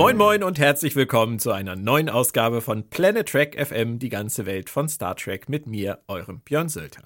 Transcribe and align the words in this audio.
Moin 0.00 0.16
Moin 0.16 0.42
und 0.42 0.58
herzlich 0.58 0.96
willkommen 0.96 1.38
zu 1.38 1.50
einer 1.50 1.76
neuen 1.76 2.08
Ausgabe 2.08 2.62
von 2.62 2.88
Planet 2.88 3.28
Trek 3.28 3.54
FM, 3.62 3.98
die 3.98 4.08
ganze 4.08 4.46
Welt 4.46 4.70
von 4.70 4.88
Star 4.88 5.14
Trek 5.14 5.50
mit 5.50 5.66
mir, 5.66 5.98
eurem 6.08 6.40
Björn 6.40 6.70
Sölter. 6.70 7.02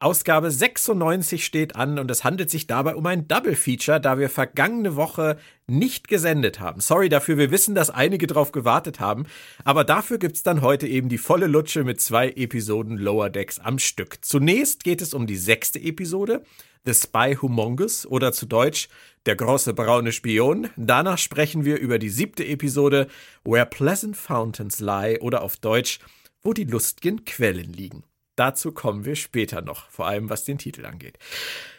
Ausgabe 0.00 0.52
96 0.52 1.44
steht 1.44 1.74
an 1.74 1.98
und 1.98 2.08
es 2.08 2.22
handelt 2.22 2.50
sich 2.50 2.68
dabei 2.68 2.94
um 2.94 3.04
ein 3.06 3.26
Double 3.26 3.56
Feature, 3.56 4.00
da 4.00 4.16
wir 4.16 4.30
vergangene 4.30 4.94
Woche 4.94 5.38
nicht 5.66 6.06
gesendet 6.06 6.60
haben. 6.60 6.80
Sorry 6.80 7.08
dafür, 7.08 7.36
wir 7.36 7.50
wissen, 7.50 7.74
dass 7.74 7.90
einige 7.90 8.28
drauf 8.28 8.52
gewartet 8.52 9.00
haben, 9.00 9.26
aber 9.64 9.82
dafür 9.82 10.18
gibt's 10.18 10.44
dann 10.44 10.62
heute 10.62 10.86
eben 10.86 11.08
die 11.08 11.18
volle 11.18 11.48
Lutsche 11.48 11.82
mit 11.82 12.00
zwei 12.00 12.28
Episoden 12.28 12.96
Lower 12.96 13.28
Decks 13.28 13.58
am 13.58 13.80
Stück. 13.80 14.24
Zunächst 14.24 14.84
geht 14.84 15.02
es 15.02 15.14
um 15.14 15.26
die 15.26 15.36
sechste 15.36 15.80
Episode, 15.80 16.44
The 16.84 16.94
Spy 16.94 17.36
Humongous 17.42 18.06
oder 18.06 18.32
zu 18.32 18.46
Deutsch 18.46 18.88
Der 19.26 19.34
große 19.34 19.74
braune 19.74 20.12
Spion. 20.12 20.70
Danach 20.76 21.18
sprechen 21.18 21.64
wir 21.64 21.80
über 21.80 21.98
die 21.98 22.08
siebte 22.08 22.46
Episode 22.46 23.08
Where 23.44 23.66
Pleasant 23.66 24.16
Fountains 24.16 24.78
Lie 24.78 25.18
oder 25.20 25.42
auf 25.42 25.56
Deutsch 25.56 25.98
Wo 26.40 26.52
die 26.52 26.64
lustigen 26.64 27.24
Quellen 27.24 27.72
liegen. 27.72 28.04
Dazu 28.38 28.70
kommen 28.70 29.04
wir 29.04 29.16
später 29.16 29.62
noch, 29.62 29.90
vor 29.90 30.06
allem 30.06 30.30
was 30.30 30.44
den 30.44 30.58
Titel 30.58 30.86
angeht. 30.86 31.18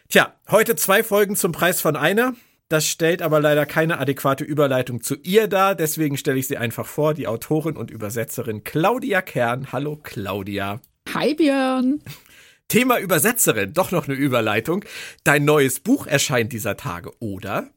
Tja, 0.10 0.34
heute 0.50 0.76
zwei 0.76 1.04
Folgen 1.04 1.38
zum 1.38 1.54
Preis 1.54 1.80
von 1.80 1.96
einer. 1.96 2.34
Das 2.68 2.86
stellt 2.86 3.22
aber 3.22 3.40
leider 3.40 3.66
keine 3.66 3.98
adäquate 3.98 4.44
Überleitung 4.44 5.02
zu 5.02 5.16
ihr 5.16 5.48
dar, 5.48 5.74
deswegen 5.74 6.18
stelle 6.18 6.38
ich 6.38 6.50
sie 6.50 6.58
einfach 6.58 6.86
vor, 6.86 7.14
die 7.14 7.28
Autorin 7.28 7.78
und 7.78 7.92
Übersetzerin 7.92 8.66
Claudia 8.66 9.22
Kern. 9.22 9.72
Hallo 9.72 9.96
Claudia. 10.04 10.82
Hi 11.14 11.34
Björn. 11.34 12.04
Thema 12.68 13.00
Übersetzerin, 13.00 13.74
doch 13.74 13.92
noch 13.92 14.10
eine 14.10 14.18
Überleitung. 14.18 14.84
Dein 15.24 15.46
neues 15.46 15.80
Buch 15.80 16.08
erscheint 16.08 16.52
dieser 16.52 16.76
Tage, 16.76 17.14
oder? 17.20 17.70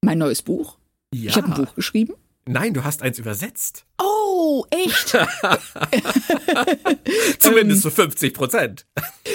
Mein 0.00 0.16
neues 0.16 0.40
Buch? 0.42 0.78
Ja. 1.12 1.28
Ich 1.28 1.36
habe 1.36 1.48
ein 1.48 1.54
Buch 1.54 1.74
geschrieben. 1.74 2.14
Nein, 2.46 2.74
du 2.74 2.84
hast 2.84 3.02
eins 3.02 3.18
übersetzt. 3.18 3.86
Oh, 3.96 4.66
echt? 4.70 5.16
Zumindest 7.38 7.82
so 7.82 7.90
50 7.90 8.34
Prozent. 8.34 8.86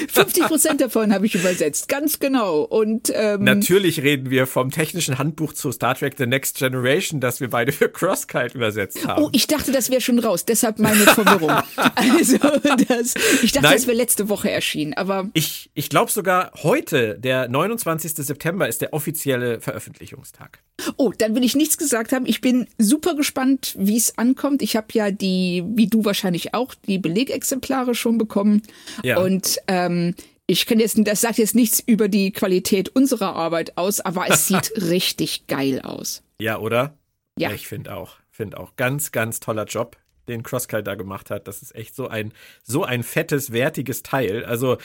50 0.09 0.43
Prozent 0.43 0.81
davon 0.81 1.13
habe 1.13 1.25
ich 1.25 1.33
übersetzt, 1.33 1.87
ganz 1.87 2.19
genau. 2.19 2.61
Und 2.61 3.11
ähm, 3.15 3.43
Natürlich 3.43 4.03
reden 4.03 4.29
wir 4.29 4.45
vom 4.45 4.69
technischen 4.69 5.17
Handbuch 5.17 5.53
zu 5.53 5.71
Star 5.71 5.95
Trek 5.95 6.15
The 6.17 6.27
Next 6.27 6.57
Generation, 6.57 7.19
das 7.19 7.39
wir 7.39 7.49
beide 7.49 7.71
für 7.71 7.89
Crosskite 7.89 8.55
übersetzt 8.55 9.07
haben. 9.07 9.23
Oh, 9.23 9.29
ich 9.31 9.47
dachte, 9.47 9.71
das 9.71 9.89
wäre 9.89 10.01
schon 10.01 10.19
raus, 10.19 10.45
deshalb 10.45 10.77
meine 10.77 11.05
Verwirrung. 11.05 11.49
also, 11.95 12.37
das, 12.37 13.15
ich 13.41 13.51
dachte, 13.51 13.67
Nein. 13.67 13.73
das 13.73 13.87
wäre 13.87 13.97
letzte 13.97 14.29
Woche 14.29 14.51
erschienen, 14.51 14.93
aber 14.93 15.29
Ich, 15.33 15.71
ich 15.73 15.89
glaube 15.89 16.11
sogar 16.11 16.51
heute, 16.61 17.17
der 17.17 17.47
29. 17.47 18.13
September, 18.15 18.67
ist 18.67 18.81
der 18.81 18.93
offizielle 18.93 19.61
Veröffentlichungstag. 19.61 20.59
oh, 20.97 21.11
dann 21.17 21.33
will 21.33 21.43
ich 21.43 21.55
nichts 21.55 21.77
gesagt 21.77 22.11
haben. 22.11 22.25
Ich 22.25 22.41
bin 22.41 22.67
super 22.77 22.98
gespannt, 23.01 23.75
wie 23.77 23.97
es 23.97 24.17
ankommt. 24.17 24.61
Ich 24.61 24.75
habe 24.75 24.87
ja 24.93 25.11
die, 25.11 25.63
wie 25.67 25.87
du 25.87 26.05
wahrscheinlich 26.05 26.53
auch, 26.53 26.73
die 26.73 26.97
Belegexemplare 26.97 27.95
schon 27.95 28.17
bekommen. 28.17 28.61
Ja. 29.03 29.19
Und 29.19 29.57
ähm, 29.67 30.15
ich 30.47 30.65
kann 30.65 30.79
jetzt, 30.79 30.97
das 30.99 31.21
sagt 31.21 31.37
jetzt 31.37 31.55
nichts 31.55 31.79
über 31.79 32.07
die 32.07 32.31
Qualität 32.31 32.89
unserer 32.89 33.35
Arbeit 33.35 33.77
aus, 33.77 33.99
aber 33.99 34.29
es 34.29 34.47
sieht 34.47 34.71
richtig 34.89 35.47
geil 35.47 35.81
aus. 35.81 36.23
Ja, 36.39 36.57
oder? 36.57 36.97
Ja. 37.37 37.51
Ich 37.51 37.67
finde 37.67 37.95
auch. 37.95 38.15
Finde 38.31 38.59
auch. 38.59 38.75
Ganz, 38.75 39.11
ganz 39.11 39.39
toller 39.39 39.65
Job, 39.65 39.97
den 40.27 40.43
Crosskite 40.43 40.83
da 40.83 40.95
gemacht 40.95 41.29
hat. 41.29 41.47
Das 41.47 41.61
ist 41.61 41.75
echt 41.75 41.95
so 41.95 42.07
ein, 42.07 42.33
so 42.63 42.83
ein 42.83 43.03
fettes, 43.03 43.51
wertiges 43.51 44.01
Teil. 44.01 44.45
Also, 44.45 44.77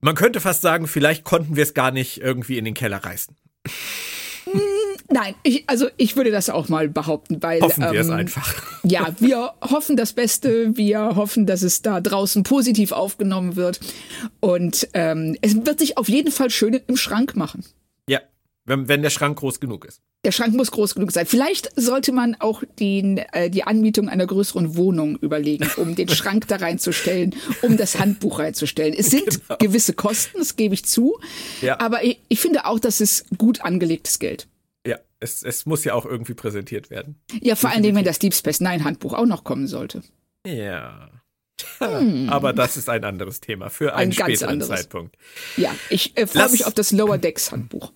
man 0.00 0.14
könnte 0.14 0.40
fast 0.40 0.62
sagen, 0.62 0.86
vielleicht 0.86 1.24
konnten 1.24 1.56
wir 1.56 1.62
es 1.62 1.74
gar 1.74 1.90
nicht 1.90 2.20
irgendwie 2.20 2.58
in 2.58 2.64
den 2.64 2.74
Keller 2.74 2.98
reißen. 3.04 3.36
Nein, 5.08 5.34
ich, 5.42 5.64
also 5.68 5.88
ich 5.96 6.16
würde 6.16 6.30
das 6.30 6.50
auch 6.50 6.68
mal 6.68 6.88
behaupten, 6.88 7.42
weil 7.42 7.60
Hoffen 7.60 7.82
wir 7.82 8.00
es 8.00 8.08
ähm, 8.08 8.14
einfach. 8.14 8.54
Ja, 8.88 9.14
wir 9.18 9.52
hoffen 9.62 9.96
das 9.96 10.12
Beste. 10.12 10.76
Wir 10.76 11.16
hoffen, 11.16 11.44
dass 11.44 11.62
es 11.62 11.82
da 11.82 12.00
draußen 12.00 12.44
positiv 12.44 12.92
aufgenommen 12.92 13.56
wird. 13.56 13.80
Und 14.38 14.88
ähm, 14.94 15.36
es 15.42 15.56
wird 15.66 15.80
sich 15.80 15.98
auf 15.98 16.08
jeden 16.08 16.30
Fall 16.30 16.50
schön 16.50 16.80
im 16.86 16.96
Schrank 16.96 17.34
machen. 17.34 17.64
Ja, 18.08 18.20
wenn, 18.64 18.86
wenn 18.86 19.02
der 19.02 19.10
Schrank 19.10 19.38
groß 19.38 19.58
genug 19.58 19.86
ist. 19.86 20.02
Der 20.24 20.30
Schrank 20.32 20.54
muss 20.54 20.70
groß 20.70 20.94
genug 20.94 21.10
sein. 21.10 21.26
Vielleicht 21.26 21.70
sollte 21.74 22.12
man 22.12 22.36
auch 22.38 22.62
die, 22.78 23.22
äh, 23.32 23.50
die 23.50 23.64
Anmietung 23.64 24.08
einer 24.08 24.26
größeren 24.26 24.76
Wohnung 24.76 25.16
überlegen, 25.16 25.68
um 25.76 25.96
den 25.96 26.08
Schrank 26.10 26.46
da 26.46 26.56
reinzustellen, 26.56 27.34
um 27.62 27.76
das 27.76 27.98
Handbuch 27.98 28.38
reinzustellen. 28.38 28.94
Es 28.96 29.10
sind 29.10 29.40
gewisse 29.58 29.94
Kosten, 29.94 30.38
das 30.38 30.54
gebe 30.54 30.74
ich 30.74 30.84
zu. 30.84 31.18
Ja. 31.60 31.80
Aber 31.80 32.04
ich, 32.04 32.20
ich 32.28 32.38
finde 32.40 32.66
auch, 32.66 32.78
das 32.78 33.00
ist 33.00 33.26
gut 33.36 33.62
angelegtes 33.62 34.20
Geld. 34.20 34.46
Es, 35.26 35.42
es 35.42 35.66
muss 35.66 35.84
ja 35.84 35.94
auch 35.94 36.06
irgendwie 36.06 36.34
präsentiert 36.34 36.88
werden. 36.90 37.20
Ja, 37.40 37.56
vor 37.56 37.70
allen 37.70 37.82
Dingen, 37.82 37.96
wenn 37.96 38.04
das 38.04 38.18
Deep 38.18 38.32
Space 38.32 38.60
Nine 38.60 38.84
Handbuch 38.84 39.12
auch 39.12 39.26
noch 39.26 39.42
kommen 39.44 39.66
sollte. 39.66 40.02
Ja. 40.46 41.10
Aber 41.80 42.52
das 42.52 42.76
ist 42.76 42.88
ein 42.88 43.04
anderes 43.04 43.40
Thema 43.40 43.70
für 43.70 43.94
einen 43.94 44.12
Ein 44.12 44.16
ganz 44.16 44.30
späteren 44.30 44.52
anderes. 44.54 44.80
Zeitpunkt. 44.80 45.16
Ja, 45.56 45.74
ich 45.90 46.16
äh, 46.16 46.26
freue 46.26 46.50
mich 46.50 46.66
auf 46.66 46.74
das 46.74 46.92
Lower 46.92 47.18
Decks 47.18 47.50
Handbuch. 47.50 47.92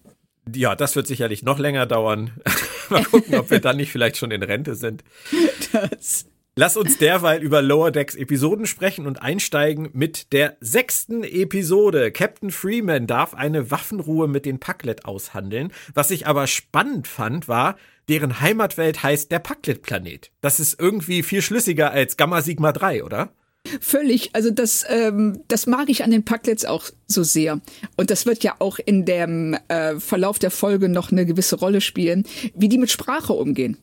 Ja, 0.54 0.74
das 0.74 0.96
wird 0.96 1.06
sicherlich 1.06 1.42
noch 1.42 1.58
länger 1.58 1.86
dauern. 1.86 2.32
Mal 2.88 3.04
gucken, 3.04 3.34
ob 3.36 3.50
wir 3.50 3.60
dann 3.60 3.76
nicht 3.76 3.92
vielleicht 3.92 4.16
schon 4.16 4.30
in 4.30 4.42
Rente 4.42 4.74
sind. 4.74 5.04
Das. 5.72 6.26
Lass 6.56 6.77
uns 6.77 6.99
derweil 6.99 7.43
über 7.43 7.62
Lower 7.62 7.93
Decks 7.93 8.16
Episoden 8.16 8.66
sprechen 8.66 9.06
und 9.06 9.22
einsteigen 9.22 9.91
mit 9.93 10.33
der 10.33 10.56
sechsten 10.61 11.22
Episode. 11.22 12.11
Captain 12.11 12.50
Freeman 12.50 13.06
darf 13.06 13.34
eine 13.34 13.71
Waffenruhe 13.71 14.27
mit 14.27 14.47
den 14.47 14.59
Paklet 14.59 15.05
aushandeln. 15.05 15.72
Was 15.94 16.11
ich 16.11 16.27
aber 16.27 16.49
spannend 16.49 17.06
fand, 17.06 17.47
war, 17.47 17.77
deren 18.09 18.41
Heimatwelt 18.41 19.03
heißt 19.03 19.31
der 19.31 19.38
Paklet-Planet. 19.38 20.33
Das 20.41 20.59
ist 20.59 20.81
irgendwie 20.81 21.22
viel 21.22 21.41
schlüssiger 21.41 21.93
als 21.93 22.16
Gamma 22.16 22.43
Sigma 22.43 22.72
3, 22.72 23.05
oder? 23.05 23.32
Völlig, 23.81 24.31
also 24.34 24.50
das, 24.50 24.84
ähm, 24.88 25.44
das 25.47 25.67
mag 25.67 25.88
ich 25.88 26.03
an 26.03 26.11
den 26.11 26.25
Packlets 26.25 26.65
auch 26.65 26.87
so 27.06 27.22
sehr. 27.22 27.61
Und 27.97 28.11
das 28.11 28.27
wird 28.27 28.43
ja 28.43 28.56
auch 28.59 28.81
in 28.84 29.05
dem 29.05 29.56
äh, 29.69 30.00
Verlauf 30.00 30.41
der 30.41 30.50
Folge 30.50 30.88
noch 30.88 31.12
eine 31.12 31.27
gewisse 31.27 31.56
Rolle 31.56 31.81
spielen, 31.81 32.25
wie 32.55 32.69
die 32.69 32.78
mit 32.78 32.91
Sprache 32.91 33.34
umgehen. 33.34 33.77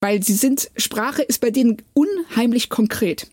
Weil 0.00 0.22
sie 0.22 0.34
sind, 0.34 0.70
Sprache 0.76 1.22
ist 1.22 1.40
bei 1.40 1.50
denen 1.50 1.82
unheimlich 1.92 2.70
konkret. 2.70 3.28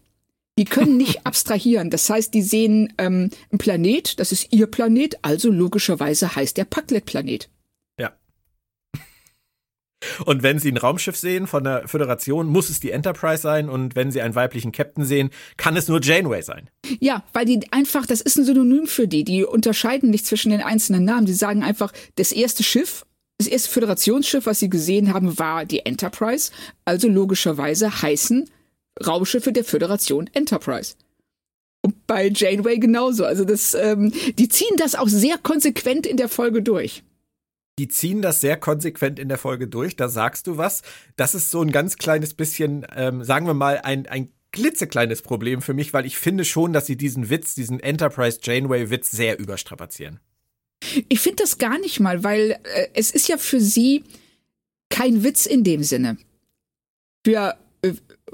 Die 0.58 0.66
können 0.66 0.98
nicht 0.98 1.26
abstrahieren. 1.26 1.90
Das 1.90 2.10
heißt, 2.10 2.34
die 2.34 2.42
sehen 2.42 2.94
ähm, 2.98 3.30
einen 3.52 3.60
Planet, 3.60 4.20
das 4.20 4.32
ist 4.32 4.52
ihr 4.52 4.68
Planet, 4.68 5.18
also 5.22 5.50
logischerweise 5.52 6.36
heißt 6.36 6.58
der 6.58 6.66
Packlet-Planet. 6.66 7.50
Ja. 8.00 8.14
Und 10.26 10.44
wenn 10.44 10.60
Sie 10.60 10.72
ein 10.72 10.78
Raumschiff 10.78 11.16
sehen 11.16 11.48
von 11.48 11.64
der 11.64 11.88
Föderation, 11.88 12.48
muss 12.48 12.70
es 12.70 12.80
die 12.80 12.92
Enterprise 12.92 13.42
sein. 13.42 13.70
Und 13.70 13.96
wenn 13.96 14.12
Sie 14.12 14.22
einen 14.22 14.36
weiblichen 14.36 14.72
Captain 14.72 15.06
sehen, 15.06 15.30
kann 15.56 15.78
es 15.78 15.88
nur 15.88 16.02
Janeway 16.02 16.42
sein. 16.42 16.70
Ja, 17.00 17.24
weil 17.34 17.46
die 17.46 17.72
einfach, 17.72 18.06
das 18.06 18.22
ist 18.22 18.38
ein 18.38 18.46
Synonym 18.46 18.88
für 18.88 19.08
die. 19.08 19.24
Die 19.24 19.44
unterscheiden 19.44 20.10
nicht 20.10 20.26
zwischen 20.26 20.52
den 20.52 20.62
einzelnen 20.62 21.06
Namen. 21.06 21.26
Die 21.26 21.34
sagen 21.34 21.64
einfach, 21.64 21.94
das 22.16 22.32
erste 22.32 22.64
Schiff, 22.64 23.06
das 23.38 23.48
erste 23.48 23.70
Föderationsschiff, 23.70 24.46
was 24.46 24.60
sie 24.60 24.70
gesehen 24.70 25.14
haben, 25.14 25.38
war 25.38 25.66
die 25.66 25.86
Enterprise. 25.86 26.52
Also 26.86 27.08
logischerweise 27.08 28.02
heißen 28.02 28.50
Raumschiffe 29.06 29.52
der 29.52 29.64
Föderation 29.64 30.30
Enterprise. 30.34 30.96
Und 31.82 32.08
bei 32.08 32.30
Janeway 32.34 32.80
genauso. 32.80 33.26
Also 33.26 33.46
das, 33.46 33.74
ähm, 33.76 34.12
die 34.38 34.50
ziehen 34.50 34.76
das 34.78 34.96
auch 34.96 35.08
sehr 35.08 35.38
konsequent 35.38 36.08
in 36.08 36.18
der 36.18 36.30
Folge 36.30 36.64
durch. 36.64 37.04
Die 37.80 37.88
ziehen 37.88 38.24
das 38.24 38.42
sehr 38.42 38.58
konsequent 38.58 39.20
in 39.20 39.30
der 39.30 39.38
Folge 39.38 39.68
durch. 39.68 39.96
Da 39.96 40.10
sagst 40.10 40.48
du 40.48 40.58
was. 40.58 40.82
Das 41.16 41.36
ist 41.36 41.52
so 41.52 41.62
ein 41.62 41.72
ganz 41.72 41.98
kleines 41.98 42.34
bisschen, 42.34 42.88
ähm, 42.96 43.24
sagen 43.24 43.46
wir 43.46 43.54
mal, 43.54 43.80
ein, 43.84 44.08
ein 44.08 44.30
klitzekleines 44.52 45.22
Problem 45.22 45.62
für 45.62 45.76
mich, 45.76 45.94
weil 45.94 46.08
ich 46.08 46.18
finde 46.18 46.44
schon, 46.44 46.74
dass 46.74 46.88
sie 46.88 46.98
diesen 46.98 47.30
Witz, 47.30 47.54
diesen 47.54 47.80
Enterprise 47.80 48.40
Janeway-Witz 48.42 49.12
sehr 49.12 49.38
überstrapazieren. 49.38 50.20
Ich 51.10 51.20
finde 51.20 51.44
das 51.44 51.58
gar 51.58 51.80
nicht 51.80 52.00
mal, 52.00 52.24
weil 52.24 52.60
äh, 52.64 52.88
es 52.94 53.12
ist 53.12 53.28
ja 53.28 53.38
für 53.38 53.60
sie 53.60 54.04
kein 54.90 55.24
Witz 55.24 55.46
in 55.46 55.64
dem 55.64 55.84
Sinne. 55.84 56.18
Für, 57.26 57.58
äh, 57.82 57.94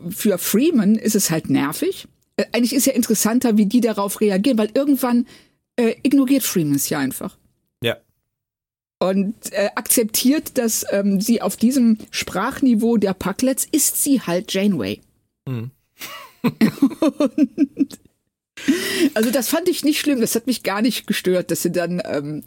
für 0.10 0.38
Freeman 0.38 0.96
ist 0.96 1.16
es 1.16 1.32
halt 1.32 1.50
nervig. 1.50 2.08
Äh, 2.38 2.46
eigentlich 2.52 2.74
ist 2.74 2.86
ja 2.86 2.94
interessanter, 2.94 3.58
wie 3.58 3.66
die 3.66 3.82
darauf 3.82 4.22
reagieren, 4.22 4.58
weil 4.58 4.72
irgendwann 4.74 5.28
äh, 5.76 5.96
ignoriert 6.04 6.44
Freeman 6.44 6.76
es 6.76 6.90
ja 6.90 7.00
einfach. 7.00 7.38
Ja. 7.82 7.98
Und 9.00 9.36
äh, 9.52 9.70
akzeptiert, 9.76 10.58
dass 10.58 10.86
ähm, 10.92 11.22
sie 11.22 11.42
auf 11.42 11.58
diesem 11.58 11.98
Sprachniveau 12.12 12.98
der 12.98 13.14
Packlets 13.14 13.68
ist 13.72 14.02
sie 14.04 14.22
halt 14.22 14.54
Janeway. 14.54 15.02
Mhm. 15.48 15.72
Und, 17.18 18.00
also 19.14 19.32
das 19.32 19.50
fand 19.50 19.70
ich 19.70 19.84
nicht 19.84 20.00
schlimm, 20.00 20.22
das 20.22 20.36
hat 20.36 20.48
mich 20.48 20.64
gar 20.64 20.82
nicht 20.82 21.08
gestört, 21.08 21.52
dass 21.52 21.62
sie 21.62 21.72
dann 21.72 22.02
ähm, 22.06 22.44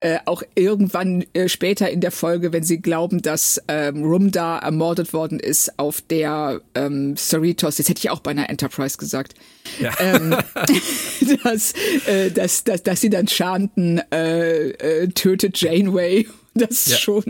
äh, 0.00 0.18
auch 0.24 0.42
irgendwann 0.54 1.24
äh, 1.34 1.48
später 1.48 1.90
in 1.90 2.00
der 2.00 2.10
Folge, 2.10 2.54
wenn 2.54 2.62
sie 2.62 2.80
glauben, 2.80 3.20
dass 3.20 3.62
ähm, 3.68 4.02
Rumda 4.02 4.58
ermordet 4.58 5.12
worden 5.12 5.38
ist 5.38 5.78
auf 5.78 6.00
der 6.00 6.62
ähm, 6.74 7.16
Cerritos, 7.18 7.76
jetzt 7.76 7.90
hätte 7.90 7.98
ich 7.98 8.10
auch 8.10 8.20
bei 8.20 8.30
einer 8.30 8.48
Enterprise 8.48 8.96
gesagt, 8.96 9.34
ja. 9.78 9.92
ähm, 10.00 10.34
dass, 11.44 11.74
äh, 12.06 12.30
dass, 12.30 12.64
dass, 12.64 12.82
dass 12.82 13.00
sie 13.02 13.10
dann 13.10 13.28
Chanten 13.28 14.00
äh, 14.10 14.70
äh, 14.70 15.08
tötet 15.08 15.60
Janeway. 15.60 16.26
Das 16.54 16.86
ja. 16.86 16.96
schon. 16.96 17.24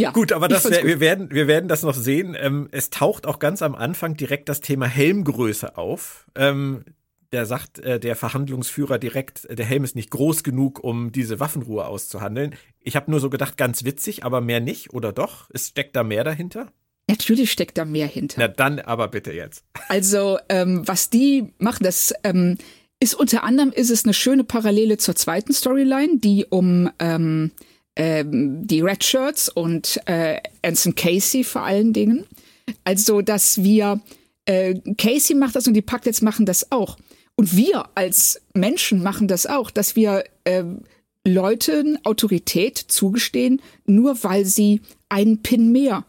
Ja, 0.00 0.12
gut, 0.12 0.32
aber 0.32 0.48
das 0.48 0.68
wär, 0.70 0.78
gut. 0.78 0.88
wir 0.88 1.00
werden 1.00 1.30
wir 1.30 1.46
werden 1.46 1.68
das 1.68 1.82
noch 1.82 1.94
sehen. 1.94 2.36
Ähm, 2.38 2.68
es 2.72 2.90
taucht 2.90 3.26
auch 3.26 3.38
ganz 3.38 3.62
am 3.62 3.74
Anfang 3.74 4.16
direkt 4.16 4.48
das 4.48 4.60
Thema 4.60 4.86
Helmgröße 4.86 5.76
auf. 5.76 6.26
Ähm, 6.34 6.84
der 7.32 7.46
sagt 7.46 7.78
äh, 7.80 8.00
der 8.00 8.16
Verhandlungsführer 8.16 8.98
direkt, 8.98 9.46
der 9.50 9.64
Helm 9.64 9.84
ist 9.84 9.94
nicht 9.94 10.10
groß 10.10 10.42
genug, 10.42 10.82
um 10.82 11.12
diese 11.12 11.38
Waffenruhe 11.38 11.84
auszuhandeln. 11.84 12.56
Ich 12.80 12.96
habe 12.96 13.10
nur 13.10 13.20
so 13.20 13.30
gedacht, 13.30 13.56
ganz 13.56 13.84
witzig, 13.84 14.24
aber 14.24 14.40
mehr 14.40 14.60
nicht, 14.60 14.92
oder 14.92 15.12
doch? 15.12 15.48
Es 15.52 15.68
steckt 15.68 15.94
da 15.94 16.02
mehr 16.02 16.24
dahinter? 16.24 16.72
Natürlich 17.08 17.52
steckt 17.52 17.78
da 17.78 17.84
mehr 17.84 18.06
hinter. 18.06 18.40
Na 18.40 18.48
dann 18.48 18.78
aber 18.78 19.08
bitte 19.08 19.32
jetzt. 19.32 19.64
Also, 19.88 20.38
ähm, 20.48 20.86
was 20.86 21.10
die 21.10 21.52
machen, 21.58 21.82
das 21.82 22.14
ähm, 22.22 22.58
ist 23.00 23.14
unter 23.14 23.42
anderem 23.42 23.72
ist 23.72 23.90
es 23.90 24.04
eine 24.04 24.14
schöne 24.14 24.44
Parallele 24.44 24.98
zur 24.98 25.16
zweiten 25.16 25.52
Storyline, 25.52 26.18
die 26.18 26.46
um 26.48 26.90
ähm, 27.00 27.50
die 28.24 28.80
Red 28.80 29.04
Shirts 29.04 29.48
und 29.48 30.00
äh, 30.06 30.40
Anson 30.62 30.94
Casey 30.94 31.44
vor 31.44 31.62
allen 31.62 31.92
Dingen. 31.92 32.24
Also, 32.84 33.20
dass 33.20 33.62
wir 33.62 34.00
äh, 34.46 34.74
Casey 34.96 35.36
macht 35.36 35.56
das 35.56 35.66
und 35.66 35.74
die 35.74 35.82
Packlets 35.82 36.22
machen 36.22 36.46
das 36.46 36.72
auch. 36.72 36.96
Und 37.36 37.56
wir 37.56 37.88
als 37.94 38.40
Menschen 38.54 39.02
machen 39.02 39.28
das 39.28 39.46
auch, 39.46 39.70
dass 39.70 39.96
wir 39.96 40.24
äh, 40.44 40.64
Leuten 41.26 41.98
Autorität 42.04 42.78
zugestehen, 42.78 43.60
nur 43.86 44.22
weil 44.24 44.44
sie 44.44 44.80
einen 45.08 45.42
Pin 45.42 45.72
mehr 45.72 46.04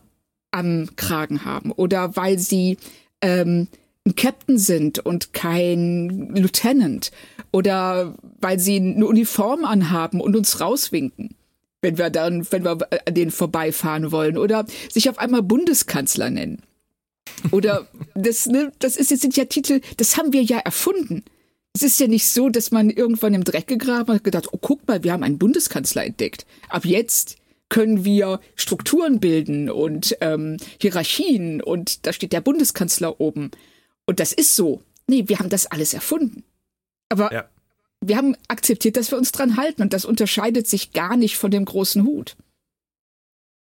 am 0.52 0.90
Kragen 0.96 1.46
haben 1.46 1.72
oder 1.72 2.16
weil 2.16 2.38
sie 2.40 2.78
ähm, 3.22 3.68
ein 4.06 4.16
Captain 4.16 4.58
sind 4.58 5.00
und 5.00 5.34
kein 5.34 6.34
Lieutenant 6.36 7.12
oder 7.52 8.16
weil 8.40 8.60
sie 8.60 8.78
eine 8.78 9.06
Uniform 9.06 9.66
anhaben 9.66 10.22
und 10.22 10.36
uns 10.36 10.60
rauswinken, 10.60 11.36
wenn 11.81 11.98
wir 11.98 12.10
dann, 12.10 12.50
wenn 12.51 12.63
wir 12.63 12.78
an 13.06 13.13
denen 13.13 13.31
vorbeifahren 13.31 14.12
wollen 14.12 14.38
oder 14.38 14.66
sich 14.89 15.10
auf 15.10 15.18
einmal 15.18 15.42
Bundeskanzler 15.42 16.30
nennen. 16.30 16.63
Oder 17.51 17.88
das, 18.16 18.45
ne, 18.45 18.72
das 18.80 18.95
ist 18.95 19.12
jetzt 19.12 19.22
sind 19.22 19.36
ja 19.36 19.45
Titel, 19.45 19.81
das 19.98 20.18
haben 20.18 20.33
wir 20.33 20.44
ja 20.44 20.60
erfunden. 20.60 21.24
Es 21.74 21.83
ist 21.83 22.00
ja 22.00 22.07
nicht 22.07 22.28
so, 22.28 22.50
dass 22.50 22.72
man 22.72 22.89
irgendwann 22.89 23.33
im 23.33 23.45
Dreck 23.45 23.68
gegraben 23.68 24.10
hat 24.10 24.19
und 24.19 24.24
gedacht, 24.25 24.48
oh, 24.51 24.57
guck 24.60 24.88
mal, 24.88 25.04
wir 25.04 25.13
haben 25.13 25.24
einen 25.24 25.38
Bundeskanzler 25.38 26.06
entdeckt. 26.06 26.45
Ab 26.69 26.86
jetzt 26.86 27.38
können 27.69 28.04
wir 28.04 28.42
Strukturen 28.56 29.22
bilden 29.22 29.69
und 29.69 30.18
ähm, 30.19 30.57
Hierarchien 30.80 31.62
und 31.62 32.06
da 32.06 32.12
steht 32.12 32.33
der 32.33 32.42
Bundeskanzler 32.42 33.22
oben. 33.22 33.51
Und 34.06 34.19
das 34.19 34.33
ist 34.33 34.57
so. 34.57 34.83
Nee, 35.07 35.24
wir 35.28 35.39
haben 35.39 35.50
das 35.50 35.68
alles 35.68 35.94
erfunden. 35.94 36.44
Aber 37.07 37.31
ja. 37.31 37.45
Wir 38.03 38.18
haben 38.18 38.36
akzeptiert, 38.48 38.98
dass 38.98 39.12
wir 39.12 39.18
uns 39.18 39.31
dran 39.31 39.57
halten 39.57 39.81
und 39.81 39.94
das 39.94 40.06
unterscheidet 40.06 40.68
sich 40.68 40.92
gar 40.92 41.15
nicht 41.15 41.38
von 41.38 41.51
dem 41.51 41.65
großen 41.65 42.03
Hut. 42.03 42.36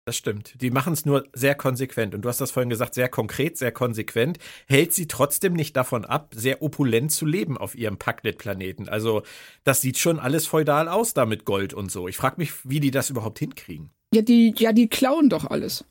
Das 0.05 0.17
stimmt. 0.17 0.59
Die 0.61 0.71
machen 0.71 0.93
es 0.93 1.05
nur 1.05 1.27
sehr 1.33 1.53
konsequent. 1.53 2.15
Und 2.15 2.23
du 2.23 2.29
hast 2.29 2.41
das 2.41 2.49
vorhin 2.49 2.71
gesagt, 2.71 2.95
sehr 2.95 3.07
konkret, 3.07 3.57
sehr 3.57 3.71
konsequent. 3.71 4.39
Hält 4.67 4.93
sie 4.93 5.07
trotzdem 5.07 5.53
nicht 5.53 5.77
davon 5.77 6.05
ab, 6.05 6.33
sehr 6.35 6.63
opulent 6.63 7.11
zu 7.11 7.25
leben 7.25 7.55
auf 7.55 7.75
ihrem 7.75 7.97
Packnet-Planeten. 7.97 8.89
Also, 8.89 9.21
das 9.63 9.81
sieht 9.81 9.99
schon 9.99 10.19
alles 10.19 10.47
feudal 10.47 10.87
aus 10.87 11.13
da 11.13 11.27
mit 11.27 11.45
Gold 11.45 11.75
und 11.75 11.91
so. 11.91 12.07
Ich 12.07 12.17
frage 12.17 12.37
mich, 12.39 12.51
wie 12.67 12.79
die 12.79 12.89
das 12.89 13.11
überhaupt 13.11 13.37
hinkriegen. 13.37 13.91
Ja, 14.13 14.23
die, 14.23 14.55
ja, 14.57 14.73
die 14.73 14.89
klauen 14.89 15.29
doch 15.29 15.45
alles. 15.45 15.85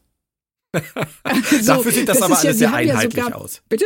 so, 0.75 1.67
Dafür 1.67 1.93
sieht 1.93 2.09
das, 2.09 2.19
das 2.19 2.23
aber 2.23 2.39
alles 2.39 2.43
ja, 2.43 2.53
sehr 2.53 2.75
einheitlich 2.75 3.15
ja 3.15 3.25
sogar, 3.25 3.41
aus. 3.41 3.63
Bitte? 3.69 3.85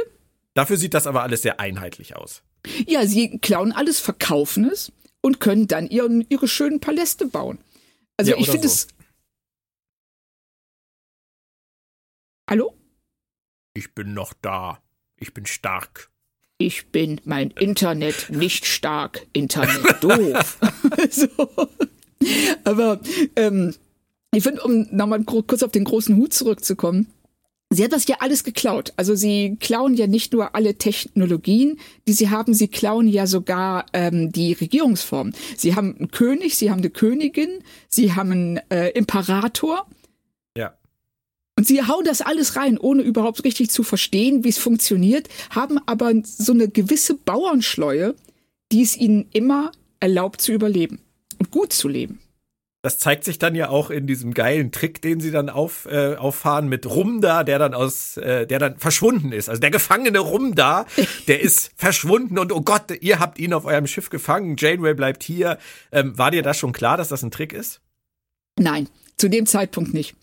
Dafür 0.55 0.79
sieht 0.79 0.95
das 0.95 1.07
aber 1.07 1.23
alles 1.23 1.43
sehr 1.43 1.61
einheitlich 1.61 2.17
aus. 2.17 2.43
Ja, 2.87 3.07
sie 3.07 3.39
klauen 3.39 3.73
alles, 3.73 4.01
verkaufen 4.01 4.65
es 4.65 4.93
und 5.21 5.41
können 5.41 5.67
dann 5.67 5.89
ihren, 5.89 6.25
ihre 6.29 6.49
schönen 6.49 6.81
Paläste 6.81 7.27
bauen. 7.27 7.59
Also 8.17 8.33
ja, 8.33 8.39
ich 8.39 8.49
finde 8.49 8.69
so. 8.69 8.75
es 8.75 8.89
Hallo? 12.49 12.75
Ich 13.75 13.95
bin 13.95 14.15
noch 14.15 14.35
da. 14.35 14.83
Ich 15.17 15.33
bin 15.33 15.47
stark. 15.47 16.11
Ich 16.59 16.89
bin 16.89 17.21
mein 17.25 17.51
Internet 17.51 18.31
nicht 18.31 18.67
stark. 18.67 19.27
Internet 19.33 20.03
doof. 20.03 20.59
so. 21.11 21.29
Aber 22.65 23.01
ähm, 23.37 23.75
ich 24.33 24.43
finde, 24.43 24.63
um 24.63 24.87
nochmal 24.91 25.25
kurz 25.25 25.63
auf 25.63 25.73
den 25.73 25.85
großen 25.85 26.17
Hut 26.17 26.33
zurückzukommen, 26.35 27.13
Sie 27.75 27.85
hat 27.85 27.93
das 27.93 28.07
ja 28.07 28.17
alles 28.21 28.45
geklaut. 28.45 28.93
Also 28.97 29.15
sie 29.15 29.57
klauen 29.61 29.95
ja 29.95 30.07
nicht 30.07 30.33
nur 30.33 30.55
alle 30.55 30.77
Technologien, 30.77 31.79
die 32.07 32.13
sie 32.13 32.31
haben, 32.31 32.55
sie 32.55 32.69
klauen 32.69 33.09
ja 33.09 33.27
sogar 33.27 33.87
ähm, 33.93 34.33
die 34.33 34.53
Regierungsform. 34.53 35.33
Sie 35.57 35.75
haben 35.75 35.97
einen 35.97 36.11
König, 36.11 36.57
sie 36.57 36.71
haben 36.71 36.79
eine 36.79 36.91
Königin, 36.91 37.61
sie 37.89 38.13
haben 38.13 38.33
einen 38.33 38.61
äh, 38.71 38.91
Imperator 38.91 39.87
und 41.57 41.67
sie 41.67 41.83
hauen 41.83 42.05
das 42.05 42.21
alles 42.21 42.57
rein, 42.57 42.79
ohne 42.79 43.03
überhaupt 43.03 43.45
richtig 43.45 43.71
zu 43.71 43.83
verstehen, 43.83 44.45
wie 44.45 44.49
es 44.49 44.59
funktioniert, 44.59 45.29
haben 45.51 45.79
aber 45.87 46.13
so 46.25 46.53
eine 46.53 46.69
gewisse 46.69 47.15
Bauernschleue, 47.15 48.17
die 48.73 48.83
es 48.83 48.97
ihnen 48.97 49.27
immer 49.33 49.71
erlaubt 50.01 50.41
zu 50.41 50.53
überleben 50.53 51.01
und 51.39 51.51
gut 51.51 51.73
zu 51.73 51.89
leben. 51.89 52.19
Das 52.85 52.99
zeigt 52.99 53.25
sich 53.25 53.39
dann 53.39 53.55
ja 53.55 53.71
auch 53.71 53.89
in 53.89 54.07
diesem 54.07 54.35
geilen 54.35 54.71
Trick, 54.71 55.01
den 55.01 55.19
sie 55.19 55.31
dann 55.31 55.49
auf, 55.49 55.89
äh, 55.91 56.17
auffahren 56.17 56.69
mit 56.69 56.85
Rumda, 56.85 57.43
der 57.43 57.59
dann 57.59 57.73
aus, 57.73 58.19
äh, 58.19 58.47
der 58.47 58.59
dann 58.59 58.77
verschwunden 58.77 59.33
ist. 59.33 59.49
Also 59.49 59.59
der 59.59 59.71
gefangene 59.71 60.19
Rumda, 60.19 60.85
der 61.27 61.41
ist 61.41 61.73
verschwunden 61.77 62.39
und 62.39 62.53
oh 62.53 62.61
Gott, 62.61 62.93
ihr 63.01 63.21
habt 63.21 63.39
ihn 63.39 63.55
auf 63.55 63.65
eurem 63.65 63.87
Schiff 63.87 64.11
gefangen. 64.11 64.57
Janeway 64.59 64.93
bleibt 64.93 65.23
hier. 65.23 65.57
Ähm, 65.93 66.19
war 66.19 66.31
dir 66.31 66.43
das 66.43 66.59
schon 66.59 66.75
klar, 66.75 66.99
dass 66.99 67.09
das 67.09 67.23
ein 67.23 67.31
Trick 67.31 67.55
ist? 67.55 67.81
Nein, 68.59 68.91
zu 69.17 69.31
dem 69.31 69.47
Zeitpunkt 69.47 69.95
nicht. 69.95 70.15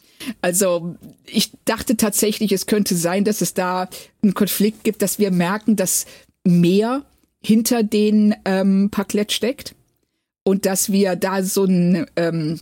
Also 0.43 0.97
ich 1.25 1.53
dachte 1.65 1.97
tatsächlich, 1.97 2.51
es 2.51 2.67
könnte 2.67 2.93
sein, 2.93 3.23
dass 3.23 3.41
es 3.41 3.55
da 3.55 3.89
einen 4.21 4.35
Konflikt 4.35 4.83
gibt, 4.83 5.01
dass 5.01 5.17
wir 5.17 5.31
merken, 5.31 5.77
dass 5.77 6.05
mehr 6.43 7.07
hinter 7.43 7.81
den 7.81 8.35
ähm, 8.45 8.91
Parklet 8.91 9.31
steckt 9.31 9.73
und 10.43 10.65
dass 10.65 10.91
wir 10.91 11.15
da 11.15 11.43
so 11.43 11.63
einen 11.63 12.05
ähm, 12.15 12.59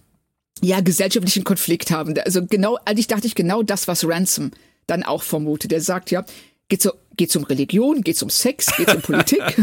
ja 0.62 0.82
gesellschaftlichen 0.82 1.44
Konflikt 1.44 1.92
haben. 1.92 2.18
Also 2.20 2.46
genau, 2.46 2.78
eigentlich 2.86 3.08
dachte 3.08 3.28
ich 3.28 3.36
genau 3.36 3.64
das, 3.64 3.88
was 3.88 4.08
Ransom 4.08 4.52
dann 4.88 5.04
auch 5.04 5.24
vermutet. 5.24 5.72
Der 5.72 5.82
sagt 5.82 6.12
ja, 6.12 6.26
geht's 6.68 6.84
so, 6.84 6.94
geht's 7.16 7.36
um 7.36 7.44
Religion, 7.44 8.02
geht's 8.02 8.24
um 8.24 8.30
Sex, 8.30 8.76
geht's 8.76 8.94
um 8.94 9.02
Politik. 9.02 9.42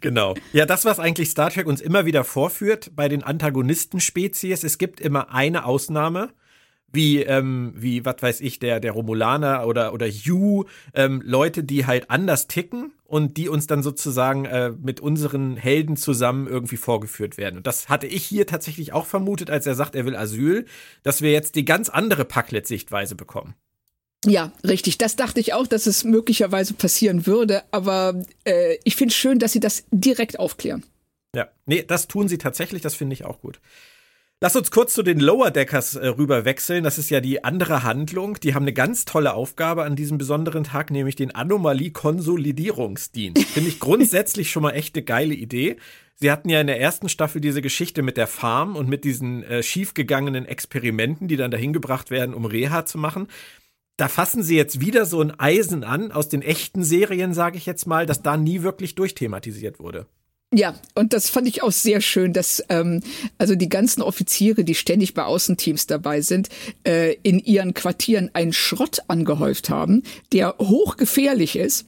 Genau. 0.00 0.34
Ja, 0.52 0.64
das, 0.64 0.84
was 0.84 0.98
eigentlich 0.98 1.28
Star 1.28 1.50
Trek 1.50 1.66
uns 1.66 1.80
immer 1.80 2.06
wieder 2.06 2.24
vorführt 2.24 2.92
bei 2.94 3.08
den 3.08 3.22
Antagonisten-Spezies, 3.22 4.64
es 4.64 4.78
gibt 4.78 5.00
immer 5.00 5.34
eine 5.34 5.66
Ausnahme 5.66 6.30
wie, 6.92 7.22
ähm, 7.22 7.72
wie, 7.74 8.04
was 8.04 8.16
weiß 8.20 8.40
ich, 8.40 8.58
der, 8.58 8.78
der 8.78 8.92
Romulaner 8.92 9.66
oder, 9.66 9.92
oder 9.92 10.06
You, 10.06 10.64
ähm, 10.94 11.22
Leute, 11.24 11.64
die 11.64 11.86
halt 11.86 12.10
anders 12.10 12.48
ticken 12.48 12.92
und 13.12 13.36
die 13.36 13.50
uns 13.50 13.66
dann 13.66 13.82
sozusagen 13.82 14.46
äh, 14.46 14.70
mit 14.70 15.00
unseren 15.00 15.58
Helden 15.58 15.98
zusammen 15.98 16.46
irgendwie 16.46 16.78
vorgeführt 16.78 17.36
werden. 17.36 17.58
Und 17.58 17.66
das 17.66 17.90
hatte 17.90 18.06
ich 18.06 18.24
hier 18.24 18.46
tatsächlich 18.46 18.94
auch 18.94 19.04
vermutet, 19.04 19.50
als 19.50 19.66
er 19.66 19.74
sagt, 19.74 19.94
er 19.94 20.06
will 20.06 20.16
Asyl, 20.16 20.64
dass 21.02 21.20
wir 21.20 21.30
jetzt 21.30 21.54
die 21.54 21.66
ganz 21.66 21.90
andere 21.90 22.24
Packlet-Sichtweise 22.24 23.14
bekommen. 23.14 23.54
Ja, 24.24 24.50
richtig. 24.64 24.96
Das 24.96 25.14
dachte 25.14 25.40
ich 25.40 25.52
auch, 25.52 25.66
dass 25.66 25.84
es 25.84 26.04
möglicherweise 26.04 26.72
passieren 26.72 27.26
würde. 27.26 27.64
Aber 27.70 28.22
äh, 28.44 28.78
ich 28.82 28.96
finde 28.96 29.12
es 29.12 29.16
schön, 29.16 29.38
dass 29.38 29.52
sie 29.52 29.60
das 29.60 29.84
direkt 29.90 30.38
aufklären. 30.38 30.82
Ja, 31.36 31.48
nee, 31.66 31.84
das 31.86 32.08
tun 32.08 32.28
sie 32.28 32.38
tatsächlich. 32.38 32.80
Das 32.80 32.94
finde 32.94 33.12
ich 33.12 33.26
auch 33.26 33.42
gut. 33.42 33.60
Lass 34.42 34.56
uns 34.56 34.70
kurz 34.72 34.92
zu 34.92 35.04
den 35.04 35.20
Lower 35.20 35.52
Deckers 35.52 35.94
äh, 35.94 36.08
rüber 36.08 36.44
wechseln. 36.44 36.82
Das 36.82 36.98
ist 36.98 37.10
ja 37.10 37.20
die 37.20 37.44
andere 37.44 37.84
Handlung. 37.84 38.40
Die 38.40 38.56
haben 38.56 38.64
eine 38.64 38.72
ganz 38.72 39.04
tolle 39.04 39.34
Aufgabe 39.34 39.84
an 39.84 39.94
diesem 39.94 40.18
besonderen 40.18 40.64
Tag, 40.64 40.90
nämlich 40.90 41.14
den 41.14 41.32
Anomalie-Konsolidierungsdienst. 41.32 43.40
Finde 43.40 43.68
ich 43.68 43.78
grundsätzlich 43.78 44.50
schon 44.50 44.64
mal 44.64 44.72
echt 44.72 44.96
eine 44.96 45.04
geile 45.04 45.34
Idee. 45.34 45.76
Sie 46.16 46.28
hatten 46.28 46.48
ja 46.48 46.60
in 46.60 46.66
der 46.66 46.80
ersten 46.80 47.08
Staffel 47.08 47.40
diese 47.40 47.62
Geschichte 47.62 48.02
mit 48.02 48.16
der 48.16 48.26
Farm 48.26 48.74
und 48.74 48.88
mit 48.88 49.04
diesen 49.04 49.44
äh, 49.44 49.62
schiefgegangenen 49.62 50.44
Experimenten, 50.44 51.28
die 51.28 51.36
dann 51.36 51.52
dahin 51.52 51.72
gebracht 51.72 52.10
werden, 52.10 52.34
um 52.34 52.44
Reha 52.44 52.84
zu 52.84 52.98
machen 52.98 53.28
da 53.98 54.08
fassen 54.08 54.42
sie 54.42 54.56
jetzt 54.56 54.80
wieder 54.80 55.04
so 55.06 55.20
ein 55.20 55.38
Eisen 55.38 55.84
an 55.84 56.10
aus 56.10 56.28
den 56.28 56.42
echten 56.42 56.82
Serien, 56.82 57.34
sage 57.34 57.58
ich 57.58 57.66
jetzt 57.66 57.86
mal, 57.86 58.06
das 58.06 58.22
da 58.22 58.36
nie 58.36 58.62
wirklich 58.62 58.96
durchthematisiert 58.96 59.78
wurde. 59.78 60.06
Ja, 60.54 60.74
und 60.94 61.14
das 61.14 61.30
fand 61.30 61.48
ich 61.48 61.62
auch 61.62 61.72
sehr 61.72 62.02
schön, 62.02 62.34
dass 62.34 62.62
ähm, 62.68 63.02
also 63.38 63.54
die 63.54 63.70
ganzen 63.70 64.02
Offiziere, 64.02 64.64
die 64.64 64.74
ständig 64.74 65.14
bei 65.14 65.24
Außenteams 65.24 65.86
dabei 65.86 66.20
sind, 66.20 66.50
äh, 66.86 67.14
in 67.22 67.38
ihren 67.38 67.72
Quartieren 67.72 68.30
einen 68.34 68.52
Schrott 68.52 69.00
angehäuft 69.08 69.70
haben, 69.70 70.02
der 70.32 70.56
hochgefährlich 70.58 71.56
ist 71.56 71.86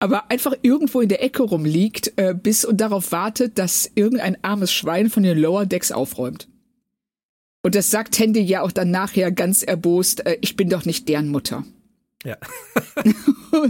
aber 0.00 0.30
einfach 0.30 0.54
irgendwo 0.62 1.02
in 1.02 1.10
der 1.10 1.22
Ecke 1.22 1.42
rumliegt, 1.42 2.14
äh, 2.16 2.34
bis 2.34 2.64
und 2.64 2.80
darauf 2.80 3.12
wartet, 3.12 3.58
dass 3.58 3.90
irgendein 3.94 4.42
armes 4.42 4.72
Schwein 4.72 5.10
von 5.10 5.22
den 5.22 5.38
Lower 5.38 5.66
Decks 5.66 5.92
aufräumt. 5.92 6.48
Und 7.62 7.74
das 7.74 7.90
sagt 7.90 8.14
Tandy 8.14 8.40
ja 8.40 8.62
auch 8.62 8.72
dann 8.72 8.90
nachher 8.90 9.30
ganz 9.30 9.62
erbost, 9.62 10.24
äh, 10.24 10.38
ich 10.40 10.56
bin 10.56 10.70
doch 10.70 10.86
nicht 10.86 11.08
deren 11.08 11.28
Mutter. 11.28 11.64
Ja. 12.24 12.38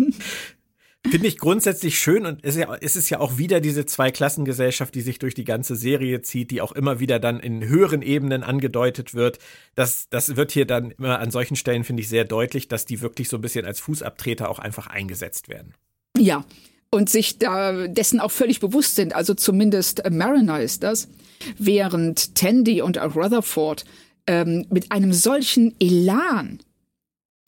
Finde 1.08 1.28
ich 1.28 1.38
grundsätzlich 1.38 1.98
schön 1.98 2.26
und 2.26 2.44
es 2.44 2.56
ist, 2.56 2.60
ja, 2.60 2.76
es 2.80 2.94
ist 2.94 3.08
ja 3.08 3.20
auch 3.20 3.38
wieder 3.38 3.60
diese 3.60 3.86
Zweiklassengesellschaft, 3.86 4.94
die 4.94 5.00
sich 5.00 5.18
durch 5.18 5.34
die 5.34 5.44
ganze 5.44 5.74
Serie 5.74 6.20
zieht, 6.20 6.50
die 6.50 6.60
auch 6.60 6.72
immer 6.72 7.00
wieder 7.00 7.18
dann 7.18 7.40
in 7.40 7.66
höheren 7.66 8.02
Ebenen 8.02 8.42
angedeutet 8.42 9.14
wird. 9.14 9.38
Das, 9.74 10.08
das 10.10 10.36
wird 10.36 10.52
hier 10.52 10.66
dann 10.66 10.90
immer 10.90 11.18
an 11.18 11.30
solchen 11.30 11.56
Stellen, 11.56 11.84
finde 11.84 12.02
ich, 12.02 12.08
sehr 12.10 12.26
deutlich, 12.26 12.68
dass 12.68 12.84
die 12.84 13.00
wirklich 13.00 13.28
so 13.28 13.38
ein 13.38 13.40
bisschen 13.40 13.64
als 13.64 13.80
Fußabtreter 13.80 14.50
auch 14.50 14.58
einfach 14.58 14.88
eingesetzt 14.88 15.48
werden. 15.48 15.74
Ja, 16.18 16.44
und 16.90 17.08
sich 17.08 17.38
da 17.38 17.86
dessen 17.86 18.20
auch 18.20 18.30
völlig 18.30 18.60
bewusst 18.60 18.96
sind. 18.96 19.14
Also 19.14 19.32
zumindest 19.32 20.02
Mariner 20.10 20.60
ist 20.60 20.82
das. 20.82 21.08
Während 21.56 22.34
Tandy 22.34 22.82
und 22.82 22.98
Rutherford 22.98 23.84
ähm, 24.26 24.66
mit 24.70 24.92
einem 24.92 25.14
solchen 25.14 25.74
Elan 25.80 26.60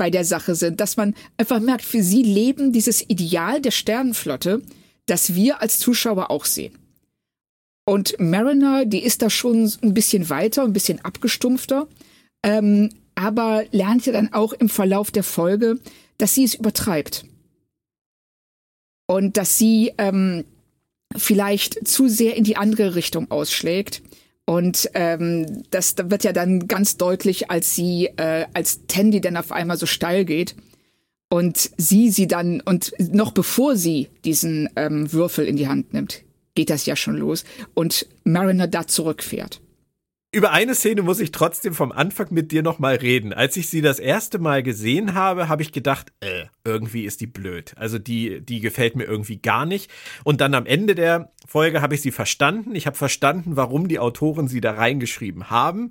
bei 0.02 0.10
der 0.10 0.24
Sache 0.24 0.56
sind, 0.56 0.80
dass 0.80 0.96
man 0.96 1.14
einfach 1.36 1.60
merkt, 1.60 1.84
für 1.84 2.02
sie 2.02 2.24
leben 2.24 2.72
dieses 2.72 3.08
Ideal 3.08 3.60
der 3.60 3.70
Sternenflotte, 3.70 4.60
das 5.06 5.36
wir 5.36 5.62
als 5.62 5.78
Zuschauer 5.78 6.28
auch 6.28 6.44
sehen. 6.44 6.76
Und 7.84 8.18
Mariner, 8.18 8.84
die 8.84 9.04
ist 9.04 9.22
da 9.22 9.30
schon 9.30 9.72
ein 9.80 9.94
bisschen 9.94 10.28
weiter, 10.28 10.64
ein 10.64 10.72
bisschen 10.72 11.04
abgestumpfter, 11.04 11.86
ähm, 12.42 12.88
aber 13.14 13.62
lernt 13.70 14.04
ja 14.06 14.12
dann 14.12 14.32
auch 14.32 14.52
im 14.52 14.68
Verlauf 14.68 15.12
der 15.12 15.22
Folge, 15.22 15.78
dass 16.18 16.34
sie 16.34 16.42
es 16.42 16.56
übertreibt. 16.56 17.24
Und 19.06 19.36
dass 19.36 19.56
sie 19.56 19.92
ähm, 19.98 20.44
vielleicht 21.16 21.86
zu 21.86 22.08
sehr 22.08 22.34
in 22.34 22.42
die 22.42 22.56
andere 22.56 22.96
Richtung 22.96 23.30
ausschlägt 23.30 24.02
und 24.44 24.90
ähm, 24.94 25.62
das 25.70 25.94
wird 25.98 26.24
ja 26.24 26.32
dann 26.32 26.66
ganz 26.66 26.96
deutlich, 26.96 27.50
als 27.50 27.74
sie, 27.74 28.06
äh, 28.16 28.46
als 28.54 28.86
Tandy 28.86 29.20
dann 29.20 29.36
auf 29.36 29.52
einmal 29.52 29.76
so 29.76 29.86
steil 29.86 30.24
geht 30.24 30.56
und 31.28 31.70
sie 31.76 32.10
sie 32.10 32.26
dann, 32.26 32.60
und 32.60 32.92
noch 32.98 33.32
bevor 33.32 33.76
sie 33.76 34.08
diesen 34.24 34.68
ähm, 34.76 35.12
Würfel 35.12 35.46
in 35.46 35.56
die 35.56 35.68
Hand 35.68 35.94
nimmt, 35.94 36.22
geht 36.54 36.70
das 36.70 36.86
ja 36.86 36.96
schon 36.96 37.16
los 37.16 37.44
und 37.74 38.06
Mariner 38.24 38.66
da 38.66 38.86
zurückfährt. 38.86 39.60
Über 40.34 40.50
eine 40.52 40.74
Szene 40.74 41.02
muss 41.02 41.20
ich 41.20 41.30
trotzdem 41.30 41.74
vom 41.74 41.92
Anfang 41.92 42.28
mit 42.30 42.52
dir 42.52 42.62
nochmal 42.62 42.94
reden. 42.94 43.34
Als 43.34 43.54
ich 43.58 43.68
sie 43.68 43.82
das 43.82 43.98
erste 43.98 44.38
Mal 44.38 44.62
gesehen 44.62 45.12
habe, 45.12 45.50
habe 45.50 45.60
ich 45.60 45.72
gedacht, 45.72 46.10
äh, 46.20 46.46
irgendwie 46.64 47.04
ist 47.04 47.20
die 47.20 47.26
blöd. 47.26 47.74
Also 47.76 47.98
die, 47.98 48.40
die 48.40 48.60
gefällt 48.60 48.96
mir 48.96 49.04
irgendwie 49.04 49.36
gar 49.36 49.66
nicht. 49.66 49.90
Und 50.24 50.40
dann 50.40 50.54
am 50.54 50.64
Ende 50.64 50.94
der 50.94 51.32
Folge 51.46 51.82
habe 51.82 51.94
ich 51.94 52.00
sie 52.00 52.12
verstanden. 52.12 52.74
Ich 52.74 52.86
habe 52.86 52.96
verstanden, 52.96 53.56
warum 53.56 53.88
die 53.88 53.98
Autoren 53.98 54.48
sie 54.48 54.62
da 54.62 54.72
reingeschrieben 54.72 55.50
haben. 55.50 55.90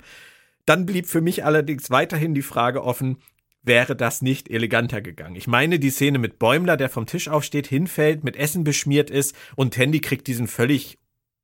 Dann 0.66 0.88
blieb 0.88 1.06
für 1.06 1.22
mich 1.22 1.46
allerdings 1.46 1.92
weiterhin 1.92 2.34
die 2.34 2.42
Frage 2.42 2.84
offen, 2.84 3.18
wäre 3.62 3.96
das 3.96 4.24
nicht 4.24 4.50
eleganter 4.50 5.02
gegangen. 5.02 5.36
Ich 5.36 5.46
meine 5.46 5.78
die 5.78 5.92
Szene 5.92 6.18
mit 6.18 6.40
Bäumler, 6.40 6.78
der 6.78 6.90
vom 6.90 7.06
Tisch 7.06 7.28
aufsteht, 7.28 7.68
hinfällt, 7.68 8.24
mit 8.24 8.36
Essen 8.36 8.64
beschmiert 8.64 9.12
ist 9.12 9.36
und 9.56 9.76
Tandy 9.76 10.02
kriegt 10.02 10.26
diesen 10.26 10.48
völlig 10.48 10.98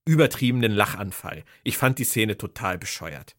übertriebenen 0.08 0.72
Lachanfall. 0.72 1.44
Ich 1.64 1.78
fand 1.78 2.00
die 2.00 2.04
Szene 2.04 2.38
total 2.38 2.78
bescheuert. 2.78 3.36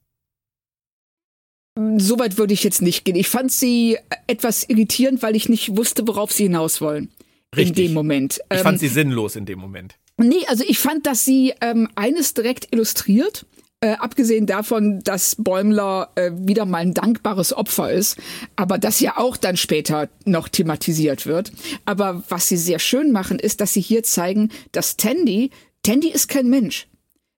Soweit 1.97 2.39
würde 2.39 2.55
ich 2.55 2.65
jetzt 2.65 2.83
nicht 2.83 3.05
gehen. 3.05 3.15
Ich 3.15 3.29
fand 3.29 3.53
sie 3.53 3.99
etwas 4.27 4.65
irritierend, 4.69 5.23
weil 5.23 5.37
ich 5.37 5.49
nicht 5.49 5.77
wusste, 5.77 6.07
worauf 6.09 6.33
sie 6.33 6.45
hinaus 6.45 6.81
wollen. 6.81 7.11
Richtig. 7.57 7.79
In 7.79 7.87
dem 7.87 7.95
Moment. 7.95 8.41
Ich 8.53 8.61
fand 8.61 8.77
ähm, 8.77 8.79
sie 8.79 8.89
sinnlos 8.89 9.37
in 9.37 9.47
dem 9.47 9.61
Moment. 9.61 9.97
Nee, 10.17 10.45
also 10.49 10.65
ich 10.67 10.79
fand, 10.79 11.07
dass 11.07 11.25
sie 11.25 11.55
ähm, 11.61 11.89
eines 11.95 12.35
direkt 12.35 12.73
illustriert. 12.73 13.47
Äh, 13.81 13.93
abgesehen 13.93 14.47
davon, 14.47 15.05
dass 15.05 15.37
Bäumler 15.37 16.11
äh, 16.17 16.33
wieder 16.35 16.65
mal 16.65 16.79
ein 16.79 16.95
dankbares 16.95 17.53
Opfer 17.53 17.93
ist, 17.93 18.17
aber 18.57 18.77
das 18.77 18.99
ja 18.99 19.19
auch 19.19 19.37
dann 19.37 19.57
später 19.57 20.09
noch 20.25 20.49
thematisiert 20.49 21.27
wird. 21.27 21.53
Aber 21.85 22.25
was 22.29 22.49
sie 22.49 22.57
sehr 22.57 22.81
schön 22.81 23.13
machen, 23.13 23.39
ist, 23.39 23.61
dass 23.61 23.75
sie 23.75 23.81
hier 23.81 24.03
zeigen, 24.03 24.51
dass 24.73 24.97
Tandy 24.97 25.53
Tandy 25.89 26.11
ist 26.11 26.29
kein 26.29 26.51
Mensch. 26.51 26.87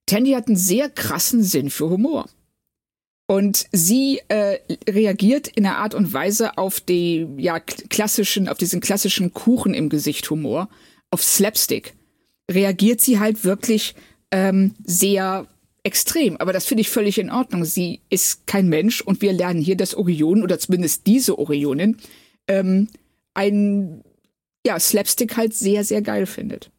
Tandy 0.06 0.32
hat 0.32 0.48
einen 0.48 0.56
sehr 0.56 0.90
krassen 0.90 1.44
Sinn 1.44 1.70
für 1.70 1.88
Humor. 1.88 2.28
Und 3.28 3.66
sie 3.70 4.22
äh, 4.26 4.58
reagiert 4.88 5.46
in 5.46 5.64
einer 5.64 5.76
Art 5.76 5.94
und 5.94 6.12
Weise 6.12 6.58
auf 6.58 6.80
die 6.80 7.28
ja 7.36 7.60
klassischen, 7.60 8.48
auf 8.48 8.58
diesen 8.58 8.80
klassischen 8.80 9.32
Kuchen 9.32 9.72
im 9.72 9.88
Gesicht 9.88 10.28
Humor, 10.30 10.68
auf 11.12 11.22
Slapstick. 11.22 11.94
Reagiert 12.50 13.00
sie 13.00 13.20
halt 13.20 13.44
wirklich 13.44 13.94
ähm, 14.32 14.74
sehr 14.82 15.46
extrem. 15.84 16.36
Aber 16.38 16.52
das 16.52 16.66
finde 16.66 16.80
ich 16.80 16.90
völlig 16.90 17.18
in 17.18 17.30
Ordnung. 17.30 17.64
Sie 17.64 18.00
ist 18.10 18.48
kein 18.48 18.68
Mensch 18.68 19.00
und 19.00 19.22
wir 19.22 19.32
lernen 19.32 19.60
hier, 19.60 19.76
dass 19.76 19.94
Orionen 19.94 20.42
oder 20.42 20.58
zumindest 20.58 21.06
diese 21.06 21.38
Orionin 21.38 21.98
ähm, 22.48 22.88
ein 23.32 24.02
ja, 24.66 24.80
Slapstick 24.80 25.36
halt 25.36 25.54
sehr, 25.54 25.84
sehr 25.84 26.02
geil 26.02 26.26
findet. 26.26 26.72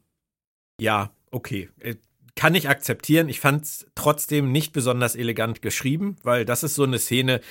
Ja, 0.81 1.11
okay. 1.31 1.69
Äh, 1.79 1.95
kann 2.35 2.55
ich 2.55 2.69
akzeptieren. 2.69 3.29
Ich 3.29 3.39
fand 3.39 3.63
es 3.65 3.87
trotzdem 3.95 4.51
nicht 4.51 4.71
besonders 4.73 5.15
elegant 5.15 5.61
geschrieben, 5.61 6.15
weil 6.23 6.45
das 6.45 6.63
ist 6.63 6.75
so 6.75 6.83
eine 6.83 6.97
Szene, 6.97 7.41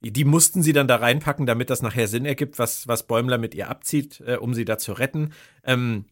die 0.00 0.24
mussten 0.24 0.62
sie 0.62 0.72
dann 0.72 0.86
da 0.86 0.96
reinpacken, 0.96 1.46
damit 1.46 1.70
das 1.70 1.82
nachher 1.82 2.06
Sinn 2.06 2.24
ergibt, 2.24 2.58
was, 2.58 2.86
was 2.86 3.06
Bäumler 3.06 3.38
mit 3.38 3.54
ihr 3.54 3.68
abzieht, 3.68 4.22
äh, 4.24 4.36
um 4.36 4.54
sie 4.54 4.64
da 4.64 4.78
zu 4.78 4.92
retten. 4.92 5.32
Ähm, 5.64 6.04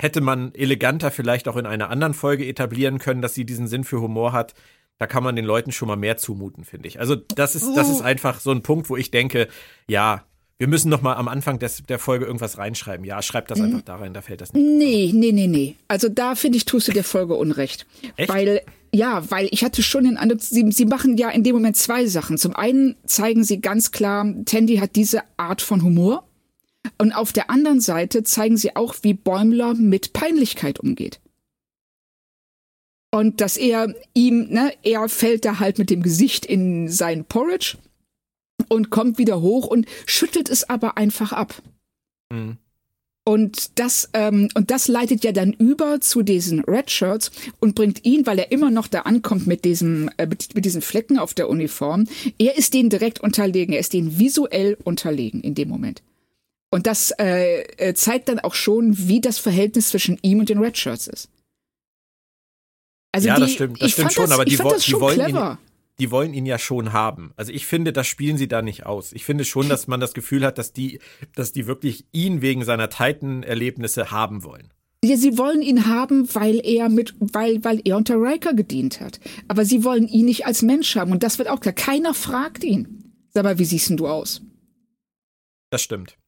hätte 0.00 0.20
man 0.20 0.54
eleganter 0.54 1.10
vielleicht 1.10 1.48
auch 1.48 1.56
in 1.56 1.66
einer 1.66 1.90
anderen 1.90 2.14
Folge 2.14 2.46
etablieren 2.46 2.98
können, 2.98 3.22
dass 3.22 3.34
sie 3.34 3.44
diesen 3.44 3.66
Sinn 3.66 3.84
für 3.84 4.00
Humor 4.00 4.32
hat. 4.32 4.54
Da 4.98 5.06
kann 5.06 5.22
man 5.22 5.36
den 5.36 5.44
Leuten 5.44 5.72
schon 5.72 5.88
mal 5.88 5.96
mehr 5.96 6.16
zumuten, 6.16 6.64
finde 6.64 6.88
ich. 6.88 7.00
Also 7.00 7.16
das 7.16 7.54
ist, 7.54 7.76
das 7.76 7.90
ist 7.90 8.00
einfach 8.00 8.40
so 8.40 8.50
ein 8.50 8.62
Punkt, 8.62 8.88
wo 8.88 8.96
ich 8.96 9.10
denke, 9.10 9.48
ja, 9.86 10.24
wir 10.58 10.68
müssen 10.68 10.88
noch 10.88 11.02
mal 11.02 11.14
am 11.14 11.28
Anfang 11.28 11.58
des, 11.58 11.82
der 11.82 11.98
Folge 11.98 12.24
irgendwas 12.24 12.56
reinschreiben. 12.56 13.04
Ja, 13.04 13.20
schreib 13.20 13.48
das 13.48 13.60
einfach 13.60 13.82
da 13.82 13.96
rein, 13.96 14.14
da 14.14 14.22
fällt 14.22 14.40
das 14.40 14.54
nicht. 14.54 14.64
Nee, 14.64 15.10
nee, 15.12 15.32
nee, 15.32 15.46
nee. 15.46 15.76
Also 15.86 16.08
da 16.08 16.34
finde 16.34 16.56
ich, 16.56 16.64
tust 16.64 16.88
du 16.88 16.92
der 16.92 17.04
Folge 17.04 17.34
Unrecht. 17.34 17.86
Echt? 18.16 18.30
Weil, 18.30 18.62
ja, 18.92 19.30
weil 19.30 19.48
ich 19.50 19.64
hatte 19.64 19.82
schon 19.82 20.04
den 20.04 20.16
Eindruck, 20.16 20.40
sie, 20.40 20.70
sie 20.72 20.86
machen 20.86 21.18
ja 21.18 21.28
in 21.28 21.42
dem 21.42 21.54
Moment 21.54 21.76
zwei 21.76 22.06
Sachen. 22.06 22.38
Zum 22.38 22.56
einen 22.56 22.96
zeigen 23.04 23.44
sie 23.44 23.60
ganz 23.60 23.92
klar, 23.92 24.26
Tandy 24.46 24.78
hat 24.78 24.96
diese 24.96 25.22
Art 25.36 25.60
von 25.60 25.82
Humor. 25.82 26.26
Und 26.98 27.12
auf 27.12 27.32
der 27.32 27.50
anderen 27.50 27.80
Seite 27.80 28.22
zeigen 28.22 28.56
sie 28.56 28.76
auch, 28.76 28.94
wie 29.02 29.12
Bäumler 29.12 29.74
mit 29.74 30.14
Peinlichkeit 30.14 30.80
umgeht. 30.80 31.20
Und 33.10 33.40
dass 33.40 33.56
er 33.56 33.94
ihm, 34.14 34.48
ne, 34.48 34.72
er 34.82 35.08
fällt 35.08 35.44
da 35.44 35.58
halt 35.58 35.78
mit 35.78 35.90
dem 35.90 36.02
Gesicht 36.02 36.46
in 36.46 36.88
sein 36.88 37.24
Porridge 37.24 37.76
und 38.68 38.90
kommt 38.90 39.18
wieder 39.18 39.40
hoch 39.40 39.66
und 39.66 39.86
schüttelt 40.06 40.48
es 40.48 40.68
aber 40.68 40.96
einfach 40.96 41.32
ab. 41.32 41.54
Mhm. 42.32 42.58
Und 43.28 43.80
das, 43.80 44.08
ähm, 44.12 44.48
und 44.54 44.70
das 44.70 44.86
leitet 44.86 45.24
ja 45.24 45.32
dann 45.32 45.52
über 45.52 46.00
zu 46.00 46.22
diesen 46.22 46.60
Red 46.60 46.92
Shirts 46.92 47.32
und 47.58 47.74
bringt 47.74 48.04
ihn, 48.04 48.24
weil 48.24 48.38
er 48.38 48.52
immer 48.52 48.70
noch 48.70 48.86
da 48.86 49.00
ankommt 49.00 49.48
mit 49.48 49.64
diesem, 49.64 50.08
äh, 50.16 50.26
mit, 50.26 50.54
mit 50.54 50.64
diesen 50.64 50.80
Flecken 50.80 51.18
auf 51.18 51.34
der 51.34 51.48
Uniform, 51.48 52.06
er 52.38 52.56
ist 52.56 52.72
denen 52.72 52.88
direkt 52.88 53.20
unterlegen, 53.20 53.72
er 53.72 53.80
ist 53.80 53.94
denen 53.94 54.20
visuell 54.20 54.78
unterlegen 54.84 55.40
in 55.40 55.56
dem 55.56 55.68
Moment. 55.68 56.04
Und 56.70 56.86
das 56.86 57.12
äh, 57.18 57.62
äh 57.78 57.94
zeigt 57.94 58.28
dann 58.28 58.38
auch 58.38 58.54
schon, 58.54 59.08
wie 59.08 59.20
das 59.20 59.38
Verhältnis 59.38 59.88
zwischen 59.88 60.18
ihm 60.22 60.38
und 60.38 60.48
den 60.48 60.58
Red 60.58 60.78
Shirts 60.78 61.08
ist. 61.08 61.28
Also 63.10 63.26
ja, 63.26 63.34
die, 63.34 63.40
das 63.40 63.52
stimmt, 63.52 63.82
das 63.82 63.90
stimmt 63.90 64.12
schon, 64.12 64.24
das, 64.26 64.32
aber 64.32 64.44
die, 64.44 64.58
wo, 64.60 64.72
die 64.72 64.92
wollen 65.00 65.18
clever. 65.18 65.58
ihn, 65.60 65.75
die 65.98 66.10
wollen 66.10 66.34
ihn 66.34 66.46
ja 66.46 66.58
schon 66.58 66.92
haben. 66.92 67.32
Also 67.36 67.52
ich 67.52 67.66
finde, 67.66 67.92
das 67.92 68.06
spielen 68.06 68.36
sie 68.36 68.48
da 68.48 68.62
nicht 68.62 68.84
aus. 68.84 69.12
Ich 69.12 69.24
finde 69.24 69.44
schon, 69.44 69.68
dass 69.68 69.86
man 69.86 70.00
das 70.00 70.12
Gefühl 70.12 70.44
hat, 70.44 70.58
dass 70.58 70.72
die, 70.72 71.00
dass 71.34 71.52
die 71.52 71.66
wirklich 71.66 72.06
ihn 72.12 72.42
wegen 72.42 72.64
seiner 72.64 72.90
Titan-Erlebnisse 72.90 74.10
haben 74.10 74.44
wollen. 74.44 74.72
Ja, 75.04 75.16
sie 75.16 75.38
wollen 75.38 75.62
ihn 75.62 75.86
haben, 75.86 76.34
weil 76.34 76.60
er 76.64 76.88
mit, 76.88 77.14
weil, 77.18 77.62
weil 77.64 77.80
er 77.84 77.96
unter 77.96 78.16
Riker 78.16 78.54
gedient 78.54 79.00
hat. 79.00 79.20
Aber 79.46 79.64
sie 79.64 79.84
wollen 79.84 80.08
ihn 80.08 80.26
nicht 80.26 80.46
als 80.46 80.62
Mensch 80.62 80.96
haben. 80.96 81.12
Und 81.12 81.22
das 81.22 81.38
wird 81.38 81.48
auch 81.48 81.60
klar. 81.60 81.74
Keiner 81.74 82.12
fragt 82.12 82.64
ihn. 82.64 83.12
Sag 83.32 83.44
mal, 83.44 83.58
wie 83.58 83.64
siehst 83.64 83.88
denn 83.88 83.96
du 83.96 84.08
aus? 84.08 84.42
Das 85.70 85.82
stimmt. 85.82 86.18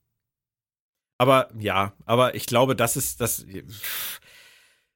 Aber 1.19 1.49
ja, 1.59 1.93
aber 2.05 2.35
ich 2.37 2.47
glaube, 2.47 2.77
das 2.77 2.97
ist 2.97 3.21
das. 3.21 3.45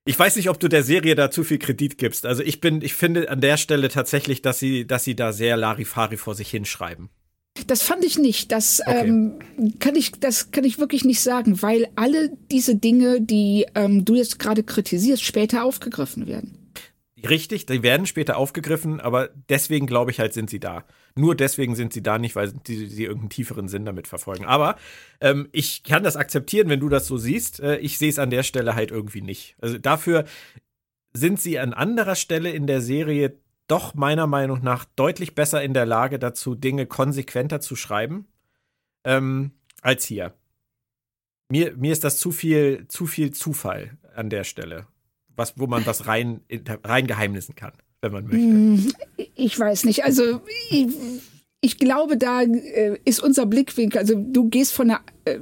Ich 0.04 0.18
weiß 0.18 0.36
nicht, 0.36 0.50
ob 0.50 0.58
du 0.58 0.68
der 0.68 0.82
Serie 0.82 1.14
da 1.14 1.30
zu 1.30 1.44
viel 1.44 1.58
Kredit 1.58 1.96
gibst. 1.96 2.26
Also 2.26 2.42
ich 2.42 2.60
bin, 2.60 2.82
ich 2.82 2.94
finde 2.94 3.30
an 3.30 3.40
der 3.40 3.56
Stelle 3.56 3.88
tatsächlich, 3.88 4.42
dass 4.42 4.58
sie, 4.58 4.86
dass 4.86 5.04
sie 5.04 5.14
da 5.14 5.32
sehr 5.32 5.56
Larifari 5.56 6.16
vor 6.16 6.34
sich 6.34 6.50
hinschreiben. 6.50 7.08
Das 7.66 7.82
fand 7.82 8.04
ich 8.04 8.18
nicht. 8.18 8.50
Das 8.50 8.80
okay. 8.84 9.06
ähm, 9.06 9.38
kann 9.78 9.94
ich, 9.94 10.12
das 10.12 10.50
kann 10.50 10.64
ich 10.64 10.78
wirklich 10.78 11.04
nicht 11.04 11.20
sagen, 11.20 11.62
weil 11.62 11.86
alle 11.94 12.30
diese 12.50 12.74
Dinge, 12.74 13.20
die 13.20 13.66
ähm, 13.74 14.04
du 14.04 14.14
jetzt 14.16 14.38
gerade 14.38 14.64
kritisierst, 14.64 15.22
später 15.22 15.64
aufgegriffen 15.64 16.26
werden. 16.26 16.72
Richtig, 17.28 17.66
die 17.66 17.84
werden 17.84 18.06
später 18.06 18.36
aufgegriffen, 18.36 19.00
aber 19.00 19.30
deswegen 19.48 19.86
glaube 19.86 20.10
ich 20.10 20.18
halt, 20.18 20.32
sind 20.32 20.50
sie 20.50 20.58
da. 20.58 20.84
Nur 21.14 21.34
deswegen 21.34 21.74
sind 21.74 21.92
sie 21.92 22.02
da 22.02 22.18
nicht, 22.18 22.36
weil 22.36 22.52
sie, 22.66 22.86
sie 22.86 23.04
irgendeinen 23.04 23.30
tieferen 23.30 23.68
Sinn 23.68 23.84
damit 23.84 24.06
verfolgen. 24.08 24.46
Aber 24.46 24.76
ähm, 25.20 25.48
ich 25.52 25.82
kann 25.82 26.02
das 26.02 26.16
akzeptieren, 26.16 26.68
wenn 26.68 26.80
du 26.80 26.88
das 26.88 27.06
so 27.06 27.16
siehst. 27.18 27.60
Äh, 27.60 27.76
ich 27.78 27.98
sehe 27.98 28.08
es 28.08 28.18
an 28.18 28.30
der 28.30 28.42
Stelle 28.42 28.74
halt 28.74 28.90
irgendwie 28.90 29.20
nicht. 29.20 29.56
Also 29.60 29.78
dafür 29.78 30.24
sind 31.12 31.40
sie 31.40 31.58
an 31.58 31.74
anderer 31.74 32.14
Stelle 32.14 32.50
in 32.50 32.66
der 32.66 32.80
Serie 32.80 33.36
doch 33.68 33.94
meiner 33.94 34.26
Meinung 34.26 34.62
nach 34.62 34.84
deutlich 34.84 35.34
besser 35.34 35.62
in 35.62 35.74
der 35.74 35.86
Lage 35.86 36.18
dazu, 36.18 36.54
Dinge 36.54 36.86
konsequenter 36.86 37.60
zu 37.60 37.76
schreiben, 37.76 38.26
ähm, 39.04 39.52
als 39.80 40.04
hier. 40.04 40.34
Mir, 41.50 41.76
mir 41.76 41.92
ist 41.92 42.04
das 42.04 42.18
zu 42.18 42.32
viel, 42.32 42.86
zu 42.88 43.06
viel 43.06 43.32
Zufall 43.32 43.98
an 44.14 44.30
der 44.30 44.44
Stelle, 44.44 44.86
was, 45.28 45.58
wo 45.58 45.66
man 45.66 45.86
was 45.86 46.06
rein, 46.06 46.40
rein 46.84 47.06
geheimnissen 47.06 47.54
kann, 47.54 47.72
wenn 48.02 48.12
man 48.12 48.24
möchte. 48.24 48.38
Hm, 48.38 48.92
ich 49.34 49.58
weiß 49.58 49.84
nicht. 49.84 50.04
Also 50.04 50.42
ich, 50.70 50.88
ich 51.60 51.78
glaube, 51.78 52.18
da 52.18 52.42
äh, 52.42 52.98
ist 53.04 53.20
unser 53.20 53.46
Blickwinkel. 53.46 54.00
Also 54.00 54.14
du 54.16 54.48
gehst 54.48 54.74
von 54.74 54.88
der 54.88 55.00
äh, 55.24 55.38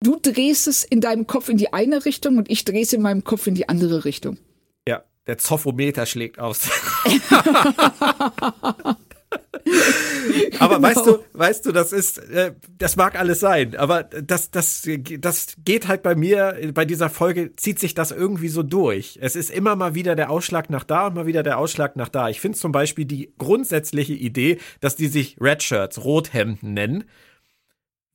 du 0.00 0.18
drehst 0.20 0.66
es 0.66 0.84
in 0.84 1.00
deinem 1.00 1.26
Kopf 1.26 1.48
in 1.48 1.56
die 1.56 1.72
eine 1.72 2.04
Richtung 2.04 2.38
und 2.38 2.50
ich 2.50 2.64
drehe 2.64 2.82
es 2.82 2.92
in 2.92 3.02
meinem 3.02 3.24
Kopf 3.24 3.46
in 3.46 3.54
die 3.54 3.68
andere 3.68 4.04
Richtung. 4.04 4.38
Ja, 4.86 5.04
der 5.26 5.38
Zophometer 5.38 6.06
schlägt 6.06 6.38
aus. 6.38 6.68
aber 10.58 10.76
genau. 10.76 10.88
weißt 10.88 11.06
du, 11.06 11.18
weißt 11.32 11.66
du, 11.66 11.72
das 11.72 11.92
ist, 11.92 12.18
äh, 12.18 12.54
das 12.78 12.96
mag 12.96 13.18
alles 13.18 13.40
sein, 13.40 13.76
aber 13.76 14.04
das, 14.04 14.50
das, 14.50 14.86
das 15.18 15.54
geht 15.64 15.88
halt 15.88 16.02
bei 16.02 16.14
mir, 16.14 16.58
bei 16.74 16.84
dieser 16.84 17.10
Folge 17.10 17.56
zieht 17.56 17.78
sich 17.78 17.94
das 17.94 18.10
irgendwie 18.10 18.48
so 18.48 18.62
durch. 18.62 19.18
Es 19.20 19.36
ist 19.36 19.50
immer 19.50 19.76
mal 19.76 19.94
wieder 19.94 20.16
der 20.16 20.30
Ausschlag 20.30 20.70
nach 20.70 20.84
da 20.84 21.06
und 21.06 21.14
mal 21.14 21.26
wieder 21.26 21.42
der 21.42 21.58
Ausschlag 21.58 21.96
nach 21.96 22.08
da. 22.08 22.28
Ich 22.28 22.40
finde 22.40 22.58
zum 22.58 22.72
Beispiel 22.72 23.04
die 23.04 23.32
grundsätzliche 23.38 24.14
Idee, 24.14 24.58
dass 24.80 24.96
die 24.96 25.08
sich 25.08 25.36
Redshirts, 25.40 26.04
Rothemden 26.04 26.74
nennen, 26.74 27.04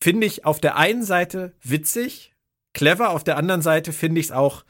finde 0.02 0.28
ich 0.28 0.46
auf 0.46 0.60
der 0.60 0.78
einen 0.78 1.04
Seite 1.04 1.54
witzig, 1.64 2.34
clever, 2.74 3.10
auf 3.10 3.24
der 3.24 3.38
anderen 3.38 3.62
Seite 3.62 3.92
finde 3.92 4.20
ich 4.20 4.28
es 4.28 4.32
auch 4.32 4.64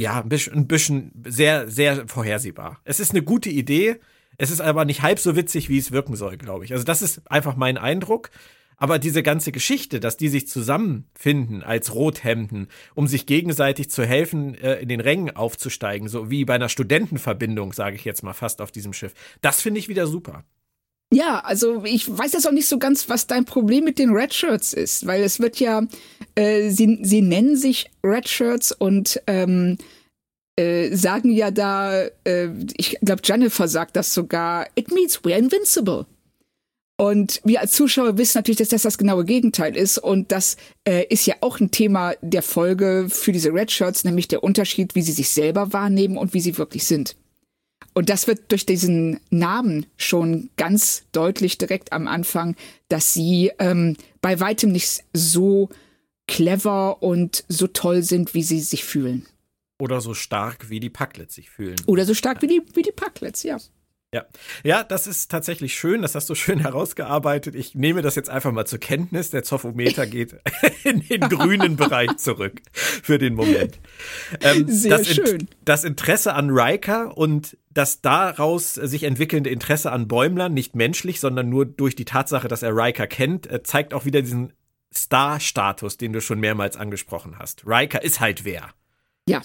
ja, 0.00 0.20
ein 0.20 0.28
bisschen, 0.28 0.54
ein 0.54 0.66
bisschen 0.66 1.12
sehr, 1.26 1.68
sehr 1.68 2.06
vorhersehbar. 2.06 2.80
Es 2.84 3.00
ist 3.00 3.12
eine 3.12 3.22
gute 3.22 3.48
Idee, 3.48 3.98
es 4.38 4.50
ist 4.50 4.60
aber 4.60 4.84
nicht 4.84 5.02
halb 5.02 5.18
so 5.18 5.36
witzig, 5.36 5.68
wie 5.68 5.78
es 5.78 5.92
wirken 5.92 6.16
soll, 6.16 6.36
glaube 6.36 6.64
ich. 6.64 6.72
Also 6.72 6.84
das 6.84 7.02
ist 7.02 7.30
einfach 7.30 7.56
mein 7.56 7.78
Eindruck. 7.78 8.30
Aber 8.78 8.98
diese 8.98 9.22
ganze 9.22 9.52
Geschichte, 9.52 10.00
dass 10.00 10.18
die 10.18 10.28
sich 10.28 10.48
zusammenfinden 10.48 11.62
als 11.62 11.94
Rothemden, 11.94 12.68
um 12.94 13.06
sich 13.06 13.24
gegenseitig 13.24 13.90
zu 13.90 14.04
helfen, 14.04 14.54
äh, 14.54 14.74
in 14.80 14.88
den 14.88 15.00
Rängen 15.00 15.34
aufzusteigen, 15.34 16.08
so 16.08 16.30
wie 16.30 16.44
bei 16.44 16.56
einer 16.56 16.68
Studentenverbindung, 16.68 17.72
sage 17.72 17.96
ich 17.96 18.04
jetzt 18.04 18.22
mal 18.22 18.34
fast 18.34 18.60
auf 18.60 18.70
diesem 18.70 18.92
Schiff, 18.92 19.14
das 19.40 19.62
finde 19.62 19.80
ich 19.80 19.88
wieder 19.88 20.06
super. 20.06 20.44
Ja, 21.12 21.38
also 21.38 21.84
ich 21.84 22.06
weiß 22.06 22.32
jetzt 22.32 22.46
auch 22.48 22.52
nicht 22.52 22.68
so 22.68 22.78
ganz, 22.78 23.08
was 23.08 23.26
dein 23.26 23.44
Problem 23.44 23.84
mit 23.84 23.98
den 23.98 24.10
Redshirts 24.10 24.72
ist, 24.72 25.06
weil 25.06 25.22
es 25.22 25.38
wird 25.40 25.58
ja, 25.58 25.82
äh, 26.34 26.68
sie, 26.68 26.98
sie 27.02 27.22
nennen 27.22 27.56
sich 27.56 27.90
Redshirts 28.04 28.72
und 28.72 29.22
ähm, 29.26 29.78
äh, 30.56 30.94
sagen 30.96 31.30
ja 31.30 31.50
da, 31.50 32.06
äh, 32.24 32.48
ich 32.76 32.98
glaube, 33.00 33.22
Jennifer 33.24 33.68
sagt 33.68 33.96
das 33.96 34.12
sogar, 34.12 34.66
it 34.74 34.90
means 34.90 35.20
we're 35.22 35.36
invincible. 35.36 36.06
Und 36.98 37.42
wir 37.44 37.60
als 37.60 37.72
Zuschauer 37.72 38.16
wissen 38.16 38.38
natürlich, 38.38 38.56
dass 38.56 38.70
das 38.70 38.82
das 38.82 38.96
genaue 38.96 39.26
Gegenteil 39.26 39.76
ist. 39.76 39.98
Und 39.98 40.32
das 40.32 40.56
äh, 40.88 41.04
ist 41.08 41.26
ja 41.26 41.34
auch 41.42 41.60
ein 41.60 41.70
Thema 41.70 42.14
der 42.22 42.42
Folge 42.42 43.08
für 43.10 43.32
diese 43.32 43.52
Redshirts, 43.52 44.04
nämlich 44.04 44.28
der 44.28 44.42
Unterschied, 44.42 44.94
wie 44.94 45.02
sie 45.02 45.12
sich 45.12 45.28
selber 45.28 45.74
wahrnehmen 45.74 46.16
und 46.16 46.32
wie 46.32 46.40
sie 46.40 46.56
wirklich 46.56 46.84
sind. 46.84 47.16
Und 47.92 48.08
das 48.08 48.26
wird 48.26 48.50
durch 48.50 48.64
diesen 48.64 49.20
Namen 49.30 49.86
schon 49.98 50.50
ganz 50.56 51.04
deutlich 51.12 51.58
direkt 51.58 51.92
am 51.92 52.08
Anfang, 52.08 52.56
dass 52.88 53.12
sie 53.12 53.52
ähm, 53.58 53.96
bei 54.22 54.40
weitem 54.40 54.72
nicht 54.72 55.04
so 55.12 55.68
clever 56.26 57.02
und 57.02 57.44
so 57.48 57.66
toll 57.66 58.02
sind, 58.02 58.34
wie 58.34 58.42
sie 58.42 58.60
sich 58.60 58.84
fühlen. 58.84 59.26
Oder 59.78 60.00
so 60.00 60.14
stark, 60.14 60.70
wie 60.70 60.80
die 60.80 60.90
Packlets 60.90 61.34
sich 61.34 61.50
fühlen. 61.50 61.76
Oder 61.86 62.04
so 62.04 62.14
stark 62.14 62.42
wie 62.42 62.46
die, 62.46 62.62
wie 62.74 62.82
die 62.82 62.92
Packlets, 62.92 63.42
ja. 63.42 63.58
Ja. 64.14 64.24
ja, 64.62 64.84
das 64.84 65.06
ist 65.06 65.30
tatsächlich 65.30 65.74
schön, 65.74 66.00
das 66.00 66.14
hast 66.14 66.30
du 66.30 66.34
schön 66.34 66.58
herausgearbeitet. 66.60 67.54
Ich 67.54 67.74
nehme 67.74 68.02
das 68.02 68.14
jetzt 68.14 68.30
einfach 68.30 68.52
mal 68.52 68.64
zur 68.64 68.78
Kenntnis. 68.78 69.30
Der 69.30 69.42
Zophometer 69.42 70.06
geht 70.06 70.36
in 70.84 71.00
den 71.00 71.20
grünen 71.22 71.76
Bereich 71.76 72.16
zurück 72.16 72.62
für 72.72 73.18
den 73.18 73.34
Moment. 73.34 73.78
Ähm, 74.40 74.68
Sehr 74.68 74.98
das 74.98 75.08
schön. 75.08 75.48
das 75.64 75.84
Interesse 75.84 76.34
an 76.34 76.50
Riker 76.50 77.18
und 77.18 77.58
das 77.68 78.00
daraus 78.00 78.74
sich 78.74 79.02
entwickelnde 79.02 79.50
Interesse 79.50 79.92
an 79.92 80.08
Bäumler, 80.08 80.48
nicht 80.48 80.76
menschlich, 80.76 81.20
sondern 81.20 81.50
nur 81.50 81.66
durch 81.66 81.94
die 81.96 82.06
Tatsache, 82.06 82.48
dass 82.48 82.62
er 82.62 82.74
Riker 82.74 83.08
kennt, 83.08 83.50
äh, 83.50 83.62
zeigt 83.64 83.92
auch 83.92 84.04
wieder 84.06 84.22
diesen 84.22 84.52
Star-Status, 84.94 85.98
den 85.98 86.12
du 86.14 86.20
schon 86.22 86.40
mehrmals 86.40 86.76
angesprochen 86.76 87.38
hast. 87.38 87.66
Riker 87.66 88.02
ist 88.02 88.20
halt 88.20 88.44
wer. 88.44 88.70
Ja. 89.28 89.42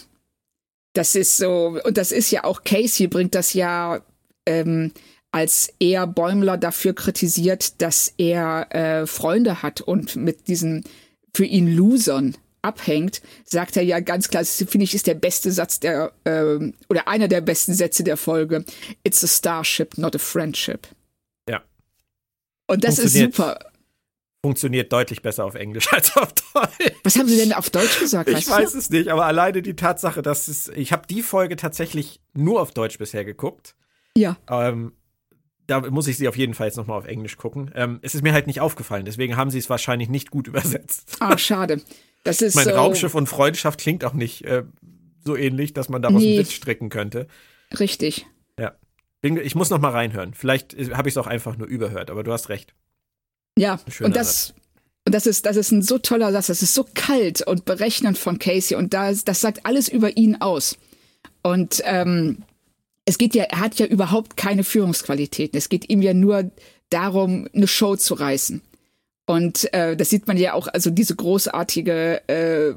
Das 0.93 1.15
ist 1.15 1.38
so, 1.38 1.80
und 1.84 1.97
das 1.97 2.12
ist 2.12 2.32
ja 2.32 2.43
auch 2.43 2.63
Casey 2.63 3.08
bringt 3.08 3.34
das 3.36 3.54
ja 3.54 4.01
ähm, 4.45 4.91
als 5.32 5.73
er 5.80 6.08
Bäumler 6.08 6.58
dafür 6.58 6.93
kritisiert, 6.93 7.82
dass 7.82 8.13
er 8.17 8.67
äh, 8.75 9.08
Freunde 9.08 9.63
hat 9.63 9.82
und 9.82 10.17
mit 10.17 10.47
diesen 10.47 10.84
für 11.34 11.45
ihn 11.45 11.73
Losern 11.73 12.36
abhängt, 12.62 13.21
sagt 13.45 13.77
er 13.77 13.84
ja 13.84 14.01
ganz 14.01 14.27
klar, 14.27 14.43
das 14.43 14.58
finde 14.58 14.84
ich 14.84 14.93
ist 14.93 15.08
der 15.08 15.15
beste 15.15 15.51
Satz 15.51 15.80
der 15.80 16.12
äh, 16.25 16.71
oder 16.89 17.08
einer 17.08 17.27
der 17.27 17.41
besten 17.41 17.73
Sätze 17.73 18.04
der 18.04 18.17
Folge. 18.17 18.65
It's 19.04 19.23
a 19.23 19.27
starship, 19.27 19.97
not 19.97 20.15
a 20.15 20.19
friendship. 20.19 20.88
Ja. 21.49 21.63
Und 22.67 22.84
das 22.84 22.99
ist 22.99 23.13
super. 23.13 23.71
Funktioniert 24.43 24.91
deutlich 24.91 25.21
besser 25.21 25.45
auf 25.45 25.56
Englisch 25.56 25.88
als 25.93 26.17
auf 26.17 26.34
Deutsch. 26.34 26.93
Was 27.04 27.15
haben 27.15 27.27
Sie 27.27 27.38
denn 27.38 27.54
auf 27.54 27.69
Deutsch 27.69 27.99
gesagt? 27.99 28.30
Ich 28.30 28.49
weiß 28.49 28.71
du? 28.71 28.77
es 28.77 28.89
nicht, 28.89 29.10
aber 29.10 29.25
alleine 29.25 29.62
die 29.62 29.75
Tatsache, 29.75 30.21
dass 30.21 30.47
es, 30.47 30.67
ich 30.69 30.91
habe 30.91 31.06
die 31.08 31.21
Folge 31.21 31.56
tatsächlich 31.56 32.21
nur 32.34 32.62
auf 32.62 32.71
Deutsch 32.71 32.97
bisher 32.97 33.23
geguckt. 33.23 33.75
Ja. 34.17 34.38
Ähm, 34.49 34.93
da 35.67 35.80
muss 35.89 36.08
ich 36.08 36.17
sie 36.17 36.27
auf 36.27 36.36
jeden 36.36 36.54
Fall 36.54 36.67
jetzt 36.67 36.75
nochmal 36.75 36.97
auf 36.97 37.06
Englisch 37.06 37.38
gucken. 37.38 37.71
Ähm, 37.75 37.99
es 38.01 38.15
ist 38.15 38.23
mir 38.23 38.34
halt 38.34 38.47
nicht 38.47 38.60
aufgefallen, 38.60 39.06
deswegen 39.06 39.38
haben 39.38 39.51
sie 39.51 39.60
es 39.60 39.69
wahrscheinlich 39.69 40.10
nicht 40.10 40.32
gut 40.32 40.47
übersetzt. 40.49 41.17
Ah, 41.19 41.38
schade. 41.38 41.82
Das 42.23 42.41
ist 42.41 42.56
mein 42.56 42.65
so 42.65 42.71
Raumschiff 42.71 43.15
und 43.15 43.27
Freundschaft 43.27 43.80
klingt 43.80 44.04
auch 44.04 44.13
nicht 44.13 44.43
äh, 44.45 44.63
so 45.23 45.36
ähnlich, 45.36 45.73
dass 45.73 45.89
man 45.89 46.01
daraus 46.01 46.21
nee. 46.21 46.30
einen 46.30 46.39
Witz 46.39 46.54
stricken 46.54 46.89
könnte. 46.89 47.27
Richtig. 47.80 48.27
Ja. 48.60 48.75
Ich 49.23 49.56
muss 49.56 49.69
noch 49.69 49.80
mal 49.80 49.91
reinhören. 49.91 50.34
Vielleicht 50.34 50.73
äh, 50.73 50.91
habe 50.93 51.10
ich 51.10 51.13
es 51.13 51.17
auch 51.17 51.27
einfach 51.27 51.58
nur 51.58 51.67
überhört, 51.67 52.10
aber 52.10 52.23
du 52.23 52.32
hast 52.32 52.49
recht. 52.49 52.73
Ja, 53.58 53.80
und 54.00 54.16
das, 54.16 54.54
und 55.06 55.14
das 55.14 55.28
ist, 55.28 55.46
das 55.46 55.58
ist 55.58 55.72
ein 55.72 55.82
so 55.82 55.98
toller 55.98 56.32
Satz. 56.32 56.48
Das 56.48 56.62
ist 56.62 56.74
so 56.74 56.86
kalt 56.94 57.46
und 57.46 57.66
berechnend 57.66 58.18
von 58.18 58.40
Casey 58.40 58.78
und 58.78 58.94
das, 58.94 59.24
das 59.24 59.42
sagt 59.42 59.66
alles 59.66 59.90
über 59.90 60.18
ihn 60.18 60.42
aus. 60.42 60.78
Und 61.44 61.82
ähm, 61.86 62.44
es 63.06 63.18
geht 63.18 63.36
ja, 63.36 63.44
er 63.46 63.60
hat 63.60 63.80
ja 63.80 63.86
überhaupt 63.86 64.38
keine 64.38 64.64
Führungsqualitäten. 64.64 65.58
Es 65.58 65.70
geht 65.70 65.90
ihm 65.90 66.02
ja 66.02 66.14
nur 66.14 66.52
darum, 66.90 67.48
eine 67.54 67.68
Show 67.68 67.96
zu 67.96 68.14
reißen. 68.14 68.62
Und 69.26 69.74
äh, 69.74 69.96
das 69.96 70.10
sieht 70.10 70.28
man 70.28 70.38
ja 70.38 70.54
auch, 70.54 70.68
also 70.68 70.90
diese 70.90 71.16
großartige 71.16 72.22
äh, 72.28 72.74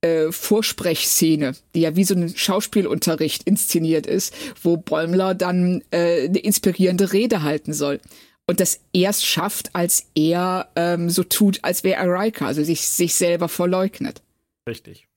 äh, 0.00 0.30
Vorsprechszene, 0.30 1.54
die 1.74 1.80
ja 1.80 1.96
wie 1.96 2.04
so 2.04 2.14
ein 2.14 2.34
Schauspielunterricht 2.34 3.42
inszeniert 3.42 4.06
ist, 4.06 4.32
wo 4.62 4.76
Bäumler 4.76 5.34
dann 5.34 5.82
äh, 5.90 6.26
eine 6.26 6.38
inspirierende 6.38 7.12
Rede 7.12 7.42
halten 7.42 7.72
soll. 7.72 8.00
Und 8.48 8.60
das 8.60 8.80
erst 8.92 9.24
schafft, 9.24 9.74
als 9.74 10.10
er 10.16 10.72
ähm, 10.74 11.10
so 11.10 11.22
tut, 11.22 11.62
als 11.62 11.84
wäre 11.84 12.00
er 12.00 12.12
Riker, 12.12 12.46
also 12.46 12.64
sich, 12.64 12.88
sich 12.88 13.14
selber 13.14 13.48
verleugnet. 13.48 14.22
Richtig. 14.68 15.08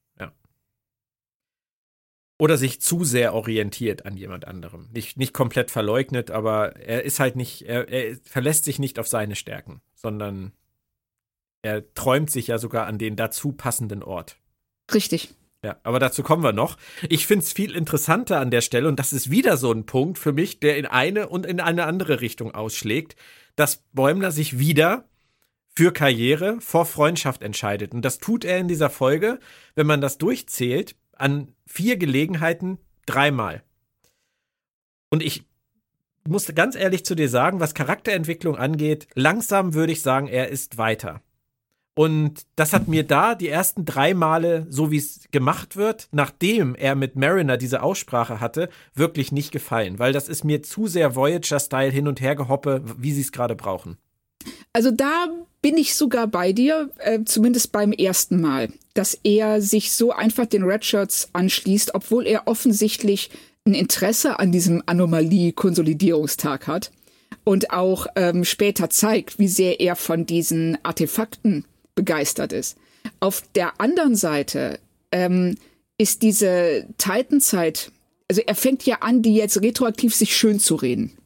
Oder 2.42 2.58
sich 2.58 2.82
zu 2.82 3.04
sehr 3.04 3.36
orientiert 3.36 4.08
an 4.08 4.18
jemand 4.18 4.48
anderem. 4.48 4.90
Nicht, 4.92 5.16
nicht 5.16 5.32
komplett 5.32 5.70
verleugnet, 5.70 6.32
aber 6.32 6.76
er 6.76 7.04
ist 7.04 7.20
halt 7.20 7.36
nicht, 7.36 7.62
er, 7.68 7.88
er 7.88 8.18
verlässt 8.24 8.66
sich 8.66 8.80
nicht 8.80 8.98
auf 8.98 9.08
seine 9.08 9.36
Stärken, 9.36 9.80
sondern 9.94 10.52
er 11.62 11.94
träumt 11.94 12.32
sich 12.32 12.48
ja 12.48 12.58
sogar 12.58 12.88
an 12.88 12.98
den 12.98 13.16
dazu 13.16 13.52
passenden 13.52 14.02
Ort. 14.02 14.38
Richtig. 14.92 15.36
Ja, 15.64 15.78
aber 15.84 16.00
dazu 16.00 16.24
kommen 16.24 16.44
wir 16.44 16.54
noch. 16.54 16.78
Ich 17.08 17.28
finde 17.28 17.46
es 17.46 17.54
viel 17.54 17.76
interessanter 17.76 18.40
an 18.40 18.50
der 18.50 18.62
Stelle, 18.62 18.88
und 18.88 19.00
das 19.00 19.14
ist 19.14 19.30
wieder 19.30 19.58
so 19.58 19.72
ein 19.72 19.86
Punkt 19.86 20.18
für 20.18 20.34
mich, 20.34 20.60
der 20.60 20.78
in 20.78 20.88
eine 20.88 21.30
und 21.30 21.46
in 21.46 21.60
eine 21.60 21.86
andere 21.86 22.20
Richtung 22.20 22.56
ausschlägt, 22.56 23.16
dass 23.56 23.84
Bäumler 23.94 24.32
sich 24.32 24.58
wieder 24.58 25.08
für 25.76 25.94
Karriere 25.94 26.60
vor 26.62 26.86
Freundschaft 26.86 27.44
entscheidet. 27.44 27.94
Und 27.94 28.04
das 28.04 28.18
tut 28.18 28.44
er 28.44 28.58
in 28.58 28.68
dieser 28.68 28.90
Folge, 28.90 29.40
wenn 29.76 29.86
man 29.86 30.02
das 30.02 30.18
durchzählt, 30.18 30.96
an 31.14 31.54
vier 31.68 31.98
Gelegenheiten 31.98 32.80
dreimal. 33.06 33.64
Und 35.12 35.22
ich 35.22 35.46
musste 36.28 36.56
ganz 36.56 36.76
ehrlich 36.76 37.06
zu 37.06 37.14
dir 37.14 37.30
sagen, 37.30 37.60
was 37.60 37.76
Charakterentwicklung 37.76 38.58
angeht, 38.58 39.08
langsam 39.14 39.76
würde 39.76 39.94
ich 39.94 40.02
sagen, 40.02 40.28
er 40.28 40.50
ist 40.50 40.80
weiter. 40.80 41.22
Und 41.94 42.44
das 42.56 42.72
hat 42.72 42.88
mir 42.88 43.04
da 43.04 43.36
die 43.36 43.50
ersten 43.50 43.84
drei 43.84 44.14
Male, 44.14 44.66
so 44.70 44.92
wie 44.92 44.98
es 44.98 45.22
gemacht 45.32 45.76
wird, 45.76 46.08
nachdem 46.12 46.74
er 46.76 46.96
mit 46.96 47.18
Mariner 47.18 47.58
diese 47.58 47.84
Aussprache 47.84 48.40
hatte, 48.40 48.70
wirklich 48.96 49.32
nicht 49.32 49.52
gefallen, 49.52 50.00
weil 50.00 50.14
das 50.14 50.30
ist 50.30 50.46
mir 50.46 50.64
zu 50.64 50.88
sehr 50.88 51.16
Voyager-Style 51.16 51.92
hin 51.92 52.08
und 52.08 52.22
her 52.22 52.36
gehoppe, 52.36 52.82
wie 52.98 53.12
sie 53.12 53.22
es 53.22 53.34
gerade 53.34 53.56
brauchen. 53.56 53.98
Also 54.74 54.92
da 54.92 55.28
bin 55.62 55.78
ich 55.78 55.96
sogar 55.96 56.28
bei 56.28 56.54
dir, 56.54 56.90
äh, 57.00 57.20
zumindest 57.26 57.74
beim 57.74 57.92
ersten 57.92 58.40
Mal, 58.40 58.70
dass 58.94 59.20
er 59.24 59.62
sich 59.62 59.92
so 59.92 60.12
einfach 60.12 60.46
den 60.46 60.64
Redshirts 60.64 61.30
anschließt, 61.34 61.94
obwohl 61.94 62.26
er 62.26 62.48
offensichtlich 62.48 63.30
ein 63.66 63.74
Interesse 63.74 64.40
an 64.40 64.52
diesem 64.52 64.82
Anomalie-Konsolidierungstag 64.86 66.68
hat 66.68 66.92
und 67.44 67.72
auch 67.72 68.08
ähm, 68.16 68.46
später 68.46 68.90
zeigt, 68.90 69.40
wie 69.40 69.48
sehr 69.48 69.80
er 69.82 69.96
von 69.96 70.26
diesen 70.26 70.78
Artefakten 70.84 71.66
begeistert 71.96 72.54
ist. 72.54 72.78
Auf 73.20 73.44
der 73.56 73.80
anderen 73.82 74.16
Seite 74.16 74.80
ähm, 75.12 75.56
ist 75.98 76.22
diese 76.22 76.86
Titan-Zeit, 76.98 77.92
also 78.30 78.42
er 78.46 78.56
fängt 78.56 78.86
ja 78.86 78.98
an, 79.02 79.22
die 79.22 79.36
jetzt 79.36 79.62
retroaktiv 79.62 80.16
sich 80.16 80.36
schön 80.36 80.60
zu 80.60 80.76
reden. 80.76 81.18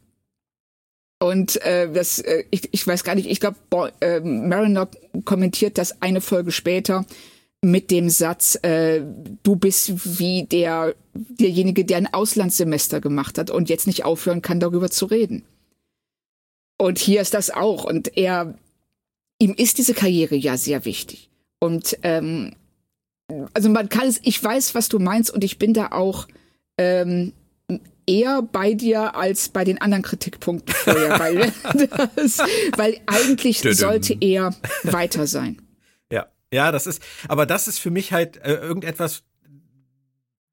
Und 1.20 1.62
äh, 1.64 1.92
das, 1.92 2.20
äh, 2.20 2.44
ich, 2.52 2.70
ich 2.72 2.86
weiß 2.86 3.04
gar 3.04 3.16
nicht, 3.16 3.30
ich 3.30 3.40
glaube, 3.40 3.58
äh, 4.02 4.20
Mariner 4.20 4.90
kommentiert 5.24 5.78
das 5.78 6.02
eine 6.02 6.22
Folge 6.22 6.52
später 6.52 7.06
mit 7.62 7.90
dem 7.90 8.10
Satz, 8.10 8.60
äh, 8.62 9.02
du 9.44 9.56
bist 9.56 10.20
wie 10.20 10.44
der 10.44 10.94
derjenige, 11.14 11.86
der 11.86 11.98
ein 11.98 12.14
Auslandssemester 12.14 13.02
gemacht 13.02 13.38
hat 13.38 13.50
und 13.50 13.70
jetzt 13.70 13.88
nicht 13.88 14.06
aufhören 14.06 14.42
kann, 14.42 14.60
darüber 14.60 14.92
zu 14.92 15.06
reden. 15.06 15.44
Und 16.78 17.00
hier 17.00 17.22
ist 17.22 17.34
das 17.34 17.50
auch. 17.50 17.86
Und 17.86 18.18
er, 18.18 18.56
ihm 19.40 19.54
ist 19.56 19.78
diese 19.78 19.94
Karriere 19.94 20.36
ja 20.36 20.58
sehr 20.58 20.86
wichtig. 20.86 21.30
Und 21.60 21.98
ähm, 22.04 22.56
also 23.54 23.70
man 23.70 23.90
kann 23.90 24.08
es, 24.08 24.20
ich 24.24 24.42
weiß, 24.44 24.76
was 24.76 24.90
du 24.90 25.00
meinst, 25.00 25.32
und 25.32 25.44
ich 25.44 25.58
bin 25.58 25.74
da 25.74 25.88
auch 25.92 26.28
ähm, 26.78 27.34
eher 28.08 28.42
bei 28.42 28.74
dir 28.74 29.16
als 29.16 29.50
bei 29.50 29.64
den 29.64 29.82
anderen 29.82 30.04
Kritikpunkten 30.04 30.74
vorher, 30.74 31.20
weil, 31.20 31.52
das, 32.16 32.40
weil 32.78 33.02
eigentlich 33.08 33.62
sollte 33.62 34.16
er 34.20 34.56
weiter 34.84 35.28
sein. 35.28 35.62
Ja, 36.12 36.28
ja, 36.54 36.72
das 36.72 36.88
ist, 36.88 37.02
aber 37.28 37.46
das 37.46 37.68
ist 37.68 37.80
für 37.80 37.92
mich 37.92 38.14
halt 38.14 38.38
äh, 38.38 38.54
irgendetwas 38.56 39.24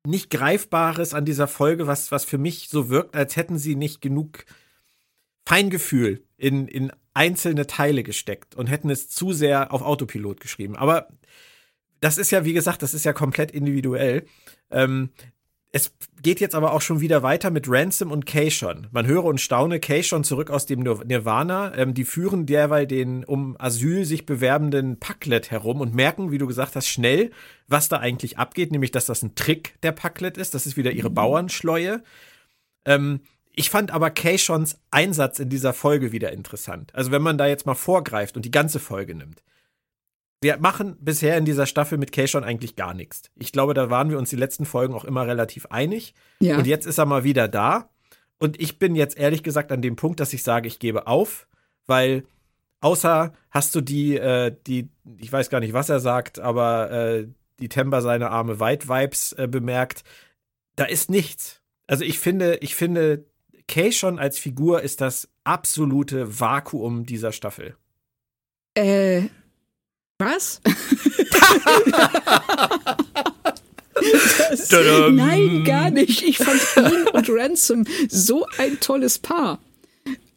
nicht 0.04 0.30
Greifbares 0.30 1.14
an 1.14 1.24
dieser 1.24 1.46
Folge, 1.46 1.86
was, 1.86 2.10
was 2.10 2.24
für 2.24 2.38
mich 2.38 2.68
so 2.68 2.88
wirkt, 2.88 3.14
als 3.14 3.36
hätten 3.36 3.58
sie 3.58 3.76
nicht 3.76 4.00
genug 4.00 4.44
Feingefühl 5.46 6.24
in, 6.36 6.66
in 6.66 6.92
einzelne 7.14 7.66
Teile 7.66 8.02
gesteckt 8.02 8.54
und 8.54 8.68
hätten 8.68 8.90
es 8.90 9.08
zu 9.08 9.32
sehr 9.32 9.72
auf 9.72 9.82
Autopilot 9.82 10.40
geschrieben. 10.40 10.76
Aber 10.76 11.08
das 12.00 12.18
ist 12.18 12.30
ja, 12.30 12.44
wie 12.44 12.52
gesagt, 12.52 12.82
das 12.82 12.94
ist 12.94 13.04
ja 13.04 13.12
komplett 13.12 13.50
individuell. 13.50 14.24
Ähm, 14.70 15.10
es 15.74 15.94
geht 16.20 16.40
jetzt 16.40 16.54
aber 16.54 16.74
auch 16.74 16.82
schon 16.82 17.00
wieder 17.00 17.22
weiter 17.22 17.50
mit 17.50 17.66
Ransom 17.66 18.12
und 18.12 18.26
Keishon. 18.26 18.88
Man 18.90 19.06
höre 19.06 19.24
und 19.24 19.40
staune, 19.40 19.80
Keishon 19.80 20.22
zurück 20.22 20.50
aus 20.50 20.66
dem 20.66 20.80
Nirvana. 20.80 21.74
Ähm, 21.74 21.94
die 21.94 22.04
führen 22.04 22.44
derweil 22.44 22.86
den 22.86 23.24
um 23.24 23.56
Asyl 23.58 24.04
sich 24.04 24.26
bewerbenden 24.26 24.98
Packlet 25.00 25.50
herum 25.50 25.80
und 25.80 25.94
merken, 25.94 26.30
wie 26.30 26.36
du 26.36 26.46
gesagt 26.46 26.76
hast, 26.76 26.88
schnell, 26.88 27.30
was 27.68 27.88
da 27.88 27.98
eigentlich 27.98 28.36
abgeht, 28.36 28.70
nämlich, 28.70 28.90
dass 28.90 29.06
das 29.06 29.22
ein 29.22 29.34
Trick 29.34 29.80
der 29.82 29.92
Packlet 29.92 30.36
ist. 30.36 30.52
Das 30.54 30.66
ist 30.66 30.76
wieder 30.76 30.92
ihre 30.92 31.08
mhm. 31.08 31.14
Bauernschleue. 31.14 32.02
Ähm, 32.84 33.20
ich 33.54 33.70
fand 33.70 33.90
aber 33.90 34.10
Keishons 34.10 34.78
Einsatz 34.90 35.38
in 35.38 35.48
dieser 35.48 35.72
Folge 35.72 36.12
wieder 36.12 36.32
interessant. 36.32 36.94
Also 36.94 37.10
wenn 37.10 37.22
man 37.22 37.38
da 37.38 37.46
jetzt 37.46 37.66
mal 37.66 37.74
vorgreift 37.74 38.36
und 38.36 38.44
die 38.44 38.50
ganze 38.50 38.78
Folge 38.78 39.14
nimmt 39.14 39.42
wir 40.42 40.58
machen 40.58 40.96
bisher 41.00 41.38
in 41.38 41.44
dieser 41.44 41.66
Staffel 41.66 41.98
mit 41.98 42.10
Keishon 42.10 42.42
eigentlich 42.42 42.74
gar 42.74 42.94
nichts. 42.94 43.30
Ich 43.36 43.52
glaube, 43.52 43.74
da 43.74 43.90
waren 43.90 44.10
wir 44.10 44.18
uns 44.18 44.30
die 44.30 44.36
letzten 44.36 44.64
Folgen 44.64 44.92
auch 44.92 45.04
immer 45.04 45.26
relativ 45.26 45.66
einig. 45.66 46.14
Ja. 46.40 46.58
Und 46.58 46.66
jetzt 46.66 46.84
ist 46.84 46.98
er 46.98 47.06
mal 47.06 47.22
wieder 47.22 47.46
da. 47.46 47.90
Und 48.38 48.60
ich 48.60 48.80
bin 48.80 48.96
jetzt 48.96 49.16
ehrlich 49.16 49.44
gesagt 49.44 49.70
an 49.70 49.82
dem 49.82 49.94
Punkt, 49.94 50.18
dass 50.18 50.32
ich 50.32 50.42
sage, 50.42 50.66
ich 50.66 50.80
gebe 50.80 51.06
auf, 51.06 51.46
weil 51.86 52.24
außer 52.80 53.32
hast 53.50 53.74
du 53.76 53.80
die, 53.80 54.16
äh, 54.16 54.54
die, 54.66 54.88
ich 55.16 55.32
weiß 55.32 55.48
gar 55.48 55.60
nicht, 55.60 55.74
was 55.74 55.88
er 55.88 56.00
sagt, 56.00 56.40
aber 56.40 56.90
äh, 56.90 57.28
die 57.60 57.68
Temper 57.68 58.02
seine 58.02 58.30
Arme 58.30 58.58
weit 58.58 58.88
Vibes 58.88 59.32
äh, 59.34 59.46
bemerkt, 59.46 60.02
da 60.74 60.86
ist 60.86 61.08
nichts. 61.08 61.60
Also 61.86 62.02
ich 62.02 62.18
finde, 62.18 62.56
ich 62.56 62.74
finde, 62.74 63.26
Keishon 63.72 64.18
als 64.18 64.38
Figur 64.38 64.82
ist 64.82 65.00
das 65.00 65.30
absolute 65.44 66.38
Vakuum 66.40 67.06
dieser 67.06 67.32
Staffel. 67.32 67.74
Äh, 68.74 69.22
was? 70.18 70.60
das, 74.50 74.70
nein, 75.10 75.64
gar 75.64 75.88
nicht. 75.90 76.22
Ich 76.22 76.36
fand 76.36 76.60
ihn 76.76 77.08
und 77.08 77.30
Ransom 77.30 77.86
so 78.10 78.44
ein 78.58 78.78
tolles 78.78 79.18
Paar. 79.18 79.58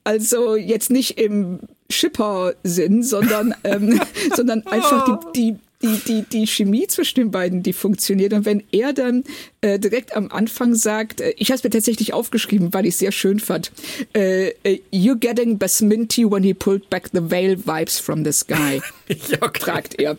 Also 0.05 0.55
jetzt 0.55 0.89
nicht 0.89 1.17
im 1.19 1.59
Schipper-Sinn, 1.89 3.03
sondern, 3.03 3.53
ähm, 3.65 3.99
sondern 4.33 4.65
einfach 4.65 5.33
die, 5.33 5.51
die 5.51 5.59
die, 5.81 5.99
die, 6.07 6.21
die 6.23 6.47
Chemie 6.47 6.87
zwischen 6.87 7.19
den 7.19 7.31
beiden, 7.31 7.63
die 7.63 7.73
funktioniert. 7.73 8.33
Und 8.33 8.45
wenn 8.45 8.63
er 8.71 8.93
dann 8.93 9.23
äh, 9.61 9.79
direkt 9.79 10.15
am 10.15 10.31
Anfang 10.31 10.75
sagt, 10.75 11.21
äh, 11.21 11.33
ich 11.37 11.49
habe 11.49 11.57
es 11.57 11.63
mir 11.63 11.69
tatsächlich 11.69 12.13
aufgeschrieben, 12.13 12.73
weil 12.73 12.85
ich 12.85 12.95
es 12.95 12.99
sehr 12.99 13.11
schön 13.11 13.39
fand, 13.39 13.71
äh, 14.15 14.49
äh, 14.63 14.81
You're 14.91 15.17
getting 15.17 15.57
Basminti 15.57 16.29
when 16.29 16.43
he 16.43 16.53
pulled 16.53 16.89
back 16.89 17.09
the 17.13 17.29
veil 17.29 17.57
vibes 17.57 17.99
from 17.99 18.23
the 18.23 18.31
sky, 18.31 18.81
okay. 19.41 19.59
fragt 19.59 19.99
er. 19.99 20.17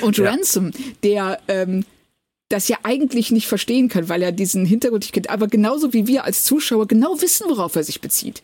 Und 0.00 0.18
ja. 0.18 0.30
Ransom, 0.30 0.72
der 1.02 1.40
ähm, 1.48 1.84
das 2.48 2.66
ja 2.66 2.78
eigentlich 2.82 3.30
nicht 3.30 3.46
verstehen 3.46 3.88
kann, 3.88 4.08
weil 4.08 4.22
er 4.22 4.32
diesen 4.32 4.66
Hintergrund 4.66 5.04
nicht 5.04 5.12
kennt, 5.12 5.30
aber 5.30 5.46
genauso 5.46 5.92
wie 5.92 6.08
wir 6.08 6.24
als 6.24 6.44
Zuschauer 6.44 6.88
genau 6.88 7.20
wissen, 7.20 7.46
worauf 7.48 7.76
er 7.76 7.84
sich 7.84 8.00
bezieht 8.00 8.42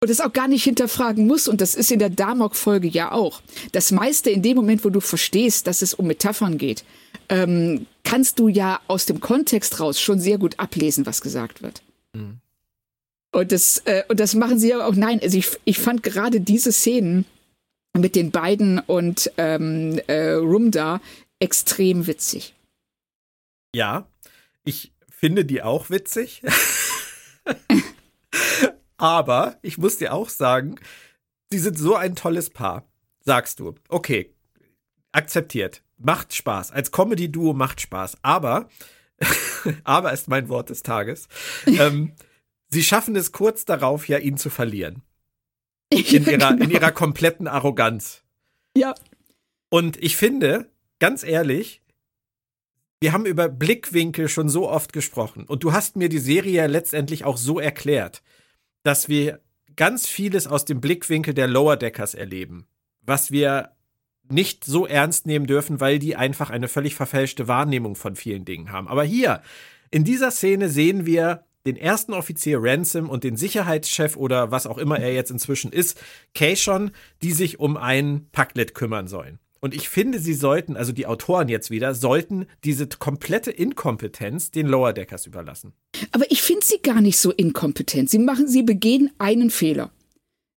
und 0.00 0.10
es 0.10 0.20
auch 0.20 0.32
gar 0.32 0.48
nicht 0.48 0.64
hinterfragen 0.64 1.26
muss. 1.26 1.46
Und 1.46 1.60
das 1.60 1.74
ist 1.74 1.92
in 1.92 1.98
der 1.98 2.10
Damok-Folge 2.10 2.88
ja 2.88 3.12
auch. 3.12 3.42
Das 3.72 3.92
meiste 3.92 4.30
in 4.30 4.42
dem 4.42 4.56
Moment, 4.56 4.84
wo 4.84 4.90
du 4.90 5.00
verstehst, 5.00 5.66
dass 5.66 5.82
es 5.82 5.94
um 5.94 6.06
Metaphern 6.06 6.56
geht, 6.56 6.84
ähm, 7.28 7.86
kannst 8.02 8.38
du 8.38 8.48
ja 8.48 8.80
aus 8.88 9.06
dem 9.06 9.20
Kontext 9.20 9.78
raus 9.78 10.00
schon 10.00 10.18
sehr 10.18 10.38
gut 10.38 10.58
ablesen, 10.58 11.04
was 11.04 11.20
gesagt 11.20 11.62
wird. 11.62 11.82
Mhm. 12.14 12.38
Und 13.32 13.52
das, 13.52 13.82
äh, 13.84 14.02
und 14.08 14.18
das 14.18 14.34
machen 14.34 14.58
sie 14.58 14.70
ja 14.70 14.84
auch. 14.84 14.94
Nein, 14.94 15.20
also 15.22 15.36
ich, 15.38 15.50
ich 15.64 15.78
fand 15.78 16.02
gerade 16.02 16.40
diese 16.40 16.72
Szenen 16.72 17.26
mit 17.96 18.16
den 18.16 18.30
beiden 18.30 18.78
und 18.78 19.30
ähm, 19.36 20.00
äh, 20.06 20.32
Rumda 20.32 21.00
extrem 21.38 22.06
witzig. 22.06 22.54
Ja, 23.74 24.08
ich 24.64 24.92
finde 25.08 25.44
die 25.44 25.62
auch 25.62 25.90
witzig. 25.90 26.42
Aber 29.00 29.58
ich 29.62 29.78
muss 29.78 29.96
dir 29.96 30.12
auch 30.12 30.28
sagen, 30.28 30.78
sie 31.50 31.58
sind 31.58 31.78
so 31.78 31.96
ein 31.96 32.14
tolles 32.14 32.50
Paar. 32.50 32.86
Sagst 33.20 33.58
du. 33.58 33.74
Okay, 33.88 34.34
akzeptiert. 35.10 35.82
Macht 35.96 36.34
Spaß. 36.34 36.70
Als 36.70 36.92
Comedy-Duo 36.92 37.54
macht 37.54 37.80
Spaß. 37.80 38.18
Aber, 38.20 38.68
aber 39.84 40.12
ist 40.12 40.28
mein 40.28 40.50
Wort 40.50 40.68
des 40.68 40.82
Tages. 40.82 41.28
ähm, 41.66 42.12
sie 42.68 42.82
schaffen 42.82 43.16
es 43.16 43.32
kurz 43.32 43.64
darauf, 43.64 44.06
ja, 44.06 44.18
ihn 44.18 44.36
zu 44.36 44.50
verlieren. 44.50 45.02
In 45.92 46.04
ihrer, 46.04 46.30
genau. 46.30 46.50
in 46.50 46.70
ihrer 46.70 46.92
kompletten 46.92 47.48
Arroganz. 47.48 48.22
Ja. 48.76 48.94
Und 49.70 49.96
ich 50.00 50.16
finde, 50.16 50.70
ganz 51.00 51.24
ehrlich, 51.24 51.82
wir 53.00 53.12
haben 53.12 53.26
über 53.26 53.48
Blickwinkel 53.48 54.28
schon 54.28 54.48
so 54.48 54.68
oft 54.68 54.92
gesprochen. 54.92 55.44
Und 55.46 55.64
du 55.64 55.72
hast 55.72 55.96
mir 55.96 56.08
die 56.08 56.18
Serie 56.18 56.66
letztendlich 56.66 57.24
auch 57.24 57.38
so 57.38 57.58
erklärt 57.58 58.22
dass 58.82 59.08
wir 59.08 59.40
ganz 59.76 60.06
vieles 60.06 60.46
aus 60.46 60.64
dem 60.64 60.80
Blickwinkel 60.80 61.34
der 61.34 61.48
Lower 61.48 61.76
Deckers 61.76 62.14
erleben, 62.14 62.66
was 63.02 63.30
wir 63.30 63.72
nicht 64.28 64.64
so 64.64 64.86
ernst 64.86 65.26
nehmen 65.26 65.46
dürfen, 65.46 65.80
weil 65.80 65.98
die 65.98 66.16
einfach 66.16 66.50
eine 66.50 66.68
völlig 66.68 66.94
verfälschte 66.94 67.48
Wahrnehmung 67.48 67.96
von 67.96 68.16
vielen 68.16 68.44
Dingen 68.44 68.70
haben. 68.70 68.88
Aber 68.88 69.04
hier, 69.04 69.42
in 69.90 70.04
dieser 70.04 70.30
Szene 70.30 70.68
sehen 70.68 71.06
wir 71.06 71.44
den 71.66 71.76
ersten 71.76 72.14
Offizier 72.14 72.58
Ransom 72.60 73.10
und 73.10 73.24
den 73.24 73.36
Sicherheitschef 73.36 74.16
oder 74.16 74.50
was 74.50 74.66
auch 74.66 74.78
immer 74.78 74.98
er 74.98 75.12
jetzt 75.12 75.30
inzwischen 75.30 75.72
ist, 75.72 76.00
Keishon, 76.34 76.92
die 77.22 77.32
sich 77.32 77.58
um 77.58 77.76
ein 77.76 78.28
Packlet 78.32 78.74
kümmern 78.74 79.08
sollen. 79.08 79.38
Und 79.60 79.74
ich 79.74 79.90
finde, 79.90 80.18
sie 80.18 80.32
sollten, 80.32 80.76
also 80.76 80.92
die 80.92 81.06
Autoren 81.06 81.48
jetzt 81.48 81.70
wieder, 81.70 81.94
sollten 81.94 82.46
diese 82.64 82.86
komplette 82.86 83.50
Inkompetenz 83.50 84.50
den 84.50 84.66
Lower 84.66 84.94
Deckers 84.94 85.26
überlassen. 85.26 85.74
Aber 86.12 86.30
ich 86.30 86.40
finde 86.40 86.64
sie 86.64 86.80
gar 86.82 87.02
nicht 87.02 87.18
so 87.18 87.30
inkompetent. 87.30 88.08
Sie 88.08 88.18
machen, 88.18 88.48
sie 88.48 88.62
begehen 88.62 89.10
einen 89.18 89.50
Fehler. 89.50 89.92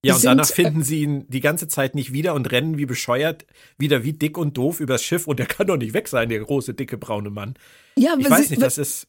Ja, 0.02 0.14
und 0.14 0.20
sind, 0.20 0.28
danach 0.28 0.46
finden 0.46 0.80
äh, 0.80 0.84
sie 0.84 1.02
ihn 1.02 1.26
die 1.28 1.40
ganze 1.40 1.68
Zeit 1.68 1.94
nicht 1.94 2.12
wieder 2.12 2.34
und 2.34 2.50
rennen 2.50 2.78
wie 2.78 2.86
bescheuert 2.86 3.46
wieder 3.78 4.04
wie 4.04 4.12
dick 4.12 4.36
und 4.36 4.56
doof 4.56 4.80
übers 4.80 5.02
Schiff 5.02 5.26
und 5.26 5.38
der 5.38 5.46
kann 5.46 5.66
doch 5.66 5.78
nicht 5.78 5.94
weg 5.94 6.08
sein, 6.08 6.28
der 6.28 6.40
große, 6.40 6.74
dicke, 6.74 6.98
braune 6.98 7.30
Mann. 7.30 7.54
Ja, 7.96 8.14
ich 8.18 8.28
weiß 8.28 8.48
sie, 8.48 8.54
nicht, 8.54 8.62
das 8.62 8.78
ist. 8.78 9.06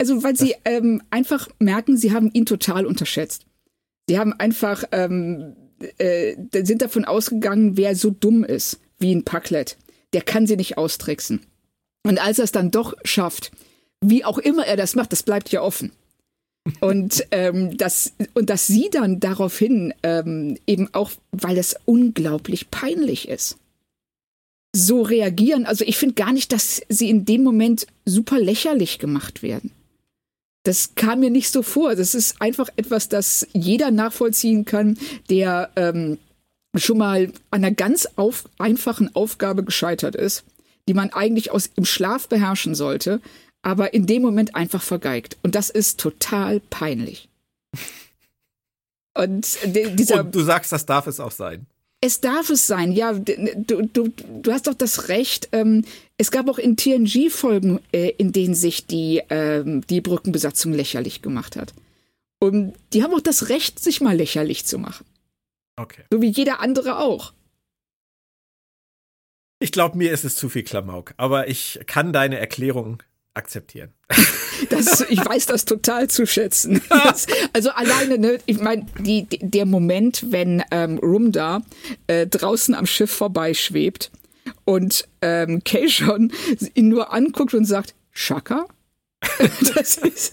Also, 0.00 0.22
weil 0.22 0.36
sie 0.36 0.54
ähm, 0.64 1.02
einfach 1.10 1.48
merken, 1.58 1.96
sie 1.96 2.12
haben 2.12 2.30
ihn 2.32 2.46
total 2.46 2.86
unterschätzt. 2.86 3.46
Sie 4.08 4.18
haben 4.18 4.32
einfach, 4.32 4.84
ähm, 4.92 5.56
äh, 5.98 6.34
sind 6.52 6.82
davon 6.82 7.04
ausgegangen, 7.04 7.76
wer 7.76 7.94
so 7.94 8.10
dumm 8.10 8.44
ist 8.44 8.80
wie 8.98 9.14
ein 9.14 9.24
Packlet. 9.24 9.76
Der 10.12 10.22
kann 10.22 10.46
sie 10.46 10.56
nicht 10.56 10.78
austricksen. 10.78 11.40
Und 12.04 12.18
als 12.18 12.38
er 12.38 12.44
es 12.44 12.52
dann 12.52 12.70
doch 12.70 12.94
schafft, 13.04 13.50
wie 14.00 14.24
auch 14.24 14.38
immer 14.38 14.66
er 14.66 14.76
das 14.76 14.94
macht, 14.94 15.12
das 15.12 15.22
bleibt 15.22 15.50
ja 15.50 15.62
offen. 15.62 15.92
Und, 16.80 17.26
ähm, 17.30 17.76
das, 17.76 18.12
und 18.34 18.50
dass 18.50 18.66
sie 18.66 18.88
dann 18.90 19.20
daraufhin 19.20 19.94
ähm, 20.02 20.56
eben 20.66 20.92
auch, 20.94 21.10
weil 21.32 21.58
es 21.58 21.76
unglaublich 21.84 22.70
peinlich 22.70 23.28
ist, 23.28 23.56
so 24.74 25.02
reagieren. 25.02 25.66
Also 25.66 25.84
ich 25.84 25.96
finde 25.96 26.14
gar 26.14 26.32
nicht, 26.32 26.52
dass 26.52 26.82
sie 26.88 27.10
in 27.10 27.24
dem 27.24 27.42
Moment 27.42 27.86
super 28.04 28.38
lächerlich 28.38 28.98
gemacht 28.98 29.42
werden. 29.42 29.72
Das 30.64 30.94
kam 30.94 31.20
mir 31.20 31.30
nicht 31.30 31.50
so 31.50 31.62
vor. 31.62 31.94
Das 31.94 32.14
ist 32.14 32.42
einfach 32.42 32.68
etwas, 32.76 33.08
das 33.08 33.46
jeder 33.54 33.90
nachvollziehen 33.90 34.66
kann, 34.66 34.98
der 35.30 35.70
ähm, 35.76 36.18
schon 36.80 36.98
mal 36.98 37.32
an 37.50 37.64
einer 37.64 37.70
ganz 37.70 38.06
auf, 38.16 38.48
einfachen 38.58 39.14
Aufgabe 39.14 39.64
gescheitert 39.64 40.14
ist, 40.14 40.44
die 40.88 40.94
man 40.94 41.12
eigentlich 41.12 41.50
aus 41.50 41.70
im 41.76 41.84
Schlaf 41.84 42.28
beherrschen 42.28 42.74
sollte, 42.74 43.20
aber 43.62 43.94
in 43.94 44.06
dem 44.06 44.22
Moment 44.22 44.54
einfach 44.54 44.82
vergeigt. 44.82 45.36
Und 45.42 45.54
das 45.54 45.70
ist 45.70 46.00
total 46.00 46.60
peinlich. 46.60 47.28
Und, 49.14 49.58
dieser, 49.64 50.20
Und 50.20 50.34
du 50.34 50.40
sagst, 50.42 50.72
das 50.72 50.86
darf 50.86 51.06
es 51.06 51.18
auch 51.18 51.32
sein. 51.32 51.66
Es 52.00 52.20
darf 52.20 52.48
es 52.50 52.68
sein, 52.68 52.92
ja. 52.92 53.12
Du, 53.12 53.82
du, 53.82 54.12
du 54.42 54.52
hast 54.52 54.68
doch 54.68 54.74
das 54.74 55.08
Recht. 55.08 55.48
Ähm, 55.50 55.84
es 56.16 56.30
gab 56.30 56.48
auch 56.48 56.58
in 56.58 56.76
TNG-Folgen, 56.76 57.80
äh, 57.92 58.10
in 58.10 58.30
denen 58.30 58.54
sich 58.54 58.86
die, 58.86 59.20
ähm, 59.30 59.84
die 59.88 60.00
Brückenbesatzung 60.00 60.72
lächerlich 60.72 61.22
gemacht 61.22 61.56
hat. 61.56 61.74
Und 62.38 62.74
die 62.92 63.02
haben 63.02 63.12
auch 63.12 63.20
das 63.20 63.48
Recht, 63.48 63.80
sich 63.80 64.00
mal 64.00 64.16
lächerlich 64.16 64.64
zu 64.64 64.78
machen. 64.78 65.04
Okay. 65.78 66.02
So 66.10 66.20
wie 66.20 66.28
jeder 66.28 66.60
andere 66.60 66.98
auch. 66.98 67.32
Ich 69.60 69.72
glaube, 69.72 69.96
mir 69.96 70.12
ist 70.12 70.24
es 70.24 70.34
zu 70.36 70.48
viel 70.48 70.62
Klamauk, 70.62 71.14
aber 71.16 71.48
ich 71.48 71.80
kann 71.86 72.12
deine 72.12 72.38
Erklärung 72.38 73.02
akzeptieren. 73.34 73.92
Das, 74.70 75.02
ich 75.08 75.24
weiß 75.24 75.46
das 75.46 75.66
total 75.66 76.10
zu 76.10 76.26
schätzen. 76.26 76.82
Das, 76.90 77.28
also 77.52 77.70
alleine, 77.70 78.18
ne, 78.18 78.38
ich 78.44 78.58
meine, 78.58 78.86
der 78.98 79.66
Moment, 79.66 80.32
wenn 80.32 80.64
ähm, 80.72 80.98
Rumda 80.98 81.62
äh, 82.08 82.26
draußen 82.26 82.74
am 82.74 82.84
Schiff 82.84 83.12
vorbeischwebt 83.12 84.10
und 84.64 85.06
ähm, 85.22 85.62
Keishon 85.62 86.32
ihn 86.74 86.88
nur 86.88 87.12
anguckt 87.12 87.54
und 87.54 87.66
sagt, 87.66 87.94
Shaka? 88.10 88.66
das 89.74 89.98
ist, 89.98 90.32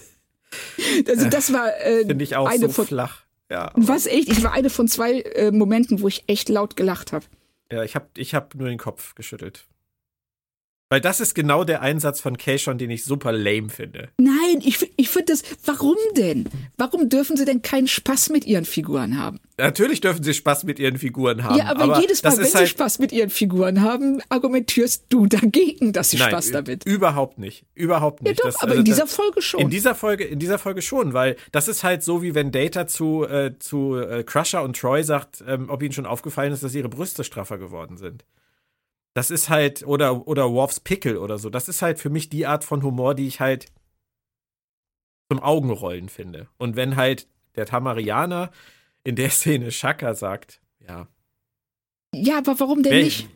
also 1.08 1.28
das 1.28 1.52
war 1.52 1.68
äh, 1.80 2.04
Finde 2.04 2.24
ich 2.24 2.34
auch 2.34 2.48
eine 2.48 2.66
so 2.66 2.72
von, 2.72 2.86
flach. 2.88 3.25
Ja, 3.50 3.72
was 3.74 4.06
echt? 4.06 4.28
Ich 4.28 4.42
war 4.42 4.52
eine 4.52 4.70
von 4.70 4.88
zwei 4.88 5.20
äh, 5.20 5.52
Momenten, 5.52 6.00
wo 6.00 6.08
ich 6.08 6.24
echt 6.26 6.48
laut 6.48 6.76
gelacht 6.76 7.12
habe. 7.12 7.24
Ja, 7.70 7.82
ich 7.84 7.94
habe 7.94 8.06
ich 8.16 8.34
hab 8.34 8.54
nur 8.54 8.68
den 8.68 8.78
Kopf 8.78 9.14
geschüttelt. 9.14 9.66
Weil 10.88 11.00
das 11.00 11.20
ist 11.20 11.34
genau 11.34 11.64
der 11.64 11.82
Einsatz 11.82 12.20
von 12.20 12.38
Keishon, 12.38 12.78
den 12.78 12.90
ich 12.90 13.04
super 13.04 13.32
lame 13.32 13.70
finde. 13.70 14.08
Nein, 14.18 14.60
ich, 14.60 14.88
ich 14.96 15.08
finde 15.08 15.32
das. 15.32 15.42
Warum 15.64 15.96
denn? 16.16 16.48
Warum 16.76 17.08
dürfen 17.08 17.36
sie 17.36 17.44
denn 17.44 17.60
keinen 17.60 17.88
Spaß 17.88 18.30
mit 18.30 18.46
ihren 18.46 18.64
Figuren 18.64 19.18
haben? 19.18 19.40
Natürlich 19.58 20.00
dürfen 20.00 20.22
sie 20.22 20.32
Spaß 20.32 20.62
mit 20.62 20.78
ihren 20.78 20.96
Figuren 20.96 21.42
haben. 21.42 21.58
Ja, 21.58 21.64
aber, 21.66 21.82
aber 21.82 22.00
jedes 22.00 22.22
Mal, 22.22 22.36
wenn 22.36 22.44
halt 22.44 22.52
sie 22.52 22.66
Spaß 22.68 23.00
mit 23.00 23.10
ihren 23.10 23.30
Figuren 23.30 23.80
haben, 23.80 24.22
argumentierst 24.28 25.06
du 25.08 25.26
dagegen, 25.26 25.92
dass 25.92 26.10
sie 26.10 26.18
Nein, 26.18 26.28
Spaß 26.28 26.52
damit. 26.52 26.84
Überhaupt 26.86 27.38
nicht. 27.38 27.64
Überhaupt 27.74 28.22
nicht. 28.22 28.38
Ja, 28.38 28.44
doch, 28.44 28.52
das, 28.52 28.62
aber 28.62 28.72
also, 28.72 28.80
in 28.80 28.84
dieser 28.84 29.08
Folge 29.08 29.42
schon. 29.42 29.60
In 29.60 29.70
dieser 29.70 29.96
Folge, 29.96 30.24
in 30.24 30.38
dieser 30.38 30.58
Folge 30.58 30.82
schon, 30.82 31.14
weil 31.14 31.34
das 31.50 31.66
ist 31.66 31.82
halt 31.82 32.04
so, 32.04 32.22
wie 32.22 32.36
wenn 32.36 32.52
Data 32.52 32.86
zu, 32.86 33.24
äh, 33.24 33.58
zu 33.58 33.96
äh, 33.96 34.22
Crusher 34.22 34.62
und 34.62 34.78
Troy 34.78 35.02
sagt, 35.02 35.42
ähm, 35.48 35.68
ob 35.68 35.82
ihnen 35.82 35.92
schon 35.92 36.06
aufgefallen 36.06 36.52
ist, 36.52 36.62
dass 36.62 36.76
ihre 36.76 36.88
Brüste 36.88 37.24
straffer 37.24 37.58
geworden 37.58 37.96
sind. 37.96 38.24
Das 39.16 39.30
ist 39.30 39.48
halt, 39.48 39.82
oder, 39.86 40.28
oder 40.28 40.52
Worfs 40.52 40.78
Pickle 40.78 41.18
oder 41.18 41.38
so. 41.38 41.48
Das 41.48 41.70
ist 41.70 41.80
halt 41.80 41.98
für 41.98 42.10
mich 42.10 42.28
die 42.28 42.44
Art 42.44 42.64
von 42.64 42.82
Humor, 42.82 43.14
die 43.14 43.26
ich 43.26 43.40
halt 43.40 43.72
zum 45.30 45.42
Augenrollen 45.42 46.10
finde. 46.10 46.48
Und 46.58 46.76
wenn 46.76 46.96
halt 46.96 47.26
der 47.54 47.64
Tamarianer 47.64 48.50
in 49.04 49.16
der 49.16 49.30
Szene 49.30 49.72
Shaka 49.72 50.12
sagt, 50.12 50.60
ja. 50.86 51.08
Ja, 52.14 52.36
aber 52.36 52.60
warum 52.60 52.82
denn 52.82 53.04
nicht? 53.04 53.26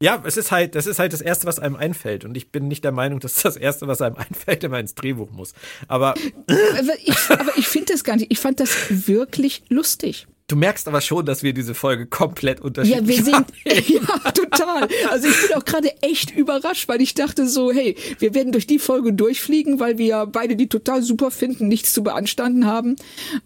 Ja, 0.00 0.22
es 0.24 0.36
ist 0.36 0.52
halt, 0.52 0.76
das 0.76 0.86
ist 0.86 1.00
halt 1.00 1.12
das 1.12 1.22
Erste, 1.22 1.48
was 1.48 1.58
einem 1.58 1.74
einfällt. 1.74 2.24
Und 2.24 2.36
ich 2.36 2.52
bin 2.52 2.68
nicht 2.68 2.84
der 2.84 2.92
Meinung, 2.92 3.18
dass 3.18 3.34
das 3.42 3.56
Erste, 3.56 3.88
was 3.88 4.00
einem 4.00 4.16
einfällt, 4.18 4.62
immer 4.62 4.78
ins 4.78 4.94
Drehbuch 4.94 5.32
muss. 5.32 5.54
Aber. 5.88 6.10
aber 6.10 6.98
ich, 7.04 7.30
aber 7.30 7.58
ich 7.58 7.66
finde 7.66 7.94
das 7.94 8.04
gar 8.04 8.14
nicht. 8.14 8.30
Ich 8.30 8.38
fand 8.38 8.60
das 8.60 9.08
wirklich 9.08 9.64
lustig. 9.70 10.28
Du 10.48 10.54
merkst 10.54 10.86
aber 10.86 11.00
schon, 11.00 11.26
dass 11.26 11.42
wir 11.42 11.52
diese 11.52 11.74
Folge 11.74 12.06
komplett 12.06 12.60
unterschiedlich 12.60 13.00
Ja, 13.00 13.08
wir 13.08 13.24
sind, 13.24 13.46
ja, 13.88 14.30
total. 14.30 14.88
Also 15.10 15.26
ich 15.26 15.48
bin 15.48 15.56
auch 15.56 15.64
gerade 15.64 15.90
echt 16.02 16.36
überrascht, 16.36 16.88
weil 16.88 17.00
ich 17.00 17.14
dachte 17.14 17.48
so, 17.48 17.72
hey, 17.72 17.96
wir 18.20 18.32
werden 18.32 18.52
durch 18.52 18.68
die 18.68 18.78
Folge 18.78 19.12
durchfliegen, 19.12 19.80
weil 19.80 19.98
wir 19.98 20.26
beide 20.26 20.54
die 20.54 20.68
total 20.68 21.02
super 21.02 21.32
finden, 21.32 21.66
nichts 21.66 21.92
zu 21.92 22.04
beanstanden 22.04 22.64
haben. 22.64 22.94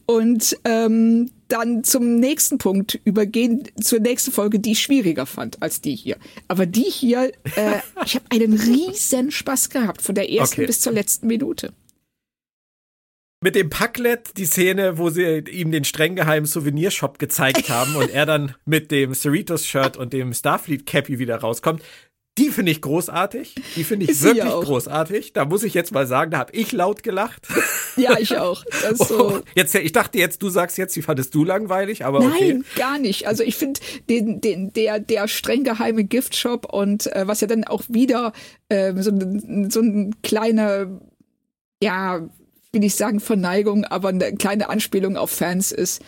Und 0.04 0.58
ähm, 0.64 1.30
dann 1.48 1.84
zum 1.84 2.16
nächsten 2.16 2.58
Punkt 2.58 3.00
übergehen, 3.04 3.62
zur 3.80 4.00
nächsten 4.00 4.30
Folge, 4.30 4.60
die 4.60 4.72
ich 4.72 4.82
schwieriger 4.82 5.24
fand 5.24 5.62
als 5.62 5.80
die 5.80 5.96
hier. 5.96 6.16
Aber 6.48 6.66
die 6.66 6.82
hier, 6.82 7.32
äh, 7.56 7.78
ich 8.04 8.14
habe 8.14 8.26
einen 8.28 8.52
riesen 8.52 9.30
Spaß 9.30 9.70
gehabt, 9.70 10.02
von 10.02 10.14
der 10.14 10.30
ersten 10.30 10.60
okay. 10.60 10.66
bis 10.66 10.80
zur 10.80 10.92
letzten 10.92 11.28
Minute 11.28 11.72
mit 13.40 13.54
dem 13.54 13.70
Packlet 13.70 14.36
die 14.36 14.44
Szene, 14.44 14.98
wo 14.98 15.08
sie 15.10 15.38
ihm 15.50 15.72
den 15.72 15.84
streng 15.84 16.14
geheimen 16.14 16.46
Souvenirshop 16.46 17.18
gezeigt 17.18 17.70
haben 17.70 17.96
und 17.96 18.10
er 18.10 18.26
dann 18.26 18.54
mit 18.66 18.90
dem 18.90 19.14
Cerritos-Shirt 19.14 19.96
und 19.96 20.12
dem 20.12 20.34
Starfleet-Cappy 20.34 21.18
wieder 21.18 21.36
rauskommt. 21.36 21.82
Die 22.38 22.50
finde 22.50 22.72
ich 22.72 22.80
großartig. 22.80 23.56
Die 23.76 23.84
finde 23.84 24.04
ich 24.04 24.12
Ist 24.12 24.22
wirklich 24.22 24.50
großartig. 24.50 25.32
Da 25.32 25.44
muss 25.44 25.62
ich 25.62 25.74
jetzt 25.74 25.92
mal 25.92 26.06
sagen, 26.06 26.30
da 26.30 26.38
habe 26.38 26.52
ich 26.52 26.72
laut 26.72 27.02
gelacht. 27.02 27.46
Ja, 27.96 28.18
ich 28.18 28.38
auch. 28.38 28.64
So. 28.94 29.30
Oh, 29.30 29.40
jetzt, 29.56 29.74
ich 29.74 29.90
dachte 29.90 30.16
jetzt, 30.16 30.40
du 30.42 30.48
sagst 30.48 30.78
jetzt, 30.78 30.94
die 30.94 31.02
fandest 31.02 31.34
du 31.34 31.44
langweilig, 31.44 32.04
aber 32.04 32.20
Nein, 32.20 32.30
okay. 32.30 32.62
gar 32.76 32.98
nicht. 32.98 33.26
Also 33.26 33.42
ich 33.42 33.56
finde 33.56 33.80
den, 34.08 34.40
den, 34.40 34.72
der, 34.72 35.00
der 35.00 35.26
streng 35.26 35.64
geheime 35.64 36.04
Giftshop 36.04 36.72
und 36.72 37.12
äh, 37.12 37.26
was 37.26 37.40
ja 37.40 37.48
dann 37.48 37.64
auch 37.64 37.82
wieder 37.88 38.32
äh, 38.68 38.94
so, 38.94 39.10
so 39.68 39.80
ein 39.80 40.14
kleiner, 40.22 41.00
ja, 41.82 42.30
will 42.72 42.84
ich 42.84 42.94
sagen 42.94 43.20
Verneigung, 43.20 43.84
aber 43.84 44.08
eine 44.08 44.34
kleine 44.34 44.68
Anspielung 44.68 45.16
auf 45.16 45.30
Fans 45.30 45.72
ist, 45.72 46.02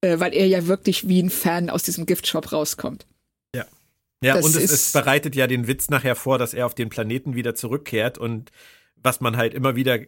äh, 0.00 0.18
weil 0.18 0.34
er 0.34 0.46
ja 0.46 0.66
wirklich 0.66 1.08
wie 1.08 1.22
ein 1.22 1.30
Fan 1.30 1.70
aus 1.70 1.82
diesem 1.82 2.06
Giftshop 2.06 2.52
rauskommt. 2.52 3.06
Ja. 3.54 3.66
Ja, 4.22 4.36
das 4.36 4.46
und 4.46 4.56
es, 4.56 4.70
es 4.70 4.92
bereitet 4.92 5.36
ja 5.36 5.46
den 5.46 5.66
Witz 5.66 5.90
nachher 5.90 6.16
vor, 6.16 6.38
dass 6.38 6.54
er 6.54 6.66
auf 6.66 6.74
den 6.74 6.88
Planeten 6.88 7.34
wieder 7.34 7.54
zurückkehrt 7.54 8.18
und 8.18 8.50
was 8.96 9.20
man 9.20 9.36
halt 9.36 9.54
immer 9.54 9.76
wieder 9.76 10.00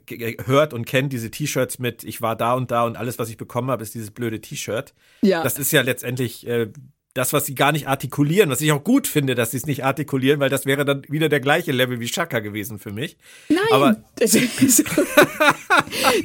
hört 0.45 0.73
und 0.75 0.87
kennt, 0.87 1.13
diese 1.13 1.31
T-Shirts 1.31 1.79
mit 1.79 2.05
ich 2.05 2.21
war 2.21 2.35
da 2.35 2.55
und 2.55 2.71
da 2.71 2.85
und 2.85 2.97
alles, 2.97 3.19
was 3.19 3.29
ich 3.29 3.37
bekommen 3.37 3.71
habe, 3.71 3.83
ist 3.83 3.95
dieses 3.95 4.11
blöde 4.11 4.41
T-Shirt. 4.41 4.95
Ja. 5.23 5.43
Das 5.43 5.59
ist 5.59 5.73
ja 5.73 5.83
letztendlich 5.83 6.47
äh, 6.47 6.73
das, 7.15 7.33
was 7.33 7.47
sie 7.47 7.55
gar 7.55 7.73
nicht 7.73 7.89
artikulieren, 7.89 8.51
was 8.51 8.61
ich 8.61 8.71
auch 8.73 8.85
gut 8.85 9.07
finde, 9.07 9.35
dass 9.35 9.51
sie 9.51 9.57
es 9.57 9.67
nicht 9.67 9.85
artikulieren, 9.85 10.41
weil 10.41 10.51
das 10.51 10.67
wäre 10.67 10.85
dann 10.85 11.03
wieder 11.09 11.29
der 11.29 11.41
gleiche 11.41 11.73
Level 11.73 12.01
wie 12.01 12.09
Shaka 12.09 12.41
gewesen 12.41 12.79
für 12.79 12.93
mich. 12.93 13.17
Nein, 13.49 13.59
aber 13.71 14.03
das 14.17 14.35
ist, 14.35 14.85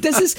das 0.02 0.20
ist 0.20 0.38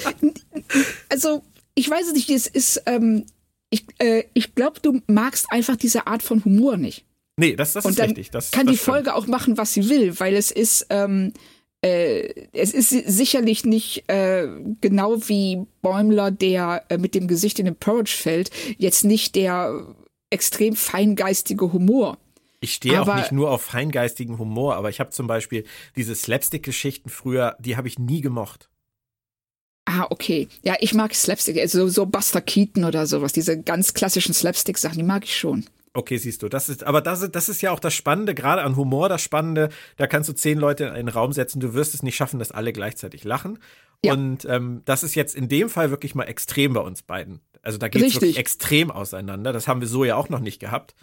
also 1.10 1.42
ich 1.74 1.90
weiß 1.90 2.06
es 2.06 2.12
nicht, 2.14 2.30
es 2.30 2.46
ist 2.46 2.82
ähm, 2.86 3.26
ich, 3.70 3.84
äh, 3.98 4.24
ich 4.34 4.54
glaube, 4.54 4.80
du 4.80 5.02
magst 5.06 5.46
einfach 5.50 5.76
diese 5.76 6.06
Art 6.06 6.22
von 6.22 6.44
Humor 6.44 6.76
nicht. 6.76 7.04
Nee, 7.36 7.56
das, 7.56 7.74
das 7.74 7.84
ist 7.84 8.00
richtig. 8.00 8.30
Das, 8.30 8.50
kann 8.50 8.66
das 8.66 8.74
die 8.74 8.78
Folge 8.78 9.14
auch 9.14 9.26
machen, 9.26 9.58
was 9.58 9.74
sie 9.74 9.88
will, 9.88 10.18
weil 10.18 10.34
es 10.34 10.50
ist, 10.50 10.86
ähm, 10.88 11.32
äh, 11.82 12.46
es 12.52 12.72
ist 12.72 12.88
sicherlich 12.90 13.66
nicht 13.66 14.08
äh, 14.08 14.48
genau 14.80 15.28
wie 15.28 15.66
Bäumler, 15.82 16.30
der 16.30 16.84
äh, 16.88 16.96
mit 16.96 17.14
dem 17.14 17.28
Gesicht 17.28 17.58
in 17.58 17.66
den 17.66 17.76
Porridge 17.76 18.16
fällt, 18.16 18.50
jetzt 18.78 19.04
nicht 19.04 19.34
der 19.34 19.84
extrem 20.30 20.76
feingeistige 20.76 21.72
Humor. 21.72 22.18
Ich 22.60 22.74
stehe 22.74 23.00
auch 23.00 23.14
nicht 23.14 23.32
nur 23.32 23.50
auf 23.50 23.62
feingeistigen 23.62 24.38
Humor, 24.38 24.76
aber 24.76 24.88
ich 24.88 24.98
habe 24.98 25.10
zum 25.10 25.26
Beispiel 25.26 25.64
diese 25.94 26.14
Slapstick-Geschichten 26.14 27.10
früher, 27.10 27.56
die 27.60 27.76
habe 27.76 27.88
ich 27.88 27.98
nie 27.98 28.22
gemocht. 28.22 28.68
Ah, 29.84 30.06
okay. 30.10 30.48
Ja, 30.62 30.74
ich 30.80 30.94
mag 30.94 31.14
Slapstick, 31.14 31.58
also 31.58 31.86
so 31.88 32.06
Buster 32.06 32.40
Keaton 32.40 32.84
oder 32.84 33.06
sowas, 33.06 33.32
diese 33.32 33.60
ganz 33.60 33.94
klassischen 33.94 34.34
Slapstick-Sachen, 34.34 34.98
die 34.98 35.04
mag 35.04 35.24
ich 35.24 35.36
schon. 35.36 35.64
Okay, 35.94 36.18
siehst 36.18 36.42
du, 36.42 36.48
das 36.48 36.68
ist, 36.68 36.84
aber 36.84 37.00
das, 37.00 37.30
das 37.30 37.48
ist 37.48 37.62
ja 37.62 37.70
auch 37.70 37.80
das 37.80 37.94
Spannende, 37.94 38.34
gerade 38.34 38.62
an 38.62 38.76
Humor 38.76 39.08
das 39.08 39.22
Spannende, 39.22 39.70
da 39.96 40.06
kannst 40.06 40.28
du 40.28 40.34
zehn 40.34 40.58
Leute 40.58 40.84
in 40.84 40.90
einen 40.90 41.08
Raum 41.08 41.32
setzen, 41.32 41.60
du 41.60 41.72
wirst 41.72 41.94
es 41.94 42.02
nicht 42.02 42.16
schaffen, 42.16 42.38
dass 42.38 42.50
alle 42.50 42.72
gleichzeitig 42.72 43.24
lachen. 43.24 43.58
Ja. 44.04 44.12
Und 44.12 44.44
ähm, 44.44 44.82
das 44.84 45.02
ist 45.02 45.14
jetzt 45.14 45.34
in 45.34 45.48
dem 45.48 45.70
Fall 45.70 45.90
wirklich 45.90 46.14
mal 46.14 46.24
extrem 46.24 46.74
bei 46.74 46.80
uns 46.80 47.02
beiden. 47.02 47.40
Also 47.66 47.78
da 47.78 47.88
geht 47.88 48.04
es 48.04 48.14
wirklich 48.14 48.38
extrem 48.38 48.92
auseinander. 48.92 49.52
Das 49.52 49.66
haben 49.66 49.80
wir 49.80 49.88
so 49.88 50.04
ja 50.04 50.14
auch 50.14 50.28
noch 50.28 50.38
nicht 50.38 50.60
gehabt. 50.60 50.94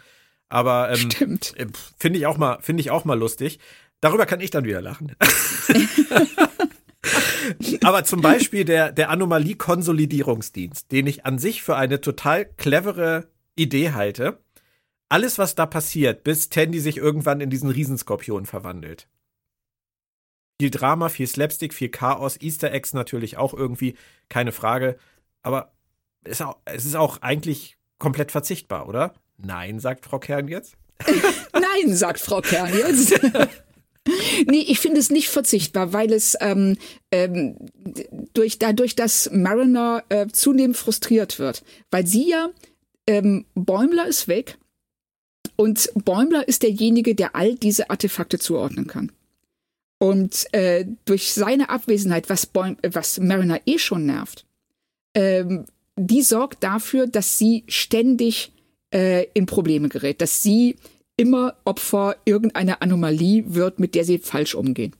Aber 0.48 0.90
ähm, 0.90 1.10
Stimmt. 1.10 1.52
Äh, 1.58 1.66
finde 1.98 2.18
ich 2.18 2.26
auch 2.26 2.38
mal, 2.38 2.58
finde 2.62 2.80
ich 2.80 2.90
auch 2.90 3.04
mal 3.04 3.18
lustig. 3.18 3.58
Darüber 4.00 4.24
kann 4.24 4.40
ich 4.40 4.50
dann 4.50 4.64
wieder 4.64 4.80
lachen. 4.80 5.14
Aber 7.82 8.04
zum 8.04 8.22
Beispiel 8.22 8.64
der, 8.64 8.92
der 8.92 9.10
Anomalie-Konsolidierungsdienst, 9.10 10.90
den 10.90 11.06
ich 11.06 11.26
an 11.26 11.38
sich 11.38 11.62
für 11.62 11.76
eine 11.76 12.00
total 12.00 12.46
clevere 12.46 13.28
Idee 13.56 13.92
halte. 13.92 14.38
alles, 15.10 15.38
was 15.38 15.54
da 15.54 15.66
passiert, 15.66 16.24
bis 16.24 16.48
Tandy 16.48 16.80
sich 16.80 16.96
irgendwann 16.96 17.42
in 17.42 17.50
diesen 17.50 17.68
Riesenskorpion 17.68 18.46
verwandelt. 18.46 19.06
Viel 20.58 20.70
Drama, 20.70 21.10
viel 21.10 21.26
Slapstick, 21.26 21.74
viel 21.74 21.90
Chaos, 21.90 22.40
Easter 22.40 22.72
Eggs 22.72 22.94
natürlich 22.94 23.36
auch 23.36 23.52
irgendwie, 23.52 23.96
keine 24.30 24.50
Frage. 24.50 24.96
Aber 25.42 25.73
es 26.24 26.84
ist 26.84 26.96
auch 26.96 27.22
eigentlich 27.22 27.76
komplett 27.98 28.32
verzichtbar, 28.32 28.88
oder? 28.88 29.14
Nein, 29.36 29.80
sagt 29.80 30.04
Frau 30.06 30.18
Kern 30.18 30.48
jetzt. 30.48 30.74
Nein, 31.52 31.94
sagt 31.94 32.20
Frau 32.20 32.40
Kern 32.40 32.72
jetzt. 32.72 33.20
nee, 34.46 34.64
ich 34.68 34.78
finde 34.78 35.00
es 35.00 35.10
nicht 35.10 35.28
verzichtbar, 35.28 35.92
weil 35.92 36.12
es 36.12 36.36
ähm, 36.40 36.76
ähm, 37.10 37.56
durch, 38.32 38.58
dadurch, 38.58 38.94
dass 38.94 39.30
Mariner 39.32 40.04
äh, 40.08 40.26
zunehmend 40.28 40.76
frustriert 40.76 41.38
wird. 41.38 41.64
Weil 41.90 42.06
sie 42.06 42.28
ja, 42.28 42.50
ähm, 43.06 43.44
Bäumler 43.54 44.06
ist 44.06 44.28
weg 44.28 44.58
und 45.56 45.90
Bäumler 45.94 46.46
ist 46.48 46.62
derjenige, 46.62 47.14
der 47.14 47.34
all 47.34 47.54
diese 47.54 47.90
Artefakte 47.90 48.38
zuordnen 48.38 48.86
kann. 48.86 49.12
Und 49.98 50.46
äh, 50.52 50.84
durch 51.04 51.32
seine 51.32 51.70
Abwesenheit, 51.70 52.28
was, 52.28 52.46
Bäum, 52.46 52.76
was 52.82 53.18
Mariner 53.20 53.60
eh 53.64 53.78
schon 53.78 54.06
nervt, 54.06 54.46
ähm, 55.14 55.64
die 55.96 56.22
sorgt 56.22 56.62
dafür, 56.64 57.06
dass 57.06 57.38
sie 57.38 57.64
ständig 57.68 58.52
äh, 58.92 59.26
in 59.34 59.46
Probleme 59.46 59.88
gerät, 59.88 60.20
dass 60.20 60.42
sie 60.42 60.76
immer 61.16 61.56
Opfer 61.64 62.16
irgendeiner 62.24 62.82
Anomalie 62.82 63.54
wird, 63.54 63.78
mit 63.78 63.94
der 63.94 64.04
sie 64.04 64.18
falsch 64.18 64.54
umgehen. 64.54 64.94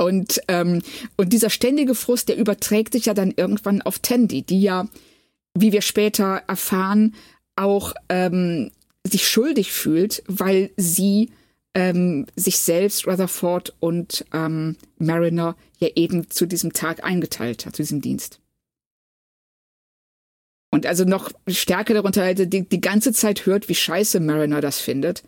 Und, 0.00 0.40
ähm, 0.48 0.82
und 1.16 1.32
dieser 1.32 1.50
ständige 1.50 1.94
Frust, 1.94 2.28
der 2.28 2.36
überträgt 2.36 2.92
sich 2.92 3.06
ja 3.06 3.14
dann 3.14 3.32
irgendwann 3.36 3.82
auf 3.82 3.98
Tandy, 3.98 4.42
die 4.42 4.62
ja, 4.62 4.88
wie 5.54 5.72
wir 5.72 5.82
später 5.82 6.42
erfahren, 6.46 7.16
auch 7.56 7.94
ähm, 8.08 8.70
sich 9.04 9.26
schuldig 9.26 9.72
fühlt, 9.72 10.22
weil 10.28 10.70
sie 10.76 11.30
ähm, 11.74 12.26
sich 12.36 12.58
selbst, 12.58 13.06
Rutherford 13.06 13.74
und 13.80 14.24
ähm, 14.32 14.76
Mariner 14.98 15.56
ja 15.78 15.88
eben 15.96 16.30
zu 16.30 16.46
diesem 16.46 16.72
Tag 16.72 17.02
eingeteilt 17.02 17.66
hat, 17.66 17.74
zu 17.74 17.82
diesem 17.82 18.00
Dienst. 18.00 18.40
Und 20.70 20.86
also 20.86 21.04
noch 21.04 21.30
stärker 21.48 21.94
darunter 21.94 22.22
halt 22.22 22.52
die, 22.52 22.68
die 22.68 22.80
ganze 22.80 23.12
Zeit 23.12 23.46
hört, 23.46 23.68
wie 23.68 23.74
scheiße 23.74 24.20
Mariner 24.20 24.60
das 24.60 24.80
findet. 24.80 25.22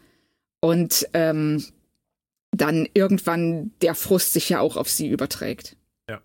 Und 0.60 1.08
ähm, 1.14 1.64
dann 2.52 2.88
irgendwann 2.92 3.72
der 3.80 3.94
Frust 3.94 4.32
sich 4.32 4.48
ja 4.50 4.60
auch 4.60 4.76
auf 4.76 4.88
sie 4.88 5.08
überträgt. 5.08 5.76
Ja. 6.08 6.20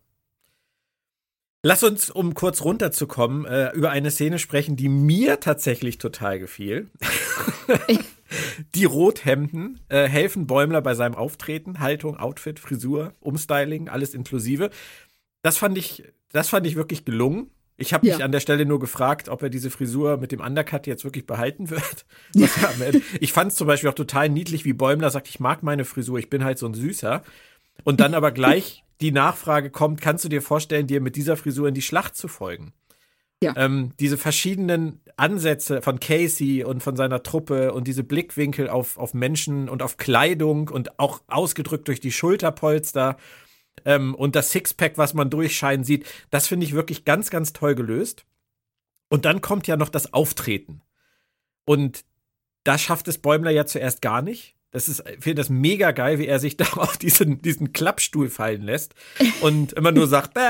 Lass 1.63 1.83
uns, 1.83 2.09
um 2.09 2.33
kurz 2.33 2.61
runterzukommen, 2.61 3.45
äh, 3.45 3.71
über 3.71 3.91
eine 3.91 4.11
Szene 4.11 4.39
sprechen, 4.39 4.75
die 4.75 4.89
mir 4.89 5.39
tatsächlich 5.39 5.97
total 5.97 6.39
gefiel. 6.39 6.89
die 8.75 8.85
Rothemden 8.85 9.79
äh, 9.89 10.07
helfen 10.07 10.47
Bäumler 10.47 10.81
bei 10.81 10.95
seinem 10.95 11.15
Auftreten, 11.15 11.79
Haltung, 11.79 12.17
Outfit, 12.17 12.59
Frisur, 12.59 13.13
Umstyling, 13.21 13.87
alles 13.87 14.13
inklusive. 14.13 14.71
Das 15.41 15.57
fand 15.57 15.77
ich, 15.77 16.03
das 16.31 16.49
fand 16.49 16.65
ich 16.67 16.75
wirklich 16.75 17.05
gelungen. 17.05 17.51
Ich 17.77 17.93
habe 17.93 18.07
mich 18.07 18.19
ja. 18.19 18.25
an 18.25 18.31
der 18.31 18.39
Stelle 18.39 18.65
nur 18.65 18.79
gefragt, 18.79 19.27
ob 19.27 19.41
er 19.43 19.49
diese 19.49 19.69
Frisur 19.69 20.17
mit 20.17 20.31
dem 20.31 20.39
Undercut 20.39 20.87
jetzt 20.87 21.03
wirklich 21.03 21.25
behalten 21.25 21.69
wird. 21.69 22.05
ich 23.19 23.33
fand 23.33 23.51
es 23.51 23.57
zum 23.57 23.67
Beispiel 23.67 23.89
auch 23.89 23.95
total 23.95 24.29
niedlich, 24.29 24.63
wie 24.63 24.73
Bäumler 24.73 25.09
sagt, 25.09 25.27
ich 25.27 25.39
mag 25.39 25.61
meine 25.61 25.83
Frisur, 25.83 26.17
ich 26.17 26.29
bin 26.29 26.43
halt 26.43 26.57
so 26.57 26.67
ein 26.67 26.73
Süßer. 26.73 27.21
Und 27.83 27.99
dann 27.99 28.13
aber 28.13 28.31
gleich 28.31 28.83
die 29.01 29.11
Nachfrage 29.11 29.71
kommt, 29.71 29.99
kannst 29.99 30.23
du 30.23 30.29
dir 30.29 30.41
vorstellen, 30.41 30.87
dir 30.87 31.01
mit 31.01 31.17
dieser 31.17 31.35
Frisur 31.35 31.67
in 31.67 31.73
die 31.73 31.81
Schlacht 31.81 32.15
zu 32.15 32.29
folgen? 32.29 32.73
Ja. 33.43 33.53
Ähm, 33.57 33.91
diese 33.99 34.17
verschiedenen 34.17 35.01
Ansätze 35.17 35.81
von 35.81 35.99
Casey 35.99 36.63
und 36.63 36.81
von 36.81 36.95
seiner 36.95 37.21
Truppe 37.23 37.73
und 37.73 37.87
diese 37.87 38.03
Blickwinkel 38.03 38.69
auf, 38.69 38.97
auf 38.97 39.13
Menschen 39.13 39.67
und 39.67 39.81
auf 39.81 39.97
Kleidung 39.97 40.69
und 40.69 40.97
auch 40.99 41.21
ausgedrückt 41.27 41.89
durch 41.89 41.99
die 41.99 42.13
Schulterpolster 42.13 43.17
ähm, 43.85 44.15
und 44.15 44.35
das 44.35 44.51
Sixpack, 44.51 44.97
was 44.97 45.13
man 45.13 45.29
durchscheinen 45.29 45.85
sieht, 45.85 46.05
das 46.31 46.47
finde 46.47 46.65
ich 46.65 46.73
wirklich 46.73 47.05
ganz, 47.05 47.29
ganz 47.29 47.53
toll 47.53 47.75
gelöst. 47.75 48.25
Und 49.09 49.25
dann 49.25 49.41
kommt 49.41 49.67
ja 49.67 49.77
noch 49.77 49.89
das 49.89 50.13
Auftreten. 50.13 50.81
Und 51.65 52.03
da 52.63 52.77
schafft 52.77 53.07
es 53.07 53.19
Bäumler 53.19 53.51
ja 53.51 53.65
zuerst 53.65 54.01
gar 54.01 54.21
nicht. 54.21 54.55
Das 54.71 54.89
ist, 54.89 55.03
ich 55.07 55.23
finde 55.23 55.35
das 55.35 55.49
mega 55.49 55.91
geil, 55.91 56.19
wie 56.19 56.27
er 56.27 56.39
sich 56.39 56.57
da 56.57 56.65
auf 56.73 56.97
diesen, 56.97 57.41
diesen 57.41 57.71
Klappstuhl 57.71 58.29
fallen 58.29 58.63
lässt 58.63 58.93
und 59.41 59.71
immer 59.73 59.91
nur 59.91 60.07
sagt, 60.07 60.35
äh, 60.35 60.41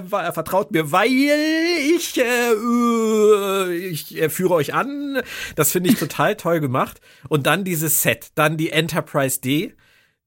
er 0.00 0.32
vertraut 0.32 0.72
mir, 0.72 0.90
weil 0.90 1.08
ich, 1.12 2.18
äh, 2.18 3.74
ich 3.76 4.16
äh, 4.20 4.30
führe 4.30 4.54
euch 4.54 4.74
an. 4.74 5.22
Das 5.54 5.70
finde 5.70 5.90
ich 5.90 5.98
total 5.98 6.36
toll 6.36 6.58
gemacht. 6.58 7.00
Und 7.28 7.46
dann 7.46 7.62
dieses 7.62 8.02
Set, 8.02 8.32
dann 8.34 8.56
die 8.56 8.70
Enterprise 8.70 9.40
D, 9.40 9.74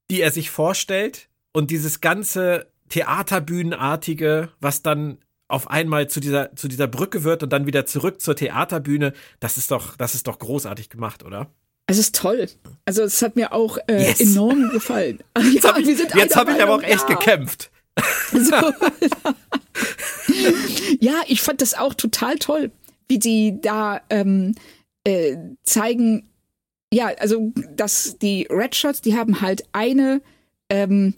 die 0.10 0.21
er 0.21 0.32
sich 0.32 0.50
vorstellt 0.50 1.28
und 1.54 1.72
dieses 1.72 2.02
ganze 2.02 2.68
Theaterbühnenartige, 2.90 4.50
was 4.60 4.82
dann 4.82 5.20
auf 5.48 5.70
einmal 5.70 6.08
zu 6.10 6.20
dieser, 6.20 6.56
zu 6.56 6.68
dieser 6.68 6.88
Brücke 6.88 7.24
wird 7.24 7.44
und 7.44 7.52
dann 7.52 7.66
wieder 7.66 7.86
zurück 7.86 8.22
zur 8.22 8.36
Theaterbühne, 8.36 9.14
das 9.40 9.58
ist 9.58 9.72
doch, 9.72 9.98
das 9.98 10.16
ist 10.16 10.28
doch 10.28 10.40
großartig 10.40 10.90
gemacht, 10.90 11.24
oder? 11.24 11.52
Es 11.88 11.98
ist 11.98 12.16
toll. 12.16 12.48
Also 12.86 13.04
es 13.04 13.22
hat 13.22 13.36
mir 13.36 13.52
auch 13.52 13.78
äh, 13.88 14.08
yes. 14.08 14.22
enorm 14.22 14.70
gefallen. 14.70 15.20
Jetzt 15.52 15.66
ja, 15.66 15.72
habe 15.72 15.82
ich, 15.82 16.00
hab 16.36 16.50
ich 16.50 16.62
aber 16.62 16.76
auch 16.76 16.84
echt 16.84 17.10
ja. 17.10 17.16
gekämpft. 17.16 17.70
So. 18.32 18.56
ja, 21.02 21.22
ich 21.28 21.42
fand 21.42 21.62
das 21.62 21.74
auch 21.74 21.94
total 21.94 22.38
toll, 22.38 22.72
wie 23.10 23.20
die 23.20 23.60
da 23.60 24.00
ähm, 24.10 24.56
äh, 25.04 25.36
zeigen, 25.64 26.30
ja, 26.94 27.08
also 27.20 27.52
dass 27.76 28.18
die 28.20 28.48
Red 28.50 28.76
Shots, 28.76 29.02
die 29.02 29.18
haben 29.18 29.42
halt 29.42 29.66
eine, 29.74 30.22
ähm, 30.70 31.16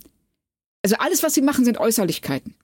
also 0.84 0.98
alles, 0.98 1.24
was 1.24 1.34
sie 1.34 1.42
machen, 1.42 1.66
sind 1.66 1.80
Äußerlichkeiten. 1.80 2.56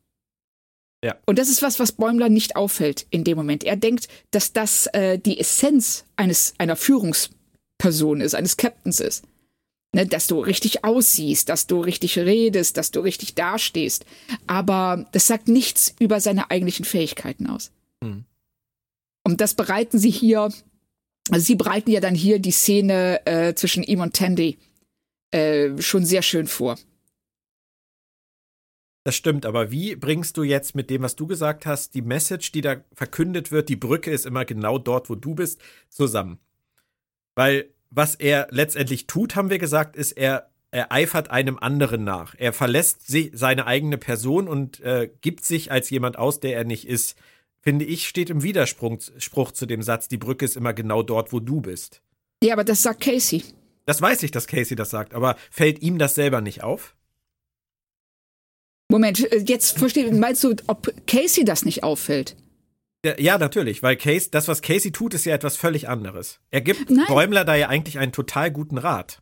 Ja. 1.03 1.15
Und 1.25 1.39
das 1.39 1.49
ist 1.49 1.61
was, 1.61 1.79
was 1.79 1.93
Bäumler 1.93 2.29
nicht 2.29 2.55
auffällt 2.55 3.07
in 3.09 3.23
dem 3.23 3.37
Moment. 3.37 3.63
Er 3.63 3.77
denkt, 3.77 4.09
dass 4.31 4.51
das 4.51 4.87
äh, 4.87 5.17
die 5.17 5.39
Essenz 5.39 6.05
eines 6.17 6.53
einer 6.57 6.75
Führungs 6.75 7.29
Person 7.77 8.19
ist, 8.19 8.35
eines 8.35 8.57
Captains 8.57 8.99
ist. 8.99 9.23
Ne, 9.95 10.05
dass 10.05 10.27
du 10.27 10.39
richtig 10.39 10.83
aussiehst, 10.83 11.49
dass 11.49 11.65
du 11.65 11.79
richtig 11.79 12.19
redest, 12.19 12.77
dass 12.77 12.91
du 12.91 12.99
richtig 12.99 13.33
dastehst. 13.33 14.05
Aber 14.45 15.07
das 15.13 15.25
sagt 15.25 15.47
nichts 15.47 15.95
über 15.97 16.19
seine 16.19 16.51
eigentlichen 16.51 16.85
Fähigkeiten 16.85 17.47
aus. 17.47 17.71
Mhm. 18.01 18.25
Und 19.23 19.41
das 19.41 19.55
bereiten 19.55 19.97
sie 19.97 20.11
hier, 20.11 20.51
also 21.31 21.43
sie 21.43 21.55
bereiten 21.55 21.89
ja 21.89 22.01
dann 22.01 22.13
hier 22.13 22.37
die 22.37 22.51
Szene 22.51 23.25
äh, 23.25 23.55
zwischen 23.55 23.81
ihm 23.81 24.01
und 24.01 24.13
Tandy 24.15 24.59
äh, 25.31 25.81
schon 25.81 26.05
sehr 26.05 26.21
schön 26.21 26.45
vor. 26.45 26.77
Das 29.03 29.15
stimmt, 29.15 29.45
aber 29.45 29.71
wie 29.71 29.95
bringst 29.95 30.37
du 30.37 30.43
jetzt 30.43 30.75
mit 30.75 30.89
dem, 30.89 31.01
was 31.01 31.15
du 31.15 31.25
gesagt 31.25 31.65
hast, 31.65 31.95
die 31.95 32.01
Message, 32.01 32.51
die 32.51 32.61
da 32.61 32.83
verkündet 32.93 33.51
wird, 33.51 33.69
die 33.69 33.77
Brücke 33.77 34.11
ist 34.11 34.25
immer 34.25 34.45
genau 34.45 34.77
dort, 34.77 35.09
wo 35.09 35.15
du 35.15 35.35
bist, 35.35 35.61
zusammen? 35.89 36.39
Weil 37.35 37.69
was 37.89 38.15
er 38.15 38.47
letztendlich 38.51 39.07
tut, 39.07 39.35
haben 39.35 39.49
wir 39.49 39.57
gesagt, 39.57 39.95
ist, 39.95 40.11
er, 40.11 40.49
er 40.71 40.91
eifert 40.91 41.31
einem 41.31 41.57
anderen 41.57 42.03
nach. 42.03 42.35
Er 42.37 42.53
verlässt 42.53 43.07
sie, 43.07 43.31
seine 43.33 43.65
eigene 43.65 43.97
Person 43.97 44.47
und 44.47 44.79
äh, 44.81 45.09
gibt 45.21 45.43
sich 45.43 45.71
als 45.71 45.89
jemand 45.89 46.17
aus, 46.17 46.39
der 46.39 46.55
er 46.55 46.65
nicht 46.65 46.87
ist. 46.87 47.17
Finde 47.61 47.85
ich, 47.85 48.07
steht 48.07 48.29
im 48.29 48.43
Widerspruch 48.43 49.51
zu 49.51 49.65
dem 49.65 49.81
Satz, 49.81 50.07
die 50.07 50.17
Brücke 50.17 50.45
ist 50.45 50.55
immer 50.55 50.73
genau 50.73 51.03
dort, 51.03 51.33
wo 51.33 51.39
du 51.39 51.61
bist. 51.61 52.01
Ja, 52.43 52.53
aber 52.53 52.63
das 52.63 52.83
sagt 52.83 53.01
Casey. 53.01 53.43
Das 53.85 54.01
weiß 54.01 54.23
ich, 54.23 54.31
dass 54.31 54.47
Casey 54.47 54.75
das 54.75 54.91
sagt, 54.91 55.13
aber 55.13 55.35
fällt 55.49 55.81
ihm 55.81 55.97
das 55.97 56.15
selber 56.15 56.41
nicht 56.41 56.63
auf? 56.63 56.95
Moment, 58.89 59.31
äh, 59.31 59.43
jetzt 59.45 59.77
verstehe, 59.77 60.11
meinst 60.11 60.43
du, 60.43 60.55
ob 60.67 60.91
Casey 61.07 61.45
das 61.45 61.63
nicht 61.63 61.83
auffällt? 61.83 62.35
Ja, 63.17 63.37
natürlich, 63.37 63.81
weil 63.81 63.95
Case, 63.95 64.29
das, 64.29 64.49
was 64.49 64.61
Casey 64.61 64.91
tut, 64.91 65.13
ist 65.13 65.25
ja 65.25 65.33
etwas 65.33 65.55
völlig 65.55 65.87
anderes. 65.87 66.41
Er 66.51 66.59
gibt 66.59 66.89
Nein. 66.89 67.05
Bäumler 67.07 67.45
da 67.45 67.55
ja 67.55 67.69
eigentlich 67.69 67.97
einen 67.97 68.11
total 68.11 68.51
guten 68.51 68.77
Rat. 68.77 69.21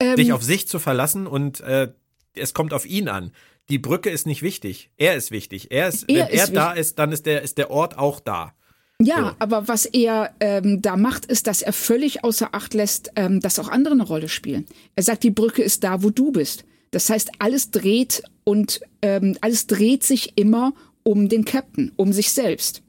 Ähm, 0.00 0.16
sich 0.16 0.32
auf 0.32 0.42
sich 0.42 0.66
zu 0.66 0.80
verlassen 0.80 1.28
und 1.28 1.60
äh, 1.60 1.92
es 2.34 2.54
kommt 2.54 2.72
auf 2.72 2.86
ihn 2.86 3.08
an. 3.08 3.32
Die 3.68 3.78
Brücke 3.78 4.10
ist 4.10 4.26
nicht 4.26 4.42
wichtig. 4.42 4.90
Er 4.96 5.14
ist 5.14 5.30
wichtig. 5.30 5.70
Er 5.70 5.88
ist, 5.88 6.08
er 6.08 6.26
wenn 6.26 6.34
ist 6.34 6.48
er 6.48 6.54
da 6.54 6.72
ist, 6.72 6.98
dann 6.98 7.12
ist 7.12 7.26
der, 7.26 7.42
ist 7.42 7.58
der 7.58 7.70
Ort 7.70 7.96
auch 7.98 8.18
da. 8.18 8.54
Ja, 9.00 9.30
so. 9.30 9.36
aber 9.38 9.68
was 9.68 9.86
er 9.86 10.34
ähm, 10.40 10.82
da 10.82 10.96
macht, 10.96 11.26
ist, 11.26 11.46
dass 11.46 11.62
er 11.62 11.72
völlig 11.72 12.24
außer 12.24 12.52
Acht 12.52 12.74
lässt, 12.74 13.12
ähm, 13.14 13.38
dass 13.40 13.60
auch 13.60 13.68
andere 13.68 13.94
eine 13.94 14.02
Rolle 14.02 14.28
spielen. 14.28 14.66
Er 14.96 15.04
sagt, 15.04 15.22
die 15.22 15.30
Brücke 15.30 15.62
ist 15.62 15.84
da, 15.84 16.02
wo 16.02 16.10
du 16.10 16.32
bist. 16.32 16.64
Das 16.90 17.10
heißt, 17.10 17.32
alles 17.38 17.70
dreht 17.70 18.22
und 18.44 18.80
ähm, 19.02 19.36
alles 19.40 19.66
dreht 19.66 20.04
sich 20.04 20.36
immer 20.36 20.72
um 21.02 21.28
den 21.28 21.44
Captain, 21.44 21.92
um 21.96 22.12
sich 22.12 22.32
selbst. 22.32 22.82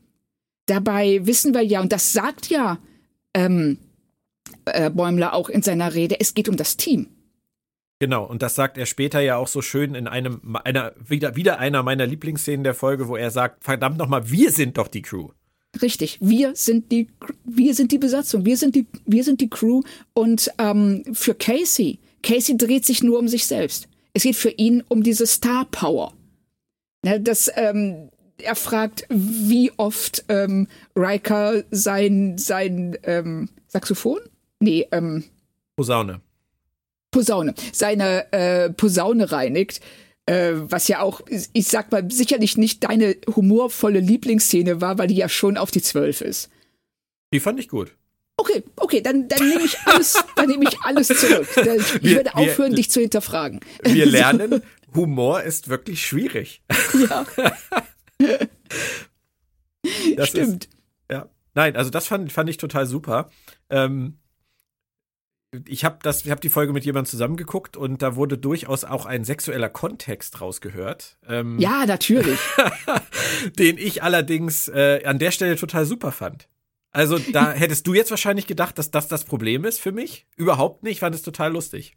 Dabei 0.65 1.25
wissen 1.25 1.53
wir 1.53 1.61
ja, 1.61 1.81
und 1.81 1.91
das 1.91 2.13
sagt 2.13 2.49
ja 2.49 2.79
ähm, 3.33 3.77
äh, 4.65 4.89
Bäumler 4.89 5.33
auch 5.33 5.49
in 5.49 5.61
seiner 5.61 5.93
Rede, 5.93 6.19
es 6.19 6.33
geht 6.33 6.49
um 6.49 6.57
das 6.57 6.77
Team. 6.77 7.07
Genau, 7.99 8.23
und 8.23 8.41
das 8.41 8.55
sagt 8.55 8.77
er 8.77 8.85
später 8.85 9.19
ja 9.19 9.35
auch 9.35 9.49
so 9.49 9.61
schön 9.61 9.93
in 9.93 10.07
einem, 10.07 10.39
einer, 10.63 10.93
wieder, 11.05 11.35
wieder 11.35 11.59
einer 11.59 11.83
meiner 11.83 12.05
Lieblingsszenen 12.05 12.63
der 12.63 12.73
Folge, 12.73 13.09
wo 13.09 13.17
er 13.17 13.29
sagt, 13.29 13.63
verdammt 13.63 13.97
nochmal, 13.97 14.31
wir 14.31 14.51
sind 14.51 14.77
doch 14.77 14.87
die 14.87 15.01
Crew. 15.01 15.29
Richtig, 15.81 16.17
wir 16.21 16.55
sind 16.55 16.91
die, 16.91 17.09
wir 17.43 17.75
sind 17.75 17.91
die 17.91 17.97
Besatzung, 17.97 18.45
wir 18.45 18.57
sind 18.57 18.75
die, 18.75 18.87
wir 19.05 19.23
sind 19.23 19.41
die 19.41 19.49
Crew 19.49 19.81
und 20.13 20.49
ähm, 20.57 21.03
für 21.13 21.35
Casey, 21.35 21.99
Casey 22.23 22.57
dreht 22.57 22.85
sich 22.85 23.03
nur 23.03 23.19
um 23.19 23.27
sich 23.27 23.45
selbst. 23.45 23.87
Es 24.13 24.23
geht 24.23 24.35
für 24.35 24.49
ihn 24.49 24.83
um 24.87 25.03
diese 25.03 25.27
Star 25.27 25.65
Power. 25.65 26.13
Ja, 27.05 27.19
das, 27.19 27.49
ähm, 27.55 28.09
er 28.37 28.55
fragt, 28.55 29.05
wie 29.09 29.71
oft 29.77 30.25
ähm, 30.29 30.67
Riker 30.95 31.63
sein, 31.71 32.37
sein 32.37 32.97
ähm, 33.03 33.49
Saxophon? 33.67 34.19
Nee, 34.59 34.87
ähm, 34.91 35.23
Posaune. 35.75 36.21
Posaune. 37.11 37.53
Seine 37.71 38.31
äh, 38.33 38.69
Posaune 38.69 39.31
reinigt. 39.31 39.81
Äh, 40.25 40.53
was 40.55 40.87
ja 40.87 41.01
auch, 41.01 41.21
ich 41.27 41.67
sag 41.67 41.91
mal, 41.91 42.09
sicherlich 42.11 42.57
nicht 42.57 42.83
deine 42.83 43.15
humorvolle 43.35 43.99
Lieblingsszene 43.99 44.81
war, 44.81 44.97
weil 44.97 45.07
die 45.07 45.15
ja 45.15 45.29
schon 45.29 45.57
auf 45.57 45.71
die 45.71 45.81
Zwölf 45.81 46.21
ist. 46.21 46.49
Die 47.33 47.39
fand 47.39 47.59
ich 47.59 47.67
gut. 47.67 47.95
Okay, 48.39 48.63
okay, 48.77 49.01
dann, 49.01 49.27
dann 49.27 49.49
nehme 49.49 49.65
ich 49.65 49.77
alles, 49.81 50.17
dann 50.37 50.47
nehme 50.47 50.63
ich 50.63 50.79
alles 50.81 51.07
zurück. 51.07 51.45
Ich 51.57 52.03
wir, 52.03 52.15
werde 52.15 52.35
aufhören, 52.35 52.71
wir, 52.71 52.77
dich 52.77 52.89
zu 52.89 53.01
hinterfragen. 53.01 53.59
Wir 53.83 54.05
lernen, 54.05 54.63
Humor 54.95 55.43
ist 55.43 55.67
wirklich 55.67 56.05
schwierig. 56.05 56.63
Ja. 57.09 57.25
das 60.15 60.29
Stimmt. 60.29 60.65
Ist, 60.65 60.73
ja. 61.11 61.29
Nein, 61.53 61.75
also 61.75 61.89
das 61.89 62.07
fand, 62.07 62.31
fand 62.31 62.49
ich 62.49 62.55
total 62.55 62.85
super. 62.85 63.29
Ähm, 63.69 64.17
ich 65.67 65.83
habe 65.83 65.99
das, 66.01 66.23
ich 66.23 66.31
habe 66.31 66.39
die 66.39 66.49
Folge 66.49 66.71
mit 66.71 66.85
jemandem 66.85 67.09
zusammengeguckt 67.09 67.75
und 67.75 68.01
da 68.01 68.15
wurde 68.15 68.37
durchaus 68.37 68.85
auch 68.85 69.05
ein 69.05 69.25
sexueller 69.25 69.69
Kontext 69.69 70.39
rausgehört. 70.39 71.17
Ähm, 71.27 71.59
ja, 71.59 71.85
natürlich. 71.85 72.39
den 73.57 73.77
ich 73.77 74.01
allerdings 74.01 74.69
äh, 74.69 75.03
an 75.03 75.19
der 75.19 75.31
Stelle 75.31 75.57
total 75.57 75.85
super 75.85 76.13
fand. 76.13 76.47
Also 76.99 77.17
da 77.17 77.53
hättest 77.53 77.87
du 77.87 77.93
jetzt 77.93 78.11
wahrscheinlich 78.11 78.45
gedacht, 78.45 78.77
dass 78.77 78.91
das 78.91 79.07
das 79.07 79.23
Problem 79.23 79.63
ist 79.63 79.79
für 79.79 79.93
mich. 79.93 80.25
Überhaupt 80.35 80.83
nicht, 80.83 80.91
ich 80.91 80.99
fand 80.99 81.15
es 81.15 81.21
total 81.21 81.53
lustig. 81.53 81.95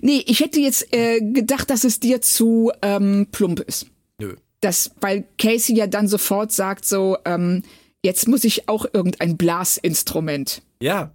Nee, 0.00 0.24
ich 0.26 0.40
hätte 0.40 0.58
jetzt 0.58 0.90
äh, 0.94 1.20
gedacht, 1.20 1.68
dass 1.68 1.84
es 1.84 2.00
dir 2.00 2.22
zu 2.22 2.72
ähm, 2.80 3.26
plump 3.30 3.60
ist. 3.60 3.88
Nö. 4.18 4.36
Das, 4.60 4.92
weil 5.02 5.26
Casey 5.36 5.76
ja 5.76 5.86
dann 5.86 6.08
sofort 6.08 6.50
sagt 6.50 6.86
so, 6.86 7.18
ähm, 7.26 7.62
jetzt 8.02 8.26
muss 8.26 8.42
ich 8.44 8.70
auch 8.70 8.86
irgendein 8.90 9.36
Blasinstrument. 9.36 10.62
Ja, 10.80 11.14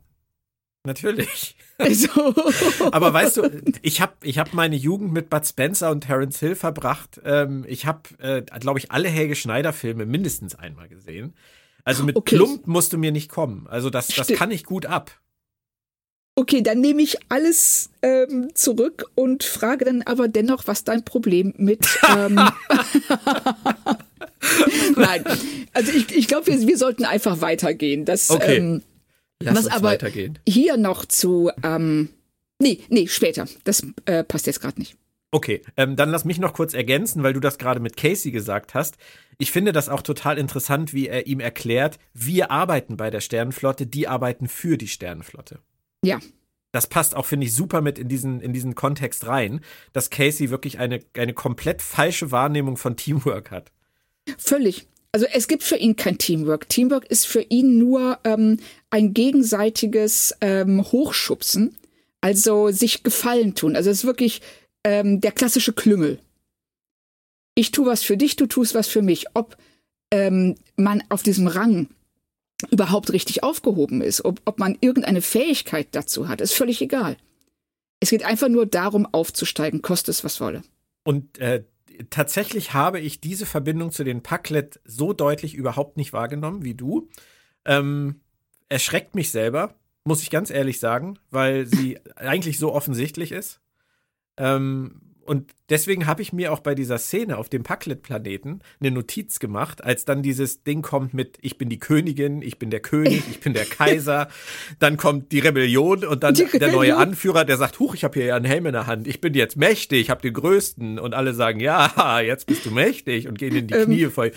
natürlich. 0.86 1.56
So. 1.90 2.34
Aber 2.92 3.12
weißt 3.14 3.38
du, 3.38 3.50
ich 3.82 4.00
habe 4.00 4.14
ich 4.22 4.38
hab 4.38 4.54
meine 4.54 4.76
Jugend 4.76 5.12
mit 5.12 5.30
Bud 5.30 5.46
Spencer 5.46 5.90
und 5.90 6.02
Terence 6.02 6.40
Hill 6.40 6.56
verbracht. 6.56 7.20
Ähm, 7.26 7.66
ich 7.68 7.88
habe, 7.88 8.04
äh, 8.20 8.42
glaube 8.60 8.80
ich, 8.80 8.92
alle 8.92 9.10
Helge 9.10 9.36
Schneider-Filme 9.36 10.06
mindestens 10.06 10.56
einmal 10.56 10.88
gesehen. 10.88 11.34
Also 11.84 12.04
mit 12.04 12.16
okay. 12.16 12.36
Plump 12.38 12.68
musst 12.68 12.94
du 12.94 12.98
mir 12.98 13.12
nicht 13.12 13.30
kommen. 13.30 13.68
Also 13.70 13.90
das, 13.90 14.08
das 14.08 14.28
kann 14.28 14.52
ich 14.52 14.64
gut 14.64 14.86
ab. 14.86 15.20
Okay, 16.36 16.62
dann 16.64 16.82
nehme 16.82 17.02
ich 17.04 17.18
alles 17.30 17.92
ähm, 18.02 18.50
zurück 18.56 19.06
und 19.14 19.44
frage 19.44 19.86
dann 19.86 20.02
aber 20.02 20.28
dennoch, 20.28 20.66
was 20.66 20.84
dein 20.84 21.06
Problem 21.06 21.54
mit. 21.58 21.86
Ähm 22.10 22.36
Nein, 24.96 25.24
also 25.74 25.92
ich, 25.92 26.16
ich 26.16 26.28
glaube, 26.28 26.48
wir, 26.48 26.68
wir 26.68 26.78
sollten 26.78 27.06
einfach 27.06 27.42
weitergehen. 27.42 28.06
Das, 28.06 28.32
okay. 28.32 28.58
Ähm, 28.58 28.82
Lass 29.42 29.66
was 29.66 29.68
aber 29.68 29.90
weitergehen. 29.90 30.40
hier 30.48 30.78
noch 30.78 31.06
zu. 31.06 31.52
Ähm, 31.62 32.10
nee, 32.60 32.80
nee, 32.90 33.06
später. 33.08 33.46
Das 33.64 33.86
äh, 34.06 34.24
passt 34.24 34.48
jetzt 34.48 34.60
gerade 34.62 34.80
nicht. 34.80 34.96
Okay, 35.34 35.64
ähm, 35.78 35.96
dann 35.96 36.12
lass 36.12 36.26
mich 36.26 36.38
noch 36.38 36.54
kurz 36.54 36.76
ergänzen, 36.76 37.24
weil 37.24 37.34
du 37.34 37.40
das 37.40 37.58
gerade 37.58 37.80
mit 37.80 37.98
Casey 37.98 38.32
gesagt 38.32 38.76
hast. 38.76 38.98
Ich 39.40 39.52
finde 39.52 39.72
das 39.72 39.90
auch 39.90 40.04
total 40.04 40.38
interessant, 40.38 40.94
wie 40.94 41.08
er 41.08 41.26
ihm 41.26 41.40
erklärt, 41.40 41.98
wir 42.14 42.52
arbeiten 42.52 42.98
bei 42.98 43.10
der 43.10 43.20
Sternenflotte, 43.20 43.88
die 43.88 44.08
arbeiten 44.08 44.48
für 44.48 44.78
die 44.78 44.88
Sternenflotte. 44.88 45.58
Ja. 46.06 46.20
Das 46.72 46.86
passt 46.86 47.16
auch, 47.16 47.26
finde 47.26 47.48
ich, 47.48 47.56
super 47.56 47.82
mit 47.82 47.98
in 47.98 48.10
diesen, 48.10 48.42
in 48.42 48.54
diesen 48.54 48.76
Kontext 48.76 49.26
rein, 49.26 49.62
dass 49.92 50.12
Casey 50.12 50.52
wirklich 50.52 50.78
eine, 50.78 51.00
eine 51.18 51.34
komplett 51.34 51.82
falsche 51.82 52.30
Wahrnehmung 52.30 52.78
von 52.78 52.96
Teamwork 52.96 53.50
hat. 53.50 53.72
Völlig. 54.38 54.88
Also 55.12 55.26
es 55.34 55.48
gibt 55.48 55.64
für 55.64 55.78
ihn 55.78 55.96
kein 55.96 56.20
Teamwork. 56.20 56.70
Teamwork 56.70 57.10
ist 57.10 57.26
für 57.26 57.42
ihn 57.42 57.80
nur 57.80 58.20
ähm, 58.24 58.58
ein 58.92 59.16
gegenseitiges 59.16 60.36
ähm, 60.42 60.84
Hochschubsen, 60.84 61.76
also 62.22 62.70
sich 62.70 63.02
Gefallen 63.02 63.56
tun. 63.56 63.76
Also 63.76 63.90
es 63.90 64.00
ist 64.00 64.06
wirklich 64.06 64.42
ähm, 64.84 65.22
der 65.22 65.32
klassische 65.32 65.74
Klüngel. 65.74 66.20
Ich 67.56 67.72
tue 67.72 67.86
was 67.86 68.04
für 68.04 68.18
dich, 68.18 68.36
du 68.36 68.48
tust 68.48 68.76
was 68.76 68.88
für 68.88 69.02
mich. 69.02 69.26
Ob 69.34 69.58
ähm, 70.12 70.56
man 70.76 71.04
auf 71.10 71.24
diesem 71.24 71.48
Rang 71.48 71.88
überhaupt 72.72 73.12
richtig 73.12 73.44
aufgehoben 73.44 74.02
ist, 74.02 74.24
ob, 74.26 74.42
ob 74.46 74.60
man 74.60 74.78
irgendeine 74.80 75.22
Fähigkeit 75.22 75.88
dazu 75.92 76.28
hat, 76.28 76.42
ist 76.42 76.54
völlig 76.54 76.82
egal. 76.82 77.18
Es 78.00 78.10
geht 78.10 78.24
einfach 78.24 78.50
nur 78.50 78.66
darum, 78.66 79.08
aufzusteigen, 79.12 79.82
koste 79.82 80.12
es 80.12 80.24
was 80.24 80.42
wolle. 80.42 80.62
Und 81.04 81.40
äh, 81.40 81.64
tatsächlich 82.10 82.74
habe 82.74 83.00
ich 83.00 83.22
diese 83.22 83.46
Verbindung 83.46 83.92
zu 83.92 84.04
den 84.04 84.22
Packlet 84.22 84.80
so 84.86 85.14
deutlich 85.14 85.56
überhaupt 85.56 85.98
nicht 85.98 86.14
wahrgenommen 86.14 86.64
wie 86.64 86.74
du. 86.74 87.10
Ähm, 87.66 88.22
erschreckt 88.70 89.16
mich 89.16 89.32
selber, 89.32 89.76
muss 90.04 90.22
ich 90.22 90.30
ganz 90.30 90.50
ehrlich 90.50 90.80
sagen, 90.80 91.20
weil 91.30 91.66
sie 91.66 92.00
eigentlich 92.16 92.60
so 92.60 92.74
offensichtlich 92.74 93.32
ist. 93.32 93.62
Ähm, 94.38 95.02
und 95.26 95.52
deswegen 95.70 96.06
habe 96.06 96.22
ich 96.22 96.34
mir 96.34 96.52
auch 96.52 96.60
bei 96.60 96.76
dieser 96.76 96.98
Szene 96.98 97.38
auf 97.38 97.48
dem 97.48 97.64
Packlet-Planeten 97.64 98.62
eine 98.80 98.92
Notiz 98.92 99.40
gemacht, 99.40 99.84
als 99.84 100.04
dann 100.04 100.22
dieses 100.22 100.64
Ding 100.64 100.82
kommt 100.82 101.14
mit 101.14 101.38
Ich 101.42 101.58
bin 101.58 101.70
die 101.70 101.80
Königin, 101.80 102.42
ich 102.42 102.60
bin 102.60 102.70
der 102.70 102.82
König, 102.82 103.24
ich 103.30 103.40
bin 103.40 103.54
der 103.54 103.66
Kaiser. 103.70 104.28
dann 104.80 104.98
kommt 104.98 105.32
die 105.32 105.40
Rebellion 105.40 106.04
und 106.04 106.24
dann 106.24 106.34
der 106.34 106.72
neue 106.72 106.98
Anführer, 106.98 107.46
der 107.46 107.58
sagt, 107.58 107.80
Huch, 107.80 107.96
ich 107.96 108.04
habe 108.04 108.20
hier 108.20 108.26
ja 108.28 108.36
einen 108.36 108.46
Helm 108.46 108.66
in 108.66 108.74
der 108.74 108.86
Hand, 108.86 109.08
ich 109.08 109.22
bin 109.22 109.34
jetzt 109.34 109.56
mächtig, 109.56 110.02
ich 110.02 110.10
habe 110.10 110.22
den 110.22 110.34
größten. 110.34 111.00
Und 111.00 111.14
alle 111.14 111.34
sagen, 111.34 111.60
ja, 111.62 112.20
jetzt 112.20 112.46
bist 112.46 112.66
du 112.66 112.72
mächtig 112.72 113.28
und 113.28 113.38
gehen 113.38 113.56
in 113.56 113.68
die 113.68 113.74
ähm, 113.76 113.86
Knie 113.86 114.06
voll. 114.08 114.32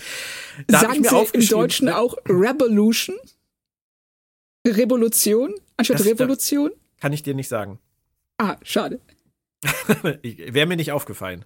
Da 0.67 0.79
sagen 0.79 0.93
ich 0.93 1.11
mir 1.11 1.25
Sie 1.25 1.37
im 1.37 1.47
Deutschen 1.47 1.85
ne? 1.87 1.97
auch 1.97 2.15
Revolution? 2.27 3.15
Revolution 4.65 5.53
anstatt 5.75 5.99
das, 5.99 6.07
Revolution? 6.07 6.71
Kann 6.99 7.13
ich 7.13 7.23
dir 7.23 7.33
nicht 7.33 7.49
sagen. 7.49 7.79
Ah, 8.37 8.55
schade. 8.63 8.99
Wäre 10.23 10.67
mir 10.67 10.77
nicht 10.77 10.91
aufgefallen. 10.91 11.45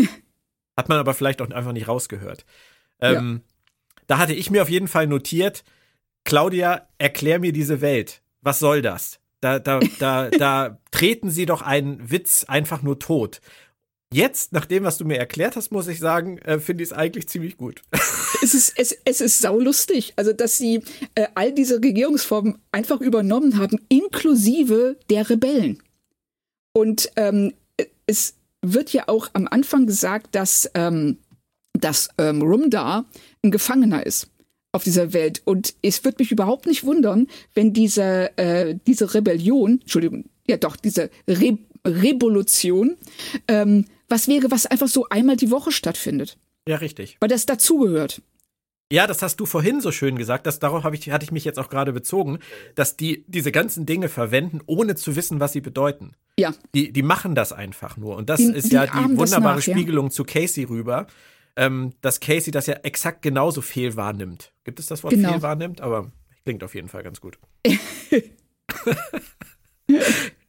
Hat 0.76 0.88
man 0.88 0.98
aber 0.98 1.14
vielleicht 1.14 1.42
auch 1.42 1.50
einfach 1.50 1.72
nicht 1.72 1.88
rausgehört. 1.88 2.44
Ähm, 3.00 3.42
ja. 3.44 3.54
Da 4.06 4.18
hatte 4.18 4.32
ich 4.32 4.50
mir 4.50 4.62
auf 4.62 4.70
jeden 4.70 4.88
Fall 4.88 5.06
notiert, 5.06 5.64
Claudia, 6.24 6.88
erklär 6.98 7.38
mir 7.38 7.52
diese 7.52 7.80
Welt. 7.80 8.22
Was 8.40 8.58
soll 8.58 8.82
das? 8.82 9.20
Da, 9.40 9.58
da, 9.58 9.80
da, 9.98 10.30
da 10.38 10.78
treten 10.90 11.30
sie 11.30 11.46
doch 11.46 11.62
einen 11.62 12.10
Witz 12.10 12.44
einfach 12.44 12.82
nur 12.82 12.98
tot. 12.98 13.40
Jetzt, 14.12 14.52
nach 14.52 14.64
dem, 14.64 14.84
was 14.84 14.96
du 14.96 15.04
mir 15.04 15.18
erklärt 15.18 15.56
hast, 15.56 15.70
muss 15.70 15.86
ich 15.86 15.98
sagen, 15.98 16.38
äh, 16.38 16.58
finde 16.58 16.82
ich 16.82 16.90
es 16.90 16.92
eigentlich 16.94 17.28
ziemlich 17.28 17.58
gut. 17.58 17.82
es 18.42 18.54
ist, 18.54 18.72
es, 18.76 18.96
es 19.04 19.20
ist 19.20 19.40
saulustig. 19.40 20.14
Also, 20.16 20.32
dass 20.32 20.56
sie 20.56 20.82
äh, 21.14 21.26
all 21.34 21.52
diese 21.52 21.76
Regierungsformen 21.76 22.58
einfach 22.72 23.02
übernommen 23.02 23.58
haben, 23.58 23.78
inklusive 23.90 24.96
der 25.10 25.28
Rebellen. 25.28 25.82
Und 26.72 27.10
ähm, 27.16 27.52
es 28.06 28.34
wird 28.62 28.92
ja 28.92 29.04
auch 29.08 29.30
am 29.32 29.48
Anfang 29.48 29.86
gesagt, 29.86 30.34
dass, 30.34 30.70
ähm, 30.74 31.18
dass 31.72 32.08
ähm, 32.18 32.42
Rumdar 32.42 33.04
ein 33.42 33.50
Gefangener 33.50 34.04
ist 34.04 34.28
auf 34.72 34.84
dieser 34.84 35.12
Welt. 35.12 35.42
Und 35.44 35.74
es 35.82 36.04
wird 36.04 36.18
mich 36.18 36.32
überhaupt 36.32 36.66
nicht 36.66 36.84
wundern, 36.84 37.28
wenn 37.54 37.72
diese, 37.72 38.36
äh, 38.36 38.76
diese 38.86 39.14
Rebellion, 39.14 39.80
Entschuldigung, 39.80 40.24
ja 40.46 40.56
doch, 40.56 40.76
diese 40.76 41.10
Re 41.28 41.58
Revolution, 41.86 42.96
ähm, 43.46 43.86
was 44.08 44.26
wäre, 44.26 44.50
was 44.50 44.66
einfach 44.66 44.88
so 44.88 45.06
einmal 45.08 45.36
die 45.36 45.50
Woche 45.50 45.70
stattfindet. 45.70 46.36
Ja, 46.68 46.76
richtig. 46.76 47.16
Weil 47.20 47.28
das 47.28 47.46
dazugehört. 47.46 48.20
Ja, 48.90 49.06
das 49.06 49.22
hast 49.22 49.38
du 49.38 49.46
vorhin 49.46 49.80
so 49.80 49.92
schön 49.92 50.16
gesagt, 50.16 50.46
dass 50.46 50.58
darauf 50.58 50.82
habe 50.84 50.96
ich, 50.96 51.10
hatte 51.10 51.24
ich 51.24 51.30
mich 51.30 51.44
jetzt 51.44 51.58
auch 51.58 51.68
gerade 51.68 51.92
bezogen, 51.92 52.40
dass 52.74 52.96
die 52.96 53.24
diese 53.28 53.52
ganzen 53.52 53.86
Dinge 53.86 54.08
verwenden, 54.08 54.60
ohne 54.66 54.96
zu 54.96 55.14
wissen, 55.14 55.40
was 55.40 55.52
sie 55.52 55.60
bedeuten. 55.60 56.14
Ja. 56.38 56.54
Die, 56.74 56.92
die 56.92 57.02
machen 57.02 57.34
das 57.34 57.52
einfach 57.52 57.96
nur. 57.96 58.16
Und 58.16 58.30
das 58.30 58.38
die, 58.38 58.52
ist 58.52 58.72
ja 58.72 58.86
die 58.86 59.16
wunderbare 59.16 59.56
nach, 59.56 59.62
Spiegelung 59.62 60.06
ja. 60.06 60.10
zu 60.10 60.24
Casey 60.24 60.64
rüber, 60.64 61.06
ähm, 61.56 61.92
dass 62.00 62.20
Casey 62.20 62.50
das 62.50 62.66
ja 62.66 62.74
exakt 62.74 63.22
genauso 63.22 63.60
fehl 63.60 63.96
wahrnimmt. 63.96 64.52
Gibt 64.64 64.78
es 64.78 64.86
das 64.86 65.02
Wort 65.02 65.14
genau. 65.14 65.32
fehl 65.32 65.42
wahrnimmt? 65.42 65.80
Aber 65.80 66.12
klingt 66.44 66.62
auf 66.62 66.74
jeden 66.74 66.88
Fall 66.88 67.02
ganz 67.02 67.20
gut. 67.20 67.38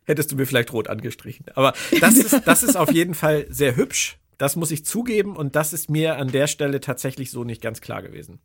Hättest 0.03 0.31
du 0.31 0.35
mir 0.35 0.45
vielleicht 0.45 0.73
rot 0.73 0.87
angestrichen. 0.87 1.45
Aber 1.55 1.73
das 1.99 2.17
ist, 2.17 2.41
das 2.45 2.63
ist 2.63 2.75
auf 2.75 2.91
jeden 2.91 3.15
Fall 3.15 3.45
sehr 3.49 3.75
hübsch 3.75 4.19
das 4.39 4.55
muss 4.55 4.71
ich 4.71 4.85
zugeben 4.85 5.35
und 5.35 5.55
das 5.55 5.73
ist 5.73 5.89
mir 5.89 6.17
an 6.17 6.31
der 6.31 6.47
Stelle 6.47 6.79
tatsächlich 6.79 7.29
so 7.29 7.43
nicht 7.43 7.61
ganz 7.61 7.81
klar 7.81 8.01
gewesen. 8.01 8.39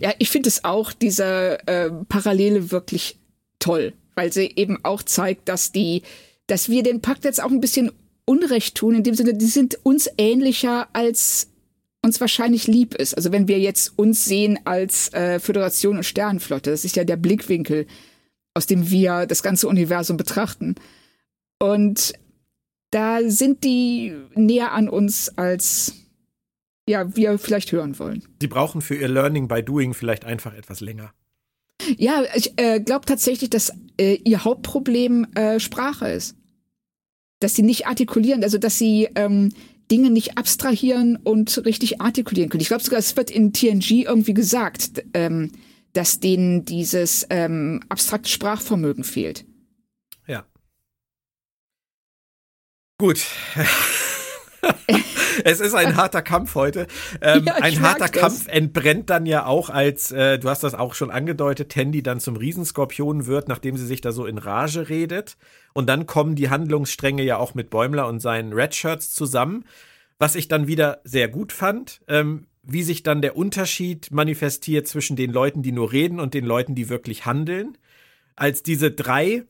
Ja, 0.00 0.14
ich 0.18 0.30
finde 0.30 0.48
es 0.48 0.64
auch, 0.64 0.92
diese 0.92 1.58
äh, 1.66 1.90
Parallele 2.08 2.70
wirklich 2.70 3.18
toll, 3.58 3.94
weil 4.14 4.32
sie 4.32 4.52
eben 4.54 4.84
auch 4.84 5.02
zeigt, 5.02 5.48
dass 5.48 5.72
die, 5.72 6.02
dass 6.48 6.68
wir 6.68 6.82
den 6.82 7.00
Pakt 7.00 7.24
jetzt 7.24 7.42
auch 7.42 7.50
ein 7.50 7.60
bisschen 7.60 7.92
Unrecht 8.24 8.74
tun, 8.74 8.96
in 8.96 9.04
dem 9.04 9.14
Sinne, 9.14 9.34
die 9.34 9.46
sind 9.46 9.78
uns 9.84 10.10
ähnlicher 10.18 10.88
als 10.92 11.48
uns 12.02 12.20
wahrscheinlich 12.20 12.66
lieb 12.66 12.94
ist. 12.94 13.14
Also 13.14 13.32
wenn 13.32 13.48
wir 13.48 13.58
jetzt 13.58 13.98
uns 13.98 14.24
sehen 14.24 14.58
als 14.64 15.12
äh, 15.12 15.40
Föderation 15.40 15.96
und 15.96 16.04
Sternenflotte, 16.04 16.70
das 16.70 16.84
ist 16.84 16.96
ja 16.96 17.04
der 17.04 17.16
Blickwinkel, 17.16 17.86
aus 18.54 18.66
dem 18.66 18.90
wir 18.90 19.26
das 19.26 19.42
ganze 19.42 19.68
Universum 19.68 20.16
betrachten. 20.16 20.74
Und 21.58 22.12
da 22.90 23.20
sind 23.28 23.64
die 23.64 24.14
näher 24.34 24.72
an 24.72 24.88
uns, 24.88 25.36
als 25.36 25.94
ja, 26.88 27.14
wir 27.16 27.38
vielleicht 27.38 27.72
hören 27.72 27.98
wollen. 27.98 28.22
Sie 28.40 28.46
brauchen 28.46 28.80
für 28.80 28.94
ihr 28.94 29.08
Learning 29.08 29.48
by 29.48 29.62
Doing 29.62 29.92
vielleicht 29.92 30.24
einfach 30.24 30.54
etwas 30.54 30.80
länger. 30.80 31.12
Ja, 31.96 32.22
ich 32.34 32.58
äh, 32.58 32.80
glaube 32.80 33.06
tatsächlich, 33.06 33.50
dass 33.50 33.72
äh, 33.98 34.14
ihr 34.24 34.44
Hauptproblem 34.44 35.26
äh, 35.34 35.60
Sprache 35.60 36.08
ist. 36.08 36.37
Dass 37.40 37.54
sie 37.54 37.62
nicht 37.62 37.86
artikulieren, 37.86 38.42
also 38.42 38.58
dass 38.58 38.78
sie 38.78 39.08
ähm, 39.14 39.52
Dinge 39.90 40.10
nicht 40.10 40.36
abstrahieren 40.36 41.16
und 41.16 41.64
richtig 41.64 42.00
artikulieren 42.00 42.50
können. 42.50 42.60
Ich 42.60 42.68
glaube 42.68 42.82
sogar, 42.82 42.98
es 42.98 43.16
wird 43.16 43.30
in 43.30 43.52
TNG 43.52 44.04
irgendwie 44.04 44.34
gesagt, 44.34 45.04
ähm, 45.14 45.52
dass 45.92 46.20
denen 46.20 46.64
dieses 46.64 47.26
ähm, 47.30 47.80
abstrakte 47.88 48.28
Sprachvermögen 48.28 49.04
fehlt. 49.04 49.46
Ja. 50.26 50.44
Gut. 52.98 53.24
es 55.44 55.60
ist 55.60 55.74
ein 55.74 55.96
harter 55.96 56.22
Kampf 56.22 56.54
heute. 56.54 56.86
Ähm, 57.20 57.44
ja, 57.44 57.54
ein 57.54 57.80
harter 57.80 58.08
Kampf 58.08 58.48
entbrennt 58.48 59.10
dann 59.10 59.26
ja 59.26 59.46
auch, 59.46 59.70
als, 59.70 60.12
äh, 60.12 60.38
du 60.38 60.48
hast 60.48 60.62
das 60.62 60.74
auch 60.74 60.94
schon 60.94 61.10
angedeutet, 61.10 61.70
Tandy 61.70 62.02
dann 62.02 62.20
zum 62.20 62.36
Riesenskorpion 62.36 63.26
wird, 63.26 63.48
nachdem 63.48 63.76
sie 63.76 63.86
sich 63.86 64.00
da 64.00 64.12
so 64.12 64.26
in 64.26 64.38
Rage 64.38 64.88
redet. 64.88 65.36
Und 65.72 65.88
dann 65.88 66.06
kommen 66.06 66.34
die 66.34 66.50
Handlungsstränge 66.50 67.22
ja 67.22 67.36
auch 67.36 67.54
mit 67.54 67.70
Bäumler 67.70 68.08
und 68.08 68.20
seinen 68.20 68.52
Redshirts 68.52 69.12
zusammen. 69.12 69.64
Was 70.18 70.34
ich 70.34 70.48
dann 70.48 70.66
wieder 70.66 71.00
sehr 71.04 71.28
gut 71.28 71.52
fand, 71.52 72.00
ähm, 72.08 72.46
wie 72.62 72.82
sich 72.82 73.02
dann 73.02 73.22
der 73.22 73.36
Unterschied 73.36 74.10
manifestiert 74.10 74.86
zwischen 74.86 75.16
den 75.16 75.32
Leuten, 75.32 75.62
die 75.62 75.72
nur 75.72 75.92
reden 75.92 76.20
und 76.20 76.34
den 76.34 76.44
Leuten, 76.44 76.74
die 76.74 76.88
wirklich 76.88 77.24
handeln. 77.24 77.78
Als 78.36 78.62
diese 78.62 78.90
drei 78.90 79.44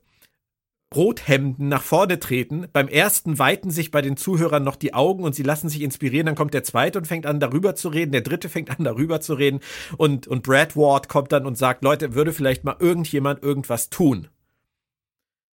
Rothemden 0.95 1.69
nach 1.69 1.83
vorne 1.83 2.19
treten. 2.19 2.67
Beim 2.73 2.89
ersten 2.89 3.39
weiten 3.39 3.71
sich 3.71 3.91
bei 3.91 4.01
den 4.01 4.17
Zuhörern 4.17 4.65
noch 4.65 4.77
die 4.77 4.95
Augen 4.95 5.23
und 5.23 5.35
sie 5.35 5.43
lassen 5.43 5.69
sich 5.69 5.83
inspirieren. 5.83 6.27
Dann 6.27 6.35
kommt 6.35 6.55
der 6.55 6.65
zweite 6.65 6.99
und 6.99 7.07
fängt 7.07 7.27
an, 7.27 7.41
darüber 7.41 7.75
zu 7.75 7.91
reden. 7.91 8.13
Der 8.13 8.23
dritte 8.23 8.49
fängt 8.49 8.71
an, 8.71 8.85
darüber 8.85 9.21
zu 9.21 9.35
reden. 9.35 9.61
Und, 9.99 10.27
und 10.27 10.43
Brad 10.43 10.77
Ward 10.77 11.09
kommt 11.09 11.33
dann 11.33 11.47
und 11.47 11.59
sagt, 11.59 11.83
Leute, 11.83 12.15
würde 12.15 12.33
vielleicht 12.33 12.65
mal 12.65 12.77
irgendjemand 12.79 13.43
irgendwas 13.43 13.91
tun? 13.91 14.29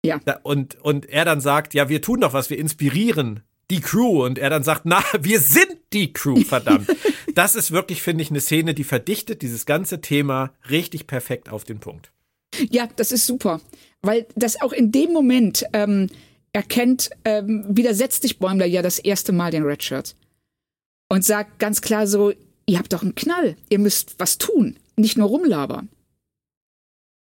Ja. 0.05 0.21
Und, 0.43 0.81
und 0.81 1.07
er 1.07 1.25
dann 1.25 1.41
sagt, 1.41 1.75
ja, 1.75 1.89
wir 1.89 2.03
tun 2.03 2.21
doch 2.21 2.33
was, 2.33 2.51
wir 2.51 2.59
inspirieren 2.59 3.43
die 3.71 3.81
Crew. 3.81 4.25
Und 4.25 4.39
er 4.39 4.51
dann 4.51 4.65
sagt, 4.65 4.83
na, 4.85 5.03
wir 5.21 5.39
sind 5.39 5.79
die 5.93 6.13
Crew, 6.13 6.41
verdammt. 6.45 6.89
das 7.35 7.55
ist 7.55 7.71
wirklich, 7.71 8.03
finde 8.03 8.23
ich, 8.23 8.31
eine 8.31 8.41
Szene, 8.41 8.75
die 8.75 8.85
verdichtet 8.85 9.43
dieses 9.43 9.65
ganze 9.65 10.01
Thema 10.01 10.53
richtig 10.69 11.07
perfekt 11.07 11.51
auf 11.51 11.63
den 11.63 11.79
Punkt. 11.79 12.11
Ja, 12.71 12.89
das 12.97 13.13
ist 13.13 13.27
super 13.27 13.61
weil 14.03 14.27
das 14.35 14.61
auch 14.61 14.73
in 14.73 14.93
dem 14.93 15.13
Moment 15.13 15.65
ähm, 15.73 16.09
erkennt, 16.53 17.11
ähm, 17.25 17.65
widersetzt 17.69 18.23
sich 18.23 18.39
Bäumler 18.39 18.67
ja 18.67 18.83
das 18.83 18.99
erste 18.99 19.33
Mal 19.33 19.51
den 19.51 19.65
Redshirts 19.65 20.17
und 21.09 21.25
sagt 21.25 21.59
ganz 21.59 21.81
klar 21.81 22.07
so, 22.07 22.33
ihr 22.67 22.79
habt 22.79 22.93
doch 22.93 23.03
einen 23.03 23.15
Knall, 23.15 23.57
ihr 23.69 23.79
müsst 23.79 24.19
was 24.19 24.39
tun, 24.39 24.79
nicht 24.97 25.19
nur 25.19 25.29
rumlabern. 25.29 25.89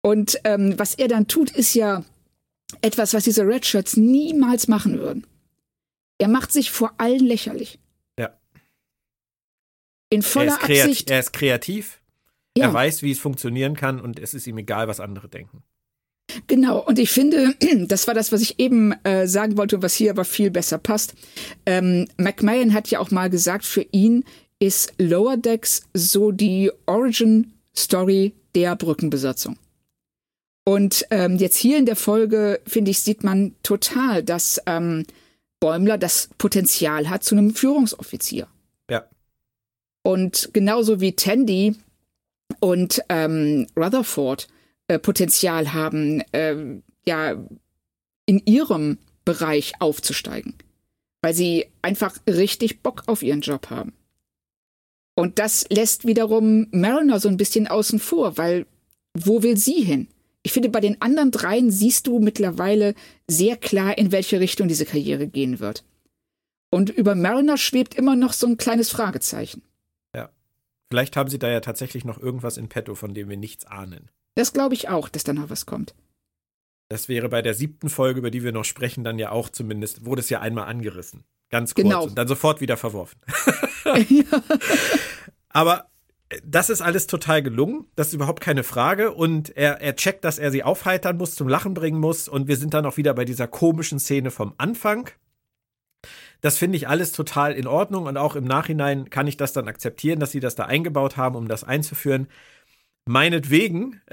Und 0.01 0.39
ähm, 0.45 0.79
was 0.79 0.95
er 0.95 1.09
dann 1.09 1.27
tut, 1.27 1.51
ist 1.51 1.73
ja 1.73 2.05
etwas, 2.81 3.13
was 3.13 3.25
diese 3.25 3.45
Redshirts 3.45 3.97
niemals 3.97 4.67
machen 4.67 4.97
würden. 4.97 5.27
Er 6.17 6.29
macht 6.29 6.51
sich 6.51 6.71
vor 6.71 6.93
allen 6.97 7.25
lächerlich. 7.25 7.79
Ja. 8.17 8.37
In 10.09 10.21
voller 10.21 10.57
er 10.57 10.63
Absicht. 10.63 11.09
Er 11.09 11.19
ist 11.19 11.33
kreativ. 11.33 11.98
Ja. 12.57 12.65
Er 12.65 12.73
weiß, 12.73 13.03
wie 13.03 13.11
es 13.11 13.19
funktionieren 13.19 13.75
kann 13.75 13.99
und 13.99 14.19
es 14.19 14.33
ist 14.33 14.47
ihm 14.47 14.57
egal, 14.57 14.87
was 14.87 14.99
andere 14.99 15.29
denken. 15.29 15.63
Genau, 16.47 16.79
und 16.79 16.99
ich 16.99 17.11
finde, 17.11 17.55
das 17.87 18.07
war 18.07 18.13
das, 18.13 18.31
was 18.31 18.41
ich 18.41 18.59
eben 18.59 18.93
äh, 19.03 19.27
sagen 19.27 19.57
wollte, 19.57 19.81
was 19.81 19.95
hier 19.95 20.11
aber 20.11 20.25
viel 20.25 20.51
besser 20.51 20.77
passt. 20.77 21.15
Ähm, 21.65 22.07
McMahon 22.17 22.73
hat 22.73 22.89
ja 22.89 22.99
auch 22.99 23.11
mal 23.11 23.29
gesagt, 23.29 23.65
für 23.65 23.85
ihn 23.91 24.23
ist 24.59 24.93
Lower 24.97 25.37
Decks 25.37 25.83
so 25.93 26.31
die 26.31 26.71
Origin 26.85 27.53
Story 27.75 28.33
der 28.55 28.75
Brückenbesatzung. 28.75 29.57
Und 30.65 31.05
ähm, 31.09 31.37
jetzt 31.37 31.57
hier 31.57 31.77
in 31.77 31.85
der 31.85 31.95
Folge, 31.95 32.59
finde 32.67 32.91
ich, 32.91 32.99
sieht 32.99 33.23
man 33.23 33.55
total, 33.63 34.21
dass 34.21 34.61
ähm, 34.65 35.05
Bäumler 35.59 35.97
das 35.97 36.29
Potenzial 36.37 37.09
hat 37.09 37.23
zu 37.23 37.35
einem 37.35 37.55
Führungsoffizier. 37.55 38.47
Ja. 38.89 39.05
Und 40.03 40.49
genauso 40.53 41.01
wie 41.01 41.15
Tandy 41.15 41.75
und 42.59 43.01
ähm, 43.09 43.67
Rutherford 43.75 44.47
äh, 44.87 44.99
Potenzial 44.99 45.73
haben, 45.73 46.21
äh, 46.31 46.81
ja, 47.05 47.35
in 48.25 48.41
ihrem 48.45 48.97
Bereich 49.25 49.73
aufzusteigen. 49.79 50.55
Weil 51.21 51.33
sie 51.33 51.65
einfach 51.81 52.17
richtig 52.27 52.81
Bock 52.81 53.03
auf 53.07 53.23
ihren 53.23 53.41
Job 53.41 53.69
haben. 53.69 53.93
Und 55.15 55.37
das 55.37 55.65
lässt 55.69 56.07
wiederum 56.07 56.67
Mariner 56.71 57.19
so 57.19 57.27
ein 57.27 57.37
bisschen 57.37 57.67
außen 57.67 57.99
vor, 57.99 58.37
weil 58.37 58.65
wo 59.13 59.43
will 59.43 59.57
sie 59.57 59.81
hin? 59.81 60.07
Ich 60.43 60.53
finde, 60.53 60.69
bei 60.69 60.79
den 60.79 61.01
anderen 61.01 61.31
dreien 61.31 61.71
siehst 61.71 62.07
du 62.07 62.19
mittlerweile 62.19 62.95
sehr 63.27 63.57
klar, 63.57 63.97
in 63.97 64.11
welche 64.11 64.39
Richtung 64.39 64.67
diese 64.67 64.85
Karriere 64.85 65.27
gehen 65.27 65.59
wird. 65.59 65.83
Und 66.71 66.89
über 66.89 67.15
Mariner 67.15 67.57
schwebt 67.57 67.95
immer 67.95 68.15
noch 68.15 68.33
so 68.33 68.47
ein 68.47 68.57
kleines 68.57 68.89
Fragezeichen. 68.89 69.61
Vielleicht 70.89 71.15
haben 71.15 71.29
sie 71.29 71.39
da 71.39 71.49
ja 71.49 71.59
tatsächlich 71.59 72.05
noch 72.05 72.19
irgendwas 72.19 72.57
in 72.57 72.69
petto, 72.69 72.95
von 72.95 73.13
dem 73.13 73.29
wir 73.29 73.37
nichts 73.37 73.65
ahnen. 73.65 74.09
Das 74.35 74.53
glaube 74.53 74.73
ich 74.73 74.89
auch, 74.89 75.09
dass 75.09 75.23
da 75.23 75.33
noch 75.33 75.49
was 75.49 75.65
kommt. 75.65 75.93
Das 76.89 77.07
wäre 77.07 77.29
bei 77.29 77.43
der 77.43 77.53
siebten 77.53 77.89
Folge, 77.89 78.19
über 78.19 78.31
die 78.31 78.43
wir 78.43 78.51
noch 78.51 78.65
sprechen, 78.65 79.03
dann 79.03 79.19
ja 79.19 79.31
auch 79.31 79.49
zumindest, 79.49 80.05
wurde 80.05 80.21
es 80.21 80.29
ja 80.29 80.39
einmal 80.39 80.67
angerissen. 80.67 81.23
Ganz 81.51 81.75
kurz 81.75 81.83
genau. 81.83 82.03
und 82.03 82.17
dann 82.17 82.27
sofort 82.27 82.61
wieder 82.61 82.77
verworfen. 82.77 83.19
ja. 83.85 84.23
Aber 85.49 85.89
das 86.43 86.69
ist 86.69 86.81
alles 86.81 87.07
total 87.07 87.41
gelungen. 87.41 87.85
Das 87.95 88.07
ist 88.07 88.13
überhaupt 88.13 88.41
keine 88.41 88.63
Frage. 88.63 89.11
Und 89.13 89.55
er, 89.55 89.81
er 89.81 89.95
checkt, 89.95 90.23
dass 90.23 90.39
er 90.39 90.51
sie 90.51 90.63
aufheitern 90.63 91.17
muss, 91.17 91.35
zum 91.35 91.47
Lachen 91.47 91.73
bringen 91.73 91.99
muss. 91.99 92.27
Und 92.27 92.47
wir 92.47 92.57
sind 92.57 92.73
dann 92.73 92.85
auch 92.85 92.97
wieder 92.97 93.13
bei 93.13 93.25
dieser 93.25 93.47
komischen 93.47 93.99
Szene 93.99 94.31
vom 94.31 94.53
Anfang. 94.57 95.09
Das 96.41 96.57
finde 96.57 96.77
ich 96.77 96.87
alles 96.87 97.11
total 97.11 97.53
in 97.53 97.67
Ordnung. 97.67 98.05
Und 98.05 98.17
auch 98.17 98.35
im 98.35 98.45
Nachhinein 98.45 99.09
kann 99.09 99.27
ich 99.27 99.37
das 99.37 99.53
dann 99.53 99.67
akzeptieren, 99.67 100.19
dass 100.19 100.31
sie 100.31 100.39
das 100.39 100.55
da 100.55 100.65
eingebaut 100.65 101.17
haben, 101.17 101.35
um 101.35 101.47
das 101.47 101.63
einzuführen. 101.63 102.27
Meinetwegen. 103.05 104.01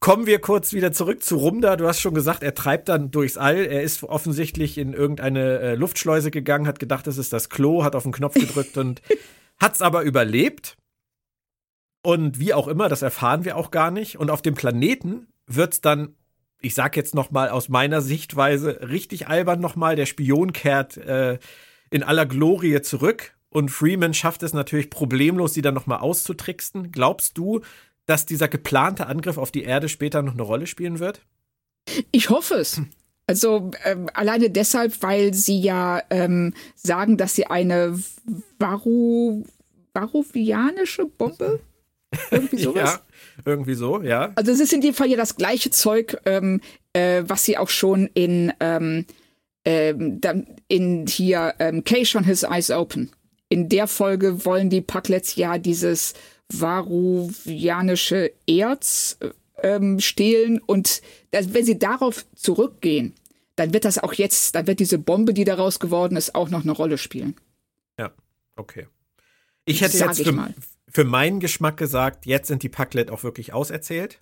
Kommen 0.00 0.26
wir 0.26 0.40
kurz 0.40 0.72
wieder 0.72 0.92
zurück 0.92 1.22
zu 1.22 1.36
Rumda. 1.36 1.76
Du 1.76 1.86
hast 1.86 2.00
schon 2.00 2.14
gesagt, 2.14 2.42
er 2.42 2.54
treibt 2.54 2.88
dann 2.88 3.10
durchs 3.10 3.36
All. 3.36 3.56
Er 3.56 3.82
ist 3.82 4.02
offensichtlich 4.04 4.78
in 4.78 4.94
irgendeine 4.94 5.58
äh, 5.58 5.74
Luftschleuse 5.74 6.30
gegangen, 6.30 6.66
hat 6.66 6.78
gedacht, 6.78 7.06
das 7.06 7.18
ist 7.18 7.32
das 7.32 7.50
Klo, 7.50 7.84
hat 7.84 7.94
auf 7.94 8.04
den 8.04 8.12
Knopf 8.12 8.34
gedrückt 8.34 8.78
und 8.78 9.02
hat 9.60 9.74
es 9.74 9.82
aber 9.82 10.02
überlebt. 10.02 10.76
Und 12.02 12.38
wie 12.38 12.54
auch 12.54 12.68
immer, 12.68 12.88
das 12.88 13.02
erfahren 13.02 13.44
wir 13.44 13.56
auch 13.56 13.70
gar 13.70 13.90
nicht. 13.90 14.18
Und 14.18 14.30
auf 14.30 14.40
dem 14.40 14.54
Planeten 14.54 15.26
wird 15.46 15.74
es 15.74 15.80
dann, 15.80 16.14
ich 16.60 16.74
sag 16.74 16.96
jetzt 16.96 17.14
noch 17.14 17.30
mal 17.30 17.50
aus 17.50 17.68
meiner 17.68 18.00
Sichtweise, 18.00 18.88
richtig 18.88 19.28
albern 19.28 19.60
noch 19.60 19.76
mal. 19.76 19.96
Der 19.96 20.06
Spion 20.06 20.52
kehrt 20.52 20.96
äh, 20.96 21.38
in 21.90 22.02
aller 22.02 22.26
Glorie 22.26 22.80
zurück 22.82 23.34
und 23.50 23.70
Freeman 23.70 24.14
schafft 24.14 24.42
es 24.42 24.52
natürlich 24.52 24.90
problemlos, 24.90 25.54
sie 25.54 25.62
dann 25.62 25.74
nochmal 25.74 26.00
auszutricksen. 26.00 26.92
Glaubst 26.92 27.38
du, 27.38 27.60
dass 28.06 28.26
dieser 28.26 28.48
geplante 28.48 29.06
Angriff 29.06 29.38
auf 29.38 29.50
die 29.50 29.62
Erde 29.62 29.88
später 29.88 30.22
noch 30.22 30.34
eine 30.34 30.42
Rolle 30.42 30.66
spielen 30.66 30.98
wird? 30.98 31.22
Ich 32.10 32.30
hoffe 32.30 32.54
es. 32.54 32.80
Also 33.26 33.70
ähm, 33.84 34.08
alleine 34.14 34.50
deshalb, 34.50 35.02
weil 35.02 35.34
sie 35.34 35.60
ja 35.60 36.02
ähm, 36.10 36.54
sagen, 36.74 37.18
dass 37.18 37.34
sie 37.34 37.46
eine 37.46 37.98
Varu 38.58 39.44
varuvianische 39.92 41.06
Bombe 41.06 41.60
irgendwie 42.30 42.62
sowas. 42.62 42.94
ja, 42.94 43.00
irgendwie 43.44 43.74
so, 43.74 44.02
ja. 44.02 44.32
Also 44.34 44.52
es 44.52 44.60
ist 44.60 44.72
in 44.72 44.80
dem 44.80 44.94
Fall 44.94 45.08
ja 45.08 45.16
das 45.16 45.36
gleiche 45.36 45.70
Zeug, 45.70 46.18
ähm, 46.24 46.60
äh, 46.92 47.22
was 47.26 47.44
sie 47.44 47.56
auch 47.58 47.68
schon 47.68 48.08
in 48.14 48.52
ähm, 48.60 49.06
ähm, 49.64 50.20
in 50.68 51.06
hier 51.06 51.54
ähm, 51.58 51.84
Cage 51.84 52.16
on 52.16 52.24
His 52.24 52.42
Eyes 52.42 52.70
Open 52.70 53.10
in 53.48 53.68
der 53.68 53.86
Folge 53.86 54.44
wollen 54.44 54.70
die 54.70 54.80
Packlets 54.80 55.36
ja 55.36 55.58
dieses 55.58 56.14
varuvianische 56.50 58.32
Erz 58.46 59.18
ähm, 59.62 60.00
stehlen 60.00 60.60
und 60.60 61.02
das, 61.30 61.52
wenn 61.52 61.64
sie 61.64 61.78
darauf 61.78 62.26
zurückgehen, 62.34 63.14
dann 63.56 63.72
wird 63.72 63.84
das 63.84 63.98
auch 63.98 64.12
jetzt, 64.14 64.54
dann 64.54 64.66
wird 64.66 64.80
diese 64.80 64.98
Bombe, 64.98 65.34
die 65.34 65.44
daraus 65.44 65.80
geworden 65.80 66.16
ist, 66.16 66.34
auch 66.34 66.48
noch 66.48 66.62
eine 66.62 66.72
Rolle 66.72 66.96
spielen. 66.96 67.34
Ja, 67.98 68.12
okay. 68.56 68.86
Ich 69.64 69.80
hätte 69.80 69.96
Sag 69.96 70.16
jetzt 70.16 70.28
für, 70.28 70.54
für, 70.90 71.04
meinen 71.04 71.40
Geschmack 71.40 71.76
gesagt, 71.76 72.26
jetzt 72.26 72.48
sind 72.48 72.62
die 72.62 72.68
Packlet 72.68 73.10
auch 73.10 73.22
wirklich 73.22 73.52
auserzählt. 73.52 74.20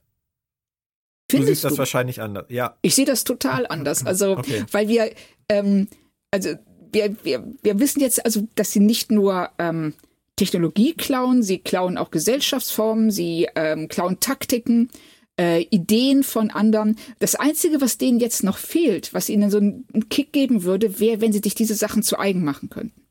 Findest 1.31 1.49
du 1.49 1.55
siehst 1.55 1.64
du? 1.64 1.69
das 1.69 1.79
wahrscheinlich 1.79 2.21
anders, 2.21 2.47
ja. 2.49 2.77
Ich 2.83 2.95
sehe 2.95 3.05
das 3.05 3.25
total 3.25 3.67
anders. 3.67 4.03
Also, 4.07 4.37
okay. 4.37 4.64
weil 4.71 4.89
wir, 4.89 5.12
ähm, 5.49 5.89
also 6.31 6.51
wir, 6.93 7.17
wir, 7.25 7.45
wir 7.62 7.81
wissen 7.81 8.01
jetzt 8.01 8.25
also, 8.25 8.47
dass 8.55 8.73
sie 8.73 8.81
nicht 8.81 9.11
nur 9.11 9.51
ähm, 9.59 9.95
Technologie 10.37 10.95
klauen, 10.95 11.43
sie 11.43 11.59
klauen 11.59 11.99
auch 11.99 12.11
Gesellschaftsformen, 12.11 13.11
sie 13.11 13.49
ähm, 13.55 13.89
klauen 13.89 14.21
Taktiken, 14.21 14.91
äh, 15.39 15.62
Ideen 15.71 16.23
von 16.23 16.51
anderen. 16.51 16.97
Das 17.19 17.35
Einzige, 17.35 17.81
was 17.81 17.99
denen 17.99 18.21
jetzt 18.21 18.45
noch 18.45 18.59
fehlt, 18.59 19.14
was 19.14 19.29
ihnen 19.29 19.51
so 19.51 19.59
einen 19.59 20.09
Kick 20.09 20.33
geben 20.33 20.62
würde, 20.62 21.01
wäre, 21.01 21.21
wenn 21.21 21.33
sie 21.33 21.41
sich 21.43 21.55
diese 21.55 21.75
Sachen 21.75 22.03
zu 22.03 22.19
eigen 22.19 22.45
machen 22.45 22.71
könnten. 22.71 23.05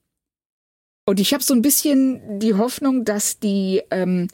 Und 1.06 1.20
ich 1.20 1.34
habe 1.34 1.44
so 1.44 1.54
ein 1.54 1.62
bisschen 1.62 2.40
die 2.40 2.56
Hoffnung, 2.56 3.06
dass 3.06 3.40
die, 3.40 3.84
ähm, 3.92 4.28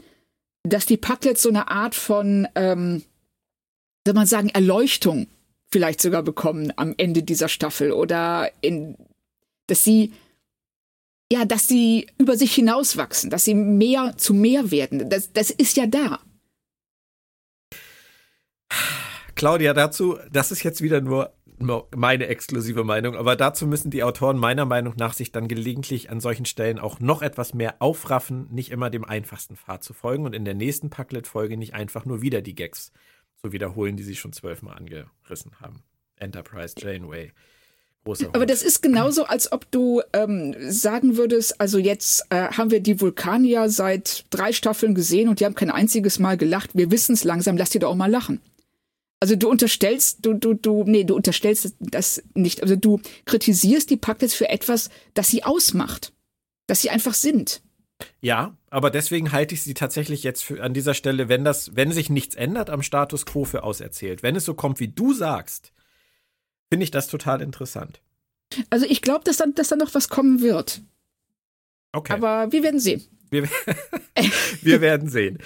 dass 0.64 0.86
die 0.86 0.98
Packlets 0.98 1.42
so 1.42 1.50
eine 1.50 1.68
Art 1.68 1.96
von, 1.96 2.48
ähm, 2.56 3.04
soll 4.06 4.16
man 4.16 4.26
sagen, 4.26 4.50
Erleuchtung 4.50 5.28
vielleicht 5.70 6.02
sogar 6.02 6.24
bekommen 6.24 6.74
am 6.78 6.94
Ende 6.98 7.24
dieser 7.24 7.50
Staffel 7.50 7.92
oder 7.92 8.52
in, 8.62 8.98
dass 9.68 9.84
sie 9.84 10.14
ja, 11.32 11.46
dass 11.46 11.70
sie 11.70 12.08
über 12.18 12.36
sich 12.36 12.54
hinauswachsen, 12.54 13.30
dass 13.30 13.46
sie 13.46 13.54
mehr 13.54 14.18
zu 14.18 14.34
mehr 14.34 14.70
werden. 14.70 15.10
Das, 15.10 15.32
das 15.32 15.50
ist 15.50 15.78
ja 15.78 15.88
da. 15.88 16.20
Claudia, 19.36 19.74
dazu, 19.74 20.20
das 20.30 20.52
ist 20.52 20.64
jetzt 20.64 20.82
wieder 20.82 21.00
nur 21.00 21.34
meine 21.96 22.28
exklusive 22.28 22.84
Meinung, 22.84 23.16
aber 23.16 23.36
dazu 23.36 23.68
müssen 23.68 23.92
die 23.92 24.04
Autoren 24.04 24.38
meiner 24.38 24.66
Meinung 24.66 24.94
nach 24.98 25.14
sich 25.14 25.32
dann 25.32 25.48
gelegentlich 25.48 26.10
an 26.10 26.20
solchen 26.20 26.46
Stellen 26.46 26.80
auch 26.80 27.00
noch 27.00 27.22
etwas 27.22 27.54
mehr 27.54 27.76
aufraffen, 27.80 28.48
nicht 28.52 28.72
immer 28.72 28.90
dem 28.90 29.06
einfachsten 29.06 29.56
Pfad 29.56 29.84
zu 29.84 29.94
folgen 29.94 30.26
und 30.26 30.34
in 30.34 30.46
der 30.46 30.54
nächsten 30.54 30.90
Packlet-Folge 30.90 31.58
nicht 31.58 31.74
einfach 31.74 32.06
nur 32.06 32.22
wieder 32.22 32.42
die 32.42 32.56
Gags 32.56 32.92
zu 33.42 33.52
wiederholen, 33.52 33.98
die 33.98 34.04
sie 34.04 34.16
schon 34.16 34.34
zwölfmal 34.34 34.78
angerissen 34.78 35.60
haben. 35.60 35.84
Enterprise, 36.18 36.76
Janeway. 36.78 37.32
Aber 38.34 38.48
das 38.48 38.64
ist 38.64 38.82
genauso, 38.82 39.26
als 39.26 39.52
ob 39.52 39.70
du 39.70 40.02
ähm, 40.14 40.56
sagen 40.60 41.18
würdest, 41.18 41.62
also 41.62 41.78
jetzt 41.78 42.26
äh, 42.32 42.48
haben 42.48 42.72
wir 42.72 42.80
die 42.80 43.00
Vulkanier 43.00 43.70
seit 43.70 44.26
drei 44.32 44.54
Staffeln 44.54 44.96
gesehen 44.96 45.30
und 45.30 45.40
die 45.40 45.46
haben 45.46 45.54
kein 45.54 45.70
einziges 45.70 46.18
Mal 46.18 46.36
gelacht. 46.36 46.72
Wir 46.74 46.90
wissen 46.90 47.14
es 47.14 47.24
langsam, 47.24 47.58
lass 47.58 47.70
die 47.70 47.78
doch 47.78 47.92
auch 47.92 47.96
mal 47.96 48.10
lachen. 48.10 48.42
Also 49.22 49.36
du 49.36 49.50
unterstellst, 49.50 50.26
du, 50.26 50.34
du, 50.34 50.56
du, 50.56 50.84
nee, 50.84 51.04
du 51.04 51.16
unterstellst 51.16 51.76
das 51.80 52.24
nicht. 52.34 52.64
Also 52.64 52.76
du 52.76 53.00
kritisierst 53.26 53.90
die 53.92 53.98
Packlets 53.98 54.34
für 54.34 54.50
etwas, 54.50 54.90
das 55.14 55.28
sie 55.28 55.44
ausmacht. 55.44 56.12
Dass 56.66 56.82
sie 56.82 56.90
einfach 56.90 57.14
sind. 57.14 57.62
Ja, 58.20 58.58
aber 58.72 58.90
deswegen 58.90 59.32
halte 59.32 59.54
ich 59.54 59.62
sie 59.64 59.76
tatsächlich 59.76 60.24
jetzt 60.24 60.44
für, 60.44 60.64
an 60.64 60.74
dieser 60.74 60.96
Stelle, 60.96 61.30
wenn 61.30 61.44
das, 61.44 61.76
wenn 61.76 61.92
sich 61.92 62.10
nichts 62.10 62.34
ändert 62.34 62.72
am 62.72 62.82
Status 62.82 63.28
quo 63.28 63.46
für 63.46 63.64
auserzählt, 63.64 64.24
wenn 64.24 64.36
es 64.36 64.46
so 64.46 64.56
kommt, 64.56 64.80
wie 64.80 64.88
du 64.88 65.14
sagst, 65.14 65.72
finde 66.70 66.84
ich 66.84 66.92
das 66.92 67.08
total 67.08 67.42
interessant. 67.42 68.02
Also 68.72 68.88
ich 68.88 69.04
glaube, 69.04 69.24
dass 69.24 69.38
dann, 69.38 69.54
dass 69.54 69.70
da 69.70 69.76
noch 69.76 69.94
was 69.94 70.10
kommen 70.10 70.42
wird. 70.42 70.82
Okay. 71.92 72.14
Aber 72.14 72.52
wir 72.52 72.64
werden 72.64 72.80
sehen. 72.80 73.04
Wir, 73.30 73.48
wir 74.62 74.82
werden 74.82 75.10
sehen. 75.10 75.40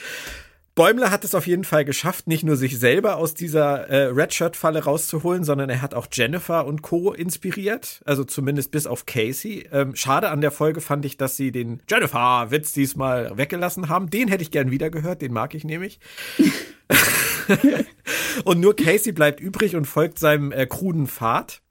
Bäumler 0.76 1.10
hat 1.10 1.24
es 1.24 1.34
auf 1.34 1.48
jeden 1.48 1.64
Fall 1.64 1.86
geschafft, 1.86 2.28
nicht 2.28 2.44
nur 2.44 2.58
sich 2.58 2.78
selber 2.78 3.16
aus 3.16 3.34
dieser 3.34 3.88
äh, 3.88 4.08
Redshirt-Falle 4.08 4.84
rauszuholen, 4.84 5.46
sondern 5.46 5.70
er 5.70 5.82
hat 5.82 5.94
auch 5.94 6.08
Jennifer 6.12 6.66
und 6.66 6.82
Co. 6.82 7.14
inspiriert. 7.14 8.02
Also 8.04 8.26
zumindest 8.26 8.72
bis 8.72 8.86
auf 8.86 9.06
Casey. 9.06 9.70
Ähm, 9.72 9.96
schade 9.96 10.30
an 10.30 10.42
der 10.42 10.52
Folge 10.52 10.82
fand 10.82 11.06
ich, 11.06 11.16
dass 11.16 11.38
sie 11.38 11.54
den 11.54 11.82
Jennifer-Witz 11.90 12.74
diesmal 12.74 13.38
weggelassen 13.38 13.88
haben. 13.88 14.10
Den 14.10 14.28
hätte 14.28 14.44
ich 14.44 14.52
gern 14.52 14.70
wieder 14.70 14.90
gehört, 14.90 15.22
den 15.22 15.32
mag 15.32 15.56
ich 15.56 15.64
nämlich. 15.64 16.02
und 18.44 18.60
nur 18.60 18.76
Casey 18.76 19.14
bleibt 19.14 19.40
übrig 19.40 19.78
und 19.78 19.86
folgt 19.86 20.20
seinem 20.20 20.52
äh, 20.52 20.68
kruden 20.68 21.08
Pfad 21.08 21.62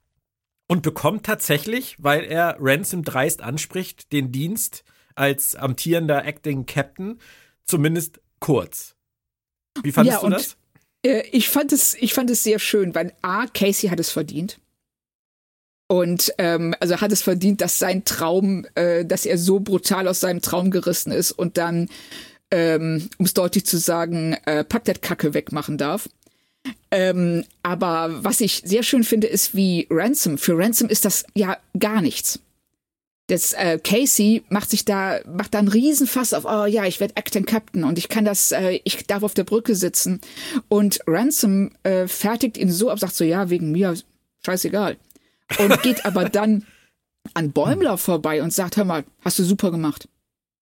und 0.67 0.81
bekommt 0.81 1.27
tatsächlich, 1.27 1.97
weil 1.99 2.25
er 2.25 2.57
Ransom 2.59 3.03
dreist 3.03 3.43
anspricht, 3.43 4.13
den 4.13 4.33
Dienst 4.33 4.83
als 5.15 5.57
amtierender 5.57 6.25
Acting 6.25 6.65
Captain, 6.65 7.19
zumindest 7.67 8.24
kurz. 8.41 8.95
Wie 9.82 9.93
fandest 9.93 10.22
ja, 10.22 10.28
du 10.28 10.35
das? 10.35 10.57
Äh, 11.05 11.22
ich, 11.32 11.49
fand 11.49 11.72
es, 11.72 11.95
ich 11.95 12.14
fand 12.14 12.30
es 12.30 12.43
sehr 12.43 12.59
schön, 12.59 12.95
weil 12.95 13.12
A, 13.22 13.47
Casey 13.47 13.89
hat 13.89 14.01
es 14.01 14.11
verdient. 14.11 14.59
Und 15.87 16.32
ähm, 16.39 16.74
also 16.80 17.01
hat 17.01 17.12
es 17.12 17.22
verdient, 17.22 17.61
dass 17.61 17.78
sein 17.78 18.05
Traum, 18.05 18.66
äh, 18.74 19.05
dass 19.05 19.26
er 19.26 19.37
so 19.37 19.61
brutal 19.61 20.09
aus 20.09 20.20
seinem 20.20 20.41
Traum 20.41 20.70
gerissen 20.70 21.12
ist 21.12 21.30
und 21.32 21.59
dann, 21.59 21.89
ähm, 22.51 23.09
um 23.18 23.26
es 23.26 23.35
deutlich 23.35 23.66
zu 23.66 23.76
sagen, 23.76 24.35
äh, 24.47 24.64
Kacke 24.64 25.35
wegmachen 25.35 25.76
darf. 25.76 26.09
Ähm, 26.91 27.45
aber 27.62 28.24
was 28.24 28.41
ich 28.41 28.62
sehr 28.64 28.82
schön 28.82 29.05
finde, 29.05 29.26
ist 29.26 29.55
wie 29.55 29.87
Ransom. 29.91 30.39
Für 30.39 30.57
Ransom 30.57 30.89
ist 30.89 31.05
das 31.05 31.26
ja 31.35 31.59
gar 31.78 32.01
nichts 32.01 32.41
das 33.29 33.55
äh, 33.55 33.79
Casey 33.83 34.45
macht 34.51 34.70
sich 34.70 34.85
da 34.85 35.20
macht 35.27 35.55
da 35.55 35.59
einen 35.59 35.68
Riesenfass 35.68 36.35
auf 36.35 36.45
oh 36.45 36.66
ja 36.66 36.85
ich 36.85 37.01
werde 37.01 37.16
Acting 37.16 37.47
Captain 37.47 37.85
und 37.85 37.99
ich 37.99 38.09
kann 38.09 38.25
das 38.25 38.53
äh, 38.53 38.81
ich 38.85 39.07
darf 39.07 39.22
auf 39.22 39.35
der 39.35 39.45
Brücke 39.45 39.75
sitzen. 39.75 40.20
Und 40.68 41.01
Ransom 41.07 41.72
äh, 41.85 42.07
fertigt 42.07 42.59
ihn 42.59 42.70
so 42.70 42.91
ab 42.91 42.99
sagt 42.99 43.14
so 43.14 43.25
ja 43.25 43.49
wegen 43.49 43.72
mir 43.72 43.95
scheißegal. 44.45 44.99
Und 45.59 45.83
geht 45.83 46.05
aber 46.05 46.29
dann 46.29 46.66
an 47.33 47.53
Bäumler 47.53 47.97
vorbei 47.97 48.43
und 48.43 48.53
sagt 48.53 48.77
hör 48.77 48.85
mal 48.85 49.05
hast 49.22 49.39
du 49.39 49.45
super 49.45 49.70
gemacht. 49.70 50.09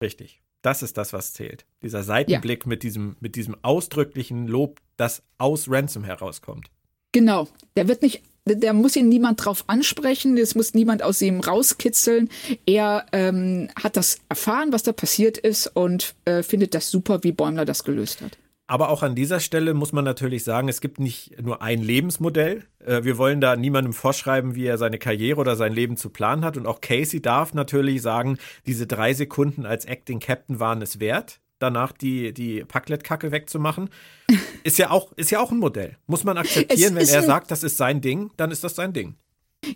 Richtig. 0.00 0.40
Das 0.62 0.84
ist 0.84 0.96
das 0.96 1.12
was 1.12 1.32
zählt. 1.32 1.66
Dieser 1.82 2.04
Seitenblick 2.04 2.62
ja. 2.62 2.68
mit 2.68 2.84
diesem 2.84 3.16
mit 3.18 3.34
diesem 3.34 3.56
ausdrücklichen 3.62 4.46
Lob 4.46 4.80
das 4.96 5.24
aus 5.38 5.68
Ransom 5.68 6.04
herauskommt. 6.04 6.70
Genau. 7.10 7.48
Der 7.74 7.88
wird 7.88 8.02
nicht 8.02 8.22
der 8.44 8.72
muss 8.72 8.96
ihn 8.96 9.08
niemand 9.08 9.44
drauf 9.44 9.64
ansprechen, 9.68 10.36
es 10.36 10.54
muss 10.54 10.74
niemand 10.74 11.02
aus 11.02 11.22
ihm 11.22 11.40
rauskitzeln. 11.40 12.28
Er 12.66 13.06
ähm, 13.12 13.68
hat 13.80 13.96
das 13.96 14.18
erfahren, 14.28 14.72
was 14.72 14.82
da 14.82 14.92
passiert 14.92 15.38
ist 15.38 15.68
und 15.68 16.14
äh, 16.24 16.42
findet 16.42 16.74
das 16.74 16.90
super, 16.90 17.22
wie 17.22 17.32
Bäumler 17.32 17.64
das 17.64 17.84
gelöst 17.84 18.20
hat. 18.20 18.38
Aber 18.66 18.88
auch 18.88 19.02
an 19.02 19.14
dieser 19.14 19.38
Stelle 19.38 19.74
muss 19.74 19.92
man 19.92 20.04
natürlich 20.04 20.44
sagen, 20.44 20.68
es 20.68 20.80
gibt 20.80 20.98
nicht 20.98 21.42
nur 21.42 21.60
ein 21.62 21.82
Lebensmodell. 21.82 22.64
Äh, 22.78 23.04
wir 23.04 23.18
wollen 23.18 23.40
da 23.40 23.54
niemandem 23.54 23.92
vorschreiben, 23.92 24.54
wie 24.54 24.64
er 24.64 24.78
seine 24.78 24.98
Karriere 24.98 25.40
oder 25.40 25.56
sein 25.56 25.74
Leben 25.74 25.96
zu 25.96 26.08
planen 26.10 26.44
hat. 26.44 26.56
Und 26.56 26.66
auch 26.66 26.80
Casey 26.80 27.20
darf 27.20 27.54
natürlich 27.54 28.02
sagen, 28.02 28.38
diese 28.66 28.86
drei 28.86 29.12
Sekunden 29.12 29.66
als 29.66 29.84
Acting 29.84 30.20
Captain 30.20 30.58
waren 30.58 30.80
es 30.80 31.00
wert 31.00 31.41
danach 31.62 31.92
die, 31.92 32.32
die 32.32 32.64
Packlet-Kacke 32.64 33.32
wegzumachen. 33.32 33.90
Ist 34.64 34.78
ja 34.78 34.90
auch, 34.90 35.12
ist 35.16 35.30
ja 35.30 35.40
auch 35.40 35.50
ein 35.50 35.58
Modell. 35.58 35.96
Muss 36.06 36.24
man 36.24 36.38
akzeptieren, 36.38 36.94
wenn 36.94 37.08
er 37.08 37.22
sagt, 37.22 37.50
das 37.50 37.64
ist 37.64 37.76
sein 37.76 38.00
Ding, 38.00 38.30
dann 38.36 38.50
ist 38.50 38.62
das 38.62 38.76
sein 38.76 38.92
Ding. 38.92 39.16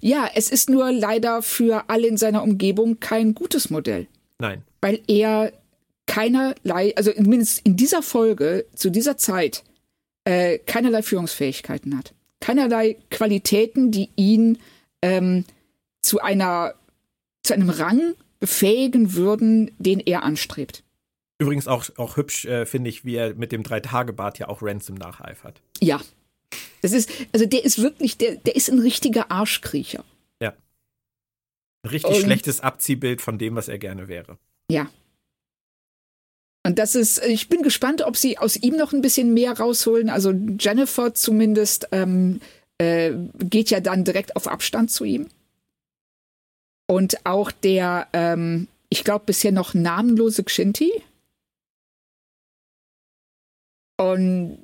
Ja, 0.01 0.28
es 0.34 0.51
ist 0.51 0.70
nur 0.70 0.93
leider 0.93 1.43
für 1.43 1.89
alle 1.89 2.07
in 2.07 2.16
seiner 2.16 2.43
Umgebung 2.43 3.01
kein 3.01 3.34
gutes 3.34 3.68
Modell. 3.68 4.07
Nein. 4.39 4.62
Weil 4.80 5.01
er 5.09 5.53
keinerlei, 6.07 6.95
also 6.97 7.12
zumindest 7.12 7.66
in 7.66 7.76
dieser 7.76 8.03
Folge, 8.03 8.66
zu 8.74 8.91
dieser 8.91 9.16
Zeit, 9.16 9.64
äh, 10.24 10.59
keinerlei 10.59 11.03
Führungsfähigkeiten 11.03 11.99
hat. 11.99 12.14
Keinerlei 12.41 12.97
Qualitäten, 13.11 13.91
die 13.91 14.11
ihn 14.16 14.59
ähm, 15.03 15.45
zu 16.01 16.20
einer, 16.20 16.74
zu 17.43 17.55
einem 17.55 17.70
Rang 17.70 18.14
befähigen 18.39 19.14
würden, 19.14 19.70
den 19.78 20.01
er 20.01 20.22
anstrebt. 20.22 20.84
Übrigens 21.39 21.68
auch, 21.68 21.84
auch 21.97 22.16
hübsch, 22.16 22.47
äh, 22.47 22.64
finde 22.64 22.89
ich, 22.89 23.05
wie 23.05 23.16
er 23.16 23.34
mit 23.34 23.53
dem 23.53 23.62
Drei-Tage-Bart 23.62 24.39
ja 24.39 24.49
auch 24.49 24.62
Ransom 24.62 24.97
nacheifert. 24.97 25.61
Ja. 25.80 26.01
Das 26.80 26.93
ist, 26.93 27.11
also 27.32 27.47
der 27.47 27.64
ist 27.64 27.80
wirklich, 27.82 28.16
der, 28.16 28.37
der 28.37 28.57
ist 28.57 28.70
ein 28.70 28.78
richtiger 28.78 29.30
Arschkriecher. 29.30 30.05
Ja. 30.41 30.55
Ein 31.82 31.91
richtig 31.91 32.14
Und, 32.14 32.22
schlechtes 32.22 32.61
Abziehbild 32.61 33.20
von 33.20 33.39
dem, 33.39 33.55
was 33.55 33.68
er 33.68 33.78
gerne 33.78 34.09
wäre. 34.09 34.39
Ja. 34.70 34.89
Und 36.66 36.78
das 36.78 36.95
ist, 36.95 37.24
ich 37.24 37.49
bin 37.49 37.62
gespannt, 37.62 38.03
ob 38.03 38.16
sie 38.16 38.39
aus 38.39 38.57
ihm 38.57 38.76
noch 38.76 38.93
ein 38.93 39.03
bisschen 39.03 39.34
mehr 39.34 39.53
rausholen. 39.53 40.11
Also 40.11 40.32
Jennifer 40.32 41.14
zumindest 41.14 41.89
ähm, 41.93 42.41
äh, 42.78 43.12
geht 43.39 43.70
ja 43.70 43.80
dann 43.80 44.05
direkt 44.05 44.37
auf 44.37 44.49
Abstand 44.49 44.91
zu 44.91 45.05
ihm. 45.05 45.28
Und 46.89 47.24
auch 47.24 47.51
der, 47.51 48.09
ähm, 48.12 48.68
ich 48.89 49.05
glaube, 49.05 49.26
bisher 49.26 49.53
noch 49.53 49.74
namenlose 49.74 50.45
Xinti, 50.45 50.91
und 53.97 54.59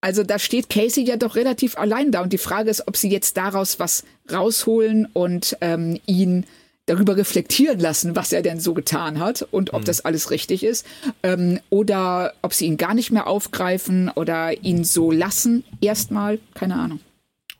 also 0.00 0.22
da 0.22 0.38
steht 0.38 0.70
Casey 0.70 1.04
ja 1.04 1.16
doch 1.16 1.34
relativ 1.34 1.76
allein 1.76 2.12
da. 2.12 2.22
Und 2.22 2.32
die 2.32 2.38
Frage 2.38 2.70
ist, 2.70 2.86
ob 2.86 2.96
sie 2.96 3.10
jetzt 3.10 3.36
daraus 3.36 3.78
was 3.78 4.04
rausholen 4.30 5.08
und 5.12 5.56
ähm, 5.60 5.98
ihn 6.06 6.46
darüber 6.86 7.16
reflektieren 7.16 7.80
lassen, 7.80 8.16
was 8.16 8.32
er 8.32 8.42
denn 8.42 8.60
so 8.60 8.74
getan 8.74 9.18
hat 9.18 9.46
und 9.50 9.74
ob 9.74 9.82
mhm. 9.82 9.86
das 9.86 10.04
alles 10.04 10.30
richtig 10.30 10.64
ist. 10.64 10.86
Ähm, 11.22 11.60
oder 11.68 12.32
ob 12.42 12.54
sie 12.54 12.66
ihn 12.66 12.76
gar 12.76 12.94
nicht 12.94 13.10
mehr 13.10 13.26
aufgreifen 13.26 14.10
oder 14.14 14.62
ihn 14.62 14.84
so 14.84 15.10
lassen. 15.10 15.64
Erstmal, 15.80 16.38
keine 16.54 16.76
Ahnung. 16.76 17.00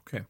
Okay. 0.06 0.22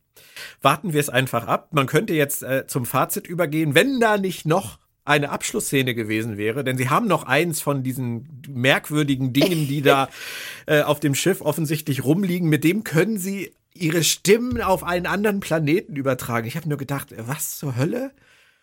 Warten 0.63 0.93
wir 0.93 1.01
es 1.01 1.11
einfach 1.11 1.47
ab. 1.47 1.69
Man 1.73 1.87
könnte 1.87 2.15
jetzt 2.15 2.43
äh, 2.43 2.67
zum 2.67 2.87
Fazit 2.87 3.27
übergehen, 3.27 3.75
wenn 3.75 4.01
da 4.01 4.17
nicht 4.17 4.47
noch 4.47 4.79
eine 5.09 5.31
Abschlussszene 5.31 5.95
gewesen 5.95 6.37
wäre, 6.37 6.65
denn 6.65 6.77
sie 6.77 6.89
haben 6.91 7.07
noch 7.07 7.25
eins 7.25 7.61
von 7.61 7.83
diesen 7.83 8.43
merkwürdigen 8.49 9.33
Dingen, 9.33 9.67
die 9.67 9.83
da 9.83 10.09
äh, 10.67 10.83
auf 10.83 11.01
dem 11.01 11.15
Schiff 11.15 11.41
offensichtlich 11.41 12.05
rumliegen, 12.05 12.49
mit 12.49 12.65
dem 12.65 12.85
können 12.85 13.19
sie 13.19 13.53
ihre 13.75 14.05
Stimmen 14.05 14.61
auf 14.61 14.85
einen 14.85 15.07
anderen 15.07 15.41
Planeten 15.41 15.97
übertragen. 15.97 16.47
Ich 16.47 16.57
habe 16.57 16.69
nur 16.69 16.79
gedacht, 16.79 17.15
was 17.17 17.59
zur 17.59 17.77
Hölle? 17.77 18.11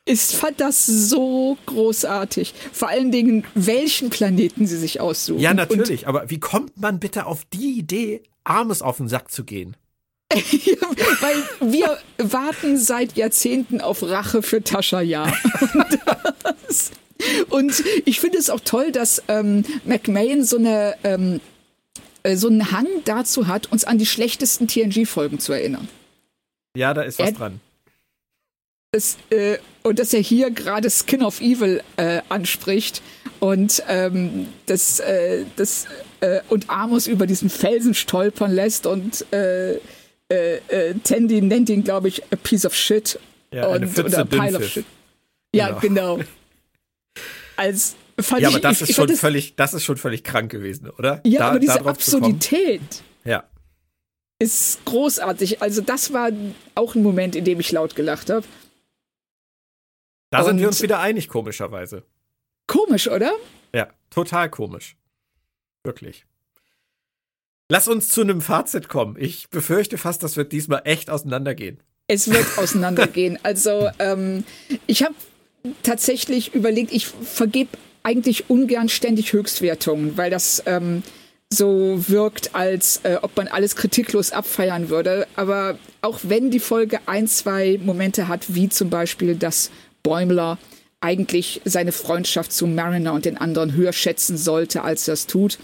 Ich 0.08 0.22
fand 0.22 0.62
das 0.62 0.86
so 0.86 1.58
großartig. 1.66 2.54
Vor 2.72 2.90
allen 2.90 3.12
Dingen, 3.12 3.44
welchen 3.56 4.12
Planeten 4.12 4.68
sie 4.68 4.78
sich 4.78 5.02
aussuchen. 5.02 5.40
Ja, 5.40 5.54
natürlich. 5.54 6.04
Und 6.04 6.10
aber 6.10 6.30
wie 6.30 6.40
kommt 6.40 6.80
man 6.80 7.00
bitte 7.00 7.26
auf 7.26 7.44
die 7.52 7.80
Idee, 7.80 8.22
Armes 8.44 8.84
auf 8.84 8.98
den 8.98 9.08
Sack 9.08 9.32
zu 9.32 9.44
gehen? 9.44 9.76
Weil 10.34 11.72
wir 11.72 11.98
warten 12.18 12.78
seit 12.78 13.16
Jahrzehnten 13.16 13.80
auf 13.82 14.04
Rache 14.04 14.42
für 14.42 14.64
Tascha 14.64 15.02
Ja. 15.02 15.32
Und 17.50 17.84
ich 18.04 18.20
finde 18.20 18.38
es 18.38 18.50
auch 18.50 18.60
toll, 18.60 18.92
dass 18.92 19.24
ähm, 19.30 19.64
McMahon 19.86 20.44
so 20.44 20.58
eine 20.58 20.96
ähm, 21.04 21.40
äh, 22.26 22.36
so 22.38 22.48
einen 22.48 22.72
Hang 22.72 22.88
dazu 23.06 23.48
hat, 23.48 23.72
uns 23.72 23.86
an 23.86 24.00
die 24.00 24.06
schlechtesten 24.06 24.68
TNG-Folgen 24.68 25.40
zu 25.40 25.54
erinnern. 25.54 25.88
Ja, 26.76 26.94
da 26.94 27.04
ist 27.04 27.20
was 27.20 27.30
er, 27.30 27.36
dran. 27.36 27.62
Das, 28.92 29.18
äh, 29.30 29.58
und 29.84 30.00
dass 30.00 30.14
er 30.14 30.22
hier 30.22 30.50
gerade 30.50 30.90
Skin 30.90 31.22
of 31.22 31.40
Evil 31.40 31.84
äh, 31.98 32.22
anspricht 32.30 33.02
und 33.40 33.84
ähm, 33.88 34.48
das, 34.66 35.00
äh, 35.00 35.46
das 35.56 35.86
äh, 36.22 36.42
und 36.50 36.70
Amos 36.70 37.06
über 37.06 37.28
diesen 37.28 37.50
Felsen 37.50 37.94
stolpern 37.94 38.52
lässt 38.54 38.88
und 38.88 39.26
äh, 40.32 40.58
äh, 40.68 40.96
Tandy 41.04 41.42
nennt 41.42 41.70
ihn, 41.70 41.84
glaube 41.84 42.08
ich, 42.08 42.24
a 42.32 42.36
piece 42.36 42.66
of 42.66 42.76
shit. 42.76 43.20
Ja, 43.52 43.68
und, 43.68 43.88
Pfütze 43.88 44.08
oder 44.08 44.20
a 44.20 44.26
pile 44.26 44.58
of 44.58 44.66
shit. 44.68 44.86
Ja, 45.54 45.72
genau. 45.80 46.18
genau. 46.18 46.30
Als 47.56 47.96
fand 48.20 48.42
ja, 48.42 48.50
aber 48.50 48.60
das 48.60 48.82
ich, 48.82 48.90
ist 48.90 48.96
schon 48.96 49.08
das, 49.08 49.20
völlig, 49.20 49.56
das 49.56 49.74
ist 49.74 49.84
schon 49.84 49.98
völlig 49.98 50.24
krank 50.24 50.52
gewesen, 50.52 50.90
oder? 50.90 51.22
Ja, 51.26 51.40
da, 51.40 51.48
aber 51.50 51.60
diese 51.60 51.86
Absurdität. 51.86 52.82
Ja. 53.24 53.44
Ist 54.40 54.84
großartig. 54.86 55.62
Also, 55.62 55.82
das 55.82 56.12
war 56.12 56.32
auch 56.76 56.96
ein 56.96 57.04
Moment, 57.04 57.36
in 57.36 57.46
dem 57.46 57.60
ich 57.60 57.72
laut 57.72 57.96
gelacht 57.96 58.30
habe. 58.30 58.46
Da 60.30 60.40
Und 60.40 60.46
sind 60.46 60.60
wir 60.60 60.68
uns 60.68 60.82
wieder 60.82 61.00
einig, 61.00 61.30
komischerweise. 61.30 62.04
Komisch, 62.68 63.08
oder? 63.08 63.32
Ja, 63.74 63.90
total 64.10 64.50
komisch. 64.50 64.98
Wirklich. 65.84 66.26
Lass 67.70 67.88
uns 67.88 68.10
zu 68.10 68.22
einem 68.22 68.42
Fazit 68.42 68.90
kommen. 68.90 69.16
Ich 69.20 69.50
befürchte 69.50 69.98
fast, 69.98 70.22
das 70.22 70.38
wird 70.38 70.52
diesmal 70.52 70.82
echt 70.86 71.10
auseinandergehen. 71.10 71.80
Es 72.08 72.30
wird 72.30 72.46
auseinandergehen. 72.58 73.40
Also 73.42 73.90
ähm, 73.98 74.44
ich 74.86 75.04
habe 75.04 75.16
tatsächlich 75.82 76.54
überlegt, 76.54 76.92
ich 76.94 77.08
vergebe 77.08 77.72
eigentlich 78.04 78.52
ungern 78.52 78.88
ständig 78.88 79.34
Höchstwertungen, 79.34 80.16
weil 80.16 80.30
das 80.30 80.62
ähm, 80.68 81.02
so 81.52 82.08
wirkt, 82.08 82.54
als 82.54 83.00
äh, 83.04 83.18
ob 83.22 83.36
man 83.36 83.48
alles 83.48 83.76
kritiklos 83.76 84.32
abfeiern 84.32 84.90
würde. 84.90 85.28
Aber 85.36 85.80
auch 86.02 86.20
wenn 86.22 86.52
die 86.52 86.60
Folge 86.60 87.00
ein, 87.08 87.28
zwei 87.28 87.80
Momente 87.84 88.28
hat, 88.28 88.54
wie 88.54 88.70
zum 88.70 88.92
Beispiel, 88.92 89.36
dass 89.36 89.72
Bäumler 90.04 90.60
eigentlich 91.02 91.62
seine 91.66 91.92
Freundschaft 91.92 92.52
zu 92.52 92.68
Mariner 92.68 93.14
und 93.14 93.26
den 93.26 93.38
anderen 93.38 93.74
höher 93.74 93.94
schätzen 93.94 94.38
sollte, 94.38 94.84
als 94.84 95.08
er 95.08 95.16
es 95.16 95.26
tut, 95.26 95.58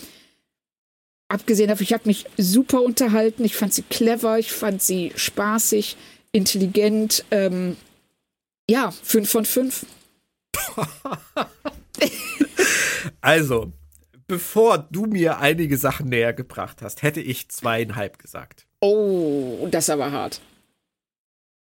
abgesehen 1.31 1.69
davon, 1.69 1.83
ich 1.83 1.93
habe 1.93 2.07
mich 2.07 2.25
super 2.37 2.81
unterhalten. 2.81 3.43
Ich 3.45 3.55
fand 3.55 3.73
sie 3.73 3.83
clever, 3.83 4.37
ich 4.37 4.51
fand 4.51 4.81
sie 4.81 5.13
spaßig, 5.15 5.97
intelligent. 6.31 7.25
Ähm, 7.31 7.77
ja, 8.69 8.91
fünf 8.91 9.29
von 9.29 9.45
fünf. 9.45 9.85
also, 13.21 13.71
bevor 14.27 14.77
du 14.77 15.05
mir 15.05 15.39
einige 15.39 15.77
Sachen 15.77 16.09
näher 16.09 16.33
gebracht 16.33 16.81
hast, 16.81 17.01
hätte 17.01 17.21
ich 17.21 17.49
zweieinhalb 17.49 18.19
gesagt. 18.19 18.67
Oh, 18.81 19.67
das 19.71 19.85
ist 19.85 19.89
aber 19.89 20.11
hart. 20.11 20.41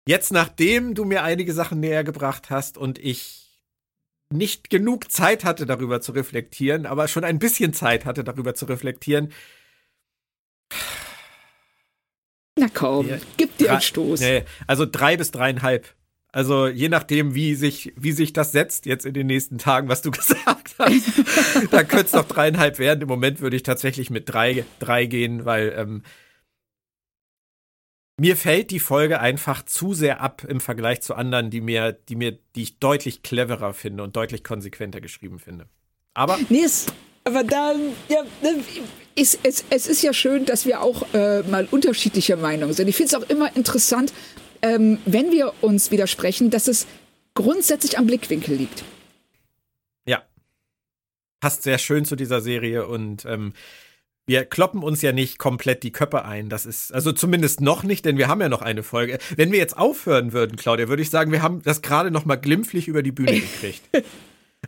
Jetzt, 0.07 0.31
nachdem 0.31 0.95
du 0.95 1.03
mir 1.03 1.23
einige 1.23 1.51
Sachen 1.51 1.81
näher 1.81 2.05
gebracht 2.05 2.49
hast 2.49 2.77
und 2.77 2.97
ich 2.97 3.47
nicht 4.29 4.69
genug 4.69 5.11
Zeit 5.11 5.43
hatte, 5.43 5.65
darüber 5.65 6.01
zu 6.01 6.11
reflektieren, 6.11 6.85
aber 6.85 7.07
schon 7.07 7.23
ein 7.23 7.39
bisschen 7.39 7.73
Zeit 7.73 8.05
hatte, 8.05 8.23
darüber 8.23 8.55
zu 8.55 8.65
reflektieren, 8.65 9.31
na 12.57 12.67
komm, 12.73 13.07
ja, 13.07 13.17
gib 13.37 13.57
dir 13.57 13.71
einen 13.71 13.81
Stoß. 13.81 14.19
Nee, 14.19 14.43
also 14.65 14.85
drei 14.85 15.17
bis 15.17 15.31
dreieinhalb. 15.31 15.87
Also 16.31 16.67
je 16.67 16.89
nachdem, 16.89 17.33
wie 17.35 17.55
sich, 17.55 17.93
wie 17.95 18.11
sich 18.11 18.33
das 18.33 18.51
setzt 18.51 18.85
jetzt 18.85 19.05
in 19.05 19.13
den 19.13 19.27
nächsten 19.27 19.57
Tagen, 19.57 19.87
was 19.87 20.01
du 20.01 20.11
gesagt 20.11 20.75
hast, 20.77 21.71
da 21.71 21.83
könnte 21.83 22.05
es 22.05 22.13
noch 22.13 22.27
dreieinhalb 22.27 22.79
werden. 22.79 23.01
Im 23.01 23.07
Moment 23.07 23.41
würde 23.41 23.55
ich 23.55 23.63
tatsächlich 23.63 24.09
mit 24.09 24.29
drei, 24.29 24.65
drei 24.79 25.05
gehen, 25.05 25.45
weil 25.45 25.73
ähm, 25.77 26.03
mir 28.19 28.35
fällt 28.35 28.71
die 28.71 28.79
Folge 28.79 29.19
einfach 29.19 29.63
zu 29.63 29.93
sehr 29.93 30.21
ab 30.21 30.43
im 30.47 30.59
Vergleich 30.59 31.01
zu 31.01 31.15
anderen, 31.15 31.49
die 31.49 31.61
mir, 31.61 31.93
die 31.93 32.15
mir, 32.15 32.37
die 32.55 32.63
ich 32.63 32.79
deutlich 32.79 33.21
cleverer 33.21 33.73
finde 33.73 34.03
und 34.03 34.15
deutlich 34.15 34.43
konsequenter 34.43 35.01
geschrieben 35.01 35.39
finde. 35.39 35.67
Aber. 36.13 36.39
Nee, 36.49 36.63
es, 36.63 36.87
aber 37.23 37.43
dann, 37.43 37.93
ja, 38.09 38.23
ist, 39.17 39.39
es, 39.43 39.65
es 39.69 39.87
ist 39.87 40.03
ja 40.03 40.13
schön, 40.13 40.45
dass 40.45 40.65
wir 40.65 40.81
auch 40.81 41.13
äh, 41.13 41.41
mal 41.43 41.67
unterschiedlicher 41.69 42.37
Meinung 42.37 42.73
sind. 42.73 42.87
Ich 42.87 42.95
finde 42.95 43.15
es 43.15 43.21
auch 43.21 43.29
immer 43.29 43.55
interessant, 43.55 44.13
ähm, 44.61 44.99
wenn 45.05 45.31
wir 45.31 45.53
uns 45.61 45.91
widersprechen, 45.91 46.49
dass 46.49 46.67
es 46.67 46.85
grundsätzlich 47.33 47.97
am 47.97 48.05
Blickwinkel 48.05 48.55
liegt. 48.55 48.83
Ja. 50.05 50.23
Passt 51.39 51.63
sehr 51.63 51.77
schön 51.77 52.05
zu 52.05 52.15
dieser 52.15 52.41
Serie 52.41 52.87
und 52.87 53.25
ähm, 53.25 53.53
wir 54.27 54.45
kloppen 54.45 54.83
uns 54.83 55.01
ja 55.01 55.13
nicht 55.13 55.39
komplett 55.39 55.83
die 55.83 55.91
Köpfe 55.91 56.25
ein. 56.25 56.49
Das 56.49 56.65
ist, 56.65 56.93
also 56.93 57.11
zumindest 57.11 57.61
noch 57.61 57.83
nicht, 57.83 58.05
denn 58.05 58.17
wir 58.17 58.27
haben 58.27 58.41
ja 58.41 58.49
noch 58.49 58.61
eine 58.61 58.83
Folge. 58.83 59.19
Wenn 59.35 59.51
wir 59.51 59.57
jetzt 59.57 59.77
aufhören 59.77 60.33
würden, 60.33 60.57
Claudia, 60.57 60.89
würde 60.89 61.01
ich 61.01 61.09
sagen, 61.09 61.31
wir 61.31 61.41
haben 61.41 61.61
das 61.63 61.81
gerade 61.81 62.11
noch 62.11 62.25
mal 62.25 62.35
glimpflich 62.35 62.87
über 62.87 63.01
die 63.03 63.13
Bühne 63.13 63.39
gekriegt. 63.39 63.83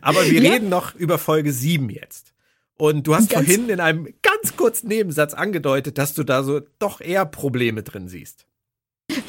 Aber 0.00 0.24
wir 0.24 0.40
ja. 0.40 0.52
reden 0.52 0.68
noch 0.70 0.94
über 0.94 1.18
Folge 1.18 1.52
7 1.52 1.90
jetzt. 1.90 2.32
Und 2.80 3.06
du 3.06 3.14
hast 3.14 3.28
ganz 3.28 3.46
vorhin 3.46 3.68
in 3.68 3.78
einem 3.78 4.08
ganz 4.22 4.56
kurzen 4.56 4.88
Nebensatz 4.88 5.34
angedeutet, 5.34 5.98
dass 5.98 6.14
du 6.14 6.24
da 6.24 6.42
so 6.42 6.62
doch 6.78 7.02
eher 7.02 7.26
Probleme 7.26 7.82
drin 7.82 8.08
siehst. 8.08 8.46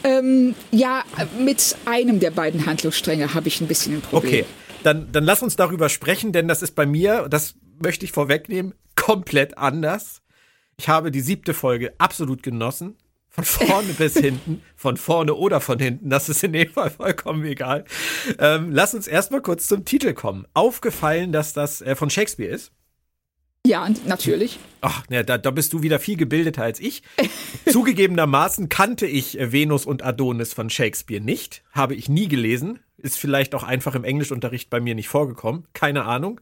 Ähm, 0.06 0.56
ja, 0.72 1.04
mit 1.38 1.76
einem 1.84 2.22
der 2.22 2.32
beiden 2.32 2.66
Handlungsstränge 2.66 3.34
habe 3.34 3.50
ich 3.50 3.60
ein 3.60 3.68
bisschen 3.68 3.96
ein 3.96 4.02
Problem. 4.02 4.24
Okay, 4.24 4.46
dann, 4.84 5.12
dann 5.12 5.26
lass 5.26 5.44
uns 5.44 5.58
darüber 5.58 5.90
sprechen, 5.90 6.32
denn 6.32 6.48
das 6.48 6.62
ist 6.62 6.76
bei 6.76 6.86
mir, 6.86 7.28
das 7.28 7.56
möchte 7.84 8.06
ich 8.06 8.14
vorwegnehmen, 8.14 8.74
komplett 8.96 9.58
anders. 9.58 10.22
Ich 10.78 10.88
habe 10.88 11.12
die 11.12 11.20
siebte 11.20 11.54
Folge 11.54 11.94
absolut 11.98 12.44
genossen. 12.44 12.96
Von 13.28 13.44
vorne 13.44 13.94
bis 13.94 14.14
hinten, 14.18 14.62
von 14.78 14.96
vorne 14.96 15.34
oder 15.34 15.60
von 15.60 15.78
hinten, 15.78 16.10
das 16.10 16.30
ist 16.30 16.44
in 16.44 16.54
dem 16.54 16.70
Fall 16.70 16.90
vollkommen 16.90 17.44
egal. 17.44 17.84
Ähm, 18.40 18.72
lass 18.72 18.94
uns 18.94 19.08
erstmal 19.08 19.42
kurz 19.42 19.68
zum 19.68 19.84
Titel 19.84 20.14
kommen. 20.14 20.48
Aufgefallen, 20.54 21.34
dass 21.34 21.52
das 21.52 21.82
äh, 21.82 21.96
von 21.96 22.10
Shakespeare 22.10 22.50
ist. 22.54 22.72
Ja, 23.66 23.88
natürlich. 24.08 24.60
Ach, 24.82 25.04
ja, 25.10 25.22
da, 25.22 25.38
da 25.38 25.52
bist 25.52 25.72
du 25.74 25.84
wieder 25.84 26.00
viel 26.00 26.18
gebildeter 26.18 26.64
als 26.64 26.80
ich. 26.80 27.04
Zugegebenermaßen 27.72 28.70
kannte 28.70 29.06
ich 29.06 29.40
äh, 29.40 29.52
Venus 29.52 29.86
und 29.86 30.04
Adonis 30.04 30.54
von 30.54 30.70
Shakespeare 30.70 31.24
nicht. 31.24 31.64
Habe 31.72 31.94
ich 31.94 32.10
nie 32.10 32.28
gelesen. 32.28 32.80
Ist 32.98 33.20
vielleicht 33.20 33.54
auch 33.54 33.64
einfach 33.64 33.94
im 33.96 34.04
Englischunterricht 34.04 34.70
bei 34.70 34.80
mir 34.80 34.96
nicht 34.96 35.10
vorgekommen. 35.10 35.68
Keine 35.74 36.06
Ahnung. 36.06 36.42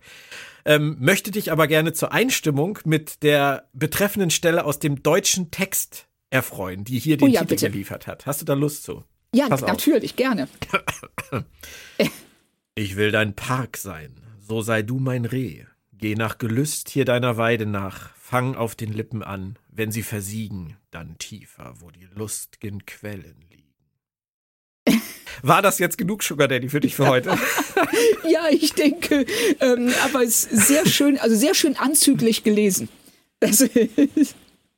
Ähm, 0.65 0.97
möchte 0.99 1.31
dich 1.31 1.51
aber 1.51 1.67
gerne 1.67 1.93
zur 1.93 2.13
Einstimmung 2.13 2.79
mit 2.85 3.21
der 3.23 3.67
betreffenden 3.73 4.29
Stelle 4.29 4.63
aus 4.63 4.79
dem 4.79 5.03
deutschen 5.03 5.51
Text 5.51 6.07
erfreuen, 6.29 6.83
die 6.83 6.99
hier 6.99 7.17
den 7.17 7.29
oh 7.29 7.31
ja, 7.31 7.41
Titel 7.41 7.55
bitte. 7.55 7.69
geliefert 7.69 8.07
hat. 8.07 8.25
Hast 8.25 8.41
du 8.41 8.45
da 8.45 8.53
Lust 8.53 8.83
zu? 8.83 9.03
Ja, 9.33 9.47
Pass 9.47 9.61
natürlich, 9.61 10.11
auf. 10.11 10.17
gerne. 10.17 10.47
ich 12.75 12.95
will 12.95 13.11
dein 13.11 13.35
Park 13.35 13.77
sein, 13.77 14.15
so 14.39 14.61
sei 14.61 14.81
du 14.81 14.99
mein 14.99 15.25
Reh. 15.25 15.65
Geh 15.99 16.15
nach 16.15 16.37
Gelüst 16.37 16.87
hier 16.89 17.03
deiner 17.03 17.35
Weide 17.35 17.65
nach, 17.65 18.15
fang 18.15 18.55
auf 18.55 18.73
den 18.73 18.93
Lippen 18.93 19.21
an, 19.21 19.59
wenn 19.69 19.91
sie 19.91 20.01
versiegen, 20.01 20.77
dann 20.91 21.17
tiefer, 21.17 21.73
wo 21.79 21.91
die 21.91 22.07
lust'gen 22.15 22.85
Quellen 22.85 23.35
liegen. 23.49 24.99
War 25.41 25.61
das 25.61 25.77
jetzt 25.77 25.97
genug, 25.97 26.23
Sugar 26.23 26.47
Daddy, 26.47 26.69
für 26.69 26.79
dich 26.79 26.95
für 26.95 27.07
heute? 27.07 27.31
ja, 28.29 28.47
ich 28.49 28.73
denke, 28.73 29.25
ähm, 29.59 29.93
aber 30.05 30.23
es 30.23 30.45
ist 30.45 30.69
sehr 30.69 30.85
schön, 30.85 31.17
also 31.19 31.35
sehr 31.35 31.53
schön 31.53 31.75
anzüglich 31.75 32.45
gelesen. 32.45 32.87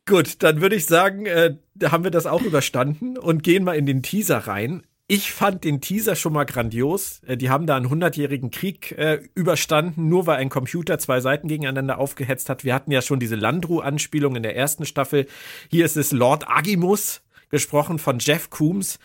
Gut, 0.08 0.42
dann 0.42 0.62
würde 0.62 0.76
ich 0.76 0.88
sagen, 0.88 1.28
äh, 1.28 1.54
haben 1.84 2.04
wir 2.04 2.12
das 2.12 2.26
auch 2.26 2.42
überstanden 2.42 3.20
und 3.20 3.44
gehen 3.44 3.64
mal 3.64 3.78
in 3.78 3.86
den 3.86 4.02
Teaser 4.02 4.40
rein. 4.40 4.82
Ich 5.14 5.34
fand 5.34 5.66
den 5.66 5.82
Teaser 5.82 6.16
schon 6.16 6.32
mal 6.32 6.46
grandios. 6.46 7.20
Äh, 7.28 7.36
die 7.36 7.50
haben 7.50 7.68
da 7.68 7.76
einen 7.76 7.90
hundertjährigen 7.90 8.50
Krieg 8.50 8.94
äh, 8.94 9.20
überstanden, 9.36 10.08
nur 10.08 10.26
weil 10.26 10.38
ein 10.38 10.48
Computer 10.48 11.00
zwei 11.00 11.20
Seiten 11.20 11.50
gegeneinander 11.50 11.98
aufgehetzt 11.98 12.48
hat. 12.48 12.64
Wir 12.64 12.74
hatten 12.74 12.92
ja 12.92 13.02
schon 13.02 13.20
diese 13.20 13.36
Landru-Anspielung 13.36 14.38
in 14.38 14.44
der 14.44 14.56
ersten 14.56 14.86
Staffel. 14.86 15.28
Hier 15.70 15.84
ist 15.84 15.98
es 15.98 16.14
Lord 16.14 16.48
Agimus, 16.48 17.24
gesprochen 17.50 18.00
von 18.00 18.20
Jeff 18.20 18.50
Coombs. 18.52 19.00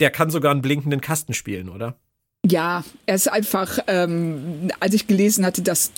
Der 0.00 0.08
kann 0.10 0.30
sogar 0.30 0.50
einen 0.52 0.62
blinkenden 0.62 1.02
Kasten 1.02 1.34
spielen, 1.34 1.68
oder? 1.68 1.94
Ja, 2.46 2.82
er 3.04 3.16
ist 3.16 3.30
einfach, 3.30 3.80
ähm, 3.86 4.70
als 4.80 4.94
ich 4.94 5.08
gelesen 5.08 5.44
hatte, 5.44 5.60
dass 5.60 5.92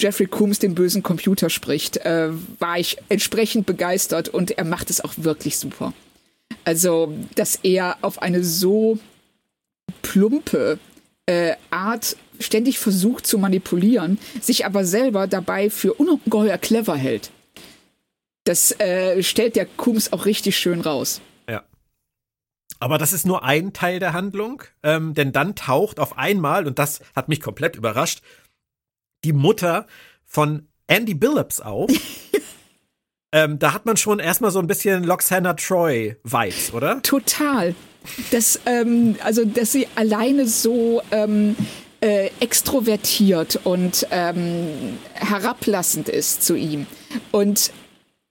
Jeffrey 0.00 0.26
Coombs 0.26 0.58
den 0.58 0.74
bösen 0.74 1.02
Computer 1.02 1.50
spricht, 1.50 1.98
äh, 1.98 2.30
war 2.58 2.78
ich 2.78 2.96
entsprechend 3.10 3.66
begeistert 3.66 4.30
und 4.30 4.52
er 4.52 4.64
macht 4.64 4.88
es 4.88 5.04
auch 5.04 5.12
wirklich 5.18 5.58
super. 5.58 5.92
Also, 6.64 7.12
dass 7.34 7.56
er 7.62 7.98
auf 8.02 8.22
eine 8.22 8.44
so 8.44 8.98
plumpe 10.02 10.78
äh, 11.26 11.54
Art 11.70 12.16
ständig 12.40 12.78
versucht 12.78 13.26
zu 13.26 13.38
manipulieren, 13.38 14.18
sich 14.40 14.66
aber 14.66 14.84
selber 14.84 15.26
dabei 15.26 15.70
für 15.70 15.94
ungeheuer 15.94 16.58
clever 16.58 16.96
hält. 16.96 17.30
Das 18.44 18.78
äh, 18.80 19.22
stellt 19.22 19.54
der 19.56 19.66
Kums 19.66 20.12
auch 20.12 20.26
richtig 20.26 20.56
schön 20.58 20.80
raus. 20.80 21.20
Ja. 21.48 21.62
Aber 22.80 22.98
das 22.98 23.12
ist 23.12 23.24
nur 23.24 23.44
ein 23.44 23.72
Teil 23.72 24.00
der 24.00 24.12
Handlung, 24.12 24.62
ähm, 24.82 25.14
denn 25.14 25.32
dann 25.32 25.54
taucht 25.54 26.00
auf 26.00 26.18
einmal, 26.18 26.66
und 26.66 26.78
das 26.78 27.00
hat 27.14 27.28
mich 27.28 27.40
komplett 27.40 27.76
überrascht, 27.76 28.22
die 29.24 29.32
Mutter 29.32 29.86
von 30.24 30.66
Andy 30.88 31.14
Billups 31.14 31.60
auf. 31.60 31.90
ähm, 33.32 33.58
da 33.58 33.72
hat 33.72 33.86
man 33.86 33.96
schon 33.96 34.18
erstmal 34.18 34.50
so 34.50 34.58
ein 34.58 34.66
bisschen 34.66 35.04
Loxana 35.04 35.54
Troy-Vibes, 35.54 36.72
oder? 36.74 37.02
Total. 37.02 37.74
Das, 38.30 38.60
ähm, 38.66 39.16
also, 39.24 39.44
dass 39.44 39.72
sie 39.72 39.88
alleine 39.94 40.46
so 40.46 41.02
ähm, 41.10 41.56
äh, 42.00 42.30
extrovertiert 42.40 43.60
und 43.64 44.06
ähm, 44.10 44.98
herablassend 45.14 46.08
ist 46.08 46.42
zu 46.42 46.56
ihm. 46.56 46.86
Und 47.30 47.72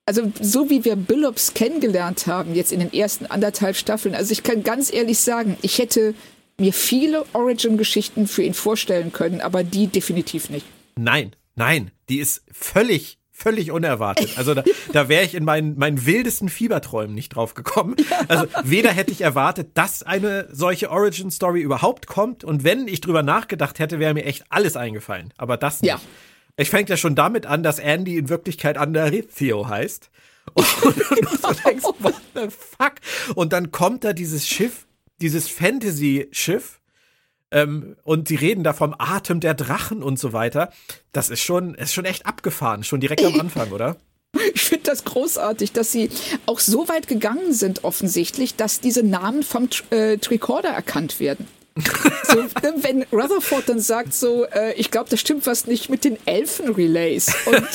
also 0.06 0.32
so 0.40 0.68
wie 0.68 0.84
wir 0.84 0.96
Billups 0.96 1.54
kennengelernt 1.54 2.26
haben, 2.26 2.54
jetzt 2.54 2.72
in 2.72 2.80
den 2.80 2.92
ersten 2.92 3.26
anderthalb 3.26 3.76
Staffeln, 3.76 4.14
also 4.14 4.32
ich 4.32 4.42
kann 4.42 4.62
ganz 4.62 4.92
ehrlich 4.92 5.18
sagen, 5.18 5.56
ich 5.62 5.78
hätte 5.78 6.14
mir 6.58 6.72
viele 6.72 7.24
Origin-Geschichten 7.32 8.26
für 8.26 8.42
ihn 8.42 8.54
vorstellen 8.54 9.12
können, 9.12 9.40
aber 9.40 9.64
die 9.64 9.86
definitiv 9.86 10.50
nicht. 10.50 10.66
Nein, 10.96 11.32
nein, 11.54 11.90
die 12.08 12.18
ist 12.18 12.42
völlig 12.50 13.18
völlig 13.42 13.70
unerwartet. 13.72 14.38
Also 14.38 14.54
da, 14.54 14.62
da 14.92 15.08
wäre 15.08 15.24
ich 15.24 15.34
in 15.34 15.44
meinen, 15.44 15.76
meinen 15.76 16.06
wildesten 16.06 16.48
Fieberträumen 16.48 17.14
nicht 17.14 17.30
drauf 17.30 17.54
gekommen. 17.54 17.96
Also 18.28 18.46
weder 18.62 18.90
hätte 18.90 19.10
ich 19.10 19.20
erwartet, 19.20 19.70
dass 19.74 20.02
eine 20.02 20.48
solche 20.52 20.90
Origin-Story 20.90 21.60
überhaupt 21.60 22.06
kommt 22.06 22.44
und 22.44 22.64
wenn 22.64 22.86
ich 22.86 23.00
drüber 23.00 23.22
nachgedacht 23.22 23.78
hätte, 23.78 23.98
wäre 23.98 24.14
mir 24.14 24.24
echt 24.24 24.44
alles 24.48 24.76
eingefallen. 24.76 25.34
Aber 25.36 25.56
das 25.56 25.82
nicht. 25.82 25.90
Ja. 25.90 26.00
Ich 26.56 26.70
fängt 26.70 26.88
ja 26.88 26.96
schon 26.96 27.14
damit 27.14 27.46
an, 27.46 27.62
dass 27.62 27.78
Andy 27.78 28.18
in 28.18 28.28
Wirklichkeit 28.28 28.76
Anderithio 28.76 29.68
heißt. 29.68 30.10
Und, 30.54 30.82
und, 30.84 31.10
und 31.10 31.44
du 31.44 31.62
denkst, 31.64 31.84
what 32.00 32.14
the 32.34 32.48
fuck? 32.48 32.94
Und 33.34 33.52
dann 33.52 33.72
kommt 33.72 34.04
da 34.04 34.12
dieses 34.12 34.46
Schiff, 34.46 34.86
dieses 35.20 35.48
Fantasy-Schiff, 35.48 36.80
ähm, 37.52 37.96
und 38.02 38.28
sie 38.28 38.36
reden 38.36 38.64
da 38.64 38.72
vom 38.72 38.94
Atem 38.98 39.40
der 39.40 39.54
Drachen 39.54 40.02
und 40.02 40.18
so 40.18 40.32
weiter. 40.32 40.72
Das 41.12 41.30
ist 41.30 41.40
schon, 41.40 41.74
ist 41.74 41.92
schon 41.92 42.04
echt 42.04 42.26
abgefahren, 42.26 42.82
schon 42.82 43.00
direkt 43.00 43.24
am 43.24 43.38
Anfang, 43.40 43.70
oder? 43.70 43.96
Ich 44.54 44.62
finde 44.62 44.84
das 44.84 45.04
großartig, 45.04 45.72
dass 45.72 45.92
sie 45.92 46.08
auch 46.46 46.58
so 46.58 46.88
weit 46.88 47.06
gegangen 47.06 47.52
sind, 47.52 47.84
offensichtlich, 47.84 48.56
dass 48.56 48.80
diese 48.80 49.02
Namen 49.02 49.42
vom 49.42 49.68
äh, 49.90 50.16
Tricorder 50.16 50.70
erkannt 50.70 51.20
werden. 51.20 51.46
so, 52.24 52.36
ne, 52.36 52.74
wenn 52.80 53.02
Rutherford 53.12 53.68
dann 53.68 53.80
sagt 53.80 54.14
so, 54.14 54.44
äh, 54.44 54.72
ich 54.74 54.90
glaube, 54.90 55.10
da 55.10 55.16
stimmt 55.16 55.46
was 55.46 55.66
nicht 55.66 55.90
mit 55.90 56.04
den 56.04 56.16
Elfen-Relays. 56.26 57.28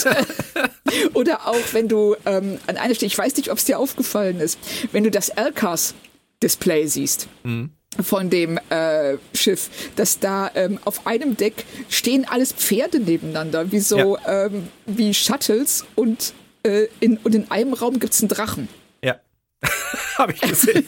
äh, 0.06 0.24
oder 1.14 1.48
auch 1.48 1.74
wenn 1.74 1.88
du 1.88 2.16
ähm, 2.26 2.60
an 2.68 2.78
einer 2.78 2.96
Stelle, 2.96 3.08
ich 3.08 3.18
weiß 3.18 3.36
nicht, 3.38 3.52
ob 3.52 3.58
es 3.58 3.66
dir 3.66 3.80
aufgefallen 3.80 4.40
ist, 4.40 4.60
wenn 4.92 5.04
du 5.04 5.12
das 5.12 5.30
Elcas-Display 5.30 6.88
siehst. 6.88 7.28
Mhm 7.44 7.77
von 8.02 8.30
dem 8.30 8.60
äh, 8.70 9.18
Schiff, 9.34 9.70
dass 9.96 10.20
da 10.20 10.52
ähm, 10.56 10.80
auf 10.86 11.08
einem 11.08 11.38
Deck 11.38 11.66
stehen 11.90 12.26
alles 12.30 12.54
Pferde 12.54 13.00
nebeneinander, 13.00 13.72
wie 13.72 13.80
so 13.80 14.18
ja. 14.18 14.46
ähm, 14.46 14.68
wie 14.86 15.14
Shuttles 15.14 15.86
und, 15.96 16.34
äh, 16.64 16.88
in, 17.00 17.18
und 17.18 17.34
in 17.34 17.50
einem 17.50 17.74
Raum 17.74 18.00
gibt 18.00 18.14
es 18.14 18.22
einen 18.22 18.30
Drachen. 18.30 18.68
Ja, 19.04 19.20
habe 20.18 20.34
ich 20.34 20.42
gesehen. 20.42 20.86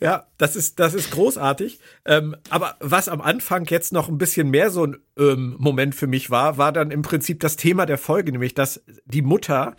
Ja, 0.00 0.26
das 0.38 0.56
ist, 0.56 0.80
das 0.80 0.94
ist 0.94 1.10
großartig. 1.10 1.78
Ähm, 2.04 2.36
aber 2.50 2.76
was 2.80 3.08
am 3.08 3.20
Anfang 3.20 3.66
jetzt 3.66 3.92
noch 3.92 4.08
ein 4.08 4.18
bisschen 4.18 4.50
mehr 4.50 4.70
so 4.70 4.86
ein 4.86 4.96
ähm, 5.18 5.56
Moment 5.58 5.94
für 5.94 6.06
mich 6.06 6.30
war, 6.30 6.58
war 6.58 6.72
dann 6.72 6.90
im 6.90 7.02
Prinzip 7.02 7.40
das 7.40 7.56
Thema 7.56 7.86
der 7.86 7.98
Folge, 7.98 8.32
nämlich 8.32 8.54
dass 8.54 8.82
die 9.04 9.22
Mutter 9.22 9.76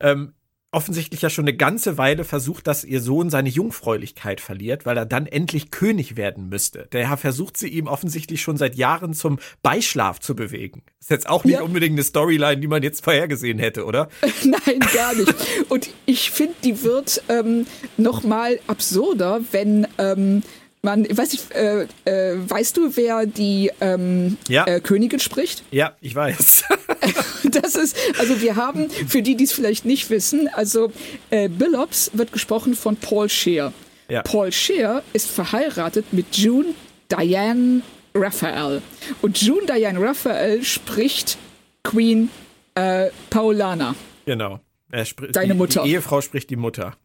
ähm, 0.00 0.32
offensichtlich 0.74 1.22
ja 1.22 1.30
schon 1.30 1.44
eine 1.44 1.56
ganze 1.56 1.96
Weile 1.98 2.24
versucht, 2.24 2.66
dass 2.66 2.84
ihr 2.84 3.00
Sohn 3.00 3.30
seine 3.30 3.48
Jungfräulichkeit 3.48 4.40
verliert, 4.40 4.84
weil 4.84 4.96
er 4.96 5.06
dann 5.06 5.26
endlich 5.26 5.70
König 5.70 6.16
werden 6.16 6.48
müsste. 6.48 6.88
Daher 6.90 7.16
versucht 7.16 7.56
sie 7.56 7.68
ihm 7.68 7.86
offensichtlich 7.86 8.42
schon 8.42 8.56
seit 8.56 8.74
Jahren 8.74 9.14
zum 9.14 9.38
Beischlaf 9.62 10.20
zu 10.20 10.34
bewegen. 10.34 10.82
Ist 11.00 11.10
jetzt 11.10 11.28
auch 11.28 11.44
nicht 11.44 11.54
ja. 11.54 11.62
unbedingt 11.62 11.92
eine 11.92 12.02
Storyline, 12.02 12.60
die 12.60 12.66
man 12.66 12.82
jetzt 12.82 13.04
vorhergesehen 13.04 13.58
hätte, 13.58 13.84
oder? 13.84 14.08
Nein, 14.44 14.80
gar 14.92 15.14
nicht. 15.14 15.34
Und 15.68 15.90
ich 16.06 16.30
finde, 16.30 16.54
die 16.64 16.82
wird 16.82 17.22
ähm, 17.28 17.66
noch 17.96 18.22
mal 18.22 18.58
absurder, 18.66 19.40
wenn 19.52 19.86
ähm, 19.98 20.42
man, 20.84 21.04
weiß 21.04 21.32
ich, 21.32 21.54
äh, 21.54 21.86
äh, 22.04 22.36
weißt 22.48 22.76
du, 22.76 22.96
wer 22.96 23.26
die 23.26 23.70
ähm, 23.80 24.36
ja. 24.48 24.66
äh, 24.66 24.80
Königin 24.80 25.18
spricht? 25.18 25.64
Ja, 25.70 25.96
ich 26.00 26.14
weiß. 26.14 26.64
das 27.50 27.74
ist, 27.74 27.96
also 28.18 28.40
wir 28.40 28.54
haben, 28.54 28.90
für 28.90 29.22
die, 29.22 29.34
die 29.34 29.44
es 29.44 29.52
vielleicht 29.52 29.84
nicht 29.84 30.08
wissen, 30.10 30.48
also 30.52 30.92
äh, 31.30 31.48
Billops 31.48 32.10
wird 32.14 32.30
gesprochen 32.30 32.74
von 32.74 32.96
Paul 32.96 33.28
Scheer. 33.28 33.72
Ja. 34.08 34.22
Paul 34.22 34.52
Scheer 34.52 35.02
ist 35.12 35.28
verheiratet 35.28 36.12
mit 36.12 36.36
June 36.36 36.74
Diane 37.10 37.82
Raphael. 38.14 38.82
Und 39.20 39.42
June 39.42 39.66
Diane 39.66 40.00
Raphael 40.00 40.62
spricht 40.62 41.38
Queen 41.82 42.28
äh, 42.74 43.10
Paulana. 43.30 43.96
Genau. 44.26 44.60
Er 44.90 45.04
Deine 45.32 45.54
Mutter. 45.54 45.82
Die 45.82 45.90
Ehefrau 45.90 46.20
spricht 46.20 46.50
die 46.50 46.56
Mutter. 46.56 46.96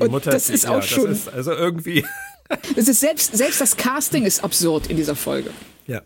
Die 0.00 0.04
Und 0.04 0.12
Mutter 0.12 0.30
das 0.30 0.48
ist, 0.48 0.64
ist 0.64 0.66
auch 0.66 0.76
ja, 0.76 0.82
schon. 0.82 1.10
Ist 1.12 1.28
also 1.28 1.52
irgendwie. 1.52 2.04
Es 2.76 2.88
ist 2.88 3.00
selbst, 3.00 3.36
selbst 3.36 3.60
das 3.60 3.76
Casting 3.76 4.24
ist 4.24 4.44
absurd 4.44 4.88
in 4.88 4.96
dieser 4.96 5.16
Folge. 5.16 5.50
Ja. 5.86 6.02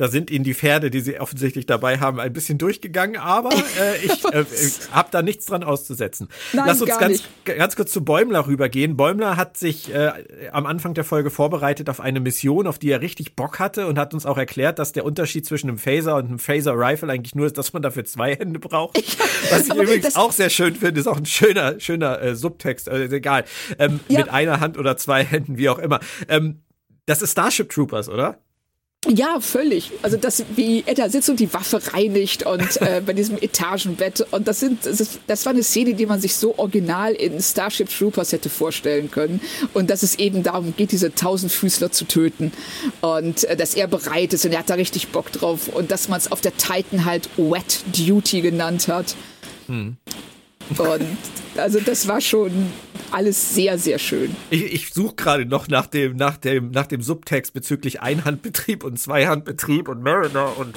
Da 0.00 0.08
sind 0.08 0.30
ihnen 0.30 0.44
die 0.44 0.54
Pferde, 0.54 0.90
die 0.90 1.00
sie 1.00 1.20
offensichtlich 1.20 1.66
dabei 1.66 1.98
haben, 1.98 2.20
ein 2.20 2.32
bisschen 2.32 2.56
durchgegangen, 2.56 3.20
aber 3.20 3.50
äh, 3.52 3.98
ich 4.02 4.24
äh, 4.32 4.46
habe 4.92 5.10
da 5.10 5.20
nichts 5.20 5.44
dran 5.44 5.62
auszusetzen. 5.62 6.28
Nein, 6.54 6.64
Lass 6.68 6.80
uns 6.80 6.98
ganz, 6.98 7.22
nicht. 7.44 7.44
ganz 7.44 7.76
kurz 7.76 7.92
zu 7.92 8.02
Bäumler 8.02 8.46
rübergehen. 8.46 8.96
Bäumler 8.96 9.36
hat 9.36 9.58
sich 9.58 9.92
äh, 9.92 10.10
am 10.52 10.64
Anfang 10.64 10.94
der 10.94 11.04
Folge 11.04 11.28
vorbereitet 11.28 11.90
auf 11.90 12.00
eine 12.00 12.18
Mission, 12.18 12.66
auf 12.66 12.78
die 12.78 12.90
er 12.90 13.02
richtig 13.02 13.36
Bock 13.36 13.58
hatte 13.58 13.88
und 13.88 13.98
hat 13.98 14.14
uns 14.14 14.24
auch 14.24 14.38
erklärt, 14.38 14.78
dass 14.78 14.92
der 14.92 15.04
Unterschied 15.04 15.44
zwischen 15.44 15.68
einem 15.68 15.76
Phaser 15.76 16.16
und 16.16 16.28
einem 16.28 16.38
Phaser 16.38 16.72
Rifle 16.78 17.12
eigentlich 17.12 17.34
nur 17.34 17.44
ist, 17.44 17.58
dass 17.58 17.74
man 17.74 17.82
dafür 17.82 18.06
zwei 18.06 18.34
Hände 18.34 18.58
braucht. 18.58 18.96
Was 19.50 19.68
ich 19.68 19.74
übrigens 19.74 20.16
auch 20.16 20.32
sehr 20.32 20.48
schön 20.48 20.76
finde, 20.76 20.98
ist 20.98 21.08
auch 21.08 21.18
ein 21.18 21.26
schöner, 21.26 21.78
schöner 21.78 22.22
äh, 22.22 22.34
Subtext, 22.34 22.88
äh, 22.88 23.04
egal. 23.14 23.44
Ähm, 23.78 24.00
ja. 24.08 24.20
Mit 24.20 24.30
einer 24.30 24.60
Hand 24.60 24.78
oder 24.78 24.96
zwei 24.96 25.22
Händen, 25.22 25.58
wie 25.58 25.68
auch 25.68 25.78
immer. 25.78 26.00
Ähm, 26.26 26.62
das 27.04 27.20
ist 27.20 27.32
Starship 27.32 27.68
Troopers, 27.68 28.08
oder? 28.08 28.38
Ja, 29.08 29.40
völlig. 29.40 29.92
Also 30.02 30.18
das, 30.18 30.44
wie 30.56 30.84
er 30.86 30.94
da 30.94 31.08
sitzt 31.08 31.30
und 31.30 31.40
die 31.40 31.52
Waffe 31.54 31.80
reinigt 31.94 32.44
und 32.44 32.82
äh, 32.82 33.00
bei 33.04 33.14
diesem 33.14 33.38
Etagenbett. 33.38 34.26
Und 34.30 34.46
das 34.46 34.60
sind, 34.60 34.84
das, 34.84 35.00
ist, 35.00 35.20
das 35.26 35.46
war 35.46 35.54
eine 35.54 35.62
Szene, 35.62 35.94
die 35.94 36.04
man 36.04 36.20
sich 36.20 36.36
so 36.36 36.58
original 36.58 37.14
in 37.14 37.40
Starship 37.40 37.88
Troopers 37.88 38.32
hätte 38.32 38.50
vorstellen 38.50 39.10
können. 39.10 39.40
Und 39.72 39.88
dass 39.88 40.02
es 40.02 40.18
eben 40.18 40.42
darum 40.42 40.74
geht, 40.76 40.92
diese 40.92 41.14
Tausendfüßler 41.14 41.90
zu 41.92 42.04
töten. 42.04 42.52
Und 43.00 43.44
äh, 43.44 43.56
dass 43.56 43.74
er 43.74 43.86
bereit 43.86 44.34
ist 44.34 44.44
und 44.44 44.52
er 44.52 44.58
hat 44.58 44.68
da 44.68 44.74
richtig 44.74 45.08
Bock 45.08 45.32
drauf. 45.32 45.68
Und 45.68 45.90
dass 45.90 46.08
man 46.08 46.18
es 46.18 46.30
auf 46.30 46.42
der 46.42 46.54
Titan 46.58 47.06
halt 47.06 47.30
Wet 47.38 47.80
Duty 47.96 48.42
genannt 48.42 48.88
hat. 48.88 49.16
Hm. 49.66 49.96
Und 50.76 51.06
also 51.60 51.80
das 51.80 52.08
war 52.08 52.20
schon 52.20 52.50
alles 53.10 53.54
sehr, 53.54 53.78
sehr 53.78 53.98
schön. 53.98 54.34
Ich, 54.50 54.64
ich 54.72 54.92
suche 54.92 55.14
gerade 55.14 55.46
noch 55.46 55.68
nach 55.68 55.86
dem, 55.86 56.16
nach, 56.16 56.36
dem, 56.36 56.70
nach 56.70 56.86
dem 56.86 57.02
Subtext 57.02 57.52
bezüglich 57.52 58.00
Einhandbetrieb 58.00 58.84
und 58.84 58.98
Zweihandbetrieb 58.98 59.88
und 59.88 60.02
Mariner 60.02 60.56
und 60.58 60.76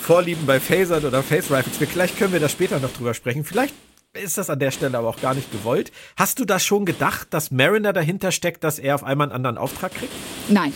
Vorlieben 0.00 0.46
bei 0.46 0.60
Phasern 0.60 1.04
oder 1.04 1.22
Phase 1.22 1.56
Rifles. 1.56 1.78
Vielleicht 1.78 2.18
können 2.18 2.32
wir 2.32 2.40
da 2.40 2.48
später 2.48 2.78
noch 2.78 2.92
drüber 2.92 3.14
sprechen. 3.14 3.44
Vielleicht 3.44 3.74
ist 4.12 4.38
das 4.38 4.50
an 4.50 4.58
der 4.58 4.70
Stelle 4.70 4.96
aber 4.98 5.08
auch 5.08 5.20
gar 5.20 5.34
nicht 5.34 5.50
gewollt. 5.50 5.92
Hast 6.16 6.38
du 6.38 6.44
da 6.44 6.58
schon 6.58 6.84
gedacht, 6.84 7.28
dass 7.30 7.50
Mariner 7.50 7.92
dahinter 7.92 8.30
steckt, 8.30 8.64
dass 8.64 8.78
er 8.78 8.94
auf 8.94 9.04
einmal 9.04 9.28
einen 9.28 9.36
anderen 9.36 9.58
Auftrag 9.58 9.94
kriegt? 9.94 10.12
Nein. 10.48 10.72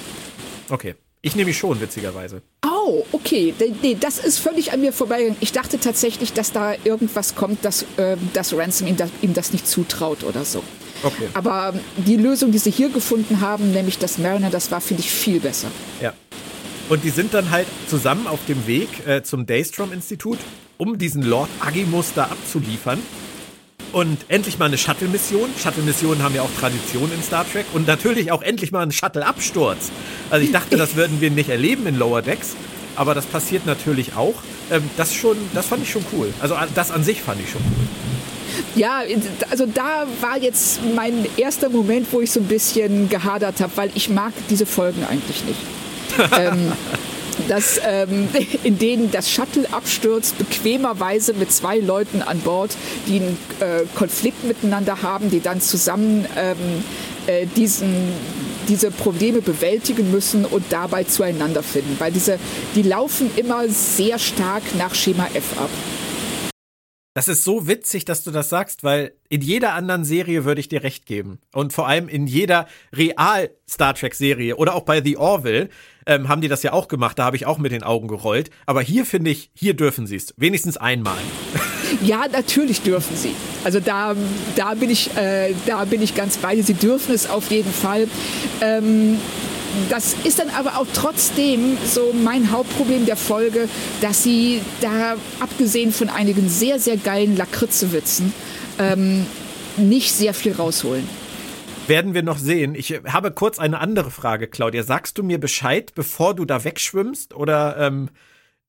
Okay. 0.70 0.94
Ich 1.20 1.34
nehme 1.34 1.48
mich 1.48 1.58
schon, 1.58 1.80
witzigerweise. 1.80 2.42
Oh, 2.64 2.77
okay. 3.12 3.54
Nee, 3.82 3.96
das 3.98 4.18
ist 4.18 4.38
völlig 4.38 4.72
an 4.72 4.80
mir 4.80 4.92
vorbeigegangen. 4.92 5.36
Ich 5.40 5.52
dachte 5.52 5.78
tatsächlich, 5.78 6.32
dass 6.32 6.52
da 6.52 6.74
irgendwas 6.84 7.34
kommt, 7.34 7.64
dass, 7.64 7.82
äh, 7.96 8.16
dass 8.32 8.56
Ransom 8.56 8.86
ihm 8.86 8.96
das, 8.96 9.10
ihm 9.22 9.34
das 9.34 9.52
nicht 9.52 9.66
zutraut 9.66 10.24
oder 10.24 10.44
so. 10.44 10.62
Okay. 11.02 11.28
Aber 11.34 11.74
die 11.96 12.16
Lösung, 12.16 12.50
die 12.50 12.58
sie 12.58 12.70
hier 12.70 12.88
gefunden 12.88 13.40
haben, 13.40 13.72
nämlich 13.72 13.98
das 13.98 14.18
Mariner, 14.18 14.50
das 14.50 14.70
war, 14.70 14.80
finde 14.80 15.02
ich, 15.02 15.10
viel 15.10 15.40
besser. 15.40 15.68
Ja. 16.00 16.12
Und 16.88 17.04
die 17.04 17.10
sind 17.10 17.34
dann 17.34 17.50
halt 17.50 17.66
zusammen 17.88 18.26
auf 18.26 18.40
dem 18.48 18.66
Weg 18.66 18.88
äh, 19.06 19.22
zum 19.22 19.46
Daystrom-Institut, 19.46 20.38
um 20.78 20.98
diesen 20.98 21.22
Lord 21.22 21.50
Agimus 21.60 22.12
da 22.14 22.24
abzuliefern. 22.24 23.00
Und 23.92 24.18
endlich 24.28 24.58
mal 24.58 24.66
eine 24.66 24.76
Shuttle-Mission. 24.76 25.50
Shuttle-Missionen 25.62 26.22
haben 26.22 26.34
ja 26.34 26.42
auch 26.42 26.50
Tradition 26.58 27.10
in 27.14 27.22
Star 27.22 27.46
Trek. 27.50 27.64
Und 27.72 27.86
natürlich 27.86 28.32
auch 28.32 28.42
endlich 28.42 28.70
mal 28.70 28.82
ein 28.82 28.92
Shuttle-Absturz. 28.92 29.90
Also 30.30 30.44
ich 30.44 30.52
dachte, 30.52 30.76
das 30.76 30.94
würden 30.94 31.20
wir 31.20 31.30
nicht 31.30 31.48
erleben 31.48 31.86
in 31.86 31.96
Lower 31.96 32.20
Decks. 32.20 32.54
Aber 32.98 33.14
das 33.14 33.26
passiert 33.26 33.64
natürlich 33.64 34.16
auch. 34.16 34.34
Ähm, 34.70 34.82
das, 34.96 35.14
schon, 35.14 35.36
das 35.54 35.66
fand 35.66 35.84
ich 35.84 35.90
schon 35.90 36.04
cool. 36.12 36.32
Also 36.40 36.56
das 36.74 36.90
an 36.90 37.04
sich 37.04 37.22
fand 37.22 37.40
ich 37.40 37.50
schon 37.50 37.62
cool. 37.62 37.86
Ja, 38.74 39.02
also 39.50 39.66
da 39.66 40.06
war 40.20 40.38
jetzt 40.38 40.80
mein 40.96 41.26
erster 41.36 41.68
Moment, 41.68 42.08
wo 42.10 42.20
ich 42.20 42.32
so 42.32 42.40
ein 42.40 42.46
bisschen 42.46 43.08
gehadert 43.08 43.60
habe, 43.60 43.72
weil 43.76 43.90
ich 43.94 44.08
mag 44.08 44.32
diese 44.50 44.66
Folgen 44.66 45.04
eigentlich 45.08 45.44
nicht. 45.44 45.60
ähm, 46.38 46.72
dass, 47.46 47.80
ähm, 47.86 48.28
in 48.64 48.78
denen 48.78 49.12
das 49.12 49.30
Shuttle 49.30 49.72
abstürzt, 49.72 50.36
bequemerweise 50.38 51.34
mit 51.34 51.52
zwei 51.52 51.78
Leuten 51.78 52.20
an 52.22 52.40
Bord, 52.40 52.76
die 53.06 53.20
einen 53.20 53.38
äh, 53.60 53.84
Konflikt 53.94 54.42
miteinander 54.42 55.02
haben, 55.02 55.30
die 55.30 55.40
dann 55.40 55.60
zusammen 55.60 56.26
ähm, 56.36 56.56
äh, 57.28 57.46
diesen, 57.46 58.12
diese 58.68 58.90
Probleme 58.90 59.40
bewältigen 59.40 60.10
müssen 60.10 60.44
und 60.44 60.64
dabei 60.70 61.04
zueinander 61.04 61.62
finden. 61.62 61.96
Weil 61.98 62.12
diese, 62.12 62.38
die 62.74 62.82
laufen 62.82 63.30
immer 63.36 63.68
sehr 63.68 64.18
stark 64.18 64.62
nach 64.76 64.94
Schema 64.94 65.26
F 65.34 65.58
ab. 65.58 65.70
Das 67.14 67.26
ist 67.26 67.42
so 67.42 67.66
witzig, 67.66 68.04
dass 68.04 68.22
du 68.22 68.30
das 68.30 68.48
sagst, 68.48 68.84
weil 68.84 69.12
in 69.28 69.40
jeder 69.40 69.74
anderen 69.74 70.04
Serie 70.04 70.44
würde 70.44 70.60
ich 70.60 70.68
dir 70.68 70.84
recht 70.84 71.04
geben. 71.04 71.40
Und 71.52 71.72
vor 71.72 71.88
allem 71.88 72.06
in 72.06 72.28
jeder 72.28 72.68
Real-Star 72.94 73.94
Trek-Serie 73.94 74.54
oder 74.54 74.76
auch 74.76 74.84
bei 74.84 75.02
The 75.02 75.16
Orville 75.16 75.68
ähm, 76.06 76.28
haben 76.28 76.42
die 76.42 76.48
das 76.48 76.62
ja 76.62 76.72
auch 76.72 76.86
gemacht. 76.86 77.18
Da 77.18 77.24
habe 77.24 77.34
ich 77.34 77.44
auch 77.44 77.58
mit 77.58 77.72
den 77.72 77.82
Augen 77.82 78.06
gerollt. 78.06 78.50
Aber 78.66 78.82
hier 78.82 79.04
finde 79.04 79.30
ich, 79.30 79.50
hier 79.52 79.74
dürfen 79.74 80.06
sie 80.06 80.14
es. 80.14 80.32
Wenigstens 80.36 80.76
einmal. 80.76 81.18
Ja, 82.02 82.26
natürlich 82.30 82.82
dürfen 82.82 83.16
sie. 83.16 83.34
Also 83.64 83.80
da, 83.80 84.14
da, 84.56 84.74
bin, 84.74 84.90
ich, 84.90 85.16
äh, 85.16 85.54
da 85.66 85.84
bin 85.84 86.02
ich 86.02 86.14
ganz 86.14 86.38
bei 86.38 86.54
dir. 86.54 86.64
Sie 86.64 86.74
dürfen 86.74 87.14
es 87.14 87.28
auf 87.28 87.50
jeden 87.50 87.72
Fall. 87.72 88.08
Ähm, 88.60 89.18
das 89.90 90.14
ist 90.24 90.38
dann 90.38 90.50
aber 90.50 90.78
auch 90.78 90.86
trotzdem 90.92 91.76
so 91.84 92.12
mein 92.12 92.50
Hauptproblem 92.50 93.06
der 93.06 93.16
Folge, 93.16 93.68
dass 94.00 94.22
sie 94.22 94.60
da, 94.80 95.16
abgesehen 95.40 95.92
von 95.92 96.08
einigen 96.08 96.48
sehr, 96.48 96.78
sehr 96.78 96.96
geilen 96.96 97.36
Lakritzewitzen, 97.36 98.32
ähm, 98.78 99.26
nicht 99.76 100.12
sehr 100.12 100.34
viel 100.34 100.52
rausholen. 100.52 101.08
Werden 101.86 102.12
wir 102.12 102.22
noch 102.22 102.38
sehen. 102.38 102.74
Ich 102.74 103.00
habe 103.06 103.30
kurz 103.30 103.58
eine 103.58 103.78
andere 103.80 104.10
Frage, 104.10 104.46
Claudia. 104.46 104.82
Sagst 104.82 105.16
du 105.16 105.22
mir 105.22 105.38
Bescheid, 105.38 105.92
bevor 105.94 106.34
du 106.34 106.44
da 106.44 106.64
wegschwimmst? 106.64 107.34
Oder 107.34 107.76
ähm, 107.78 108.10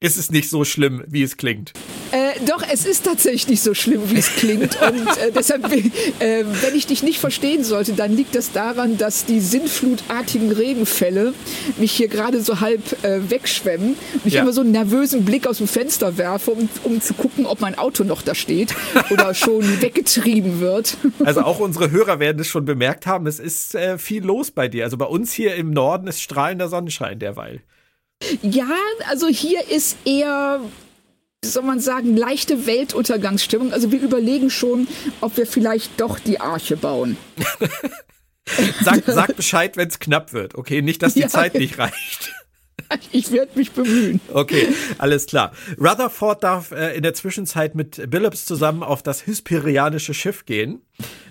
ist 0.02 0.18
es 0.18 0.32
nicht 0.32 0.50
so 0.50 0.64
schlimm, 0.64 1.04
wie 1.08 1.24
es 1.24 1.36
klingt? 1.36 1.74
Äh, 2.12 2.40
doch, 2.48 2.64
es 2.72 2.86
ist 2.86 3.04
tatsächlich 3.04 3.50
nicht 3.50 3.62
so 3.62 3.74
schlimm, 3.74 4.10
wie 4.10 4.18
es 4.18 4.34
klingt. 4.34 4.82
Und 4.82 5.08
äh, 5.18 5.32
deshalb, 5.36 5.70
äh, 5.74 6.46
wenn 6.46 6.74
ich 6.74 6.88
dich 6.88 7.04
nicht 7.04 7.20
verstehen 7.20 7.66
sollte, 7.66 7.94
dann 7.94 8.16
liegt 8.16 8.34
das 8.34 8.54
daran, 8.54 8.98
dass 8.98 9.26
die 9.26 9.42
sinnflutartigen 9.42 10.54
Regenfälle 10.54 11.34
mich 11.78 11.92
hier 11.92 12.08
gerade 12.08 12.42
so 12.42 12.62
halb 12.62 13.04
äh, 13.04 13.30
wegschwemmen 13.30 13.96
und 14.14 14.26
ich 14.26 14.36
ja. 14.36 14.44
immer 14.44 14.54
so 14.54 14.62
einen 14.62 14.72
nervösen 14.72 15.26
Blick 15.26 15.46
aus 15.46 15.58
dem 15.58 15.68
Fenster 15.68 16.18
werfe, 16.18 16.52
um, 16.52 16.70
um 16.86 17.02
zu 17.02 17.14
gucken, 17.14 17.46
ob 17.46 17.60
mein 17.60 17.78
Auto 17.78 18.06
noch 18.06 18.22
da 18.22 18.36
steht 18.36 18.74
oder 19.10 19.34
schon 19.34 19.82
weggetrieben 19.82 20.62
wird. 20.62 20.96
Also 21.26 21.42
auch 21.42 21.60
unsere 21.60 21.92
Hörer 21.92 22.20
werden 22.22 22.40
es 22.40 22.48
schon 22.48 22.64
bemerkt 22.64 23.06
haben, 23.06 23.28
es 23.28 23.40
ist 23.40 23.76
äh, 23.76 23.98
viel 23.98 24.24
los 24.24 24.52
bei 24.52 24.70
dir. 24.70 24.86
Also 24.86 24.96
bei 24.96 25.06
uns 25.06 25.34
hier 25.34 25.56
im 25.56 25.72
Norden 25.72 26.08
ist 26.08 26.22
strahlender 26.22 26.70
Sonnenschein 26.70 27.20
derweil. 27.20 27.62
Ja, 28.42 28.76
also 29.08 29.28
hier 29.28 29.70
ist 29.70 29.98
eher 30.06 30.62
soll 31.44 31.64
man 31.64 31.80
sagen, 31.80 32.18
leichte 32.18 32.66
Weltuntergangsstimmung. 32.66 33.72
Also 33.72 33.92
wir 33.92 34.02
überlegen 34.02 34.50
schon, 34.50 34.88
ob 35.22 35.38
wir 35.38 35.48
vielleicht 35.48 36.00
doch 36.00 36.20
die 36.20 36.42
Arche 36.42 36.76
bauen. 36.76 37.18
sag, 38.84 39.04
sag 39.06 39.36
Bescheid, 39.36 39.78
wenn 39.78 39.88
es 39.88 40.00
knapp 40.00 40.34
wird. 40.34 40.56
Okay, 40.56 40.82
nicht, 40.82 41.02
dass 41.02 41.14
die 41.14 41.22
ja. 41.22 41.28
Zeit 41.28 41.56
nicht 41.56 41.78
reicht. 41.78 42.34
Ich 43.12 43.32
werde 43.32 43.52
mich 43.54 43.72
bemühen. 43.72 44.20
Okay, 44.34 44.68
alles 44.98 45.28
klar. 45.28 45.52
Rutherford 45.80 46.44
darf 46.44 46.72
äh, 46.72 46.96
in 46.96 47.04
der 47.04 47.14
Zwischenzeit 47.14 47.76
mit 47.76 48.10
Billups 48.10 48.46
zusammen 48.46 48.82
auf 48.82 49.04
das 49.04 49.28
hysperianische 49.28 50.16
Schiff 50.16 50.46
gehen. 50.46 50.82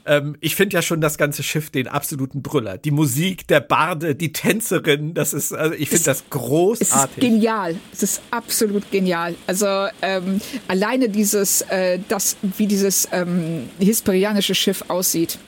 Ähm, 0.09 0.37
ich 0.41 0.57
finde 0.57 0.75
ja 0.75 0.83
schon 0.83 1.01
das 1.01 1.19
ganze 1.19 1.43
Schiff 1.43 1.69
den 1.71 1.87
absoluten 1.87 2.41
Brüller. 2.43 2.79
Die 2.79 2.91
Musik, 2.91 3.47
der 3.47 3.61
Barde, 3.61 4.15
die 4.15 4.33
Tänzerin, 4.33 5.13
das 5.13 5.35
ist, 5.35 5.53
also 5.53 5.75
ich 5.75 5.91
finde 5.91 6.05
das 6.05 6.25
großartig. 6.31 6.89
Es 6.89 7.05
ist 7.05 7.21
genial. 7.21 7.77
Es 7.93 8.03
ist 8.03 8.23
absolut 8.31 8.91
genial. 8.91 9.35
Also 9.47 9.67
ähm, 10.01 10.41
alleine 10.67 11.11
dieses, 11.11 11.61
äh, 11.63 11.99
das, 12.09 12.37
wie 12.57 12.67
dieses 12.67 13.07
ähm, 13.13 13.69
hysperianische 13.79 14.55
Schiff 14.55 14.85
aussieht 14.89 15.39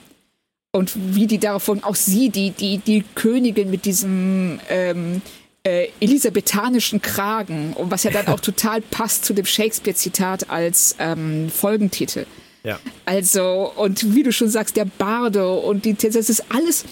und 0.72 0.92
wie 1.16 1.26
die 1.26 1.38
davon, 1.38 1.82
auch 1.82 1.96
sie, 1.96 2.28
die, 2.28 2.50
die, 2.50 2.78
die 2.78 3.02
Königin 3.14 3.70
mit 3.70 3.86
diesem 3.86 4.60
ähm, 4.68 5.22
äh, 5.64 5.88
elisabethanischen 6.00 7.00
Kragen, 7.02 7.72
und 7.72 7.90
was 7.90 8.04
ja 8.04 8.10
dann 8.10 8.28
auch 8.28 8.40
total 8.40 8.80
passt 8.82 9.24
zu 9.24 9.32
dem 9.32 9.46
Shakespeare-Zitat 9.46 10.50
als 10.50 10.96
ähm, 10.98 11.50
Folgentitel. 11.50 12.26
Ja. 12.62 12.78
Also, 13.04 13.72
und 13.76 14.14
wie 14.14 14.22
du 14.22 14.32
schon 14.32 14.48
sagst, 14.48 14.76
der 14.76 14.84
Barde 14.84 15.50
und 15.50 15.84
die, 15.84 15.94
das 15.94 16.14
ist 16.14 16.44
alles 16.50 16.84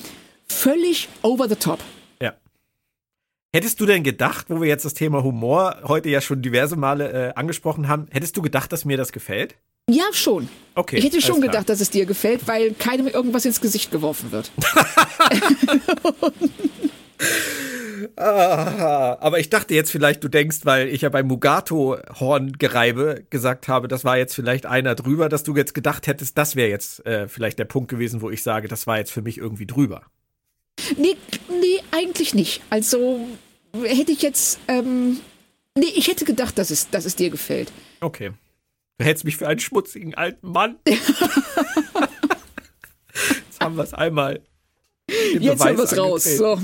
völlig 0.49 1.09
over 1.23 1.49
the 1.49 1.57
top. 1.57 1.81
Ja. 2.21 2.35
Hättest 3.53 3.81
du 3.81 3.87
denn 3.87 4.03
gedacht, 4.03 4.47
wo 4.49 4.61
wir 4.61 4.69
jetzt 4.69 4.85
das 4.85 4.95
Thema 4.95 5.23
Humor 5.23 5.83
heute 5.85 6.09
ja 6.09 6.21
schon 6.21 6.43
diverse 6.43 6.77
Male 6.77 7.31
äh, 7.31 7.35
angesprochen 7.35 7.89
haben, 7.89 8.07
hättest 8.11 8.37
du 8.37 8.43
gedacht, 8.43 8.73
dass 8.73 8.85
mir 8.85 8.97
das 8.97 9.13
gefällt? 9.13 9.55
Ja, 9.91 10.05
schon. 10.13 10.49
Okay. 10.75 10.97
Ich 10.97 11.05
hätte 11.05 11.23
schon 11.23 11.41
gedacht, 11.41 11.69
dass 11.69 11.81
es 11.81 11.89
dir 11.89 12.05
gefällt, 12.05 12.47
weil 12.47 12.73
keinem 12.73 13.07
irgendwas 13.07 13.47
ins 13.47 13.61
Gesicht 13.61 13.91
geworfen 13.91 14.33
wird. 14.33 14.51
Ah, 18.17 19.17
aber 19.21 19.39
ich 19.39 19.51
dachte 19.51 19.75
jetzt 19.75 19.91
vielleicht, 19.91 20.23
du 20.23 20.29
denkst, 20.29 20.59
weil 20.65 20.89
ich 20.89 21.03
ja 21.03 21.09
beim 21.09 21.27
Mugato-Horngereibe 21.27 23.25
gesagt 23.31 23.69
habe, 23.69 23.89
das 23.89 24.05
war 24.05 24.17
jetzt 24.19 24.35
vielleicht 24.35 24.67
einer 24.67 24.95
drüber, 24.95 25.29
dass 25.29 25.43
du 25.43 25.55
jetzt 25.57 25.75
gedacht 25.75 26.07
hättest, 26.07 26.39
das 26.39 26.57
wäre 26.57 26.69
jetzt 26.69 27.05
äh, 27.07 27.29
vielleicht 27.29 27.59
der 27.59 27.65
Punkt 27.65 27.91
gewesen, 27.91 28.21
wo 28.21 28.31
ich 28.31 28.43
sage, 28.43 28.69
das 28.69 28.87
war 28.87 28.99
jetzt 28.99 29.13
für 29.13 29.23
mich 29.23 29.39
irgendwie 29.39 29.67
drüber. 29.67 30.03
Nee, 30.97 31.17
nee, 31.49 31.81
eigentlich 31.91 32.35
nicht. 32.35 32.63
Also 32.71 33.27
hätte 33.85 34.13
ich 34.13 34.23
jetzt, 34.23 34.61
ähm, 34.69 35.19
nee, 35.77 35.93
ich 35.95 36.09
hätte 36.09 36.25
gedacht, 36.25 36.59
dass 36.59 36.71
es, 36.71 36.89
dass 36.91 37.05
es 37.05 37.17
dir 37.17 37.31
gefällt. 37.31 37.73
Okay. 38.01 38.33
Du 38.99 39.05
hältst 39.05 39.25
mich 39.25 39.37
für 39.37 39.47
einen 39.47 39.61
schmutzigen 39.61 40.15
alten 40.15 40.51
Mann. 40.51 40.77
jetzt 40.87 40.99
haben 43.61 43.77
wir 43.77 43.85
es 43.85 43.95
einmal. 43.95 44.41
Jetzt 45.41 45.65
haben 45.65 45.77
wir 45.77 45.85
es 45.85 45.97
raus. 45.97 46.25
So. 46.25 46.61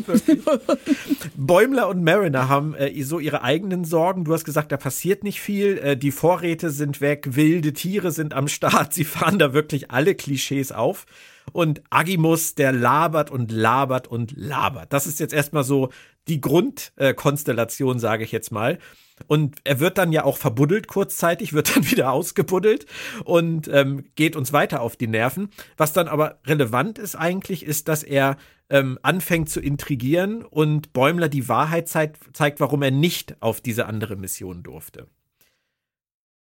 Bäumler 1.37 1.89
und 1.89 2.05
Mariner 2.05 2.49
haben 2.49 2.75
äh, 2.75 3.03
so 3.03 3.19
ihre 3.19 3.43
eigenen 3.43 3.85
Sorgen. 3.85 4.25
Du 4.25 4.33
hast 4.35 4.45
gesagt, 4.45 4.71
da 4.71 4.77
passiert 4.77 5.25
nicht 5.25 5.41
viel. 5.41 5.79
Äh, 5.79 5.97
die 5.97 6.11
Vorräte 6.11 6.71
sind 6.71 7.01
weg, 7.01 7.29
wilde 7.31 7.73
Tiere 7.73 8.13
sind 8.13 8.35
am 8.35 8.49
Start. 8.49 8.93
Sie 8.93 9.05
fahren 9.05 9.39
da 9.39 9.55
wirklich 9.55 9.91
alle 9.91 10.15
Klischees 10.15 10.73
auf. 10.73 11.07
Und 11.53 11.83
Agimus, 11.91 12.55
der 12.55 12.73
labert 12.73 13.31
und 13.31 13.51
labert 13.51 14.09
und 14.09 14.33
labert. 14.37 14.93
Das 14.93 15.07
ist 15.07 15.21
jetzt 15.21 15.35
erstmal 15.35 15.65
so 15.65 15.91
die 16.29 16.41
Grundkonstellation, 16.41 17.97
äh, 17.97 18.01
sage 18.01 18.25
ich 18.25 18.33
jetzt 18.33 18.51
mal. 18.51 18.79
Und 19.27 19.57
er 19.65 19.81
wird 19.81 19.97
dann 19.97 20.13
ja 20.13 20.25
auch 20.25 20.37
verbuddelt 20.37 20.89
kurzzeitig, 20.89 21.53
wird 21.53 21.77
dann 21.77 21.91
wieder 21.91 22.13
ausgebuddelt 22.13 22.87
und 23.25 23.69
ähm, 23.69 24.05
geht 24.17 24.37
uns 24.37 24.53
weiter 24.53 24.81
auf 24.81 24.97
die 24.97 25.07
Nerven. 25.07 25.51
Was 25.77 25.93
dann 25.93 26.09
aber 26.09 26.41
relevant 26.47 26.99
ist 26.99 27.15
eigentlich, 27.15 27.65
ist, 27.65 27.89
dass 27.89 28.03
er 28.03 28.37
ähm, 28.71 28.99
anfängt 29.03 29.51
zu 29.51 29.61
intrigieren 29.61 30.43
und 30.43 30.93
Bäumler 30.93 31.29
die 31.29 31.49
Wahrheit 31.49 31.89
zeigt, 31.89 32.37
zeigt, 32.37 32.61
warum 32.61 32.83
er 32.83 32.91
nicht 32.91 33.37
auf 33.41 33.61
diese 33.61 33.87
andere 33.87 34.17
Mission 34.17 34.63
durfte. 34.63 35.07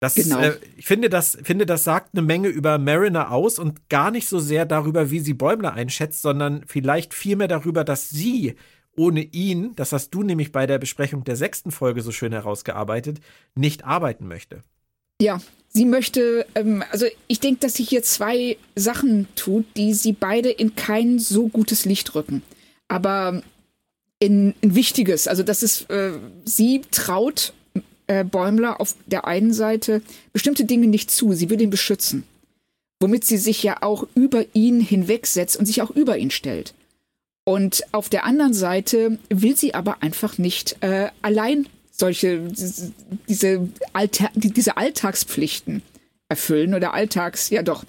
Das, 0.00 0.14
genau. 0.14 0.38
äh, 0.38 0.56
ich 0.76 0.86
finde 0.86 1.10
das, 1.10 1.36
finde, 1.42 1.66
das 1.66 1.82
sagt 1.84 2.10
eine 2.14 2.22
Menge 2.22 2.48
über 2.48 2.78
Mariner 2.78 3.32
aus 3.32 3.58
und 3.58 3.88
gar 3.88 4.10
nicht 4.10 4.28
so 4.28 4.38
sehr 4.38 4.64
darüber, 4.64 5.10
wie 5.10 5.18
sie 5.18 5.34
Bäumler 5.34 5.74
einschätzt, 5.74 6.22
sondern 6.22 6.64
vielleicht 6.66 7.14
vielmehr 7.14 7.48
darüber, 7.48 7.82
dass 7.82 8.08
sie 8.08 8.54
ohne 8.98 9.22
ihn, 9.22 9.74
das 9.76 9.92
hast 9.92 10.10
du 10.10 10.22
nämlich 10.22 10.52
bei 10.52 10.66
der 10.66 10.78
Besprechung 10.78 11.24
der 11.24 11.36
sechsten 11.36 11.70
Folge 11.70 12.02
so 12.02 12.12
schön 12.12 12.32
herausgearbeitet, 12.32 13.20
nicht 13.54 13.84
arbeiten 13.84 14.26
möchte. 14.26 14.62
Ja, 15.20 15.40
sie 15.68 15.84
möchte, 15.84 16.46
ähm, 16.54 16.84
also 16.90 17.06
ich 17.26 17.40
denke, 17.40 17.60
dass 17.60 17.74
sie 17.74 17.84
hier 17.84 18.02
zwei 18.02 18.56
Sachen 18.74 19.28
tut, 19.36 19.64
die 19.76 19.94
sie 19.94 20.12
beide 20.12 20.50
in 20.50 20.74
kein 20.76 21.18
so 21.18 21.48
gutes 21.48 21.84
Licht 21.84 22.14
rücken. 22.14 22.42
Aber 22.88 23.42
in 24.18 24.54
ein 24.62 24.74
wichtiges. 24.74 25.28
Also 25.28 25.42
das 25.42 25.62
ist, 25.62 25.90
äh, 25.90 26.12
sie 26.44 26.82
traut 26.90 27.52
äh, 28.06 28.24
Bäumler 28.24 28.80
auf 28.80 28.94
der 29.06 29.26
einen 29.26 29.52
Seite 29.52 30.02
bestimmte 30.32 30.64
Dinge 30.64 30.86
nicht 30.86 31.10
zu. 31.10 31.32
Sie 31.32 31.50
will 31.50 31.60
ihn 31.60 31.70
beschützen. 31.70 32.24
Womit 33.00 33.24
sie 33.24 33.36
sich 33.36 33.62
ja 33.62 33.82
auch 33.82 34.06
über 34.14 34.44
ihn 34.54 34.80
hinwegsetzt 34.80 35.56
und 35.56 35.66
sich 35.66 35.82
auch 35.82 35.90
über 35.90 36.18
ihn 36.18 36.30
stellt. 36.32 36.74
Und 37.48 37.82
auf 37.92 38.10
der 38.10 38.26
anderen 38.26 38.52
Seite 38.52 39.18
will 39.30 39.56
sie 39.56 39.72
aber 39.72 40.02
einfach 40.02 40.36
nicht 40.36 40.76
äh, 40.82 41.08
allein 41.22 41.66
solche, 41.90 42.42
diese, 43.26 43.66
Alter, 43.94 44.28
diese 44.34 44.76
Alltagspflichten 44.76 45.80
erfüllen 46.28 46.74
oder 46.74 46.92
Alltags, 46.92 47.48
ja 47.48 47.62
doch, 47.62 47.86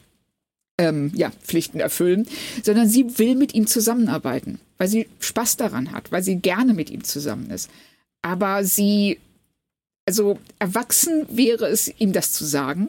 ähm, 0.77 1.11
ja, 1.13 1.31
Pflichten 1.43 1.81
erfüllen, 1.81 2.25
sondern 2.63 2.87
sie 2.87 3.19
will 3.19 3.35
mit 3.35 3.53
ihm 3.53 3.67
zusammenarbeiten, 3.67 4.61
weil 4.77 4.87
sie 4.87 5.09
Spaß 5.19 5.57
daran 5.57 5.91
hat, 5.91 6.09
weil 6.13 6.23
sie 6.23 6.37
gerne 6.37 6.73
mit 6.73 6.89
ihm 6.89 7.03
zusammen 7.03 7.51
ist. 7.51 7.69
Aber 8.21 8.63
sie, 8.63 9.19
also 10.05 10.39
erwachsen 10.59 11.25
wäre 11.29 11.67
es, 11.67 11.93
ihm 11.99 12.13
das 12.13 12.31
zu 12.31 12.45
sagen. 12.45 12.87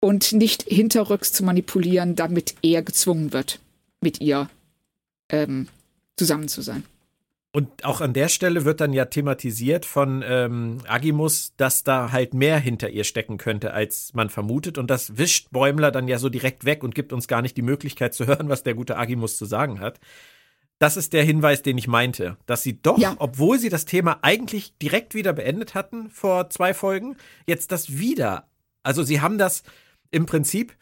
und 0.00 0.32
nicht 0.32 0.64
hinterrücks 0.64 1.32
zu 1.32 1.44
manipulieren, 1.44 2.16
damit 2.16 2.56
er 2.60 2.82
gezwungen 2.82 3.32
wird, 3.32 3.60
mit 4.00 4.20
ihr 4.20 4.50
ähm, 5.30 5.68
zusammen 6.16 6.48
zu 6.48 6.62
sein. 6.62 6.84
Und 7.52 7.84
auch 7.84 8.00
an 8.00 8.12
der 8.12 8.28
Stelle 8.28 8.64
wird 8.64 8.80
dann 8.80 8.92
ja 8.92 9.06
thematisiert 9.06 9.84
von 9.84 10.22
ähm, 10.24 10.78
Agimus, 10.86 11.52
dass 11.56 11.82
da 11.82 12.12
halt 12.12 12.32
mehr 12.32 12.60
hinter 12.60 12.90
ihr 12.90 13.02
stecken 13.02 13.38
könnte, 13.38 13.74
als 13.74 14.14
man 14.14 14.30
vermutet. 14.30 14.78
Und 14.78 14.88
das 14.88 15.18
wischt 15.18 15.48
Bäumler 15.50 15.90
dann 15.90 16.06
ja 16.06 16.18
so 16.18 16.28
direkt 16.28 16.64
weg 16.64 16.84
und 16.84 16.94
gibt 16.94 17.12
uns 17.12 17.26
gar 17.26 17.42
nicht 17.42 17.56
die 17.56 17.62
Möglichkeit 17.62 18.14
zu 18.14 18.26
hören, 18.28 18.48
was 18.48 18.62
der 18.62 18.74
gute 18.74 18.96
Agimus 18.96 19.36
zu 19.36 19.46
sagen 19.46 19.80
hat. 19.80 19.98
Das 20.78 20.96
ist 20.96 21.12
der 21.12 21.24
Hinweis, 21.24 21.62
den 21.62 21.76
ich 21.76 21.88
meinte, 21.88 22.36
dass 22.46 22.62
sie 22.62 22.80
doch, 22.80 22.98
ja. 22.98 23.16
obwohl 23.18 23.58
sie 23.58 23.68
das 23.68 23.84
Thema 23.84 24.20
eigentlich 24.22 24.78
direkt 24.78 25.14
wieder 25.14 25.32
beendet 25.32 25.74
hatten 25.74 26.08
vor 26.08 26.50
zwei 26.50 26.72
Folgen, 26.72 27.16
jetzt 27.46 27.72
das 27.72 27.98
wieder. 27.98 28.48
Also 28.82 29.02
sie 29.02 29.20
haben 29.20 29.38
das 29.38 29.64
im 30.10 30.24
Prinzip 30.24 30.74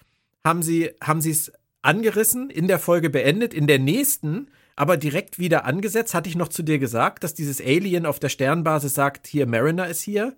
haben 0.45 0.63
sie 0.63 0.91
haben 1.03 1.21
sie 1.21 1.33
es 1.33 1.53
angerissen, 1.83 2.51
in 2.51 2.69
der 2.69 2.79
Folge 2.79 3.11
beendet, 3.11 3.55
in 3.55 3.67
der 3.67 3.79
nächsten 3.79 4.49
aber 4.79 4.97
direkt 4.97 5.41
wieder 5.41 5.65
angesetzt. 5.65 6.15
Hatte 6.15 6.29
ich 6.29 6.37
noch 6.37 6.49
zu 6.49 6.63
dir 6.63 6.79
gesagt, 6.79 7.25
dass 7.25 7.35
dieses 7.35 7.61
Alien 7.61 8.07
auf 8.07 8.21
der 8.21 8.29
Sternbasis 8.29 8.95
sagt, 8.95 9.27
hier 9.27 9.47
Mariner 9.47 9.89
ist 9.89 10.03
hier? 10.03 10.37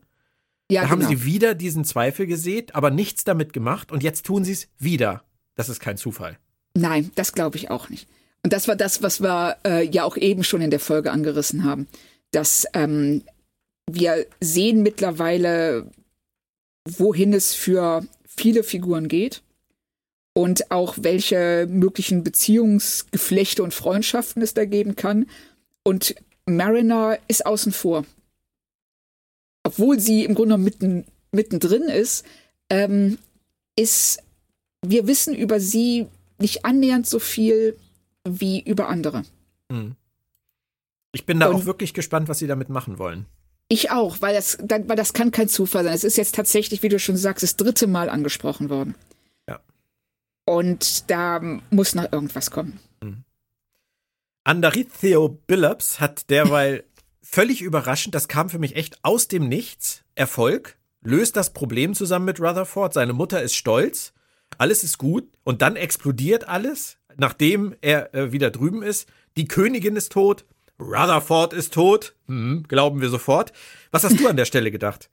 Ja, 0.70 0.82
da 0.82 0.88
genau. 0.88 0.90
haben 0.90 1.08
sie 1.08 1.24
wieder 1.24 1.54
diesen 1.54 1.84
Zweifel 1.84 2.26
gesät, 2.26 2.74
aber 2.74 2.90
nichts 2.90 3.24
damit 3.24 3.52
gemacht 3.52 3.92
und 3.92 4.02
jetzt 4.02 4.24
tun 4.24 4.44
sie 4.44 4.52
es 4.52 4.68
wieder. 4.78 5.24
Das 5.56 5.68
ist 5.68 5.80
kein 5.80 5.98
Zufall. 5.98 6.38
Nein, 6.74 7.10
das 7.16 7.32
glaube 7.32 7.58
ich 7.58 7.70
auch 7.70 7.90
nicht. 7.90 8.08
Und 8.42 8.52
das 8.52 8.66
war 8.66 8.76
das, 8.76 9.02
was 9.02 9.20
wir 9.20 9.58
äh, 9.66 9.84
ja 9.86 10.04
auch 10.04 10.16
eben 10.16 10.42
schon 10.42 10.62
in 10.62 10.70
der 10.70 10.80
Folge 10.80 11.12
angerissen 11.12 11.64
haben, 11.64 11.86
dass 12.30 12.66
ähm, 12.72 13.22
wir 13.90 14.24
sehen 14.40 14.82
mittlerweile, 14.82 15.90
wohin 16.88 17.34
es 17.34 17.52
für 17.52 18.06
viele 18.24 18.62
Figuren 18.62 19.08
geht 19.08 19.42
und 20.32 20.70
auch 20.70 20.96
welche 21.00 21.66
möglichen 21.68 22.22
Beziehungsgeflechte 22.22 23.62
und 23.62 23.74
Freundschaften 23.74 24.42
es 24.42 24.54
da 24.54 24.64
geben 24.64 24.96
kann. 24.96 25.26
Und 25.82 26.14
Mariner 26.46 27.18
ist 27.28 27.46
außen 27.46 27.72
vor. 27.72 28.04
Obwohl 29.62 30.00
sie 30.00 30.24
im 30.24 30.34
Grunde 30.34 30.56
mitten, 30.56 31.04
mittendrin 31.32 31.82
ist, 31.82 32.24
ähm, 32.70 33.18
ist, 33.76 34.22
wir 34.82 35.06
wissen 35.06 35.34
über 35.34 35.60
sie 35.60 36.06
nicht 36.38 36.64
annähernd 36.64 37.06
so 37.06 37.18
viel 37.18 37.76
wie 38.24 38.60
über 38.60 38.88
andere. 38.88 39.24
Hm. 39.70 39.96
Ich 41.12 41.26
bin 41.26 41.40
da 41.40 41.48
und 41.48 41.56
auch 41.56 41.64
wirklich 41.66 41.92
gespannt, 41.92 42.28
was 42.28 42.38
sie 42.38 42.46
damit 42.46 42.68
machen 42.68 42.98
wollen. 42.98 43.26
Ich 43.68 43.90
auch, 43.90 44.20
weil 44.20 44.34
das, 44.34 44.58
weil 44.60 44.96
das 44.96 45.12
kann 45.12 45.30
kein 45.30 45.48
Zufall 45.48 45.84
sein. 45.84 45.94
Es 45.94 46.04
ist 46.04 46.16
jetzt 46.16 46.34
tatsächlich, 46.34 46.82
wie 46.82 46.88
du 46.88 46.98
schon 46.98 47.16
sagst, 47.16 47.42
das 47.42 47.56
dritte 47.56 47.86
Mal 47.86 48.08
angesprochen 48.08 48.68
worden. 48.68 48.94
Und 50.50 51.08
da 51.08 51.40
muss 51.70 51.94
noch 51.94 52.10
irgendwas 52.10 52.50
kommen. 52.50 52.80
Andaritheo 54.42 55.28
Billups 55.46 56.00
hat 56.00 56.28
derweil 56.28 56.82
völlig 57.22 57.62
überraschend, 57.62 58.16
das 58.16 58.26
kam 58.26 58.48
für 58.50 58.58
mich 58.58 58.74
echt 58.74 58.98
aus 59.04 59.28
dem 59.28 59.48
Nichts, 59.48 60.02
Erfolg, 60.16 60.76
löst 61.02 61.36
das 61.36 61.52
Problem 61.52 61.94
zusammen 61.94 62.24
mit 62.24 62.40
Rutherford. 62.40 62.94
Seine 62.94 63.12
Mutter 63.12 63.40
ist 63.40 63.54
stolz, 63.54 64.12
alles 64.58 64.82
ist 64.82 64.98
gut 64.98 65.28
und 65.44 65.62
dann 65.62 65.76
explodiert 65.76 66.48
alles, 66.48 66.98
nachdem 67.16 67.76
er 67.80 68.12
äh, 68.12 68.32
wieder 68.32 68.50
drüben 68.50 68.82
ist. 68.82 69.08
Die 69.36 69.46
Königin 69.46 69.94
ist 69.94 70.10
tot, 70.10 70.46
Rutherford 70.80 71.52
ist 71.52 71.74
tot, 71.74 72.16
hm, 72.26 72.64
glauben 72.66 73.00
wir 73.00 73.08
sofort. 73.08 73.52
Was 73.92 74.02
hast 74.02 74.18
du 74.18 74.26
an 74.26 74.36
der 74.36 74.44
Stelle 74.46 74.72
gedacht? 74.72 75.10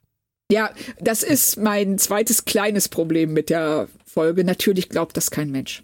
Ja, 0.51 0.73
das 0.99 1.23
ist 1.23 1.57
mein 1.57 1.97
zweites 1.97 2.45
kleines 2.45 2.87
Problem 2.87 3.33
mit 3.33 3.49
der 3.49 3.89
Folge. 4.05 4.43
Natürlich 4.43 4.87
glaubt 4.87 5.17
das 5.17 5.29
kein 5.29 5.51
Mensch, 5.51 5.83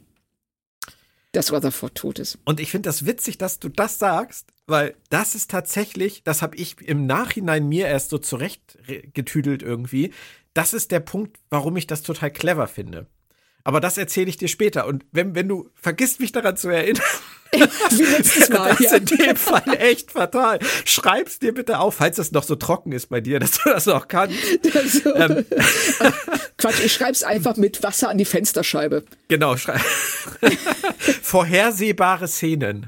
dass 1.34 1.52
Rutherford 1.52 1.96
tot 1.96 2.20
ist. 2.20 2.40
Und 2.46 2.62
ich 2.62 2.72
finde 2.72 2.88
das 2.88 3.06
witzig, 3.06 3.38
dass 3.38 3.60
du 3.60 3.68
das 3.68 4.00
sagst, 4.00 4.54
weil 4.66 4.96
das 5.10 5.36
ist 5.36 5.52
tatsächlich, 5.52 6.24
das 6.24 6.42
habe 6.42 6.56
ich 6.56 6.82
im 6.82 7.06
Nachhinein 7.06 7.68
mir 7.68 7.88
erst 7.88 8.10
so 8.10 8.18
zurechtgetüdelt 8.18 9.64
irgendwie. 9.64 10.14
Das 10.54 10.74
ist 10.74 10.92
der 10.92 11.02
Punkt, 11.02 11.38
warum 11.50 11.76
ich 11.76 11.88
das 11.88 12.02
total 12.02 12.32
clever 12.32 12.68
finde. 12.68 13.08
Aber 13.64 13.80
das 13.80 13.98
erzähle 13.98 14.30
ich 14.30 14.38
dir 14.38 14.50
später. 14.50 14.88
Und 14.88 15.06
wenn, 15.12 15.36
wenn 15.36 15.48
du 15.48 15.70
vergisst, 15.76 16.20
mich 16.20 16.32
daran 16.32 16.58
zu 16.58 16.70
erinnern, 16.70 17.02
Wie 17.92 18.04
letztes 18.04 18.50
Mal. 18.50 18.70
Das 18.70 18.80
ist 18.80 18.92
ja. 18.92 18.98
in 18.98 19.06
dem 19.06 19.36
Fall 19.36 19.64
echt 19.80 20.12
fatal. 20.12 20.60
Schreib's 20.86 21.40
dir 21.40 21.54
bitte 21.54 21.80
auf, 21.80 21.96
falls 21.96 22.18
das 22.18 22.32
noch 22.32 22.44
so 22.44 22.56
trocken 22.56 22.92
ist 22.92 23.10
bei 23.10 23.22
dir, 23.22 23.40
dass 23.40 23.52
du 23.52 23.70
das 23.70 23.86
noch 23.86 24.08
kannst. 24.08 24.38
Das 24.64 24.94
so. 24.94 25.16
ähm. 25.16 25.46
Quatsch, 26.58 26.84
ich 26.84 26.94
schreib's 26.94 27.24
einfach 27.24 27.58
mit 27.58 27.84
Wasser 27.84 28.10
an 28.10 28.18
die 28.18 28.26
Fensterscheibe. 28.26 29.04
Genau, 29.28 29.58
schrei 29.58 29.80
Vorhersehbare 31.22 32.28
Szenen. 32.28 32.88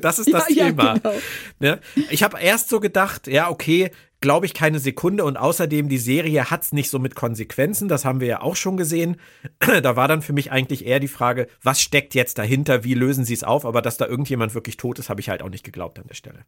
Das 0.00 0.18
ist 0.18 0.32
das 0.32 0.48
ja, 0.48 0.66
Thema. 0.66 0.84
Ja, 0.84 0.94
genau. 0.94 1.14
Ne? 1.58 1.80
Ich 2.10 2.22
habe 2.22 2.38
erst 2.40 2.68
so 2.68 2.80
gedacht, 2.80 3.26
ja, 3.26 3.50
okay, 3.50 3.90
glaube 4.20 4.46
ich, 4.46 4.54
keine 4.54 4.78
Sekunde. 4.78 5.24
Und 5.24 5.36
außerdem, 5.36 5.88
die 5.88 5.98
Serie 5.98 6.50
hat's 6.50 6.72
nicht 6.72 6.90
so 6.90 6.98
mit 6.98 7.14
Konsequenzen. 7.14 7.88
Das 7.88 8.04
haben 8.04 8.20
wir 8.20 8.28
ja 8.28 8.40
auch 8.42 8.56
schon 8.56 8.76
gesehen. 8.76 9.16
da 9.82 9.96
war 9.96 10.08
dann 10.08 10.22
für 10.22 10.32
mich 10.32 10.50
eigentlich 10.50 10.86
eher 10.86 11.00
die 11.00 11.08
Frage, 11.08 11.48
was 11.62 11.80
steckt 11.80 12.14
jetzt 12.14 12.38
dahinter? 12.38 12.84
Wie 12.84 12.94
lösen 12.94 13.24
sie 13.24 13.34
es 13.34 13.44
auf? 13.44 13.64
Aber 13.64 13.82
dass 13.82 13.96
da 13.96 14.06
irgendjemand 14.06 14.54
wirklich 14.54 14.76
tot 14.76 14.98
ist, 14.98 15.08
habe 15.08 15.20
ich 15.20 15.28
halt 15.28 15.42
auch 15.42 15.50
nicht 15.50 15.64
geglaubt 15.64 15.98
an 15.98 16.06
der 16.08 16.14
Stelle. 16.14 16.44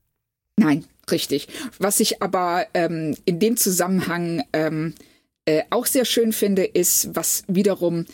Nein, 0.56 0.84
richtig. 1.10 1.48
Was 1.78 2.00
ich 2.00 2.22
aber 2.22 2.66
ähm, 2.74 3.16
in 3.24 3.38
dem 3.38 3.56
Zusammenhang 3.56 4.42
ähm, 4.52 4.94
äh, 5.46 5.62
auch 5.70 5.86
sehr 5.86 6.04
schön 6.04 6.32
finde, 6.32 6.64
ist, 6.64 7.14
was 7.14 7.44
wiederum 7.48 8.06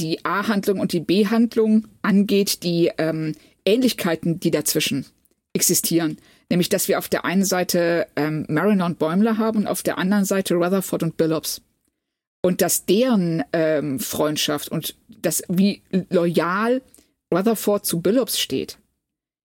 die 0.00 0.24
A-Handlung 0.24 0.80
und 0.80 0.92
die 0.92 1.00
B-Handlung 1.00 1.86
angeht, 2.02 2.62
die 2.62 2.90
ähm, 2.98 3.34
Ähnlichkeiten, 3.64 4.40
die 4.40 4.50
dazwischen 4.50 5.06
existieren. 5.54 6.18
Nämlich, 6.50 6.68
dass 6.68 6.88
wir 6.88 6.98
auf 6.98 7.08
der 7.08 7.24
einen 7.24 7.44
Seite 7.44 8.06
ähm, 8.16 8.44
Mariner 8.48 8.86
und 8.86 8.98
Bäumler 8.98 9.38
haben 9.38 9.60
und 9.60 9.66
auf 9.66 9.82
der 9.82 9.98
anderen 9.98 10.24
Seite 10.24 10.54
Rutherford 10.54 11.02
und 11.02 11.16
Billups. 11.16 11.62
Und 12.42 12.60
dass 12.60 12.84
deren 12.84 13.42
ähm, 13.52 13.98
Freundschaft 13.98 14.68
und 14.68 14.96
das, 15.08 15.42
wie 15.48 15.82
loyal 16.10 16.82
Rutherford 17.32 17.86
zu 17.86 18.00
Billups 18.02 18.38
steht, 18.38 18.78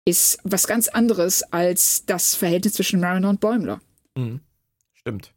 ist 0.04 0.38
was 0.44 0.66
ganz 0.68 0.88
anderes 0.88 1.42
als 1.52 2.06
das 2.06 2.34
Verhältnis 2.36 2.74
zwischen 2.74 3.00
Mariner 3.00 3.28
und 3.28 3.40
Bäumler. 3.40 3.80
Mhm. 4.16 4.40
Stimmt. 4.94 5.34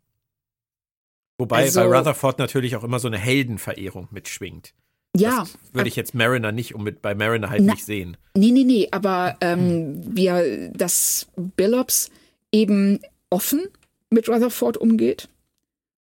Wobei 1.39 1.63
also, 1.63 1.79
bei 1.79 1.97
Rutherford 1.97 2.37
natürlich 2.37 2.75
auch 2.75 2.83
immer 2.83 2.99
so 2.99 3.07
eine 3.07 3.17
Heldenverehrung 3.17 4.07
mitschwingt. 4.11 4.73
Ja. 5.15 5.39
Das 5.39 5.57
würde 5.73 5.89
ich 5.89 5.95
jetzt 5.95 6.13
Mariner 6.13 6.51
nicht 6.51 6.75
um 6.75 6.83
mit 6.83 7.01
bei 7.01 7.15
Mariner 7.15 7.49
halt 7.49 7.63
na, 7.63 7.73
nicht 7.73 7.85
sehen. 7.85 8.17
Nee, 8.35 8.51
nee, 8.51 8.63
nee, 8.63 8.87
aber 8.91 9.37
ähm, 9.41 9.59
hm. 9.59 10.15
wir, 10.15 10.71
dass 10.73 11.27
Billups 11.35 12.11
eben 12.51 12.99
offen 13.29 13.61
mit 14.09 14.29
Rutherford 14.29 14.77
umgeht 14.77 15.29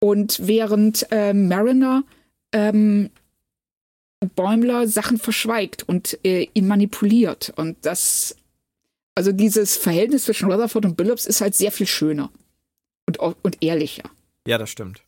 und 0.01 0.47
während 0.47 1.07
äh, 1.11 1.33
Mariner 1.33 2.05
ähm, 2.53 3.11
Bäumler 4.37 4.89
Sachen 4.89 5.19
verschweigt 5.19 5.83
und 5.87 6.19
äh, 6.25 6.49
ihn 6.55 6.67
manipuliert 6.67 7.53
und 7.57 7.77
das 7.83 8.37
also 9.15 9.33
dieses 9.33 9.77
Verhältnis 9.77 10.25
zwischen 10.25 10.51
Rutherford 10.51 10.85
und 10.87 10.97
Billups 10.97 11.27
ist 11.27 11.41
halt 11.41 11.55
sehr 11.55 11.71
viel 11.71 11.87
schöner 11.87 12.31
und, 13.07 13.19
und 13.19 13.63
ehrlicher. 13.63 14.11
Ja, 14.47 14.59
das 14.59 14.71
stimmt. 14.71 15.04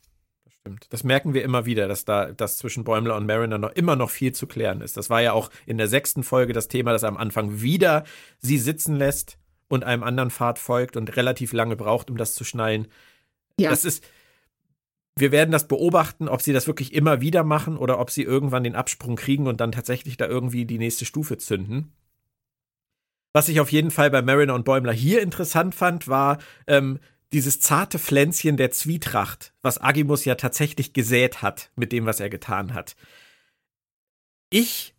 Stimmt. 0.66 0.86
Das 0.90 1.04
merken 1.04 1.32
wir 1.32 1.44
immer 1.44 1.64
wieder, 1.64 1.86
dass 1.86 2.04
da 2.04 2.32
das 2.32 2.56
zwischen 2.56 2.82
Bäumler 2.82 3.14
und 3.16 3.24
Mariner 3.24 3.56
noch 3.56 3.70
immer 3.70 3.94
noch 3.94 4.10
viel 4.10 4.32
zu 4.32 4.48
klären 4.48 4.80
ist. 4.80 4.96
Das 4.96 5.10
war 5.10 5.22
ja 5.22 5.32
auch 5.32 5.48
in 5.64 5.78
der 5.78 5.86
sechsten 5.86 6.24
Folge 6.24 6.52
das 6.52 6.66
Thema, 6.66 6.90
dass 6.90 7.04
er 7.04 7.08
am 7.08 7.16
Anfang 7.16 7.60
wieder 7.62 8.02
sie 8.38 8.58
sitzen 8.58 8.96
lässt 8.96 9.38
und 9.68 9.84
einem 9.84 10.02
anderen 10.02 10.30
Pfad 10.30 10.58
folgt 10.58 10.96
und 10.96 11.16
relativ 11.16 11.52
lange 11.52 11.76
braucht, 11.76 12.10
um 12.10 12.16
das 12.16 12.34
zu 12.34 12.42
schnallen. 12.42 12.88
Ja. 13.60 13.70
Das 13.70 13.84
ist. 13.84 14.04
Wir 15.18 15.32
werden 15.32 15.52
das 15.52 15.68
beobachten, 15.68 16.28
ob 16.28 16.42
sie 16.42 16.52
das 16.52 16.66
wirklich 16.66 16.92
immer 16.92 17.20
wieder 17.20 17.44
machen 17.44 17.78
oder 17.78 18.00
ob 18.00 18.10
sie 18.10 18.22
irgendwann 18.22 18.64
den 18.64 18.74
Absprung 18.74 19.14
kriegen 19.16 19.46
und 19.46 19.60
dann 19.60 19.72
tatsächlich 19.72 20.16
da 20.16 20.26
irgendwie 20.26 20.66
die 20.66 20.78
nächste 20.78 21.06
Stufe 21.06 21.38
zünden. 21.38 21.92
Was 23.32 23.48
ich 23.48 23.60
auf 23.60 23.70
jeden 23.70 23.90
Fall 23.90 24.10
bei 24.10 24.20
Mariner 24.20 24.54
und 24.54 24.64
Bäumler 24.64 24.92
hier 24.92 25.22
interessant 25.22 25.74
fand, 25.74 26.08
war, 26.08 26.38
ähm, 26.66 26.98
dieses 27.32 27.60
zarte 27.60 27.98
Pflänzchen 27.98 28.56
der 28.56 28.70
Zwietracht, 28.70 29.52
was 29.62 29.80
Agimus 29.80 30.24
ja 30.24 30.36
tatsächlich 30.36 30.92
gesät 30.92 31.42
hat 31.42 31.70
mit 31.76 31.92
dem, 31.92 32.06
was 32.06 32.20
er 32.20 32.30
getan 32.30 32.74
hat. 32.74 32.96
Ich 34.50 34.94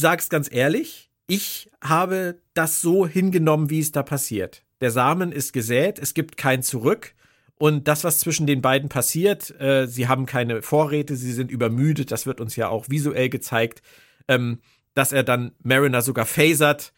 sag's 0.00 0.28
ganz 0.28 0.48
ehrlich, 0.50 1.10
ich 1.26 1.70
habe 1.82 2.40
das 2.54 2.80
so 2.80 3.06
hingenommen, 3.06 3.70
wie 3.70 3.80
es 3.80 3.92
da 3.92 4.02
passiert. 4.02 4.62
Der 4.80 4.90
Samen 4.90 5.32
ist 5.32 5.52
gesät, 5.52 5.98
es 5.98 6.14
gibt 6.14 6.36
kein 6.36 6.62
Zurück. 6.62 7.14
Und 7.58 7.86
das, 7.86 8.02
was 8.02 8.18
zwischen 8.18 8.46
den 8.46 8.60
beiden 8.60 8.88
passiert, 8.88 9.50
äh, 9.60 9.86
sie 9.86 10.08
haben 10.08 10.26
keine 10.26 10.62
Vorräte, 10.62 11.14
sie 11.14 11.32
sind 11.32 11.50
übermüdet, 11.50 12.10
das 12.10 12.26
wird 12.26 12.40
uns 12.40 12.56
ja 12.56 12.68
auch 12.68 12.88
visuell 12.88 13.28
gezeigt, 13.28 13.82
ähm, 14.26 14.60
dass 14.94 15.12
er 15.12 15.22
dann 15.22 15.52
Mariner 15.62 16.02
sogar 16.02 16.26
phasert 16.26 16.92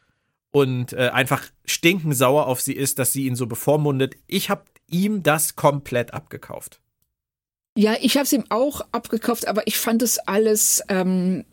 und 0.55 0.93
äh, 0.93 1.11
einfach 1.13 1.51
stinkensauer 1.65 2.47
auf 2.47 2.61
sie 2.61 2.75
ist, 2.75 3.01
dass 3.01 3.13
sie 3.13 3.27
ihn 3.27 3.35
so 3.35 3.49
bevormundet. 3.49 4.15
Ich 4.29 4.51
habe 4.51 4.63
ihm 4.89 5.25
das 5.25 5.57
komplett 5.57 6.15
abgekauft. 6.15 6.81
Ja, 7.77 7.97
ich 8.01 8.15
habe 8.15 8.23
es 8.23 8.33
ihm 8.33 8.45
auch 8.51 8.81
abgekauft, 8.93 9.49
aber 9.49 9.67
ich 9.67 9.77
fand 9.77 10.01
es 10.01 10.21
alles 10.21 10.81
ähm, 10.89 11.45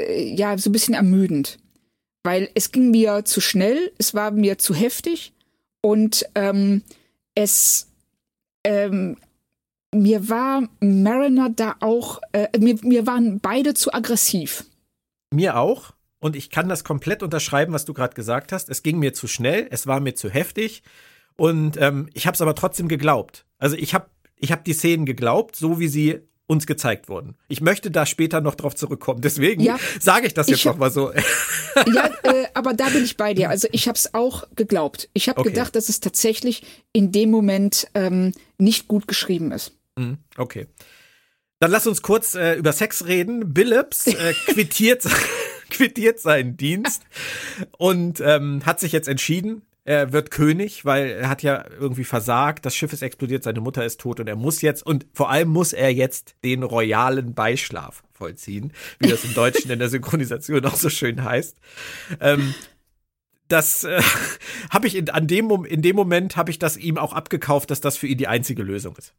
äh, 0.00 0.22
ja 0.36 0.56
so 0.56 0.70
ein 0.70 0.72
bisschen 0.72 0.94
ermüdend, 0.94 1.58
weil 2.22 2.48
es 2.54 2.70
ging 2.70 2.92
mir 2.92 3.24
zu 3.24 3.40
schnell, 3.40 3.92
es 3.98 4.14
war 4.14 4.30
mir 4.30 4.56
zu 4.56 4.72
heftig 4.72 5.32
und 5.82 6.26
ähm, 6.36 6.84
es 7.34 7.88
ähm, 8.62 9.16
mir 9.92 10.28
war 10.28 10.62
Mariner 10.78 11.50
da 11.50 11.74
auch, 11.80 12.20
äh, 12.30 12.56
mir, 12.56 12.76
mir 12.82 13.04
waren 13.08 13.40
beide 13.40 13.74
zu 13.74 13.92
aggressiv. 13.92 14.64
Mir 15.34 15.58
auch. 15.58 15.95
Und 16.18 16.36
ich 16.36 16.50
kann 16.50 16.68
das 16.68 16.84
komplett 16.84 17.22
unterschreiben, 17.22 17.72
was 17.72 17.84
du 17.84 17.92
gerade 17.92 18.14
gesagt 18.14 18.52
hast. 18.52 18.68
Es 18.68 18.82
ging 18.82 18.98
mir 18.98 19.12
zu 19.12 19.26
schnell, 19.26 19.68
es 19.70 19.86
war 19.86 20.00
mir 20.00 20.14
zu 20.14 20.30
heftig. 20.30 20.82
Und 21.36 21.76
ähm, 21.78 22.08
ich 22.14 22.26
habe 22.26 22.34
es 22.34 22.40
aber 22.40 22.54
trotzdem 22.54 22.88
geglaubt. 22.88 23.44
Also 23.58 23.76
ich 23.76 23.94
habe 23.94 24.06
ich 24.36 24.52
hab 24.52 24.64
die 24.64 24.72
Szenen 24.72 25.06
geglaubt, 25.06 25.56
so 25.56 25.78
wie 25.78 25.88
sie 25.88 26.20
uns 26.46 26.66
gezeigt 26.66 27.08
wurden. 27.08 27.36
Ich 27.48 27.60
möchte 27.60 27.90
da 27.90 28.06
später 28.06 28.40
noch 28.40 28.54
drauf 28.54 28.74
zurückkommen. 28.76 29.20
Deswegen 29.20 29.62
ja, 29.62 29.78
sage 30.00 30.26
ich 30.26 30.34
das 30.34 30.48
jetzt 30.48 30.64
noch 30.64 30.76
mal 30.76 30.90
so. 30.90 31.12
ja, 31.12 32.10
äh, 32.22 32.46
aber 32.54 32.72
da 32.72 32.88
bin 32.88 33.04
ich 33.04 33.16
bei 33.16 33.34
dir. 33.34 33.50
Also 33.50 33.68
ich 33.72 33.88
habe 33.88 33.96
es 33.96 34.14
auch 34.14 34.44
geglaubt. 34.54 35.08
Ich 35.12 35.28
habe 35.28 35.40
okay. 35.40 35.50
gedacht, 35.50 35.74
dass 35.74 35.88
es 35.88 36.00
tatsächlich 36.00 36.62
in 36.92 37.10
dem 37.10 37.30
Moment 37.30 37.88
ähm, 37.94 38.32
nicht 38.58 38.86
gut 38.86 39.08
geschrieben 39.08 39.50
ist. 39.50 39.72
Mhm, 39.96 40.18
okay. 40.36 40.66
Dann 41.58 41.70
lass 41.70 41.86
uns 41.86 42.02
kurz 42.02 42.34
äh, 42.34 42.54
über 42.54 42.72
Sex 42.72 43.06
reden. 43.06 43.52
Billups 43.52 44.06
äh, 44.06 44.34
quittiert, 44.46 45.04
quittiert 45.70 46.20
seinen 46.20 46.56
Dienst 46.56 47.02
und 47.78 48.20
ähm, 48.20 48.64
hat 48.64 48.80
sich 48.80 48.92
jetzt 48.92 49.08
entschieden, 49.08 49.62
er 49.86 50.12
wird 50.12 50.32
König, 50.32 50.84
weil 50.84 51.10
er 51.10 51.28
hat 51.28 51.44
ja 51.44 51.64
irgendwie 51.78 52.02
versagt, 52.02 52.66
das 52.66 52.74
Schiff 52.74 52.92
ist 52.92 53.02
explodiert, 53.02 53.44
seine 53.44 53.60
Mutter 53.60 53.84
ist 53.84 54.00
tot 54.00 54.18
und 54.18 54.26
er 54.26 54.34
muss 54.34 54.60
jetzt, 54.60 54.84
und 54.84 55.06
vor 55.12 55.30
allem 55.30 55.48
muss 55.48 55.72
er 55.72 55.92
jetzt 55.92 56.34
den 56.42 56.64
royalen 56.64 57.34
Beischlaf 57.34 58.02
vollziehen, 58.12 58.72
wie 58.98 59.08
das 59.08 59.24
im 59.24 59.34
Deutschen 59.34 59.70
in 59.70 59.78
der 59.78 59.88
Synchronisation 59.88 60.64
auch 60.64 60.74
so 60.74 60.88
schön 60.88 61.22
heißt. 61.22 61.56
Ähm, 62.20 62.52
das 63.46 63.84
äh, 63.84 64.02
habe 64.70 64.88
ich 64.88 64.96
in, 64.96 65.08
an 65.10 65.28
dem, 65.28 65.64
in 65.64 65.82
dem 65.82 65.94
Moment 65.94 66.36
habe 66.36 66.50
ich 66.50 66.58
das 66.58 66.76
ihm 66.76 66.98
auch 66.98 67.12
abgekauft, 67.12 67.70
dass 67.70 67.80
das 67.80 67.96
für 67.96 68.08
ihn 68.08 68.18
die 68.18 68.26
einzige 68.26 68.64
Lösung 68.64 68.96
ist. 68.96 69.14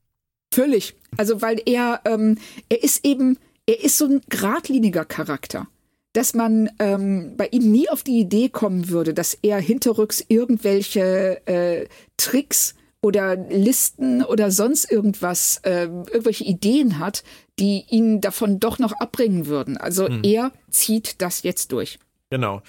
Völlig. 0.53 0.95
Also 1.15 1.41
weil 1.41 1.61
er, 1.65 2.01
ähm, 2.03 2.37
er 2.67 2.83
ist 2.83 3.05
eben, 3.05 3.37
er 3.65 3.81
ist 3.81 3.97
so 3.97 4.05
ein 4.05 4.21
geradliniger 4.27 5.05
Charakter 5.05 5.67
dass 6.13 6.33
man 6.33 6.69
ähm, 6.79 7.33
bei 7.37 7.47
ihm 7.47 7.71
nie 7.71 7.89
auf 7.89 8.03
die 8.03 8.19
Idee 8.19 8.49
kommen 8.49 8.89
würde, 8.89 9.13
dass 9.13 9.37
er 9.41 9.59
hinterrücks 9.59 10.23
irgendwelche 10.27 11.45
äh, 11.47 11.87
Tricks 12.17 12.75
oder 13.01 13.35
Listen 13.35 14.23
oder 14.23 14.51
sonst 14.51 14.91
irgendwas, 14.91 15.59
äh, 15.63 15.83
irgendwelche 15.83 16.43
Ideen 16.43 16.99
hat, 16.99 17.23
die 17.59 17.85
ihn 17.89 18.21
davon 18.21 18.59
doch 18.59 18.79
noch 18.79 18.93
abbringen 18.93 19.45
würden. 19.45 19.77
Also 19.77 20.07
hm. 20.07 20.21
er 20.23 20.51
zieht 20.69 21.21
das 21.21 21.43
jetzt 21.43 21.71
durch. 21.71 21.99
Genau. 22.29 22.61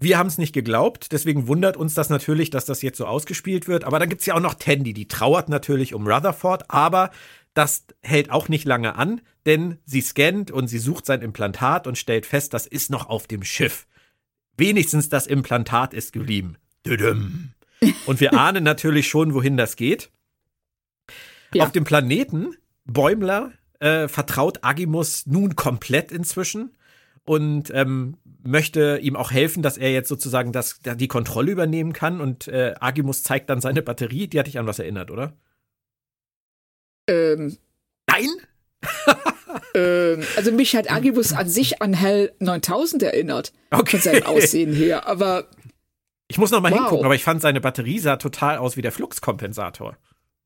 Wir 0.00 0.16
haben 0.16 0.28
es 0.28 0.38
nicht 0.38 0.52
geglaubt, 0.52 1.10
deswegen 1.10 1.48
wundert 1.48 1.76
uns 1.76 1.94
das 1.94 2.08
natürlich, 2.08 2.50
dass 2.50 2.64
das 2.64 2.82
jetzt 2.82 2.98
so 2.98 3.06
ausgespielt 3.06 3.66
wird. 3.66 3.82
Aber 3.82 3.98
dann 3.98 4.08
gibt 4.08 4.20
es 4.20 4.26
ja 4.26 4.34
auch 4.34 4.40
noch 4.40 4.54
Tandy, 4.54 4.92
die 4.92 5.08
trauert 5.08 5.48
natürlich 5.48 5.92
um 5.92 6.06
Rutherford, 6.06 6.70
aber 6.70 7.10
das 7.58 7.86
hält 8.02 8.30
auch 8.30 8.48
nicht 8.48 8.64
lange 8.64 8.94
an, 8.94 9.20
denn 9.44 9.78
sie 9.84 10.00
scannt 10.00 10.52
und 10.52 10.68
sie 10.68 10.78
sucht 10.78 11.04
sein 11.04 11.22
Implantat 11.22 11.88
und 11.88 11.98
stellt 11.98 12.24
fest, 12.24 12.54
das 12.54 12.68
ist 12.68 12.88
noch 12.88 13.08
auf 13.08 13.26
dem 13.26 13.42
Schiff. 13.42 13.88
Wenigstens 14.56 15.08
das 15.08 15.26
Implantat 15.26 15.92
ist 15.92 16.12
geblieben. 16.12 16.56
Und 18.06 18.20
wir 18.20 18.34
ahnen 18.38 18.62
natürlich 18.62 19.08
schon, 19.08 19.34
wohin 19.34 19.56
das 19.56 19.74
geht. 19.74 20.12
Ja. 21.52 21.64
Auf 21.64 21.72
dem 21.72 21.82
Planeten 21.82 22.54
Bäumler 22.84 23.50
äh, 23.80 24.06
vertraut 24.06 24.60
Agimus 24.62 25.26
nun 25.26 25.56
komplett 25.56 26.12
inzwischen 26.12 26.76
und 27.24 27.72
ähm, 27.74 28.18
möchte 28.44 28.98
ihm 29.02 29.16
auch 29.16 29.32
helfen, 29.32 29.64
dass 29.64 29.76
er 29.76 29.90
jetzt 29.92 30.08
sozusagen 30.08 30.52
das, 30.52 30.80
die 30.80 31.08
Kontrolle 31.08 31.50
übernehmen 31.50 31.92
kann. 31.92 32.20
Und 32.20 32.46
äh, 32.46 32.74
Agimus 32.78 33.24
zeigt 33.24 33.50
dann 33.50 33.60
seine 33.60 33.82
Batterie. 33.82 34.28
Die 34.28 34.38
hat 34.38 34.46
dich 34.46 34.60
an 34.60 34.66
was 34.66 34.78
erinnert, 34.78 35.10
oder? 35.10 35.36
Ähm, 37.08 37.58
Nein? 38.06 38.28
ähm, 39.74 40.24
also 40.36 40.52
mich 40.52 40.76
hat 40.76 40.90
Agibus 40.90 41.32
an 41.32 41.48
sich 41.48 41.82
an 41.82 41.94
Hell 41.94 42.32
9000 42.38 43.02
erinnert. 43.02 43.52
Okay. 43.70 43.98
Von 43.98 44.00
seinem 44.00 44.22
Aussehen 44.24 44.72
her, 44.72 45.06
aber. 45.06 45.48
Ich 46.28 46.38
muss 46.38 46.50
noch 46.50 46.60
mal 46.60 46.70
wow. 46.70 46.78
hingucken, 46.78 47.04
aber 47.04 47.14
ich 47.14 47.24
fand 47.24 47.40
seine 47.40 47.60
Batterie 47.60 47.98
sah 47.98 48.16
total 48.16 48.58
aus 48.58 48.76
wie 48.76 48.82
der 48.82 48.92
Fluxkompensator. 48.92 49.96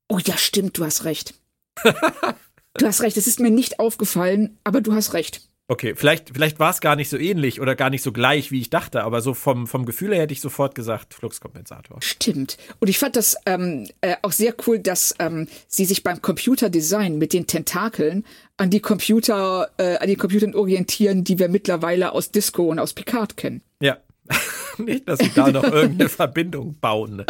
Oh 0.09 0.19
ja, 0.19 0.37
stimmt, 0.37 0.79
du 0.79 0.85
hast 0.85 1.05
recht. 1.05 1.35
du 1.83 2.87
hast 2.87 3.03
recht, 3.03 3.17
es 3.17 3.27
ist 3.27 3.41
mir 3.41 3.51
nicht 3.51 3.81
aufgefallen, 3.81 4.59
aber 4.65 4.81
du 4.81 4.95
hast 4.95 5.15
recht. 5.15 5.43
Okay, 5.73 5.95
vielleicht, 5.97 6.33
vielleicht 6.35 6.59
war 6.59 6.69
es 6.69 6.83
gar 6.83 6.97
nicht 6.97 7.09
so 7.09 7.17
ähnlich 7.17 7.59
oder 7.59 7.75
gar 7.75 7.89
nicht 7.89 8.03
so 8.03 8.13
gleich, 8.13 8.51
wie 8.51 8.61
ich 8.61 8.69
dachte, 8.69 9.05
aber 9.05 9.23
so 9.23 9.33
vom, 9.33 9.67
vom 9.67 9.87
Gefühl 9.87 10.13
her 10.13 10.21
hätte 10.21 10.35
ich 10.35 10.43
sofort 10.43 10.75
gesagt, 10.75 11.15
Fluxkompensator. 11.15 12.03
Stimmt. 12.03 12.59
Und 12.79 12.89
ich 12.89 12.99
fand 12.99 13.17
das 13.17 13.39
ähm, 13.47 13.89
äh, 14.03 14.17
auch 14.21 14.33
sehr 14.33 14.55
cool, 14.67 14.81
dass 14.81 15.15
ähm, 15.19 15.49
sie 15.69 15.87
sich 15.87 16.03
beim 16.03 16.21
Computerdesign 16.21 17.17
mit 17.17 17.33
den 17.33 17.47
Tentakeln 17.47 18.27
an 18.59 18.69
die 18.69 18.81
Computer, 18.81 19.71
äh, 19.79 19.97
an 19.97 20.09
die 20.09 20.17
Computern 20.17 20.55
orientieren, 20.55 21.25
die 21.25 21.39
wir 21.39 21.49
mittlerweile 21.49 22.13
aus 22.13 22.31
Disco 22.31 22.65
und 22.65 22.79
aus 22.79 22.93
Picard 22.93 23.39
kennen. 23.39 23.63
Ja. 23.81 23.97
nicht, 24.77 25.09
dass 25.09 25.21
sie 25.21 25.33
da 25.35 25.51
noch 25.51 25.65
irgendeine 25.73 26.11
Verbindung 26.11 26.77
bauen. 26.83 27.17
Ne? 27.17 27.27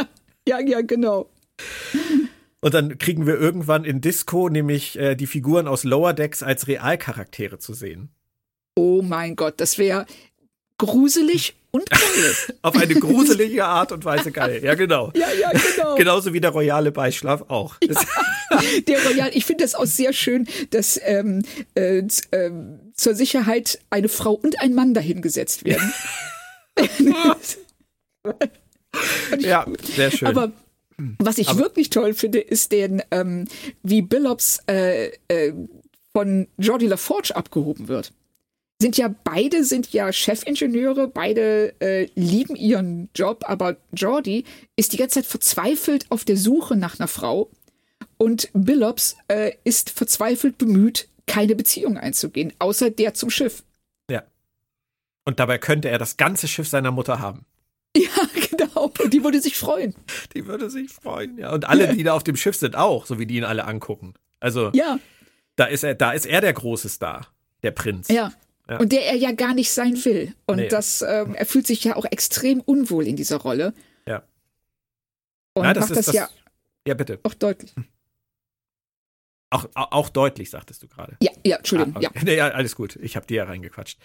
Ja, 0.48 0.58
ja, 0.58 0.80
genau. 0.80 1.30
Und 2.60 2.74
dann 2.74 2.98
kriegen 2.98 3.24
wir 3.24 3.38
irgendwann 3.38 3.84
in 3.84 4.00
Disco 4.00 4.48
nämlich 4.48 4.98
äh, 4.98 5.14
die 5.14 5.28
Figuren 5.28 5.68
aus 5.68 5.84
Lower 5.84 6.12
Decks 6.12 6.42
als 6.42 6.66
Realcharaktere 6.66 7.60
zu 7.60 7.72
sehen. 7.72 8.10
Oh 8.74 9.02
mein 9.02 9.36
Gott, 9.36 9.54
das 9.58 9.78
wäre 9.78 10.06
gruselig 10.78 11.54
und 11.70 11.88
geil. 11.88 12.34
Auf 12.62 12.76
eine 12.76 12.94
gruselige 12.94 13.64
Art 13.64 13.92
und 13.92 14.04
Weise 14.04 14.30
geil. 14.30 14.62
Ja, 14.62 14.74
genau. 14.74 15.10
Ja, 15.14 15.32
ja, 15.32 15.50
genau. 15.50 15.94
Genauso 15.96 16.32
wie 16.32 16.40
der 16.40 16.50
royale 16.50 16.92
Beischlaf 16.92 17.44
auch. 17.48 17.76
Ja, 17.82 18.00
der 18.86 19.04
Royal, 19.06 19.30
ich 19.32 19.44
finde 19.44 19.64
das 19.64 19.74
auch 19.74 19.86
sehr 19.86 20.12
schön, 20.12 20.46
dass 20.70 21.00
ähm, 21.02 21.42
äh, 21.74 21.98
äh, 21.98 22.50
zur 22.94 23.14
Sicherheit 23.14 23.78
eine 23.90 24.08
Frau 24.08 24.32
und 24.34 24.60
ein 24.60 24.74
Mann 24.74 24.92
dahingesetzt 24.94 25.64
werden. 25.64 25.92
ja, 29.38 29.66
sehr 29.96 30.10
schön. 30.10 30.28
Aber 30.28 30.52
was 31.18 31.38
ich 31.38 31.48
Aber 31.48 31.60
wirklich 31.60 31.90
toll 31.90 32.12
finde, 32.14 32.38
ist 32.38 32.72
den, 32.72 33.02
ähm, 33.10 33.48
wie 33.82 34.02
Billops 34.02 34.62
äh, 34.68 35.12
äh, 35.28 35.52
von 36.12 36.48
Jordi 36.58 36.86
LaForge 36.86 37.34
abgehoben 37.34 37.88
wird 37.88 38.12
sind 38.82 38.98
ja 38.98 39.14
beide 39.24 39.64
sind 39.64 39.92
ja 39.92 40.12
Chefingenieure, 40.12 41.08
beide 41.08 41.74
äh, 41.80 42.08
lieben 42.14 42.56
ihren 42.56 43.08
Job, 43.14 43.44
aber 43.46 43.76
Jordi 43.92 44.44
ist 44.76 44.92
die 44.92 44.98
ganze 44.98 45.20
Zeit 45.20 45.26
verzweifelt 45.26 46.06
auf 46.10 46.24
der 46.24 46.36
Suche 46.36 46.76
nach 46.76 46.98
einer 46.98 47.08
Frau 47.08 47.48
und 48.18 48.50
Billops 48.52 49.16
äh, 49.28 49.52
ist 49.64 49.90
verzweifelt 49.90 50.58
bemüht, 50.58 51.08
keine 51.26 51.54
Beziehung 51.54 51.96
einzugehen, 51.96 52.52
außer 52.58 52.90
der 52.90 53.14
zum 53.14 53.30
Schiff. 53.30 53.62
Ja. 54.10 54.24
Und 55.24 55.40
dabei 55.40 55.58
könnte 55.58 55.88
er 55.88 55.98
das 55.98 56.16
ganze 56.16 56.48
Schiff 56.48 56.68
seiner 56.68 56.90
Mutter 56.90 57.18
haben. 57.18 57.46
Ja, 57.94 58.08
genau. 58.50 58.90
Und 59.02 59.12
die 59.12 59.22
würde 59.22 59.42
sich 59.42 59.58
freuen. 59.58 59.94
Die 60.34 60.46
würde 60.46 60.70
sich 60.70 60.90
freuen, 60.90 61.36
ja. 61.36 61.52
Und 61.52 61.68
alle, 61.68 61.94
die 61.94 62.02
da 62.02 62.14
auf 62.14 62.24
dem 62.24 62.36
Schiff 62.36 62.56
sind, 62.56 62.74
auch, 62.74 63.04
so 63.04 63.18
wie 63.18 63.26
die 63.26 63.36
ihn 63.36 63.44
alle 63.44 63.66
angucken. 63.66 64.14
Also, 64.40 64.70
ja. 64.72 64.98
da 65.56 65.66
ist 65.66 65.84
er, 65.84 65.94
da 65.94 66.12
ist 66.12 66.24
er 66.24 66.40
der 66.40 66.54
große 66.54 66.88
Star, 66.88 67.26
der 67.62 67.70
Prinz. 67.72 68.08
Ja. 68.08 68.32
Ja. 68.68 68.78
Und 68.78 68.92
der 68.92 69.06
er 69.06 69.16
ja 69.16 69.32
gar 69.32 69.54
nicht 69.54 69.70
sein 69.70 70.02
will. 70.04 70.34
Und 70.46 70.56
nee. 70.56 70.68
das, 70.68 71.02
ähm, 71.02 71.34
er 71.34 71.46
fühlt 71.46 71.66
sich 71.66 71.82
ja 71.84 71.96
auch 71.96 72.04
extrem 72.04 72.60
unwohl 72.60 73.06
in 73.06 73.16
dieser 73.16 73.38
Rolle. 73.38 73.74
Ja. 74.06 74.22
Und 75.54 75.64
ja, 75.64 75.74
das 75.74 75.88
macht 75.88 75.98
das, 75.98 76.06
das, 76.06 76.14
ja, 76.14 76.28
ja 76.86 76.94
bitte. 76.94 77.18
auch 77.22 77.34
deutlich. 77.34 77.74
Auch, 79.50 79.68
auch 79.74 80.08
deutlich, 80.08 80.48
sagtest 80.48 80.82
du 80.82 80.88
gerade. 80.88 81.14
Ja, 81.20 81.30
ja, 81.44 81.56
Entschuldigung. 81.58 81.94
Ah, 81.96 82.08
okay. 82.08 82.10
ja. 82.14 82.22
Nee, 82.24 82.40
alles 82.40 82.74
gut. 82.74 82.96
Ich 82.96 83.16
habe 83.16 83.26
dir 83.26 83.38
ja 83.38 83.44
reingequatscht. 83.44 83.98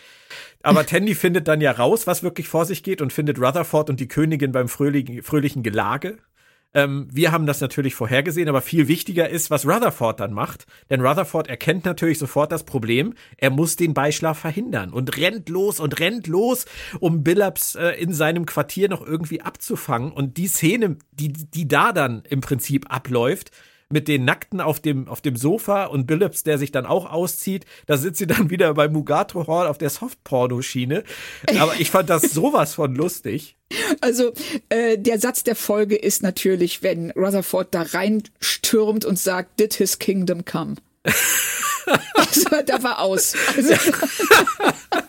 Aber 0.61 0.85
Tandy 0.85 1.15
findet 1.15 1.47
dann 1.47 1.61
ja 1.61 1.71
raus, 1.71 2.05
was 2.05 2.21
wirklich 2.21 2.49
vor 2.49 2.65
sich 2.65 2.83
geht 2.83 3.01
und 3.01 3.13
findet 3.13 3.39
Rutherford 3.39 3.89
und 3.89 4.01
die 4.01 4.09
Königin 4.09 4.51
beim 4.51 4.67
fröhlichen, 4.67 5.23
fröhlichen 5.23 5.63
Gelage. 5.63 6.17
Ähm, 6.77 7.07
wir 7.11 7.31
haben 7.31 7.47
das 7.47 7.59
natürlich 7.59 7.95
vorhergesehen, 7.95 8.47
aber 8.47 8.61
viel 8.61 8.87
wichtiger 8.87 9.27
ist, 9.27 9.49
was 9.49 9.65
Rutherford 9.65 10.19
dann 10.19 10.31
macht. 10.31 10.67
Denn 10.91 11.01
Rutherford 11.01 11.47
erkennt 11.47 11.85
natürlich 11.85 12.19
sofort 12.19 12.51
das 12.51 12.65
Problem. 12.65 13.15
Er 13.37 13.49
muss 13.49 13.77
den 13.77 13.95
Beischlaf 13.95 14.37
verhindern 14.37 14.93
und 14.93 15.17
rennt 15.17 15.49
los 15.49 15.79
und 15.79 15.99
rennt 15.99 16.27
los, 16.27 16.67
um 16.99 17.23
Billups 17.23 17.73
äh, 17.73 17.93
in 17.93 18.13
seinem 18.13 18.45
Quartier 18.45 18.89
noch 18.89 19.03
irgendwie 19.03 19.41
abzufangen. 19.41 20.11
Und 20.11 20.37
die 20.37 20.47
Szene, 20.47 20.97
die, 21.13 21.33
die 21.33 21.67
da 21.67 21.93
dann 21.93 22.21
im 22.29 22.41
Prinzip 22.41 22.93
abläuft, 22.93 23.49
mit 23.89 24.07
den 24.07 24.25
Nackten 24.25 24.61
auf 24.61 24.79
dem, 24.79 25.07
auf 25.07 25.21
dem 25.21 25.35
Sofa 25.35 25.85
und 25.85 26.07
Billups, 26.07 26.43
der 26.43 26.57
sich 26.57 26.71
dann 26.71 26.85
auch 26.85 27.09
auszieht. 27.09 27.65
Da 27.85 27.97
sitzt 27.97 28.19
sie 28.19 28.27
dann 28.27 28.49
wieder 28.49 28.73
bei 28.73 28.89
Mugato 28.89 29.47
Hall 29.47 29.67
auf 29.67 29.77
der 29.77 29.89
Softporno-Schiene. 29.89 31.03
Aber 31.59 31.73
ich 31.79 31.89
fand 31.89 32.09
das 32.09 32.23
sowas 32.23 32.75
von 32.75 32.95
lustig. 32.95 33.55
Also 33.99 34.31
äh, 34.69 34.97
der 34.97 35.19
Satz 35.19 35.43
der 35.43 35.55
Folge 35.55 35.97
ist 35.97 36.23
natürlich, 36.23 36.83
wenn 36.83 37.11
Rutherford 37.11 37.73
da 37.73 37.81
reinstürmt 37.81 39.03
und 39.03 39.19
sagt, 39.19 39.59
did 39.59 39.73
his 39.73 39.99
kingdom 39.99 40.45
come? 40.45 40.75
war, 42.51 42.63
da 42.65 42.83
war 42.83 42.99
aus. 42.99 43.35
Also, 43.55 43.73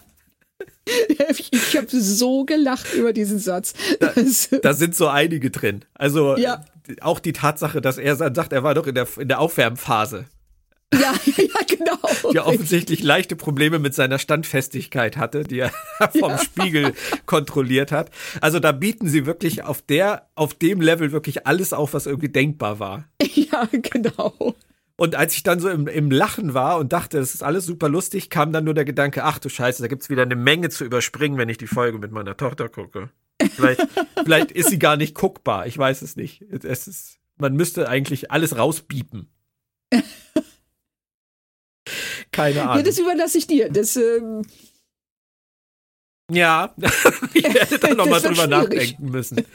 ich 1.50 1.76
habe 1.76 1.86
so 1.88 2.44
gelacht 2.44 2.94
über 2.94 3.12
diesen 3.12 3.38
Satz. 3.38 3.74
Da, 4.00 4.12
da, 4.62 4.72
sind 4.72 4.94
so 4.94 5.08
einige 5.08 5.50
drin. 5.50 5.84
Also 5.94 6.36
ja. 6.36 6.64
auch 7.00 7.20
die 7.20 7.32
Tatsache, 7.32 7.80
dass 7.80 7.98
er 7.98 8.16
sagt, 8.16 8.52
er 8.52 8.62
war 8.62 8.74
doch 8.74 8.86
in 8.86 8.94
der, 8.94 9.06
in 9.18 9.28
der 9.28 9.40
Aufwärmphase. 9.40 10.26
Ja, 10.94 11.12
ja, 11.36 11.60
genau. 11.68 12.32
Der 12.32 12.46
offensichtlich 12.46 13.02
leichte 13.02 13.36
Probleme 13.36 13.78
mit 13.78 13.94
seiner 13.94 14.18
Standfestigkeit 14.18 15.18
hatte, 15.18 15.44
die 15.44 15.58
er 15.58 15.70
vom 16.18 16.30
ja. 16.30 16.38
Spiegel 16.38 16.94
kontrolliert 17.26 17.92
hat. 17.92 18.10
Also 18.40 18.58
da 18.58 18.72
bieten 18.72 19.06
sie 19.06 19.26
wirklich 19.26 19.64
auf 19.64 19.82
der, 19.82 20.28
auf 20.34 20.54
dem 20.54 20.80
Level 20.80 21.12
wirklich 21.12 21.46
alles 21.46 21.74
auf, 21.74 21.92
was 21.92 22.06
irgendwie 22.06 22.30
denkbar 22.30 22.78
war. 22.78 23.04
Ja, 23.20 23.68
genau. 23.70 24.54
Und 25.00 25.14
als 25.14 25.34
ich 25.36 25.44
dann 25.44 25.60
so 25.60 25.68
im, 25.68 25.86
im 25.86 26.10
Lachen 26.10 26.54
war 26.54 26.78
und 26.78 26.92
dachte, 26.92 27.18
das 27.18 27.32
ist 27.32 27.44
alles 27.44 27.64
super 27.64 27.88
lustig, 27.88 28.30
kam 28.30 28.52
dann 28.52 28.64
nur 28.64 28.74
der 28.74 28.84
Gedanke, 28.84 29.22
ach 29.22 29.38
du 29.38 29.48
Scheiße, 29.48 29.80
da 29.80 29.86
gibt's 29.86 30.10
wieder 30.10 30.22
eine 30.22 30.34
Menge 30.34 30.70
zu 30.70 30.84
überspringen, 30.84 31.38
wenn 31.38 31.48
ich 31.48 31.56
die 31.56 31.68
Folge 31.68 31.98
mit 31.98 32.10
meiner 32.10 32.36
Tochter 32.36 32.68
gucke. 32.68 33.08
Vielleicht, 33.54 33.80
vielleicht 34.24 34.50
ist 34.50 34.70
sie 34.70 34.80
gar 34.80 34.96
nicht 34.96 35.14
guckbar, 35.14 35.68
ich 35.68 35.78
weiß 35.78 36.02
es 36.02 36.16
nicht. 36.16 36.42
Es 36.42 36.88
ist, 36.88 37.20
man 37.36 37.54
müsste 37.54 37.88
eigentlich 37.88 38.32
alles 38.32 38.58
rausbiepen. 38.58 39.28
Keine 42.32 42.62
Ahnung. 42.62 42.78
Ja, 42.78 42.82
das 42.82 42.98
überlasse 42.98 43.38
ich 43.38 43.46
dir. 43.46 43.70
Das, 43.70 43.94
ähm 43.94 44.42
ja, 46.28 46.74
ich 47.34 47.44
hätte 47.44 47.78
da 47.78 47.94
nochmal 47.94 48.20
drüber 48.20 48.34
schwierig. 48.34 48.50
nachdenken 48.50 49.10
müssen. 49.10 49.46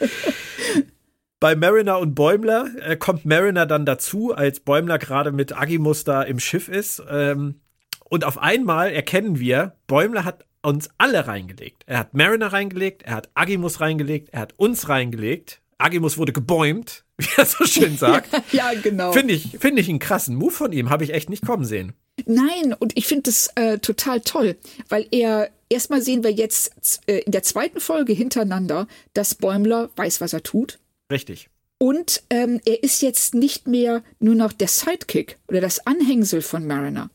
Bei 1.43 1.57
Mariner 1.57 1.99
und 1.99 2.15
Bäumler 2.15 2.69
äh, 2.79 2.95
kommt 2.95 3.25
Mariner 3.25 3.65
dann 3.65 3.85
dazu, 3.85 4.33
als 4.33 4.61
Bäumler 4.61 4.97
gerade 4.97 5.33
mit 5.33 5.51
Agimus 5.51 6.05
da 6.05 6.23
im 6.23 6.39
Schiff 6.39 6.69
ist. 6.69 7.03
Ähm, 7.11 7.59
und 8.05 8.23
auf 8.23 8.37
einmal 8.37 8.93
erkennen 8.93 9.39
wir, 9.39 9.75
Bäumler 9.85 10.23
hat 10.23 10.45
uns 10.61 10.89
alle 10.97 11.27
reingelegt. 11.27 11.83
Er 11.85 11.99
hat 11.99 12.13
Mariner 12.13 12.53
reingelegt, 12.53 13.03
er 13.03 13.15
hat 13.15 13.29
Agimus 13.33 13.81
reingelegt, 13.81 14.29
er 14.31 14.39
hat 14.39 14.53
uns 14.55 14.87
reingelegt. 14.87 15.59
Agimus 15.77 16.17
wurde 16.17 16.31
gebäumt, 16.31 17.03
wie 17.17 17.27
er 17.35 17.45
so 17.45 17.65
schön 17.65 17.97
sagt. 17.97 18.29
ja, 18.53 18.71
genau. 18.81 19.11
Finde 19.11 19.33
ich, 19.33 19.57
finde 19.59 19.81
ich 19.81 19.89
einen 19.89 19.99
krassen 19.99 20.37
Move 20.37 20.51
von 20.51 20.71
ihm, 20.71 20.89
habe 20.89 21.03
ich 21.03 21.13
echt 21.13 21.29
nicht 21.29 21.45
kommen 21.45 21.65
sehen. 21.65 21.91
Nein, 22.25 22.73
und 22.79 22.93
ich 22.95 23.05
finde 23.05 23.23
das 23.23 23.49
äh, 23.55 23.79
total 23.79 24.21
toll, 24.21 24.55
weil 24.87 25.07
er 25.11 25.49
erstmal 25.67 26.01
sehen 26.01 26.23
wir 26.23 26.31
jetzt 26.31 27.01
äh, 27.07 27.17
in 27.17 27.33
der 27.33 27.43
zweiten 27.43 27.81
Folge 27.81 28.13
hintereinander, 28.13 28.87
dass 29.13 29.35
Bäumler 29.35 29.89
weiß, 29.97 30.21
was 30.21 30.31
er 30.31 30.43
tut. 30.43 30.79
Richtig. 31.13 31.49
Und 31.77 32.23
ähm, 32.29 32.61
er 32.65 32.81
ist 32.81 33.01
jetzt 33.01 33.35
nicht 33.35 33.67
mehr 33.67 34.03
nur 34.19 34.35
noch 34.35 34.53
der 34.53 34.67
Sidekick 34.67 35.37
oder 35.47 35.61
das 35.61 35.85
Anhängsel 35.85 36.41
von 36.41 36.65
Mariner. 36.65 37.09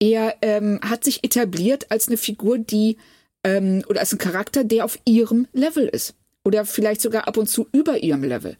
Er 0.00 0.36
ähm, 0.42 0.80
hat 0.82 1.04
sich 1.04 1.24
etabliert 1.24 1.90
als 1.90 2.08
eine 2.08 2.16
Figur, 2.16 2.58
die 2.58 2.96
ähm, 3.44 3.84
oder 3.88 4.00
als 4.00 4.12
ein 4.12 4.18
Charakter, 4.18 4.64
der 4.64 4.84
auf 4.84 4.98
ihrem 5.04 5.46
Level 5.52 5.86
ist. 5.86 6.14
Oder 6.44 6.64
vielleicht 6.64 7.00
sogar 7.00 7.28
ab 7.28 7.36
und 7.36 7.48
zu 7.48 7.68
über 7.72 8.02
ihrem 8.02 8.24
Level. 8.24 8.56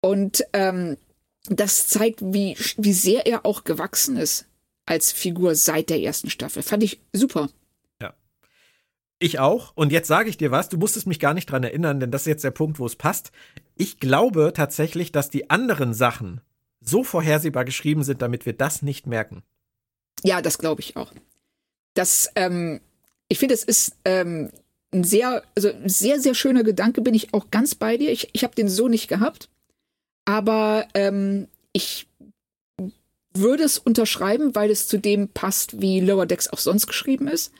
Und 0.00 0.44
ähm, 0.52 0.96
das 1.48 1.88
zeigt, 1.88 2.20
wie, 2.22 2.56
wie 2.76 2.92
sehr 2.92 3.26
er 3.26 3.44
auch 3.44 3.64
gewachsen 3.64 4.16
ist 4.16 4.46
als 4.84 5.10
Figur 5.10 5.54
seit 5.56 5.90
der 5.90 6.00
ersten 6.00 6.30
Staffel. 6.30 6.62
Fand 6.62 6.82
ich 6.84 7.00
super. 7.12 7.48
Ja. 8.00 8.14
Ich 9.18 9.40
auch. 9.40 9.72
Und 9.74 9.90
jetzt 9.90 10.06
sage 10.06 10.28
ich 10.28 10.36
dir 10.36 10.52
was, 10.52 10.68
du 10.68 10.76
musstest 10.76 11.08
mich 11.08 11.18
gar 11.18 11.34
nicht 11.34 11.50
dran 11.50 11.64
erinnern, 11.64 11.98
denn 11.98 12.12
das 12.12 12.22
ist 12.22 12.26
jetzt 12.26 12.44
der 12.44 12.52
Punkt, 12.52 12.78
wo 12.78 12.86
es 12.86 12.94
passt. 12.94 13.32
Ich 13.76 14.00
glaube 14.00 14.52
tatsächlich, 14.54 15.12
dass 15.12 15.30
die 15.30 15.50
anderen 15.50 15.94
Sachen 15.94 16.40
so 16.80 17.04
vorhersehbar 17.04 17.64
geschrieben 17.64 18.02
sind, 18.02 18.22
damit 18.22 18.46
wir 18.46 18.54
das 18.54 18.82
nicht 18.82 19.06
merken. 19.06 19.42
Ja, 20.24 20.40
das 20.40 20.58
glaube 20.58 20.80
ich 20.80 20.96
auch. 20.96 21.12
Das, 21.94 22.30
ähm, 22.36 22.80
ich 23.28 23.38
finde, 23.38 23.54
es 23.54 23.64
ist 23.64 23.96
ähm, 24.04 24.50
ein 24.92 25.04
sehr, 25.04 25.42
also 25.54 25.70
sehr, 25.84 26.20
sehr 26.20 26.34
schöner 26.34 26.64
Gedanke, 26.64 27.02
bin 27.02 27.14
ich 27.14 27.34
auch 27.34 27.50
ganz 27.50 27.74
bei 27.74 27.96
dir. 27.96 28.10
Ich, 28.10 28.30
ich 28.32 28.44
habe 28.44 28.54
den 28.54 28.68
so 28.68 28.88
nicht 28.88 29.08
gehabt. 29.08 29.50
Aber 30.24 30.86
ähm, 30.94 31.48
ich 31.72 32.08
würde 33.34 33.64
es 33.64 33.78
unterschreiben, 33.78 34.54
weil 34.54 34.70
es 34.70 34.88
zu 34.88 34.98
dem 34.98 35.28
passt, 35.28 35.80
wie 35.80 36.00
Lower 36.00 36.26
Decks 36.26 36.48
auch 36.48 36.58
sonst 36.58 36.86
geschrieben 36.86 37.28
ist. 37.28 37.52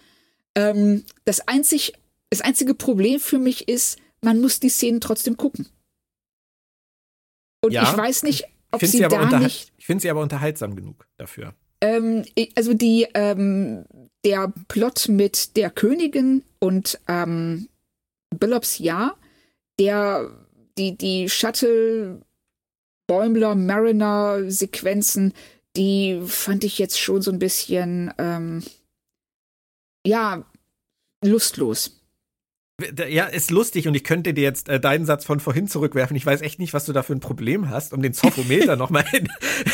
Ähm, 0.54 1.04
das, 1.24 1.46
einzig, 1.46 1.92
das 2.30 2.40
einzige 2.40 2.74
Problem 2.74 3.20
für 3.20 3.38
mich 3.38 3.68
ist, 3.68 3.98
man 4.22 4.40
muss 4.40 4.60
die 4.60 4.70
Szenen 4.70 5.00
trotzdem 5.00 5.36
gucken. 5.36 5.68
Und 7.66 7.72
ja, 7.72 7.82
ich 7.82 7.96
weiß 7.96 8.22
nicht, 8.22 8.44
ob 8.72 8.80
sie, 8.80 8.86
sie 8.86 9.00
da 9.00 9.38
nicht. 9.38 9.72
Ich 9.78 9.86
finde 9.86 10.02
sie 10.02 10.10
aber 10.10 10.22
unterhaltsam 10.22 10.76
genug 10.76 11.06
dafür. 11.16 11.54
Ähm, 11.80 12.24
also 12.56 12.74
die, 12.74 13.06
ähm, 13.14 13.84
der 14.24 14.52
Plot 14.68 15.08
mit 15.08 15.56
der 15.56 15.70
Königin 15.70 16.42
und 16.58 16.98
ähm, 17.06 17.68
Billops 18.30 18.78
Ja, 18.78 19.14
der, 19.78 20.30
die, 20.78 20.96
die 20.96 21.28
Shuttle 21.28 22.22
Bäumler, 23.06 23.54
Mariner 23.54 24.50
Sequenzen, 24.50 25.32
die 25.76 26.20
fand 26.26 26.64
ich 26.64 26.78
jetzt 26.78 26.98
schon 26.98 27.22
so 27.22 27.30
ein 27.30 27.38
bisschen, 27.38 28.12
ähm, 28.18 28.64
ja, 30.04 30.44
lustlos. 31.24 31.95
Ja, 33.08 33.24
ist 33.24 33.50
lustig 33.50 33.88
und 33.88 33.94
ich 33.94 34.04
könnte 34.04 34.34
dir 34.34 34.42
jetzt 34.42 34.68
äh, 34.68 34.78
deinen 34.78 35.06
Satz 35.06 35.24
von 35.24 35.40
vorhin 35.40 35.66
zurückwerfen. 35.66 36.14
Ich 36.14 36.26
weiß 36.26 36.42
echt 36.42 36.58
nicht, 36.58 36.74
was 36.74 36.84
du 36.84 36.92
da 36.92 37.02
für 37.02 37.14
ein 37.14 37.20
Problem 37.20 37.70
hast, 37.70 37.94
um 37.94 38.02
den 38.02 38.12
Zophometer 38.12 38.76
nochmal 38.76 39.06
in, 39.14 39.28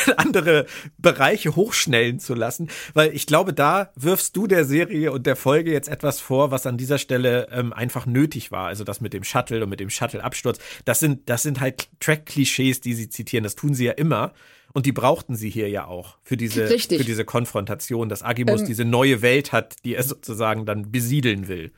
in 0.07 0.13
andere 0.19 0.67
Bereiche 0.99 1.57
hochschnellen 1.57 2.21
zu 2.21 2.35
lassen, 2.35 2.69
weil 2.95 3.13
ich 3.13 3.27
glaube, 3.27 3.53
da 3.55 3.91
wirfst 3.97 4.37
du 4.37 4.47
der 4.47 4.65
Serie 4.65 5.11
und 5.11 5.27
der 5.27 5.35
Folge 5.35 5.73
jetzt 5.73 5.89
etwas 5.89 6.21
vor, 6.21 6.53
was 6.53 6.65
an 6.65 6.79
dieser 6.79 6.99
Stelle 6.99 7.49
ähm, 7.51 7.73
einfach 7.73 8.07
nötig 8.07 8.53
war. 8.53 8.69
Also 8.69 8.85
das 8.85 9.01
mit 9.01 9.13
dem 9.15 9.25
Shuttle 9.25 9.65
und 9.65 9.71
mit 9.71 9.81
dem 9.81 9.91
Shuttle-Absturz. 9.91 10.61
Das 10.85 11.01
sind, 11.01 11.29
das 11.29 11.43
sind 11.43 11.59
halt 11.59 11.89
Track-Klischees, 11.99 12.83
die 12.83 12.95
sie 12.95 13.09
zitieren. 13.09 13.43
Das 13.43 13.57
tun 13.57 13.75
sie 13.75 13.87
ja 13.87 13.93
immer. 13.93 14.33
Und 14.75 14.87
die 14.87 14.93
brauchten 14.93 15.35
sie 15.35 15.51
hier 15.51 15.69
ja 15.69 15.87
auch 15.87 16.19
für 16.23 16.37
diese, 16.37 16.71
Richtig. 16.71 16.99
für 16.99 17.05
diese 17.05 17.25
Konfrontation, 17.25 18.09
dass 18.09 18.23
Agimus 18.23 18.61
ähm, 18.61 18.67
diese 18.69 18.85
neue 18.85 19.23
Welt 19.23 19.51
hat, 19.51 19.75
die 19.85 19.97
er 19.97 20.05
sozusagen 20.05 20.67
dann 20.67 20.93
besiedeln 20.93 21.49
will. 21.49 21.73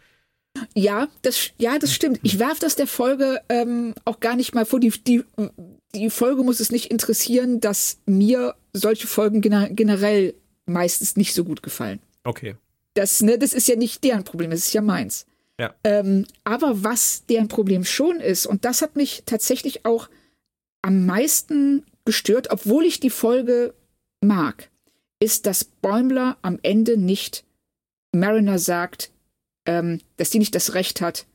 Ja, 0.75 1.09
das, 1.23 1.51
ja, 1.59 1.79
das 1.79 1.93
stimmt. 1.93 2.21
Ich 2.23 2.39
werfe 2.39 2.61
das 2.61 2.77
der 2.77 2.87
Folge 2.87 3.41
ähm, 3.49 3.95
auch 4.05 4.21
gar 4.21 4.37
nicht 4.37 4.55
mal 4.55 4.65
vor. 4.65 4.81
Die, 4.81 4.91
die, 4.91 5.25
die 5.95 6.11
Folge 6.11 6.43
muss 6.43 6.61
es 6.61 6.71
nicht 6.71 6.91
interessieren, 6.91 7.61
dass 7.61 7.99
mir 8.07 8.55
solche 8.73 9.07
Folgen 9.07 9.41
generell 9.41 10.35
meistens 10.67 11.17
nicht 11.17 11.35
so 11.35 11.45
gut 11.45 11.63
gefallen. 11.63 12.01
Okay. 12.25 12.57
Das, 12.95 13.21
ne, 13.23 13.39
das 13.39 13.53
ist 13.53 13.69
ja 13.69 13.77
nicht 13.77 14.05
deren 14.05 14.25
Problem, 14.25 14.51
das 14.51 14.61
ist 14.61 14.73
ja 14.73 14.83
meins. 14.83 15.27
Ja. 15.59 15.75
Ähm, 15.85 16.27
aber 16.43 16.83
was 16.83 17.27
deren 17.27 17.49
Problem 17.49 17.85
schon 17.85 18.21
ist, 18.21 18.47
und 18.47 18.65
das 18.65 18.83
hat 18.83 18.97
mich 18.97 19.23
tatsächlich 19.27 19.85
auch 19.85 20.09
am 20.83 21.07
meisten 21.07 21.85
gestört, 22.05 22.51
obwohl 22.51 22.85
ich 22.85 23.01
die 23.01 23.11
Folge 23.11 23.75
mag, 24.21 24.71
ist, 25.21 25.47
dass 25.47 25.65
Bäumler 25.65 26.37
am 26.43 26.59
Ende 26.63 26.97
nicht 26.97 27.45
Mariner 28.13 28.59
sagt, 28.59 29.11
ähm, 29.67 30.01
dass 30.17 30.31
die 30.31 30.39
nicht 30.39 30.55
das 30.55 30.75
Recht 30.75 31.01
hat, 31.01 31.27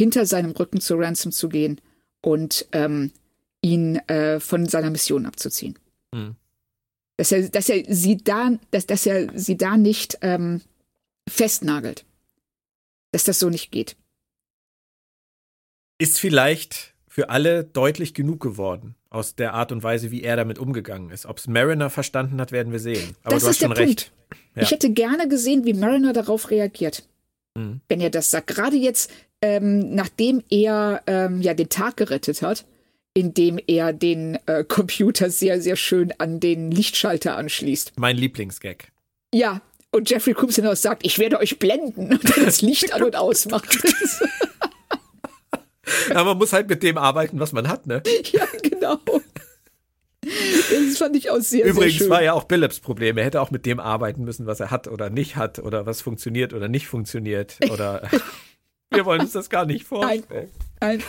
hinter 0.00 0.26
seinem 0.26 0.52
Rücken 0.52 0.80
zu 0.80 0.94
Ransom 0.94 1.32
zu 1.32 1.48
gehen 1.48 1.80
und 2.22 2.66
ähm, 2.72 3.12
ihn 3.62 3.96
äh, 4.08 4.40
von 4.40 4.66
seiner 4.66 4.90
Mission 4.90 5.26
abzuziehen. 5.26 5.78
Mhm. 6.12 6.36
Dass 7.16 7.32
er, 7.32 7.48
dass 7.50 7.68
er 7.68 7.84
sie 7.88 8.16
da, 8.16 8.52
dass, 8.70 8.86
dass 8.86 9.04
er 9.06 9.38
sie 9.38 9.56
da 9.56 9.76
nicht 9.76 10.18
ähm, 10.22 10.62
festnagelt. 11.28 12.04
Dass 13.12 13.24
das 13.24 13.38
so 13.38 13.50
nicht 13.50 13.70
geht. 13.70 13.96
Ist 15.98 16.18
vielleicht 16.18 16.94
für 17.08 17.28
alle 17.28 17.64
deutlich 17.64 18.14
genug 18.14 18.40
geworden 18.40 18.94
aus 19.10 19.34
der 19.34 19.52
Art 19.52 19.72
und 19.72 19.82
Weise, 19.82 20.10
wie 20.10 20.22
er 20.22 20.36
damit 20.36 20.58
umgegangen 20.58 21.10
ist. 21.10 21.26
Ob 21.26 21.38
es 21.38 21.48
Mariner 21.48 21.90
verstanden 21.90 22.40
hat, 22.40 22.52
werden 22.52 22.72
wir 22.72 22.78
sehen. 22.78 23.16
Aber 23.22 23.34
das 23.34 23.42
du 23.42 23.48
hast 23.48 23.56
ist 23.56 23.62
schon 23.62 23.74
der 23.74 23.78
recht. 23.86 24.12
Punkt. 24.28 24.38
Ja. 24.54 24.62
Ich 24.62 24.70
hätte 24.70 24.90
gerne 24.90 25.28
gesehen, 25.28 25.64
wie 25.64 25.74
Mariner 25.74 26.12
darauf 26.12 26.50
reagiert. 26.50 27.06
Mhm. 27.54 27.80
Wenn 27.88 28.00
er 28.00 28.10
das 28.10 28.30
sagt. 28.30 28.48
Gerade 28.48 28.76
jetzt, 28.76 29.10
ähm, 29.42 29.94
nachdem 29.94 30.42
er 30.50 31.02
ähm, 31.06 31.40
ja 31.40 31.54
den 31.54 31.68
Tag 31.68 31.96
gerettet 31.96 32.42
hat, 32.42 32.64
indem 33.14 33.58
er 33.66 33.92
den 33.92 34.38
äh, 34.46 34.64
Computer 34.68 35.30
sehr, 35.30 35.60
sehr 35.60 35.76
schön 35.76 36.12
an 36.18 36.40
den 36.40 36.70
Lichtschalter 36.70 37.36
anschließt. 37.36 37.92
Mein 37.96 38.16
Lieblingsgag. 38.16 38.92
Ja, 39.34 39.62
und 39.92 40.08
Jeffrey 40.08 40.34
Combs 40.34 40.56
hinaus 40.56 40.82
sagt, 40.82 41.04
ich 41.04 41.18
werde 41.18 41.38
euch 41.38 41.58
blenden 41.58 42.10
und 42.12 42.36
dann 42.36 42.44
das 42.44 42.62
Licht 42.62 42.92
an 42.92 43.02
und 43.02 43.16
ausmacht. 43.16 43.76
ja, 46.08 46.24
man 46.24 46.38
muss 46.38 46.52
halt 46.52 46.68
mit 46.68 46.82
dem 46.82 46.98
arbeiten, 46.98 47.40
was 47.40 47.52
man 47.52 47.68
hat, 47.68 47.86
ne? 47.86 48.02
Ja, 48.32 48.46
genau. 48.62 48.98
Das 50.22 50.98
fand 50.98 51.16
ich 51.16 51.30
auch 51.30 51.40
sehr, 51.40 51.64
Übrigens 51.64 51.98
sehr 51.98 52.10
war 52.10 52.22
ja 52.22 52.34
auch 52.34 52.44
Billups 52.44 52.80
Problem. 52.80 53.16
Er 53.16 53.24
hätte 53.24 53.40
auch 53.40 53.50
mit 53.50 53.64
dem 53.64 53.80
arbeiten 53.80 54.24
müssen, 54.24 54.46
was 54.46 54.60
er 54.60 54.70
hat 54.70 54.86
oder 54.86 55.08
nicht 55.08 55.36
hat 55.36 55.58
oder 55.58 55.86
was 55.86 56.02
funktioniert 56.02 56.52
oder 56.52 56.68
nicht 56.68 56.88
funktioniert. 56.88 57.56
Oder 57.70 58.02
wir 58.90 59.06
wollen 59.06 59.22
uns 59.22 59.32
das 59.32 59.48
gar 59.48 59.64
nicht 59.64 59.84
vorstellen. 59.84 60.24
Nein. 60.28 60.48
Nein. 60.80 61.02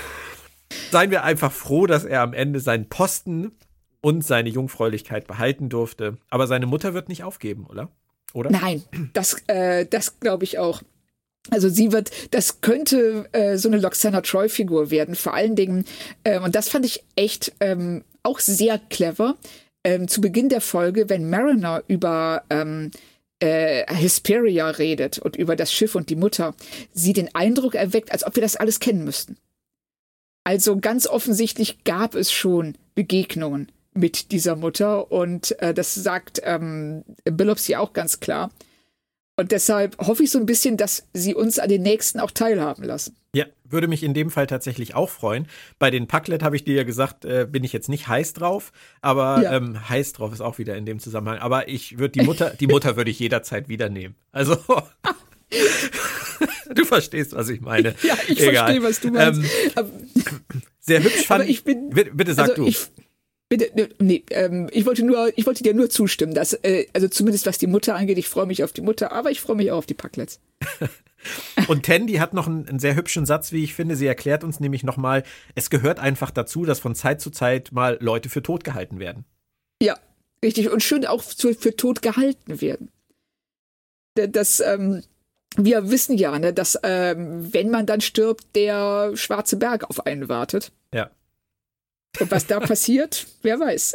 Seien 0.92 1.12
wir 1.12 1.24
einfach 1.24 1.52
froh, 1.52 1.88
dass 1.88 2.06
er 2.06 2.22
am 2.22 2.34
Ende 2.34 2.62
seinen 2.62 2.88
Posten 2.88 3.52
und 4.00 4.26
seine 4.26 4.50
Jungfräulichkeit 4.50 5.28
behalten 5.28 5.70
durfte. 5.70 6.18
Aber 6.30 6.48
seine 6.48 6.66
Mutter 6.66 6.94
wird 6.94 7.10
nicht 7.10 7.24
aufgeben, 7.24 7.66
oder? 7.68 7.90
Oder? 8.34 8.50
Nein, 8.50 8.84
das, 9.14 9.36
äh, 9.48 9.86
das 9.86 10.20
glaube 10.20 10.46
ich 10.46 10.58
auch. 10.58 10.82
Also 11.50 11.70
sie 11.70 11.92
wird, 11.92 12.12
das 12.32 12.62
könnte 12.62 13.28
äh, 13.32 13.58
so 13.58 13.68
eine 13.68 13.80
Loxana 13.80 14.22
Troy-Figur 14.22 14.92
werden, 14.92 15.16
vor 15.16 15.34
allen 15.34 15.56
Dingen, 15.56 15.86
äh, 16.24 16.40
und 16.40 16.56
das 16.56 16.70
fand 16.70 16.86
ich 16.86 17.04
echt 17.16 17.54
ähm, 17.60 18.04
auch 18.24 18.40
sehr 18.40 18.80
clever. 18.90 19.38
Ähm, 19.84 20.08
zu 20.08 20.22
Beginn 20.22 20.50
der 20.50 20.62
Folge, 20.62 21.10
wenn 21.10 21.28
Mariner 21.28 21.84
über 21.88 22.44
ähm, 22.52 22.92
äh, 23.40 23.84
Hesperia 23.92 24.70
redet 24.70 25.18
und 25.18 25.36
über 25.36 25.56
das 25.56 25.74
Schiff 25.74 25.96
und 25.96 26.10
die 26.10 26.16
Mutter, 26.16 26.54
sie 26.94 27.14
den 27.14 27.34
Eindruck 27.34 27.74
erweckt, 27.74 28.12
als 28.12 28.24
ob 28.24 28.36
wir 28.36 28.44
das 28.44 28.56
alles 28.56 28.80
kennen 28.80 29.04
müssten. 29.04 29.38
Also 30.44 30.78
ganz 30.78 31.08
offensichtlich 31.08 31.84
gab 31.84 32.14
es 32.14 32.32
schon 32.32 32.76
Begegnungen 32.94 33.72
mit 33.94 34.32
dieser 34.32 34.56
Mutter 34.56 35.12
und 35.12 35.60
äh, 35.60 35.74
das 35.74 35.96
sagt 35.96 36.42
ähm, 36.44 37.04
Billups 37.26 37.68
ja 37.68 37.80
auch 37.80 37.94
ganz 37.94 38.20
klar. 38.20 38.52
Und 39.38 39.52
deshalb 39.52 39.98
hoffe 39.98 40.24
ich 40.24 40.32
so 40.32 40.40
ein 40.40 40.46
bisschen, 40.46 40.78
dass 40.78 41.08
sie 41.14 41.34
uns 41.34 41.58
an 41.58 41.70
den 41.70 41.82
nächsten 41.82 42.20
auch 42.20 42.32
teilhaben 42.32 42.84
lassen. 42.84 43.16
Ja, 43.34 43.46
würde 43.64 43.88
mich 43.88 44.04
in 44.04 44.14
dem 44.14 44.30
Fall 44.30 44.46
tatsächlich 44.46 44.94
auch 44.94 45.10
freuen. 45.10 45.48
Bei 45.80 45.90
den 45.90 46.08
Packlet 46.08 46.44
habe 46.44 46.58
ich 46.58 46.66
dir 46.66 46.76
ja 46.76 46.84
gesagt, 46.84 47.24
äh, 47.24 47.48
bin 47.50 47.64
ich 47.64 47.72
jetzt 47.72 47.88
nicht 47.88 48.08
heiß 48.08 48.34
drauf, 48.34 48.74
aber 49.02 49.42
ja. 49.42 49.56
ähm, 49.56 49.90
heiß 49.90 50.14
drauf 50.14 50.34
ist 50.34 50.42
auch 50.42 50.58
wieder 50.58 50.76
in 50.76 50.86
dem 50.86 51.00
Zusammenhang. 51.00 51.40
Aber 51.40 51.70
ich 51.70 51.98
würde 51.98 52.20
die 52.20 52.26
Mutter, 52.26 52.52
die 52.60 52.68
Mutter 52.68 52.98
würde 52.98 53.10
ich 53.10 53.20
jederzeit 53.20 53.70
wieder 53.70 53.90
nehmen. 53.90 54.16
Also 54.34 54.58
du 56.76 56.86
verstehst, 56.86 57.34
was 57.34 57.50
ich 57.50 57.62
meine. 57.62 57.96
Ja, 58.04 58.18
ich 58.28 58.44
verstehe, 58.44 58.84
was 58.84 59.00
du 59.00 59.12
meinst. 59.12 59.42
Ähm, 59.78 59.86
sehr 60.80 61.04
hübsch 61.04 61.26
fand 61.26 61.48
ich. 61.48 61.64
Bin, 61.64 61.90
bitte 61.90 62.34
sag 62.34 62.50
also 62.50 62.64
du. 62.64 62.68
Ich, 62.68 62.88
Bitte, 63.52 63.90
nee, 64.00 64.24
ähm, 64.30 64.70
ich 64.72 64.86
wollte 64.86 65.04
nur, 65.04 65.38
ich 65.38 65.46
wollte 65.46 65.62
dir 65.62 65.74
nur 65.74 65.90
zustimmen, 65.90 66.34
dass, 66.34 66.54
äh, 66.54 66.86
also 66.94 67.10
zumindest 67.10 67.46
was 67.46 67.58
die 67.58 67.68
Mutter 67.68 67.96
angeht, 67.96 68.18
ich 68.18 68.30
freue 68.30 68.46
mich 68.46 68.64
auf 68.64 68.72
die 68.72 68.80
Mutter, 68.80 69.12
aber 69.12 69.30
ich 69.30 69.42
freue 69.42 69.58
mich 69.58 69.70
auch 69.74 69.80
auf 69.80 69.86
die 69.86 69.94
Packlets. 69.94 70.40
Und 71.68 71.86
Tandy 71.86 72.14
hat 72.14 72.34
noch 72.34 72.48
einen, 72.48 72.66
einen, 72.66 72.80
sehr 72.80 72.96
hübschen 72.96 73.26
Satz, 73.26 73.52
wie 73.52 73.62
ich 73.66 73.74
finde. 73.74 73.98
Sie 73.98 74.08
erklärt 74.08 74.46
uns 74.46 74.62
nämlich 74.62 74.86
nochmal, 74.86 75.24
es 75.54 75.70
gehört 75.70 76.00
einfach 76.00 76.32
dazu, 76.32 76.64
dass 76.64 76.80
von 76.80 76.96
Zeit 76.96 77.20
zu 77.20 77.30
Zeit 77.30 77.74
mal 77.74 77.98
Leute 78.00 78.30
für 78.30 78.42
tot 78.42 78.64
gehalten 78.64 79.00
werden. 79.00 79.26
Ja, 79.84 79.98
richtig. 80.42 80.70
Und 80.70 80.82
schön 80.82 81.06
auch 81.06 81.22
für, 81.22 81.54
für 81.54 81.76
tot 81.76 82.02
gehalten 82.02 82.62
werden. 82.62 82.90
Das, 84.16 84.62
ähm, 84.62 85.04
wir 85.58 85.92
wissen 85.92 86.18
ja, 86.18 86.40
ne, 86.40 86.54
dass 86.54 86.80
ähm, 86.84 87.54
wenn 87.54 87.70
man 87.70 87.86
dann 87.86 88.00
stirbt, 88.00 88.56
der 88.56 89.12
schwarze 89.16 89.58
Berg 89.58 89.90
auf 89.90 90.06
einen 90.06 90.30
wartet. 90.30 90.72
Ja. 90.94 91.12
Und 92.20 92.32
was 92.32 92.46
da 92.46 92.60
passiert, 92.60 93.28
wer 93.42 93.60
weiß. 93.60 93.94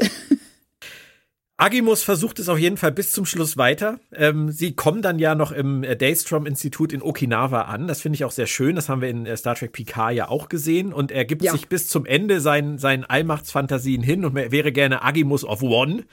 Agimus 1.59 2.03
versucht 2.03 2.39
es 2.39 2.51
auf 2.51 2.59
jeden 2.59 2.77
Fall 2.77 2.93
bis 2.93 3.13
zum 3.13 3.25
Schluss 3.25 3.57
weiter. 3.57 3.99
Ähm, 4.13 4.51
sie 4.53 4.75
kommen 4.75 5.01
dann 5.01 5.19
ja 5.19 5.35
noch 5.35 5.53
im 5.53 5.85
äh, 5.85 5.97
Daystrom-Institut 5.97 6.93
in 6.93 7.01
Okinawa 7.01 7.63
an. 7.63 7.89
Das 7.89 8.03
finde 8.03 8.17
ich 8.17 8.25
auch 8.25 8.31
sehr 8.31 8.47
schön. 8.47 8.77
Das 8.77 8.91
haben 8.91 9.01
wir 9.01 9.09
in 9.09 9.25
äh, 9.25 9.37
Star 9.39 9.55
Trek 9.55 9.73
Picard 9.73 10.15
ja 10.15 10.29
auch 10.29 10.51
gesehen. 10.51 10.93
Und 10.93 11.11
er 11.11 11.25
gibt 11.25 11.43
ja. 11.43 11.53
sich 11.53 11.69
bis 11.69 11.89
zum 11.89 12.05
Ende 12.05 12.43
seinen, 12.43 12.77
seinen 12.77 13.05
Allmachtsfantasien 13.05 14.03
hin 14.03 14.27
und 14.27 14.35
wäre 14.35 14.71
gerne 14.71 15.03
Agimus 15.03 15.45
of 15.45 15.63
One. 15.63 16.05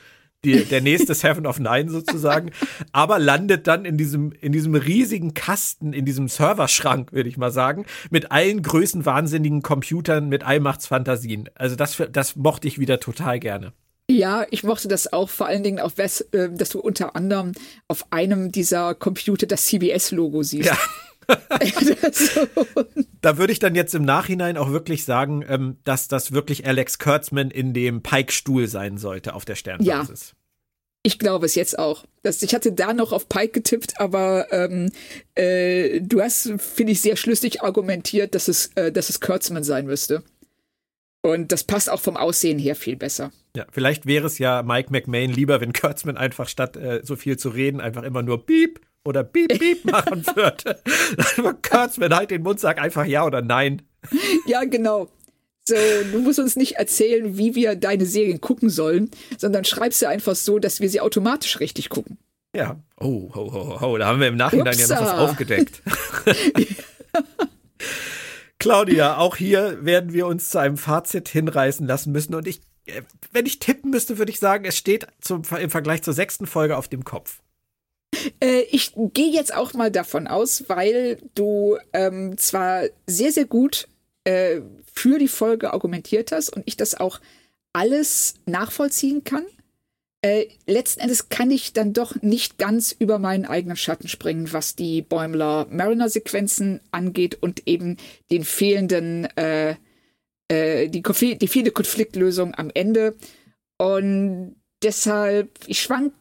Die, 0.45 0.65
der 0.65 0.81
nächste 0.81 1.13
Seven 1.13 1.45
of 1.45 1.59
Nine 1.59 1.89
sozusagen, 1.89 2.51
aber 2.91 3.19
landet 3.19 3.67
dann 3.67 3.85
in 3.85 3.97
diesem, 3.97 4.33
in 4.41 4.51
diesem 4.51 4.75
riesigen 4.75 5.33
Kasten, 5.33 5.93
in 5.93 6.05
diesem 6.05 6.27
Serverschrank, 6.27 7.13
würde 7.13 7.29
ich 7.29 7.37
mal 7.37 7.51
sagen, 7.51 7.85
mit 8.09 8.31
allen 8.31 8.61
größenwahnsinnigen 8.61 9.61
Computern 9.61 10.29
mit 10.29 10.43
Allmachtsfantasien. 10.43 11.49
Also 11.55 11.75
das, 11.75 12.01
das 12.11 12.35
mochte 12.35 12.67
ich 12.67 12.77
wieder 12.79 12.99
total 12.99 13.39
gerne. 13.39 13.73
Ja, 14.09 14.45
ich 14.51 14.63
mochte 14.63 14.89
das 14.89 15.13
auch, 15.13 15.29
vor 15.29 15.47
allen 15.47 15.63
Dingen 15.63 15.79
auch, 15.79 15.91
dass 15.91 16.25
du 16.29 16.79
unter 16.79 17.15
anderem 17.15 17.53
auf 17.87 18.05
einem 18.11 18.51
dieser 18.51 18.95
Computer 18.95 19.47
das 19.47 19.65
CBS-Logo 19.67 20.43
siehst. 20.43 20.69
Ja. 20.69 20.77
da 23.21 23.37
würde 23.37 23.53
ich 23.53 23.59
dann 23.59 23.75
jetzt 23.75 23.95
im 23.95 24.03
Nachhinein 24.03 24.57
auch 24.57 24.71
wirklich 24.71 25.05
sagen, 25.05 25.43
ähm, 25.47 25.77
dass 25.83 26.07
das 26.07 26.31
wirklich 26.31 26.65
Alex 26.65 26.99
Kurtzman 26.99 27.51
in 27.51 27.73
dem 27.73 28.01
Pike-Stuhl 28.01 28.67
sein 28.67 28.97
sollte 28.97 29.33
auf 29.33 29.45
der 29.45 29.55
Sternbasis. 29.55 30.29
Ja. 30.29 30.37
Ich 31.05 31.19
glaube 31.19 31.45
es 31.45 31.55
jetzt 31.55 31.77
auch. 31.77 32.05
Das, 32.21 32.41
ich 32.41 32.55
hatte 32.55 32.71
da 32.71 32.93
noch 32.93 33.11
auf 33.11 33.27
Pike 33.27 33.51
getippt, 33.51 33.99
aber 33.99 34.47
ähm, 34.51 34.89
äh, 35.35 35.99
du 35.99 36.21
hast, 36.21 36.53
finde 36.59 36.93
ich, 36.93 37.01
sehr 37.01 37.17
schlüssig 37.17 37.61
argumentiert, 37.61 38.35
dass 38.35 38.47
es, 38.47 38.67
äh, 38.75 38.89
dass 38.91 39.09
es 39.09 39.19
Kurtzman 39.19 39.65
sein 39.65 39.85
müsste. 39.85 40.23
Und 41.21 41.51
das 41.51 41.65
passt 41.65 41.89
auch 41.89 41.99
vom 41.99 42.15
Aussehen 42.15 42.57
her 42.57 42.75
viel 42.75 42.95
besser. 42.95 43.31
Ja, 43.55 43.65
vielleicht 43.71 44.05
wäre 44.05 44.27
es 44.27 44.39
ja 44.39 44.63
Mike 44.63 44.91
McMahon 44.91 45.31
lieber, 45.31 45.59
wenn 45.61 45.73
Kurtzman 45.73 46.17
einfach 46.17 46.47
statt 46.47 46.77
äh, 46.77 47.01
so 47.03 47.15
viel 47.17 47.37
zu 47.37 47.49
reden 47.49 47.81
einfach 47.81 48.03
immer 48.03 48.23
nur 48.23 48.45
Piep 48.45 48.79
oder 49.05 49.23
Piep 49.23 49.59
Piep 49.59 49.85
machen 49.91 50.25
würde. 50.35 50.81
Dann 51.37 51.61
Kurtzman 51.61 52.15
halt 52.15 52.31
den 52.31 52.43
Mund, 52.43 52.59
sag 52.59 52.79
einfach 52.79 53.05
ja 53.05 53.25
oder 53.25 53.41
nein. 53.41 53.81
Ja, 54.47 54.63
genau. 54.63 55.09
So, 55.65 55.75
du 56.11 56.19
musst 56.19 56.39
uns 56.39 56.55
nicht 56.57 56.73
erzählen, 56.73 57.37
wie 57.37 57.55
wir 57.55 57.75
deine 57.75 58.05
Serien 58.05 58.41
gucken 58.41 58.69
sollen, 58.69 59.09
sondern 59.37 59.63
schreib 59.63 59.93
sie 59.93 60.07
einfach 60.07 60.35
so, 60.35 60.59
dass 60.59 60.81
wir 60.81 60.89
sie 60.89 60.99
automatisch 60.99 61.59
richtig 61.61 61.89
gucken. 61.89 62.17
Ja. 62.55 62.79
Oh, 62.99 63.31
ho, 63.33 63.51
ho, 63.53 63.81
ho, 63.81 63.97
da 63.97 64.07
haben 64.07 64.19
wir 64.19 64.27
im 64.27 64.35
Nachhinein 64.35 64.75
Upsa. 64.75 64.93
ja 64.95 65.01
noch 65.01 65.07
was 65.07 65.19
aufgedeckt. 65.19 65.81
Claudia, 68.59 69.17
auch 69.17 69.35
hier 69.35 69.83
werden 69.83 70.13
wir 70.13 70.27
uns 70.27 70.49
zu 70.49 70.59
einem 70.59 70.77
Fazit 70.77 71.27
hinreißen 71.29 71.87
lassen 71.87 72.11
müssen 72.11 72.35
und 72.35 72.47
ich, 72.47 72.61
äh, 72.85 73.01
wenn 73.31 73.45
ich 73.45 73.59
tippen 73.59 73.89
müsste, 73.89 74.17
würde 74.17 74.31
ich 74.31 74.39
sagen, 74.39 74.65
es 74.65 74.77
steht 74.77 75.07
zum, 75.19 75.43
im 75.59 75.69
Vergleich 75.69 76.03
zur 76.03 76.13
sechsten 76.13 76.45
Folge 76.45 76.77
auf 76.77 76.87
dem 76.87 77.03
Kopf. 77.03 77.39
Äh, 78.39 78.61
ich 78.71 78.93
gehe 78.95 79.31
jetzt 79.31 79.53
auch 79.53 79.73
mal 79.73 79.91
davon 79.91 80.27
aus, 80.27 80.65
weil 80.67 81.17
du 81.35 81.77
ähm, 81.93 82.37
zwar 82.37 82.83
sehr, 83.07 83.31
sehr 83.31 83.45
gut 83.45 83.87
äh, 84.23 84.61
für 84.93 85.19
die 85.19 85.27
Folge 85.27 85.73
argumentiert 85.73 86.31
hast 86.31 86.49
und 86.49 86.63
ich 86.65 86.77
das 86.77 86.95
auch 86.95 87.19
alles 87.73 88.35
nachvollziehen 88.45 89.23
kann. 89.23 89.45
Äh, 90.21 90.47
letzten 90.65 91.01
Endes 91.01 91.27
kann 91.27 91.51
ich 91.51 91.73
dann 91.73 91.91
doch 91.91 92.21
nicht 92.21 92.57
ganz 92.57 92.95
über 92.97 93.19
meinen 93.19 93.45
eigenen 93.45 93.75
Schatten 93.75 94.07
springen, 94.07 94.53
was 94.53 94.75
die 94.75 95.01
Bäumler-Mariner-Sequenzen 95.01 96.79
angeht 96.91 97.37
und 97.41 97.67
eben 97.67 97.97
den 98.31 98.45
fehlenden, 98.45 99.25
äh, 99.35 99.75
äh, 100.47 100.87
die, 100.87 101.01
die 101.01 101.47
fehlende 101.47 101.71
Konfliktlösung 101.71 102.55
am 102.55 102.71
Ende. 102.73 103.17
Und 103.77 104.55
deshalb, 104.81 105.49
ich 105.67 105.81
schwank 105.81 106.13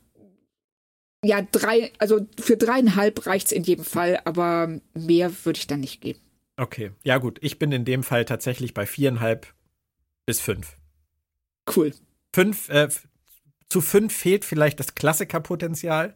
ja, 1.24 1.43
drei, 1.43 1.93
also 1.99 2.27
für 2.40 2.57
dreieinhalb 2.57 3.27
reicht's 3.27 3.53
in 3.53 3.62
jedem 3.62 3.85
Fall, 3.85 4.20
aber 4.24 4.81
mehr 4.94 5.32
würde 5.44 5.59
ich 5.59 5.66
dann 5.66 5.81
nicht 5.81 6.01
geben. 6.01 6.19
Okay, 6.57 6.93
ja 7.03 7.19
gut, 7.19 7.39
ich 7.40 7.59
bin 7.59 7.73
in 7.73 7.85
dem 7.85 8.03
Fall 8.03 8.24
tatsächlich 8.24 8.74
bei 8.74 8.86
viereinhalb 8.86 9.47
bis 10.27 10.40
fünf. 10.40 10.77
Cool. 11.74 11.93
Fünf, 12.35 12.69
äh, 12.69 12.89
zu 13.69 13.81
fünf 13.81 14.15
fehlt 14.15 14.44
vielleicht 14.44 14.81
das 14.81 14.94
Klassikerpotenzial, 14.94 16.15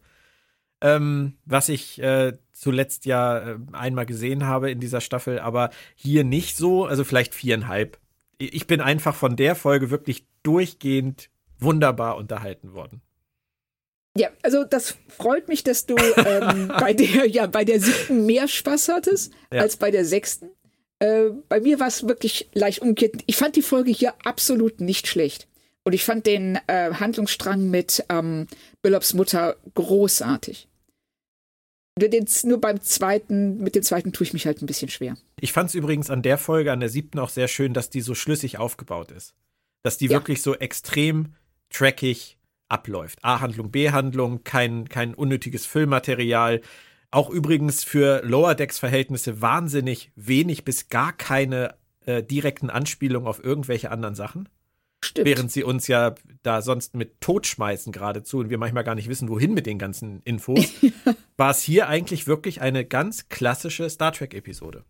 ähm, 0.80 1.34
was 1.44 1.68
ich 1.68 2.02
äh, 2.02 2.36
zuletzt 2.52 3.06
ja 3.06 3.38
äh, 3.38 3.58
einmal 3.72 4.06
gesehen 4.06 4.46
habe 4.46 4.70
in 4.70 4.80
dieser 4.80 5.00
Staffel, 5.00 5.38
aber 5.38 5.70
hier 5.94 6.24
nicht 6.24 6.56
so, 6.56 6.84
also 6.84 7.04
vielleicht 7.04 7.34
viereinhalb. 7.34 7.98
Ich 8.38 8.66
bin 8.66 8.80
einfach 8.80 9.14
von 9.14 9.36
der 9.36 9.54
Folge 9.54 9.90
wirklich 9.90 10.26
durchgehend 10.42 11.30
wunderbar 11.58 12.16
unterhalten 12.16 12.74
worden. 12.74 13.00
Ja, 14.16 14.30
also 14.42 14.64
das 14.64 14.96
freut 15.08 15.48
mich, 15.48 15.62
dass 15.64 15.86
du 15.86 15.96
ähm, 15.96 16.68
bei 16.80 16.92
der 16.92 17.26
ja 17.26 17.46
bei 17.46 17.64
der 17.64 17.80
siebten 17.80 18.26
mehr 18.26 18.48
Spaß 18.48 18.88
hattest 18.88 19.32
ja. 19.52 19.60
als 19.60 19.76
bei 19.76 19.90
der 19.90 20.04
sechsten. 20.04 20.50
Äh, 20.98 21.30
bei 21.48 21.60
mir 21.60 21.78
war 21.80 21.88
es 21.88 22.08
wirklich 22.08 22.48
leicht 22.54 22.80
umgekehrt. 22.80 23.22
Ich 23.26 23.36
fand 23.36 23.56
die 23.56 23.62
Folge 23.62 23.90
hier 23.90 24.14
absolut 24.24 24.80
nicht 24.80 25.06
schlecht. 25.06 25.48
Und 25.84 25.92
ich 25.92 26.04
fand 26.04 26.26
den 26.26 26.58
äh, 26.66 26.92
Handlungsstrang 26.94 27.70
mit 27.70 28.04
ähm, 28.08 28.48
Billops 28.82 29.14
Mutter 29.14 29.56
großartig. 29.74 30.66
Nur 32.42 32.60
beim 32.60 32.82
zweiten, 32.82 33.58
mit 33.58 33.74
dem 33.74 33.82
zweiten 33.82 34.12
tue 34.12 34.26
ich 34.26 34.32
mich 34.32 34.46
halt 34.46 34.60
ein 34.60 34.66
bisschen 34.66 34.88
schwer. 34.88 35.16
Ich 35.40 35.52
fand 35.52 35.68
es 35.68 35.74
übrigens 35.74 36.10
an 36.10 36.22
der 36.22 36.38
Folge, 36.38 36.72
an 36.72 36.80
der 36.80 36.88
siebten 36.88 37.18
auch 37.18 37.30
sehr 37.30 37.48
schön, 37.48 37.72
dass 37.72 37.88
die 37.88 38.00
so 38.00 38.14
schlüssig 38.14 38.58
aufgebaut 38.58 39.12
ist. 39.12 39.34
Dass 39.82 39.96
die 39.96 40.06
ja. 40.06 40.10
wirklich 40.10 40.42
so 40.42 40.56
extrem 40.56 41.34
trackig 41.70 42.36
abläuft. 42.68 43.18
A-Handlung, 43.22 43.70
B-Handlung, 43.70 44.44
kein, 44.44 44.88
kein 44.88 45.14
unnötiges 45.14 45.66
Füllmaterial. 45.66 46.60
Auch 47.10 47.30
übrigens 47.30 47.84
für 47.84 48.22
Lower 48.24 48.54
Decks-Verhältnisse 48.54 49.40
wahnsinnig 49.40 50.12
wenig 50.16 50.64
bis 50.64 50.88
gar 50.88 51.12
keine 51.12 51.74
äh, 52.04 52.22
direkten 52.22 52.70
Anspielungen 52.70 53.28
auf 53.28 53.42
irgendwelche 53.42 53.90
anderen 53.90 54.14
Sachen. 54.14 54.48
Stimmt. 55.04 55.26
Während 55.26 55.52
sie 55.52 55.62
uns 55.62 55.86
ja 55.86 56.14
da 56.42 56.62
sonst 56.62 56.94
mit 56.94 57.20
totschmeißen 57.20 57.92
geradezu 57.92 58.38
und 58.38 58.50
wir 58.50 58.58
manchmal 58.58 58.82
gar 58.82 58.94
nicht 58.94 59.08
wissen, 59.08 59.28
wohin 59.28 59.54
mit 59.54 59.66
den 59.66 59.78
ganzen 59.78 60.20
Infos, 60.22 60.72
war 61.36 61.50
es 61.50 61.62
hier 61.62 61.88
eigentlich 61.88 62.26
wirklich 62.26 62.60
eine 62.60 62.84
ganz 62.84 63.28
klassische 63.28 63.88
Star 63.88 64.12
Trek-Episode. 64.12 64.84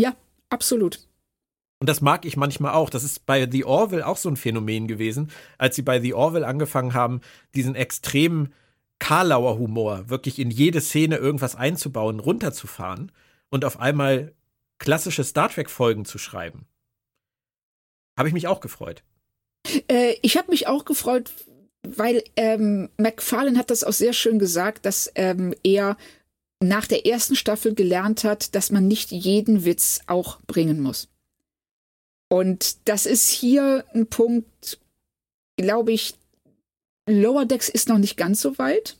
Ja, 0.00 0.16
absolut. 0.48 1.05
Und 1.86 1.90
das 1.90 2.00
mag 2.00 2.24
ich 2.24 2.36
manchmal 2.36 2.74
auch. 2.74 2.90
Das 2.90 3.04
ist 3.04 3.26
bei 3.26 3.48
The 3.48 3.64
Orville 3.64 4.04
auch 4.04 4.16
so 4.16 4.28
ein 4.28 4.36
Phänomen 4.36 4.88
gewesen, 4.88 5.30
als 5.56 5.76
sie 5.76 5.82
bei 5.82 6.00
The 6.00 6.14
Orville 6.14 6.44
angefangen 6.44 6.94
haben, 6.94 7.20
diesen 7.54 7.76
extremen 7.76 8.52
Karlauer 8.98 9.56
Humor 9.56 10.10
wirklich 10.10 10.40
in 10.40 10.50
jede 10.50 10.80
Szene 10.80 11.18
irgendwas 11.18 11.54
einzubauen, 11.54 12.18
runterzufahren 12.18 13.12
und 13.50 13.64
auf 13.64 13.78
einmal 13.78 14.34
klassische 14.80 15.22
Star 15.22 15.48
Trek 15.48 15.70
Folgen 15.70 16.04
zu 16.04 16.18
schreiben. 16.18 16.66
Habe 18.18 18.26
ich 18.26 18.34
mich 18.34 18.48
auch 18.48 18.58
gefreut. 18.58 19.04
Äh, 19.86 20.16
ich 20.22 20.36
habe 20.36 20.50
mich 20.50 20.66
auch 20.66 20.86
gefreut, 20.86 21.30
weil 21.86 22.24
ähm, 22.34 22.88
McFarlane 22.96 23.60
hat 23.60 23.70
das 23.70 23.84
auch 23.84 23.92
sehr 23.92 24.12
schön 24.12 24.40
gesagt, 24.40 24.86
dass 24.86 25.08
ähm, 25.14 25.54
er 25.62 25.96
nach 26.60 26.88
der 26.88 27.06
ersten 27.06 27.36
Staffel 27.36 27.76
gelernt 27.76 28.24
hat, 28.24 28.56
dass 28.56 28.72
man 28.72 28.88
nicht 28.88 29.12
jeden 29.12 29.64
Witz 29.64 30.00
auch 30.08 30.40
bringen 30.48 30.80
muss. 30.80 31.10
Und 32.28 32.88
das 32.88 33.06
ist 33.06 33.28
hier 33.28 33.84
ein 33.94 34.06
Punkt, 34.06 34.78
glaube 35.56 35.92
ich, 35.92 36.14
Lower 37.08 37.44
Decks 37.44 37.68
ist 37.68 37.88
noch 37.88 37.98
nicht 37.98 38.16
ganz 38.16 38.40
so 38.40 38.58
weit. 38.58 38.96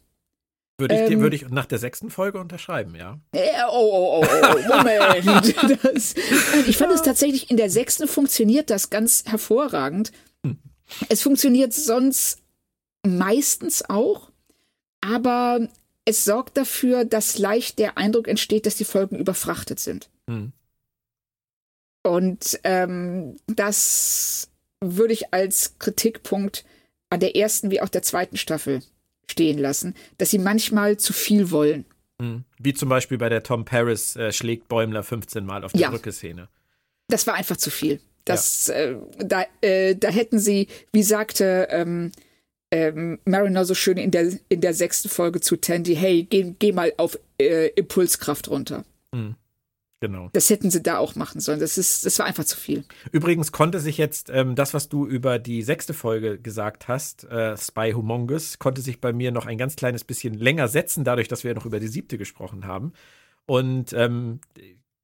Würde 0.78 0.94
ich, 0.94 1.10
ähm, 1.10 1.20
würde 1.20 1.36
ich 1.36 1.48
nach 1.48 1.66
der 1.66 1.78
sechsten 1.78 2.10
Folge 2.10 2.38
unterschreiben, 2.38 2.94
ja. 2.94 3.18
Äh, 3.32 3.48
oh, 3.70 4.20
oh, 4.20 4.24
oh, 4.24 4.54
oh, 4.54 4.76
Moment. 4.76 5.56
das, 5.82 6.14
ich 6.66 6.76
fand 6.76 6.92
es 6.92 7.02
tatsächlich, 7.02 7.50
in 7.50 7.56
der 7.56 7.70
sechsten 7.70 8.06
funktioniert 8.06 8.68
das 8.68 8.90
ganz 8.90 9.24
hervorragend. 9.26 10.12
Hm. 10.44 10.58
Es 11.08 11.22
funktioniert 11.22 11.72
sonst 11.72 12.42
meistens 13.06 13.88
auch, 13.88 14.30
aber 15.00 15.66
es 16.04 16.24
sorgt 16.24 16.58
dafür, 16.58 17.06
dass 17.06 17.38
leicht 17.38 17.78
der 17.78 17.96
Eindruck 17.96 18.28
entsteht, 18.28 18.66
dass 18.66 18.76
die 18.76 18.84
Folgen 18.84 19.16
überfrachtet 19.16 19.80
sind. 19.80 20.10
Hm. 20.28 20.52
Und 22.06 22.60
ähm, 22.62 23.36
das 23.46 24.48
würde 24.80 25.12
ich 25.12 25.34
als 25.34 25.78
Kritikpunkt 25.78 26.64
an 27.10 27.20
der 27.20 27.34
ersten 27.34 27.70
wie 27.70 27.80
auch 27.80 27.88
der 27.88 28.02
zweiten 28.02 28.36
Staffel 28.36 28.82
stehen 29.28 29.58
lassen, 29.58 29.94
dass 30.18 30.30
sie 30.30 30.38
manchmal 30.38 30.98
zu 30.98 31.12
viel 31.12 31.50
wollen. 31.50 31.84
Hm. 32.20 32.44
Wie 32.58 32.74
zum 32.74 32.88
Beispiel 32.88 33.18
bei 33.18 33.28
der 33.28 33.42
Tom 33.42 33.64
Paris 33.64 34.14
äh, 34.16 34.32
schlägt 34.32 34.68
Bäumler 34.68 35.02
15 35.02 35.44
Mal 35.44 35.64
auf 35.64 35.72
die 35.72 35.80
ja. 35.80 35.90
Brücke-Szene. 35.90 36.48
Das 37.08 37.26
war 37.26 37.34
einfach 37.34 37.56
zu 37.56 37.70
viel. 37.70 38.00
Das, 38.24 38.68
ja. 38.68 38.74
äh, 38.74 38.96
da, 39.18 39.44
äh, 39.60 39.96
da 39.96 40.08
hätten 40.08 40.38
sie, 40.38 40.68
wie 40.92 41.02
sagte 41.02 41.68
ähm, 41.70 42.12
ähm, 42.70 43.18
Mariner 43.24 43.64
so 43.64 43.74
schön 43.74 43.96
in 43.96 44.10
der, 44.10 44.32
in 44.48 44.60
der 44.60 44.74
sechsten 44.74 45.08
Folge 45.08 45.40
zu 45.40 45.56
Tandy, 45.56 45.96
hey, 45.96 46.22
geh, 46.22 46.54
geh 46.58 46.72
mal 46.72 46.92
auf 46.96 47.18
äh, 47.40 47.68
Impulskraft 47.70 48.48
runter. 48.48 48.84
Mhm. 49.12 49.36
Genau. 50.00 50.28
Das 50.32 50.50
hätten 50.50 50.70
sie 50.70 50.82
da 50.82 50.98
auch 50.98 51.14
machen 51.14 51.40
sollen. 51.40 51.58
Das, 51.58 51.78
ist, 51.78 52.04
das 52.04 52.18
war 52.18 52.26
einfach 52.26 52.44
zu 52.44 52.56
viel. 52.56 52.84
Übrigens 53.12 53.50
konnte 53.50 53.80
sich 53.80 53.96
jetzt 53.96 54.28
ähm, 54.30 54.54
das, 54.54 54.74
was 54.74 54.90
du 54.90 55.06
über 55.06 55.38
die 55.38 55.62
sechste 55.62 55.94
Folge 55.94 56.38
gesagt 56.38 56.86
hast, 56.86 57.24
äh, 57.24 57.56
Spy 57.56 57.92
Humongous, 57.92 58.58
konnte 58.58 58.82
sich 58.82 59.00
bei 59.00 59.14
mir 59.14 59.32
noch 59.32 59.46
ein 59.46 59.56
ganz 59.56 59.74
kleines 59.74 60.04
bisschen 60.04 60.34
länger 60.34 60.68
setzen, 60.68 61.04
dadurch, 61.04 61.28
dass 61.28 61.44
wir 61.44 61.54
noch 61.54 61.64
über 61.64 61.80
die 61.80 61.88
siebte 61.88 62.18
gesprochen 62.18 62.66
haben. 62.66 62.92
Und 63.46 63.94
ähm, 63.94 64.40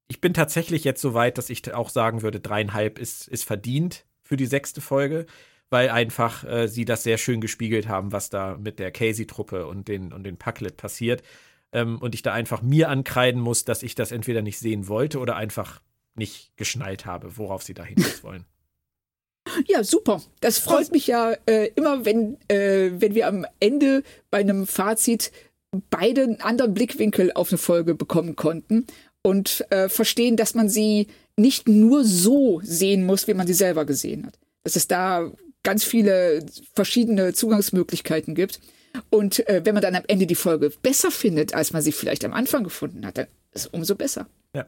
ich 0.08 0.20
bin 0.20 0.34
tatsächlich 0.34 0.84
jetzt 0.84 1.00
so 1.00 1.14
weit, 1.14 1.38
dass 1.38 1.48
ich 1.48 1.72
auch 1.72 1.88
sagen 1.88 2.20
würde, 2.20 2.40
dreieinhalb 2.40 2.98
ist, 2.98 3.28
ist 3.28 3.44
verdient 3.44 4.04
für 4.22 4.36
die 4.36 4.46
sechste 4.46 4.82
Folge 4.82 5.26
weil 5.72 5.88
einfach 5.88 6.44
äh, 6.44 6.68
sie 6.68 6.84
das 6.84 7.02
sehr 7.02 7.16
schön 7.16 7.40
gespiegelt 7.40 7.88
haben, 7.88 8.12
was 8.12 8.28
da 8.28 8.58
mit 8.60 8.78
der 8.78 8.92
Casey-Truppe 8.92 9.66
und 9.66 9.88
den, 9.88 10.12
und 10.12 10.24
den 10.24 10.36
Packlet 10.36 10.76
passiert. 10.76 11.22
Ähm, 11.72 11.98
und 11.98 12.14
ich 12.14 12.22
da 12.22 12.32
einfach 12.32 12.62
mir 12.62 12.88
ankreiden 12.88 13.40
muss, 13.40 13.64
dass 13.64 13.82
ich 13.82 13.94
das 13.94 14.12
entweder 14.12 14.42
nicht 14.42 14.58
sehen 14.58 14.88
wollte 14.88 15.18
oder 15.18 15.36
einfach 15.36 15.80
nicht 16.14 16.56
geschnallt 16.56 17.06
habe, 17.06 17.36
worauf 17.38 17.62
sie 17.62 17.74
da 17.74 17.84
hinaus 17.84 18.22
wollen. 18.22 18.44
Ja, 19.66 19.82
super. 19.82 20.22
Das 20.40 20.58
freut 20.58 20.92
mich 20.92 21.06
ja 21.06 21.34
äh, 21.46 21.68
immer, 21.74 22.04
wenn, 22.04 22.38
äh, 22.48 22.90
wenn 22.94 23.14
wir 23.14 23.26
am 23.26 23.46
Ende 23.60 24.02
bei 24.30 24.38
einem 24.38 24.66
Fazit 24.66 25.32
beide 25.90 26.22
einen 26.22 26.40
anderen 26.40 26.74
Blickwinkel 26.74 27.32
auf 27.32 27.50
eine 27.50 27.58
Folge 27.58 27.94
bekommen 27.94 28.36
konnten 28.36 28.86
und 29.22 29.64
äh, 29.70 29.88
verstehen, 29.88 30.36
dass 30.36 30.54
man 30.54 30.68
sie 30.68 31.08
nicht 31.36 31.68
nur 31.68 32.04
so 32.04 32.60
sehen 32.62 33.06
muss, 33.06 33.26
wie 33.26 33.34
man 33.34 33.46
sie 33.46 33.54
selber 33.54 33.84
gesehen 33.84 34.26
hat. 34.26 34.38
Dass 34.64 34.76
es 34.76 34.86
da 34.86 35.30
ganz 35.62 35.84
viele 35.84 36.44
verschiedene 36.74 37.32
Zugangsmöglichkeiten 37.32 38.34
gibt. 38.34 38.60
Und 39.10 39.46
äh, 39.48 39.62
wenn 39.64 39.74
man 39.74 39.82
dann 39.82 39.94
am 39.94 40.04
Ende 40.06 40.26
die 40.26 40.34
Folge 40.34 40.70
besser 40.70 41.10
findet, 41.10 41.54
als 41.54 41.72
man 41.72 41.82
sie 41.82 41.92
vielleicht 41.92 42.24
am 42.24 42.32
Anfang 42.32 42.64
gefunden 42.64 43.06
hat, 43.06 43.18
dann 43.18 43.26
ist 43.52 43.62
es 43.62 43.66
umso 43.68 43.94
besser. 43.94 44.26
Ja. 44.54 44.66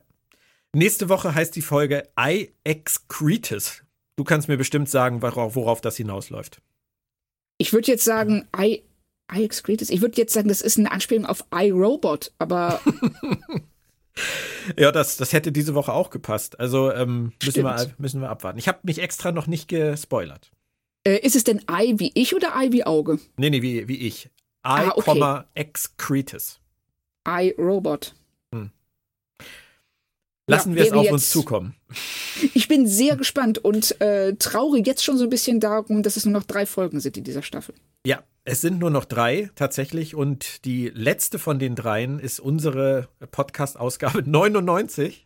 Nächste 0.74 1.08
Woche 1.08 1.34
heißt 1.34 1.54
die 1.56 1.62
Folge 1.62 2.08
I 2.18 2.52
Excretus. 2.64 3.82
Du 4.16 4.24
kannst 4.24 4.48
mir 4.48 4.56
bestimmt 4.56 4.88
sagen, 4.88 5.22
worauf, 5.22 5.56
worauf 5.56 5.80
das 5.80 5.96
hinausläuft. 5.96 6.60
Ich 7.58 7.72
würde 7.72 7.90
jetzt 7.90 8.04
sagen, 8.04 8.48
I, 8.56 8.82
I 9.32 9.44
Excretus. 9.44 9.90
Ich 9.90 10.00
würde 10.00 10.16
jetzt 10.16 10.32
sagen, 10.32 10.48
das 10.48 10.60
ist 10.60 10.78
eine 10.78 10.90
Anspielung 10.90 11.26
auf 11.26 11.44
I 11.54 11.70
Robot, 11.70 12.32
aber. 12.38 12.80
ja, 14.76 14.92
das, 14.92 15.16
das 15.16 15.32
hätte 15.32 15.52
diese 15.52 15.74
Woche 15.74 15.92
auch 15.92 16.10
gepasst. 16.10 16.58
Also 16.60 16.92
ähm, 16.92 17.32
müssen, 17.42 17.64
wir, 17.64 17.94
müssen 17.98 18.20
wir 18.20 18.30
abwarten. 18.30 18.58
Ich 18.58 18.68
habe 18.68 18.80
mich 18.82 19.00
extra 19.00 19.32
noch 19.32 19.46
nicht 19.46 19.68
gespoilert. 19.68 20.50
Äh, 21.06 21.18
ist 21.18 21.36
es 21.36 21.44
denn 21.44 21.62
Ei 21.66 21.94
wie 21.96 22.12
ich 22.14 22.34
oder 22.34 22.56
Ei 22.56 22.72
wie 22.72 22.84
Auge? 22.84 23.18
Nee, 23.36 23.50
nee, 23.50 23.62
wie, 23.62 23.86
wie 23.88 23.98
ich. 23.98 24.26
I, 24.26 24.30
ah, 24.62 24.92
okay. 24.96 25.42
excretus. 25.54 26.58
I 27.28 27.54
Robot. 27.58 28.14
Hm. 28.54 28.70
Lassen 30.46 30.70
ja, 30.70 30.76
wir 30.76 30.84
es 30.84 30.92
auf 30.92 31.04
jetzt, 31.04 31.12
uns 31.12 31.30
zukommen. 31.30 31.74
Ich 32.52 32.66
bin 32.66 32.88
sehr 32.88 33.14
gespannt 33.14 33.58
und 33.58 34.00
äh, 34.00 34.34
traure 34.34 34.78
jetzt 34.78 35.04
schon 35.04 35.16
so 35.16 35.22
ein 35.22 35.30
bisschen 35.30 35.60
darum, 35.60 36.02
dass 36.02 36.16
es 36.16 36.24
nur 36.24 36.32
noch 36.32 36.42
drei 36.42 36.66
Folgen 36.66 36.98
sind 36.98 37.16
in 37.16 37.22
dieser 37.22 37.42
Staffel. 37.42 37.76
Ja, 38.04 38.24
es 38.42 38.60
sind 38.60 38.80
nur 38.80 38.90
noch 38.90 39.04
drei 39.04 39.50
tatsächlich 39.54 40.16
und 40.16 40.64
die 40.64 40.88
letzte 40.88 41.38
von 41.38 41.60
den 41.60 41.76
dreien 41.76 42.18
ist 42.18 42.40
unsere 42.40 43.08
Podcast-Ausgabe 43.30 44.22
99. 44.26 45.23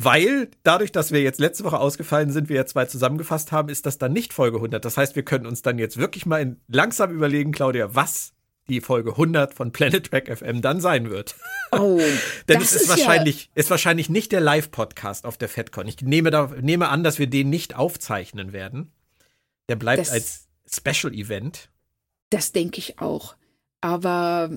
Weil 0.00 0.48
dadurch, 0.62 0.92
dass 0.92 1.10
wir 1.10 1.22
jetzt 1.22 1.40
letzte 1.40 1.64
Woche 1.64 1.80
ausgefallen 1.80 2.30
sind, 2.30 2.48
wir 2.48 2.56
ja 2.56 2.66
zwei 2.66 2.84
zusammengefasst 2.84 3.50
haben, 3.50 3.68
ist 3.68 3.84
das 3.84 3.98
dann 3.98 4.12
nicht 4.12 4.32
Folge 4.32 4.58
100. 4.58 4.84
Das 4.84 4.96
heißt, 4.96 5.16
wir 5.16 5.24
können 5.24 5.44
uns 5.44 5.62
dann 5.62 5.78
jetzt 5.78 5.96
wirklich 5.96 6.24
mal 6.24 6.40
in, 6.40 6.60
langsam 6.68 7.10
überlegen, 7.10 7.50
Claudia, 7.50 7.94
was 7.96 8.32
die 8.68 8.80
Folge 8.80 9.12
100 9.12 9.54
von 9.54 9.72
Planet 9.72 10.08
Track 10.08 10.28
FM 10.38 10.62
dann 10.62 10.80
sein 10.80 11.10
wird. 11.10 11.34
Oh, 11.72 12.00
Denn 12.48 12.60
es 12.60 12.74
ist, 12.74 12.82
ist 12.82 12.88
wahrscheinlich, 12.88 13.44
ja 13.44 13.50
ist 13.56 13.70
wahrscheinlich 13.70 14.08
nicht 14.08 14.30
der 14.30 14.40
Live-Podcast 14.40 15.24
auf 15.24 15.36
der 15.36 15.48
FedCon. 15.48 15.88
Ich 15.88 16.00
nehme, 16.02 16.30
da, 16.30 16.52
nehme 16.60 16.90
an, 16.90 17.02
dass 17.02 17.18
wir 17.18 17.26
den 17.26 17.50
nicht 17.50 17.74
aufzeichnen 17.74 18.52
werden. 18.52 18.92
Der 19.68 19.76
bleibt 19.76 20.00
das, 20.00 20.10
als 20.10 20.48
Special-Event. 20.70 21.70
Das 22.30 22.52
denke 22.52 22.78
ich 22.78 23.00
auch. 23.00 23.36
Aber 23.80 24.50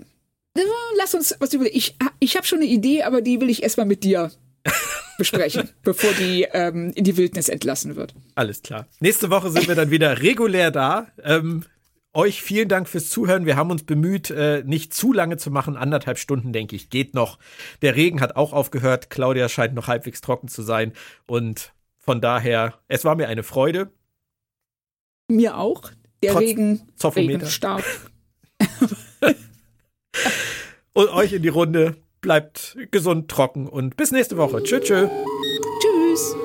lass 0.98 1.16
uns 1.16 1.36
was 1.40 1.54
über. 1.54 1.66
Ich, 1.74 1.98
ich 2.20 2.36
habe 2.36 2.46
schon 2.46 2.60
eine 2.60 2.68
Idee, 2.68 3.04
aber 3.04 3.22
die 3.22 3.40
will 3.42 3.50
ich 3.50 3.64
erstmal 3.64 3.86
mit 3.86 4.04
dir 4.04 4.32
besprechen, 5.22 5.70
bevor 5.84 6.12
die 6.14 6.48
ähm, 6.52 6.92
in 6.96 7.04
die 7.04 7.16
Wildnis 7.16 7.48
entlassen 7.48 7.96
wird. 7.96 8.16
Alles 8.34 8.64
klar. 8.64 8.88
Nächste 9.00 9.30
Woche 9.30 9.52
sind 9.52 9.68
wir 9.68 9.76
dann 9.76 9.92
wieder 9.92 10.20
regulär 10.22 10.72
da. 10.72 11.08
Ähm, 11.24 11.64
euch 12.14 12.42
vielen 12.42 12.68
Dank 12.68 12.90
fürs 12.90 13.10
Zuhören. 13.10 13.46
Wir 13.46 13.56
haben 13.56 13.70
uns 13.70 13.84
bemüht, 13.84 14.32
äh, 14.32 14.64
nicht 14.66 14.96
zu 14.96 15.14
lange 15.14 15.38
zu 15.38 15.52
machen. 15.52 15.78
Anderthalb 15.78 16.18
Stunden, 16.18 16.52
denke 16.54 16.76
ich, 16.76 16.90
geht 16.90 17.14
noch. 17.14 17.38
Der 17.84 17.96
Regen 17.96 18.20
hat 18.20 18.36
auch 18.36 18.52
aufgehört. 18.52 19.12
Claudia 19.12 19.48
scheint 19.48 19.76
noch 19.76 19.88
halbwegs 19.88 20.22
trocken 20.22 20.48
zu 20.48 20.64
sein. 20.64 20.94
Und 21.28 21.72
von 22.00 22.20
daher, 22.20 22.74
es 22.88 23.06
war 23.06 23.16
mir 23.16 23.28
eine 23.28 23.44
Freude. 23.44 23.92
Mir 25.30 25.56
auch. 25.58 25.92
Der 26.24 26.34
Trotz 26.34 26.42
Regen, 26.42 26.82
Regen 27.16 27.46
stark. 27.46 27.86
Und 30.94 31.10
euch 31.10 31.34
in 31.34 31.44
die 31.44 31.50
Runde 31.50 31.96
bleibt 32.22 32.78
gesund, 32.92 33.30
trocken 33.30 33.68
und 33.68 33.98
bis 33.98 34.12
nächste 34.12 34.38
Woche. 34.38 34.64
Tschö, 34.64 34.80
tschö. 34.80 35.08
Tschüss. 35.80 36.36